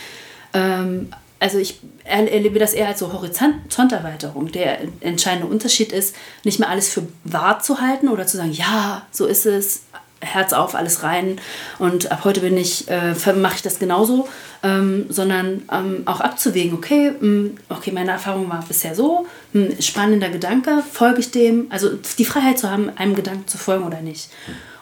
ähm, 0.54 1.10
also 1.40 1.58
ich 1.58 1.82
erlebe 2.06 2.58
das 2.58 2.74
eher 2.74 2.88
als 2.88 3.00
so 3.00 3.12
Horizonterweiterung. 3.12 4.52
Der 4.54 4.80
entscheidende 5.02 5.48
Unterschied 5.48 5.92
ist, 5.92 6.16
nicht 6.46 6.60
mehr 6.60 6.70
alles 6.70 6.88
für 6.88 7.06
wahr 7.26 7.60
zu 7.60 7.82
halten 7.82 8.08
oder 8.08 8.26
zu 8.26 8.38
sagen, 8.38 8.54
ja, 8.54 9.06
so 9.12 9.26
ist 9.26 9.46
es, 9.46 9.84
Herz 10.24 10.54
auf, 10.54 10.76
alles 10.76 11.04
rein 11.04 11.40
und 11.80 12.12
ab 12.12 12.22
heute 12.24 12.42
bin 12.42 12.58
ich, 12.58 12.88
äh, 12.90 13.14
mache 13.34 13.56
ich 13.56 13.62
das 13.62 13.80
genauso, 13.80 14.28
ähm, 14.64 15.06
sondern 15.10 15.64
ähm, 15.72 16.04
auch 16.06 16.22
abzuwägen, 16.22 16.74
okay, 16.74 17.12
mh, 17.20 17.28
mm, 17.28 17.58
okay, 17.70 17.92
meine 17.92 18.12
Erfahrung 18.12 18.50
war 18.50 18.64
bisher 18.68 18.96
so, 18.96 19.26
mh, 19.54 19.66
mm, 19.66 19.82
spannender 19.82 20.30
Gedanke, 20.30 20.84
folge 20.92 21.20
ich 21.20 21.32
dem, 21.32 21.68
also 21.70 21.90
die 22.18 22.26
Freiheit 22.26 22.60
zu 22.60 22.70
haben, 22.70 22.90
einem 22.96 23.16
Gedanken 23.16 23.48
zu 23.48 23.58
folgen 23.58 23.86
oder 23.86 24.02
nicht. 24.02 24.30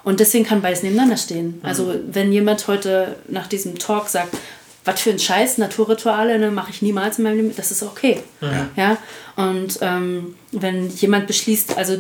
Und 0.04 0.20
deswegen 0.20 0.46
kann 0.46 0.62
beides 0.62 0.82
nebeneinander 0.84 1.18
stehen. 1.18 1.60
Also 1.64 1.94
wenn 2.08 2.32
jemand 2.32 2.68
heute 2.68 3.18
nach 3.28 3.48
diesem 3.48 3.78
Talk 3.78 4.10
sagt, 4.10 4.36
was 4.84 5.02
für 5.02 5.12
ein 5.12 5.20
Scheiß, 5.20 5.60
Naturrituale, 5.60 6.40
ne, 6.40 6.50
mache 6.50 6.72
ich 6.72 6.82
niemals 6.82 7.20
in 7.20 7.24
meinem 7.24 7.38
Leben, 7.38 7.56
das 7.56 7.70
ist 7.72 7.84
okay. 7.84 8.22
Ja. 8.42 8.70
ja? 8.76 8.98
Und 9.36 9.78
ähm, 9.82 10.36
wenn 10.52 10.90
jemand 10.90 11.28
beschließt, 11.28 11.78
also 11.78 11.98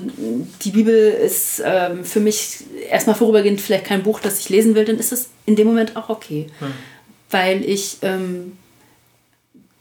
die 0.63 0.71
Bibel 0.71 1.11
ist 1.11 1.61
ähm, 1.63 2.03
für 2.03 2.19
mich 2.19 2.63
erstmal 2.89 3.15
vorübergehend 3.15 3.61
vielleicht 3.61 3.85
kein 3.85 4.03
Buch, 4.03 4.19
das 4.19 4.39
ich 4.39 4.49
lesen 4.49 4.73
will, 4.73 4.85
dann 4.85 4.97
ist 4.97 5.11
es 5.11 5.29
in 5.45 5.55
dem 5.55 5.67
Moment 5.67 5.95
auch 5.95 6.09
okay. 6.09 6.47
Ja. 6.59 6.67
Weil 7.29 7.63
ich 7.63 7.97
ähm, 8.01 8.57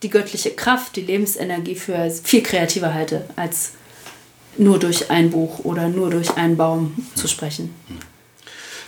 die 0.02 0.10
göttliche 0.10 0.50
Kraft, 0.50 0.96
die 0.96 1.02
Lebensenergie 1.02 1.74
für 1.74 2.10
viel 2.10 2.42
kreativer 2.42 2.92
halte, 2.92 3.24
als 3.36 3.72
nur 4.58 4.78
durch 4.78 5.10
ein 5.10 5.30
Buch 5.30 5.60
oder 5.60 5.88
nur 5.88 6.10
durch 6.10 6.36
einen 6.36 6.56
Baum 6.56 6.94
zu 7.14 7.28
sprechen. 7.28 7.74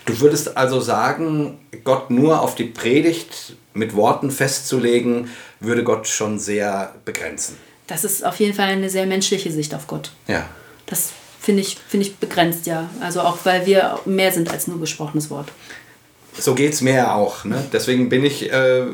Du 0.05 0.21
würdest 0.21 0.57
also 0.57 0.81
sagen, 0.81 1.59
Gott 1.85 2.11
nur 2.11 2.43
auf 2.43 2.55
die 2.55 2.65
Predigt 2.65 3.57
mit 3.75 3.95
Worten 3.97 4.31
festzulegen, 4.31 5.31
würde 5.61 5.85
Gott 5.85 6.09
schon 6.09 6.39
sehr 6.39 6.95
begrenzen. 7.05 7.57
Das 7.87 8.05
ist 8.05 8.25
auf 8.25 8.41
jeden 8.41 8.55
Fall 8.55 8.69
eine 8.69 8.91
sehr 8.91 9.07
menschliche 9.07 9.51
Sicht 9.51 9.75
auf 9.75 9.87
Gott. 9.87 10.13
Ja. 10.27 10.49
Das 10.87 11.11
finde 11.41 11.63
ich, 11.63 11.77
find 11.89 12.03
ich 12.03 12.17
begrenzt, 12.17 12.67
ja. 12.67 12.89
Also 13.01 13.21
auch 13.21 13.39
weil 13.45 13.67
wir 13.67 13.99
mehr 14.05 14.33
sind 14.33 14.51
als 14.51 14.67
nur 14.67 14.81
gesprochenes 14.81 15.31
Wort. 15.31 15.51
So 16.39 16.55
geht 16.55 16.73
es 16.73 16.81
mir 16.81 16.95
ja 16.95 17.15
auch. 17.15 17.45
Ne? 17.45 17.63
Deswegen 17.73 18.09
bin 18.09 18.25
ich 18.25 18.51
äh, 18.51 18.85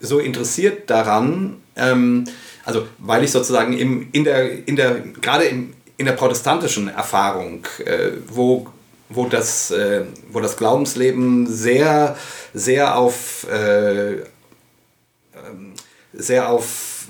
so 0.00 0.18
interessiert 0.18 0.88
daran, 0.88 1.56
ähm, 1.76 2.24
also 2.64 2.86
weil 2.98 3.24
ich 3.24 3.32
sozusagen 3.32 3.76
im, 3.76 4.08
in 4.12 4.24
der, 4.24 4.66
in 4.66 4.76
der, 4.76 5.00
gerade 5.20 5.44
in 5.44 6.06
der 6.06 6.12
protestantischen 6.12 6.88
Erfahrung, 6.88 7.66
äh, 7.84 8.12
wo 8.28 8.66
wo 9.10 9.26
das, 9.26 9.70
äh, 9.70 10.04
wo 10.32 10.40
das 10.40 10.56
Glaubensleben 10.56 11.46
sehr, 11.46 12.16
sehr 12.54 12.96
auf, 12.96 13.46
äh, 13.50 14.12
ähm, 14.12 15.74
sehr 16.12 16.48
auf 16.48 17.08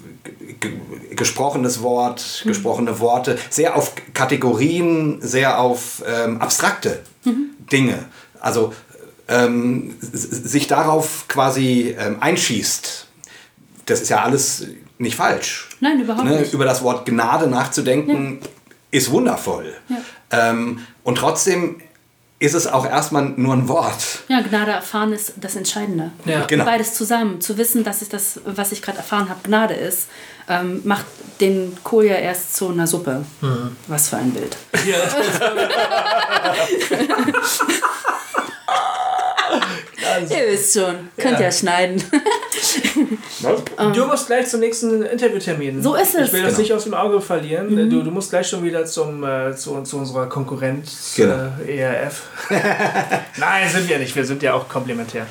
gesprochenes 1.14 1.82
Wort, 1.82 2.42
mhm. 2.44 2.48
gesprochene 2.48 2.98
Worte, 3.00 3.38
sehr 3.50 3.76
auf 3.76 3.92
Kategorien, 4.14 5.20
sehr 5.20 5.60
auf 5.60 6.02
ähm, 6.06 6.40
abstrakte 6.40 7.02
mhm. 7.24 7.50
Dinge. 7.70 8.06
Also 8.40 8.72
ähm, 9.28 9.94
sich 10.00 10.66
darauf 10.66 11.26
quasi 11.28 11.94
ähm, 11.98 12.16
einschießt. 12.20 13.06
Das 13.86 14.00
ist 14.00 14.08
ja 14.08 14.22
alles 14.22 14.66
nicht 14.98 15.16
falsch. 15.16 15.68
Nein, 15.80 16.00
überhaupt 16.00 16.24
ne? 16.24 16.40
nicht. 16.40 16.52
Über 16.52 16.64
das 16.64 16.82
Wort 16.82 17.06
Gnade 17.06 17.46
nachzudenken 17.46 18.40
ja. 18.40 18.48
ist 18.90 19.10
wundervoll. 19.10 19.74
Ja. 19.88 20.50
Ähm, 20.50 20.80
und 21.04 21.18
trotzdem 21.18 21.80
ist 22.40 22.54
es 22.54 22.66
auch 22.66 22.86
erstmal 22.86 23.34
nur 23.36 23.54
ein 23.54 23.68
Wort. 23.68 24.24
Ja, 24.28 24.40
Gnade 24.40 24.72
erfahren 24.72 25.12
ist 25.12 25.34
das 25.36 25.56
Entscheidende. 25.56 26.10
Ja. 26.24 26.46
Genau. 26.46 26.64
Beides 26.64 26.94
zusammen. 26.94 27.40
Zu 27.40 27.58
wissen, 27.58 27.84
dass 27.84 28.02
ich 28.02 28.08
das, 28.08 28.40
was 28.44 28.72
ich 28.72 28.80
gerade 28.80 28.98
erfahren 28.98 29.28
habe, 29.28 29.40
Gnade 29.44 29.74
ist, 29.74 30.08
ähm, 30.48 30.80
macht 30.84 31.04
den 31.40 31.76
Kohl 31.84 32.06
ja 32.06 32.14
erst 32.14 32.56
zu 32.56 32.70
einer 32.70 32.86
Suppe. 32.86 33.24
Mhm. 33.42 33.76
Was 33.86 34.08
für 34.08 34.16
ein 34.16 34.32
Bild. 34.32 34.56
Ja. 34.86 34.96
Also. 40.14 40.34
Ihr 40.34 40.52
wisst 40.52 40.74
schon, 40.74 41.08
könnt 41.16 41.38
ja, 41.38 41.46
ja 41.46 41.52
schneiden. 41.52 42.02
du 43.94 44.04
musst 44.06 44.26
gleich 44.26 44.48
zum 44.48 44.60
nächsten 44.60 45.02
Interviewtermin. 45.02 45.82
So 45.82 45.94
ist 45.94 46.14
es. 46.14 46.28
Ich 46.28 46.32
will 46.32 46.42
das 46.42 46.50
genau. 46.50 46.60
nicht 46.60 46.72
aus 46.72 46.84
dem 46.84 46.94
Auge 46.94 47.20
verlieren. 47.20 47.74
Mhm. 47.74 47.90
Du, 47.90 48.02
du 48.02 48.10
musst 48.10 48.30
gleich 48.30 48.48
schon 48.48 48.62
wieder 48.62 48.84
zum, 48.84 49.24
äh, 49.24 49.54
zu, 49.54 49.82
zu 49.82 49.98
unserer 49.98 50.28
Konkurrenz 50.28 51.14
genau. 51.16 51.52
äh, 51.66 51.78
ERF. 51.78 52.22
Nein, 53.36 53.68
sind 53.68 53.88
wir 53.88 53.98
nicht. 53.98 54.14
Wir 54.16 54.24
sind 54.24 54.42
ja 54.42 54.54
auch 54.54 54.68
komplementär. 54.68 55.26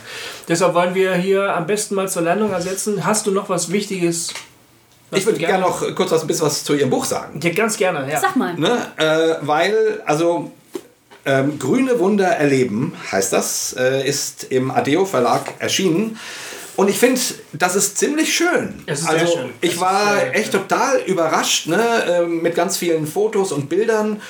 Deshalb 0.48 0.74
wollen 0.74 0.96
wir 0.96 1.16
hier 1.16 1.56
am 1.56 1.68
besten 1.68 1.96
mal 1.96 2.10
zur 2.10 2.24
Landung 2.24 2.52
ersetzen. 2.52 3.06
Hast 3.06 3.28
du 3.28 3.32
noch 3.32 3.50
was 3.50 3.72
Wichtiges 3.72 4.34
ich 5.12 5.26
würde 5.26 5.40
gerne 5.40 5.62
noch 5.62 5.96
kurz 5.96 6.12
was, 6.12 6.22
ein 6.22 6.28
bisschen 6.28 6.46
was 6.46 6.64
zu 6.64 6.76
Ihrem 6.76 6.90
Buch 6.90 7.06
sagen. 7.06 7.40
Ja, 7.42 7.52
ganz 7.52 7.78
gerne, 7.78 8.10
ja. 8.12 8.20
Sag 8.20 8.36
mal. 8.36 8.54
Ne, 8.56 8.78
äh, 8.98 9.36
weil, 9.42 10.02
also 10.06 10.52
ähm, 11.26 11.60
Grüne 11.60 12.00
Wunder 12.00 12.28
erleben 12.28 12.94
heißt 13.12 13.34
das, 13.34 13.76
äh, 13.78 14.08
ist 14.08 14.46
im 14.50 14.72
Adeo 14.72 15.06
Verlag 15.06 15.54
erschienen. 15.60 16.18
Und 16.76 16.90
ich 16.90 16.98
finde, 16.98 17.20
das 17.52 17.76
ist 17.76 17.98
ziemlich 17.98 18.34
schön. 18.34 18.82
Es 18.86 19.02
ist 19.02 19.10
also, 19.10 19.26
sehr 19.26 19.36
schön. 19.36 19.50
Ich 19.60 19.82
war 19.82 20.34
echt 20.34 20.54
total 20.54 21.02
überrascht 21.02 21.68
ne, 21.68 21.78
äh, 22.08 22.26
mit 22.26 22.56
ganz 22.56 22.78
vielen 22.78 23.06
Fotos 23.06 23.52
und 23.52 23.68
Bildern. 23.68 24.22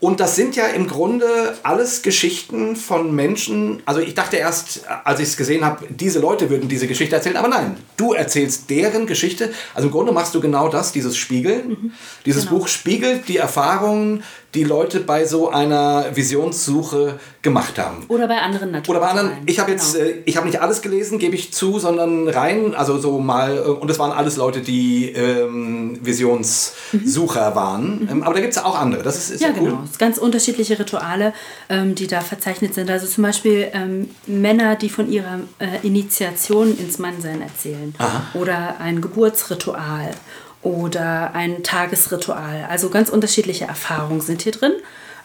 Und 0.00 0.20
das 0.20 0.36
sind 0.36 0.54
ja 0.54 0.66
im 0.66 0.86
Grunde 0.86 1.54
alles 1.62 2.02
Geschichten 2.02 2.76
von 2.76 3.14
Menschen. 3.14 3.82
Also 3.86 4.00
ich 4.00 4.14
dachte 4.14 4.36
erst, 4.36 4.82
als 5.04 5.20
ich 5.20 5.28
es 5.28 5.36
gesehen 5.36 5.64
habe, 5.64 5.86
diese 5.88 6.18
Leute 6.18 6.50
würden 6.50 6.68
diese 6.68 6.86
Geschichte 6.86 7.16
erzählen. 7.16 7.36
Aber 7.36 7.48
nein, 7.48 7.78
du 7.96 8.12
erzählst 8.12 8.68
deren 8.68 9.06
Geschichte. 9.06 9.54
Also 9.72 9.88
im 9.88 9.92
Grunde 9.92 10.12
machst 10.12 10.34
du 10.34 10.40
genau 10.40 10.68
das, 10.68 10.92
dieses 10.92 11.16
Spiegeln. 11.16 11.68
Mhm. 11.68 11.92
Dieses 12.26 12.46
genau. 12.46 12.58
Buch 12.58 12.68
spiegelt 12.68 13.28
die 13.28 13.38
Erfahrungen 13.38 14.24
die 14.54 14.64
Leute 14.64 15.00
bei 15.00 15.24
so 15.24 15.50
einer 15.50 16.06
Visionssuche 16.14 17.18
gemacht 17.42 17.78
haben. 17.78 18.04
Oder 18.08 18.26
bei 18.28 18.38
anderen 18.38 18.70
natürlich. 18.70 18.88
Oder 18.88 19.00
bei 19.00 19.08
anderen. 19.08 19.32
Ich 19.46 19.58
habe 19.58 19.70
jetzt, 19.70 19.94
genau. 19.94 20.06
äh, 20.06 20.22
ich 20.24 20.36
habe 20.36 20.46
nicht 20.46 20.60
alles 20.60 20.80
gelesen, 20.80 21.18
gebe 21.18 21.34
ich 21.34 21.52
zu, 21.52 21.78
sondern 21.78 22.28
rein, 22.28 22.74
also 22.74 22.98
so 22.98 23.18
mal, 23.18 23.58
äh, 23.58 23.60
und 23.60 23.90
es 23.90 23.98
waren 23.98 24.12
alles 24.12 24.36
Leute, 24.36 24.60
die 24.60 25.10
ähm, 25.10 25.98
Visionssucher 26.02 27.50
mhm. 27.50 27.54
waren. 27.54 28.00
Mhm. 28.00 28.08
Ähm, 28.10 28.22
aber 28.22 28.34
da 28.34 28.40
gibt 28.40 28.52
es 28.52 28.62
auch 28.62 28.78
andere. 28.78 29.02
Das 29.02 29.16
ist, 29.16 29.30
ist 29.30 29.40
ja, 29.42 29.48
ja 29.48 29.54
cool. 29.58 29.70
genau. 29.70 29.82
Es 29.90 29.98
ganz 29.98 30.18
unterschiedliche 30.18 30.78
Rituale, 30.78 31.34
ähm, 31.68 31.94
die 31.94 32.06
da 32.06 32.20
verzeichnet 32.20 32.74
sind. 32.74 32.90
Also 32.90 33.06
zum 33.06 33.22
Beispiel 33.22 33.68
ähm, 33.72 34.08
Männer, 34.26 34.76
die 34.76 34.88
von 34.88 35.10
ihrer 35.10 35.40
äh, 35.58 35.86
Initiation 35.86 36.76
ins 36.78 36.98
Mannsein 36.98 37.42
erzählen. 37.42 37.94
Aha. 37.98 38.22
Oder 38.34 38.76
ein 38.80 39.00
Geburtsritual 39.00 40.10
oder 40.64 41.34
ein 41.34 41.62
Tagesritual. 41.62 42.66
Also 42.68 42.88
ganz 42.88 43.10
unterschiedliche 43.10 43.66
Erfahrungen 43.66 44.20
sind 44.20 44.42
hier 44.42 44.52
drin. 44.52 44.72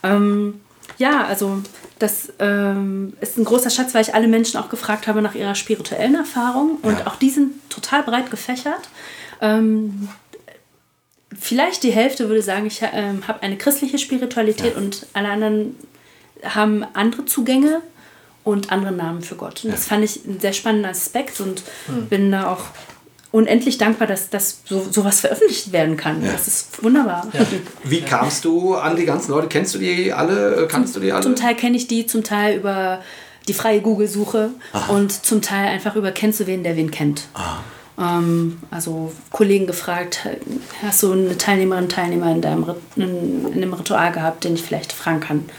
Ähm, 0.04 0.62
ja, 0.98 1.26
also 1.26 1.64
das 1.98 2.34
ähm, 2.40 3.14
ist 3.22 3.38
ein 3.38 3.46
großer 3.46 3.70
Schatz, 3.70 3.94
weil 3.94 4.02
ich 4.02 4.14
alle 4.14 4.28
Menschen 4.28 4.60
auch 4.60 4.70
gefragt 4.70 5.08
habe 5.08 5.22
nach 5.22 5.36
ihrer 5.36 5.56
spirituellen 5.56 6.16
Erfahrung 6.16 6.78
und 6.82 7.00
ja. 7.00 7.08
auch 7.08 7.16
die 7.16 7.30
sind 7.30 7.70
total 7.70 8.04
breit 8.04 8.30
gefächert. 8.30 8.90
Ähm, 9.42 10.10
vielleicht 11.38 11.84
die 11.84 11.92
Hälfte 11.92 12.28
würde 12.28 12.42
sagen, 12.42 12.66
ich 12.66 12.82
ähm, 12.94 13.28
habe 13.28 13.42
eine 13.42 13.58
christliche 13.58 13.98
Spiritualität 13.98 14.76
und 14.76 15.08
alle 15.14 15.30
anderen 15.30 15.76
haben 16.44 16.86
andere 16.94 17.26
Zugänge 17.26 17.82
und 18.44 18.72
andere 18.72 18.92
Namen 18.92 19.22
für 19.22 19.36
Gott. 19.36 19.64
Und 19.64 19.72
das 19.72 19.86
fand 19.86 20.04
ich 20.04 20.26
einen 20.26 20.40
sehr 20.40 20.54
spannenden 20.54 20.92
Aspekt 20.92 21.40
und 21.40 21.64
bin 22.10 22.32
da 22.32 22.52
auch 22.52 22.66
unendlich 23.32 23.78
dankbar, 23.78 24.08
dass 24.08 24.30
das 24.30 24.62
so 24.66 24.86
sowas 24.90 25.20
veröffentlicht 25.22 25.72
werden 25.72 25.98
kann. 25.98 26.24
Das 26.24 26.48
ist 26.48 26.84
wunderbar. 26.84 27.28
Wie 27.84 28.02
kamst 28.02 28.46
du 28.46 28.76
an 28.76 28.96
die 28.96 29.06
ganzen 29.06 29.32
Leute? 29.32 29.48
Kennst 29.48 29.76
du 29.76 29.80
die 29.80 30.12
alle? 30.14 30.68
Kannst 30.70 30.96
du 30.96 31.00
die 31.00 31.12
alle? 31.12 31.22
Zum 31.22 31.36
Teil 31.36 31.56
kenne 31.56 31.78
ich 31.78 31.88
die, 31.88 32.06
zum 32.06 32.24
Teil 32.24 32.58
über 32.58 33.02
die 33.48 33.54
freie 33.54 33.82
Google-Suche 33.82 34.52
und 34.90 35.12
zum 35.26 35.42
Teil 35.42 35.68
einfach 35.68 35.96
über 35.96 36.12
kennst 36.12 36.40
du 36.40 36.48
wen, 36.48 36.64
der 36.64 36.76
wen 36.76 36.92
kennt. 36.92 37.24
Ähm, 37.36 37.44
also 38.72 39.12
Kollegen 39.30 39.68
gefragt, 39.68 40.28
hast 40.82 41.04
du 41.04 41.12
eine 41.12 41.38
Teilnehmerin, 41.38 41.90
Teilnehmer 41.90 42.32
in, 42.32 42.42
deinem, 42.42 42.76
in, 42.96 43.46
in 43.48 43.54
einem 43.54 43.74
Ritual 43.74 44.14
gehabt, 44.14 44.46
den 44.46 44.56
ich 44.56 44.64
vielleicht 44.64 44.94
fragen 44.94 45.20
kann? 45.20 45.50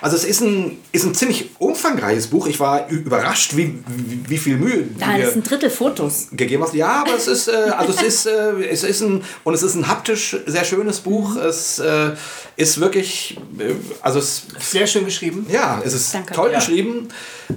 Also 0.00 0.16
es 0.16 0.24
ist 0.24 0.40
ein, 0.40 0.78
ist 0.92 1.04
ein 1.04 1.14
ziemlich 1.14 1.50
umfangreiches 1.58 2.28
Buch. 2.28 2.46
Ich 2.46 2.58
war 2.58 2.88
überrascht, 2.88 3.54
wie, 3.54 3.78
wie, 3.86 4.30
wie 4.30 4.38
viel 4.38 4.56
Mühe 4.56 4.84
Da 4.98 5.16
ist 5.16 5.36
ein 5.36 5.42
Drittel 5.42 5.68
Fotos. 5.68 6.28
gegeben 6.32 6.62
hast. 6.62 6.74
Ja, 6.74 7.02
aber 7.02 7.14
es 7.14 7.26
ist, 7.26 7.48
äh, 7.48 7.52
also 7.76 7.92
es 7.92 8.02
ist, 8.02 8.26
äh, 8.26 8.64
es 8.70 8.82
ist 8.82 9.02
ein, 9.02 9.22
und 9.44 9.54
es 9.54 9.62
ist 9.62 9.74
ein 9.74 9.86
haptisch 9.86 10.36
sehr 10.46 10.64
schönes 10.64 11.00
Buch. 11.00 11.36
Es 11.36 11.80
äh, 11.80 12.12
ist 12.60 12.78
wirklich, 12.80 13.38
äh, 13.58 13.72
also 14.02 14.18
es, 14.18 14.42
Sehr 14.60 14.86
schön 14.86 15.04
geschrieben. 15.06 15.46
ja, 15.50 15.80
es 15.84 15.94
ist 15.94 16.14
Danke. 16.14 16.34
toll 16.34 16.50
Ja. 16.52 16.58
geschrieben. 16.58 17.08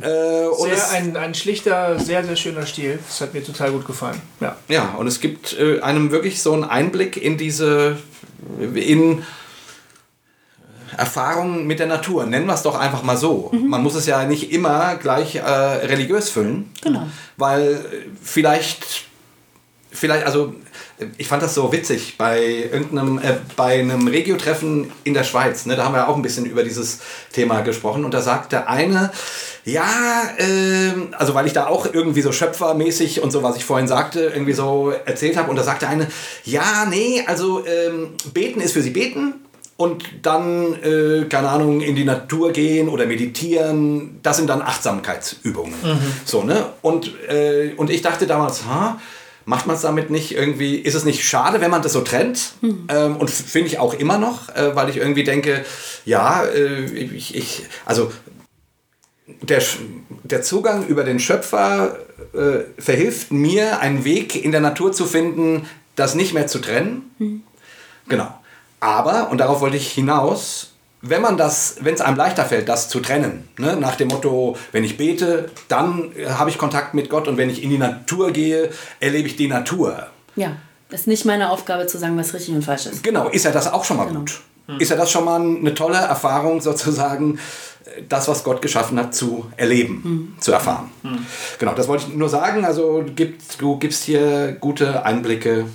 Äh, 0.01 0.45
und 0.47 0.69
Sehr 0.69 0.73
es, 0.77 0.89
ein, 0.91 1.17
ein 1.17 1.35
schlichter, 1.35 1.99
sehr, 1.99 2.23
sehr 2.23 2.35
schöner 2.35 2.65
Stil. 2.65 2.99
Das 3.07 3.21
hat 3.21 3.33
mir 3.33 3.43
total 3.43 3.71
gut 3.71 3.85
gefallen. 3.85 4.21
Ja. 4.39 4.55
ja, 4.69 4.95
und 4.97 5.07
es 5.07 5.19
gibt 5.19 5.53
äh, 5.59 5.81
einem 5.81 6.11
wirklich 6.11 6.41
so 6.41 6.53
einen 6.53 6.63
Einblick 6.63 7.17
in 7.17 7.37
diese, 7.37 7.97
in 8.73 9.23
Erfahrungen 10.97 11.65
mit 11.65 11.79
der 11.79 11.87
Natur. 11.87 12.25
Nennen 12.25 12.45
wir 12.45 12.53
es 12.53 12.61
doch 12.63 12.79
einfach 12.79 13.03
mal 13.03 13.17
so. 13.17 13.51
Man 13.51 13.81
muss 13.83 13.95
es 13.95 14.05
ja 14.05 14.25
nicht 14.25 14.51
immer 14.51 14.95
gleich 14.95 15.35
äh, 15.35 15.41
religiös 15.41 16.29
füllen. 16.29 16.71
Genau. 16.81 17.07
Weil 17.37 17.83
vielleicht, 18.23 19.05
vielleicht, 19.91 20.25
also 20.25 20.53
ich 21.17 21.27
fand 21.27 21.43
das 21.43 21.53
so 21.55 21.71
witzig 21.71 22.15
bei 22.17 22.41
irgendeinem, 22.71 23.17
äh, 23.19 23.35
bei 23.55 23.79
einem 23.79 24.07
Regio-Treffen 24.07 24.91
in 25.03 25.13
der 25.13 25.23
Schweiz. 25.23 25.65
Ne, 25.65 25.75
da 25.75 25.85
haben 25.85 25.93
wir 25.93 26.07
auch 26.07 26.15
ein 26.15 26.21
bisschen 26.21 26.45
über 26.45 26.63
dieses 26.63 26.99
Thema 27.31 27.61
gesprochen 27.61 28.05
und 28.05 28.13
da 28.13 28.21
sagte 28.21 28.67
eine, 28.67 29.11
ja, 29.65 29.85
ähm, 30.37 31.09
also 31.17 31.33
weil 31.33 31.47
ich 31.47 31.53
da 31.53 31.67
auch 31.67 31.87
irgendwie 31.91 32.21
so 32.21 32.31
schöpfermäßig 32.31 33.21
und 33.21 33.31
so, 33.31 33.43
was 33.43 33.55
ich 33.55 33.65
vorhin 33.65 33.87
sagte, 33.87 34.31
irgendwie 34.33 34.53
so 34.53 34.91
erzählt 35.05 35.37
habe 35.37 35.49
und 35.49 35.55
da 35.55 35.63
sagte 35.63 35.87
eine, 35.87 36.07
ja, 36.43 36.85
nee, 36.89 37.23
also 37.25 37.65
ähm, 37.65 38.09
beten 38.33 38.61
ist 38.61 38.73
für 38.73 38.81
sie 38.81 38.89
beten 38.89 39.35
und 39.77 40.03
dann, 40.21 40.75
äh, 40.83 41.25
keine 41.25 41.49
Ahnung, 41.49 41.81
in 41.81 41.95
die 41.95 42.03
Natur 42.03 42.51
gehen 42.51 42.89
oder 42.89 43.05
meditieren, 43.05 44.19
das 44.21 44.37
sind 44.37 44.49
dann 44.49 44.61
Achtsamkeitsübungen. 44.61 45.73
So, 46.25 46.43
ne? 46.43 46.67
Und, 46.81 47.11
äh, 47.27 47.73
und 47.75 47.89
ich 47.89 48.01
dachte 48.01 48.27
damals, 48.27 48.65
ha, 48.65 48.99
macht 49.45 49.67
man 49.67 49.75
es 49.75 49.81
damit 49.81 50.09
nicht 50.09 50.33
irgendwie, 50.33 50.75
ist 50.75 50.95
es 50.95 51.05
nicht 51.05 51.23
schade, 51.23 51.61
wenn 51.61 51.71
man 51.71 51.81
das 51.81 51.93
so 51.93 52.01
trennt? 52.01 52.53
Ähm, 52.89 53.17
und 53.17 53.29
finde 53.29 53.67
ich 53.67 53.79
auch 53.79 53.93
immer 53.93 54.17
noch, 54.17 54.49
äh, 54.49 54.75
weil 54.75 54.89
ich 54.89 54.97
irgendwie 54.97 55.23
denke, 55.23 55.65
ja, 56.05 56.43
äh, 56.43 56.85
ich, 56.85 57.35
ich, 57.35 57.63
also 57.85 58.11
der, 59.41 59.61
der 60.23 60.41
Zugang 60.41 60.87
über 60.87 61.03
den 61.03 61.19
Schöpfer 61.19 61.97
äh, 62.33 62.81
verhilft 62.81 63.31
mir, 63.31 63.79
einen 63.79 64.03
Weg 64.03 64.43
in 64.43 64.51
der 64.51 64.61
Natur 64.61 64.91
zu 64.91 65.05
finden, 65.05 65.67
das 65.95 66.15
nicht 66.15 66.33
mehr 66.33 66.47
zu 66.47 66.59
trennen. 66.59 67.43
Genau. 68.07 68.33
Aber, 68.79 69.29
und 69.29 69.37
darauf 69.37 69.61
wollte 69.61 69.77
ich 69.77 69.91
hinaus, 69.91 70.72
wenn 71.05 71.21
man 71.21 71.37
das, 71.37 71.75
wenn 71.81 71.93
es 71.93 72.01
einem 72.01 72.17
leichter 72.17 72.45
fällt, 72.45 72.69
das 72.69 72.87
zu 72.87 73.01
trennen, 73.01 73.47
ne, 73.59 73.75
nach 73.75 73.95
dem 73.95 74.07
Motto, 74.07 74.57
wenn 74.71 74.85
ich 74.85 74.97
bete, 74.97 75.51
dann 75.67 76.11
äh, 76.15 76.29
habe 76.29 76.49
ich 76.49 76.57
Kontakt 76.57 76.93
mit 76.93 77.09
Gott 77.09 77.27
und 77.27 77.37
wenn 77.37 77.49
ich 77.49 77.61
in 77.61 77.69
die 77.69 77.77
Natur 77.77 78.31
gehe, 78.31 78.71
erlebe 79.01 79.27
ich 79.27 79.35
die 79.35 79.49
Natur. 79.49 80.07
Ja, 80.35 80.53
das 80.89 81.01
ist 81.01 81.07
nicht 81.07 81.25
meine 81.25 81.49
Aufgabe 81.49 81.87
zu 81.87 81.97
sagen, 81.97 82.17
was 82.17 82.33
richtig 82.33 82.55
und 82.55 82.63
falsch 82.63 82.85
ist. 82.85 83.03
Genau, 83.03 83.27
ist 83.27 83.43
ja 83.43 83.51
das 83.51 83.71
auch 83.71 83.83
schon 83.83 83.97
mal 83.97 84.07
gut. 84.07 84.41
Ist 84.79 84.89
ja 84.89 84.95
das 84.95 85.11
schon 85.11 85.25
mal 85.25 85.41
eine 85.41 85.73
tolle 85.73 85.97
Erfahrung, 85.97 86.61
sozusagen, 86.61 87.37
das, 88.07 88.29
was 88.29 88.45
Gott 88.45 88.61
geschaffen 88.61 88.97
hat, 88.97 89.13
zu 89.13 89.51
erleben, 89.57 90.35
zu 90.39 90.53
erfahren. 90.53 90.89
Genau, 91.59 91.73
das 91.73 91.89
wollte 91.89 92.05
ich 92.07 92.15
nur 92.15 92.29
sagen. 92.29 92.63
Also 92.63 93.03
gibt, 93.13 93.61
du 93.61 93.77
gibst 93.77 94.03
hier 94.03 94.53
gute 94.53 95.05
Einblicke. 95.05 95.65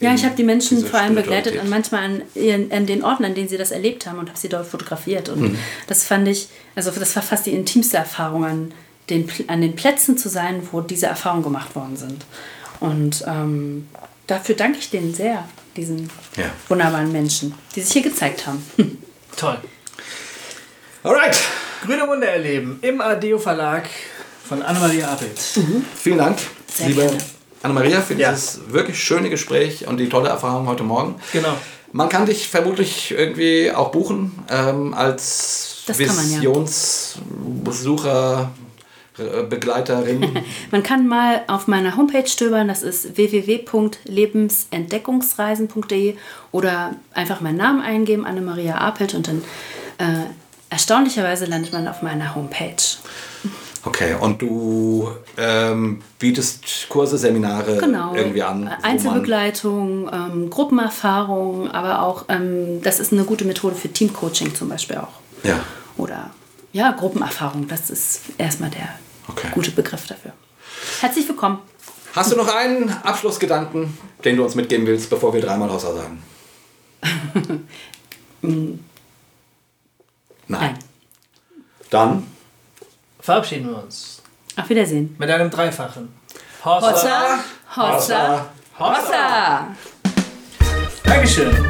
Ja, 0.00 0.12
ich 0.14 0.24
habe 0.24 0.34
die 0.34 0.42
Menschen 0.42 0.84
vor 0.84 1.00
allem 1.00 1.14
begleitet 1.14 1.58
an 1.58 1.68
manchmal 1.70 2.02
an, 2.04 2.22
ihren, 2.34 2.70
an 2.72 2.84
den 2.86 3.02
Orten, 3.04 3.24
an 3.24 3.34
denen 3.34 3.48
sie 3.48 3.56
das 3.56 3.70
erlebt 3.70 4.06
haben 4.06 4.18
und 4.18 4.28
habe 4.28 4.38
sie 4.38 4.48
dort 4.48 4.66
fotografiert. 4.66 5.28
Und 5.28 5.56
das 5.86 6.04
fand 6.04 6.28
ich, 6.28 6.48
also 6.74 6.90
das 6.90 7.14
war 7.16 7.22
fast 7.22 7.46
die 7.46 7.52
intimste 7.52 7.96
Erfahrung, 7.96 8.44
an 8.44 8.72
den, 9.08 9.28
an 9.46 9.60
den 9.60 9.76
Plätzen 9.76 10.18
zu 10.18 10.28
sein, 10.28 10.66
wo 10.72 10.80
diese 10.80 11.06
Erfahrungen 11.06 11.42
gemacht 11.44 11.74
worden 11.76 11.96
sind. 11.96 12.24
Und 12.80 13.24
ähm, 13.26 13.88
dafür 14.26 14.56
danke 14.56 14.78
ich 14.78 14.90
denen 14.90 15.14
sehr, 15.14 15.48
diesen 15.76 16.10
Ja. 16.36 16.46
wunderbaren 16.68 17.10
Menschen, 17.12 17.54
die 17.74 17.80
sich 17.80 17.92
hier 17.92 18.02
gezeigt 18.02 18.46
haben. 18.46 18.62
Toll. 19.36 19.58
Alright, 21.02 21.36
Grüne 21.84 22.06
Wunder 22.08 22.28
erleben 22.28 22.78
im 22.82 23.00
Adeo 23.00 23.38
Verlag 23.38 23.88
von 24.48 24.62
Annemaria 24.62 25.08
Appelt. 25.08 25.38
vielen 25.96 26.18
Dank, 26.18 26.38
Sehr 26.72 26.88
liebe 26.88 27.02
gerne. 27.02 27.18
Anna-Maria, 27.64 28.00
für 28.00 28.14
Ja. 28.14 28.30
dieses 28.30 28.72
wirklich 28.72 29.02
schöne 29.02 29.30
Gespräch 29.30 29.86
und 29.86 29.96
die 29.98 30.08
tolle 30.08 30.28
Erfahrung 30.28 30.66
heute 30.66 30.82
Morgen. 30.84 31.16
Genau. 31.32 31.54
Man 31.92 32.08
kann 32.08 32.26
dich 32.26 32.48
vermutlich 32.48 33.12
irgendwie 33.16 33.70
auch 33.72 33.90
buchen 33.92 34.32
ähm, 34.50 34.94
als 34.94 35.82
Das 35.86 35.98
man, 35.98 36.08
ja. 36.30 36.38
Visionsbesucher, 36.38 38.50
äh, 39.18 39.42
Begleiterin. 39.44 40.40
Man 40.72 40.82
kann 40.82 41.06
mal 41.06 41.42
auf 41.46 41.68
meiner 41.68 41.96
Homepage 41.96 42.26
stöbern, 42.26 42.66
das 42.66 42.82
ist 42.82 43.16
www.lebensentdeckungsreisen.de 43.16 46.16
oder 46.50 46.96
einfach 47.12 47.40
meinen 47.40 47.58
Namen 47.58 47.80
eingeben, 47.80 48.26
Annemaria 48.26 48.78
Apelt 48.78 49.14
und 49.14 49.28
dann 49.28 49.44
äh, 49.98 50.24
erstaunlicherweise 50.70 51.44
landet 51.44 51.72
man 51.72 51.86
auf 51.86 52.02
meiner 52.02 52.34
Homepage. 52.34 52.74
Okay, 53.86 54.14
und 54.18 54.40
du 54.40 55.10
ähm, 55.36 56.00
bietest 56.18 56.88
Kurse, 56.88 57.18
Seminare 57.18 57.76
Genau. 57.78 58.14
irgendwie 58.14 58.42
an? 58.42 58.66
Einzelbegleitung, 58.82 60.08
ähm, 60.12 60.48
Gruppenerfahrung, 60.50 61.70
aber 61.70 62.02
auch, 62.02 62.24
ähm, 62.28 62.80
das 62.82 62.98
ist 62.98 63.12
eine 63.12 63.24
gute 63.24 63.44
Methode 63.44 63.74
für 63.76 63.92
Teamcoaching 63.92 64.54
zum 64.54 64.70
Beispiel 64.70 64.96
auch. 64.96 65.20
Ja, 65.42 65.60
Oder 65.98 66.30
ja, 66.72 66.92
Gruppenerfahrung, 66.92 67.68
das 67.68 67.90
ist 67.90 68.20
erstmal 68.38 68.70
der 68.70 68.88
Okay. 69.28 69.48
gute 69.54 69.70
Begriff 69.70 70.06
dafür. 70.06 70.32
Herzlich 71.00 71.28
willkommen. 71.28 71.58
Hast 72.14 72.32
du 72.32 72.36
noch 72.36 72.54
einen 72.54 72.90
Abschlussgedanken, 72.90 73.96
den 74.24 74.36
du 74.36 74.44
uns 74.44 74.54
mitgeben 74.54 74.86
willst, 74.86 75.10
bevor 75.10 75.32
wir 75.34 75.40
dreimal 75.40 75.70
Hossa 75.70 75.94
sagen? 75.94 76.22
Nein. 78.42 78.78
Nein. 80.48 80.78
Dann 81.90 82.26
Verabschieden 83.24 83.70
wir 83.70 83.82
uns 83.82 84.20
Auf 84.54 84.68
Wiedersehen. 84.68 85.16
mit 85.18 85.30
einem 85.30 85.48
Dreifachen. 85.50 86.12
Hossa, 86.62 87.38
Hossa, 87.74 88.46
Hossa. 88.78 89.68
Dankeschön. 91.04 91.64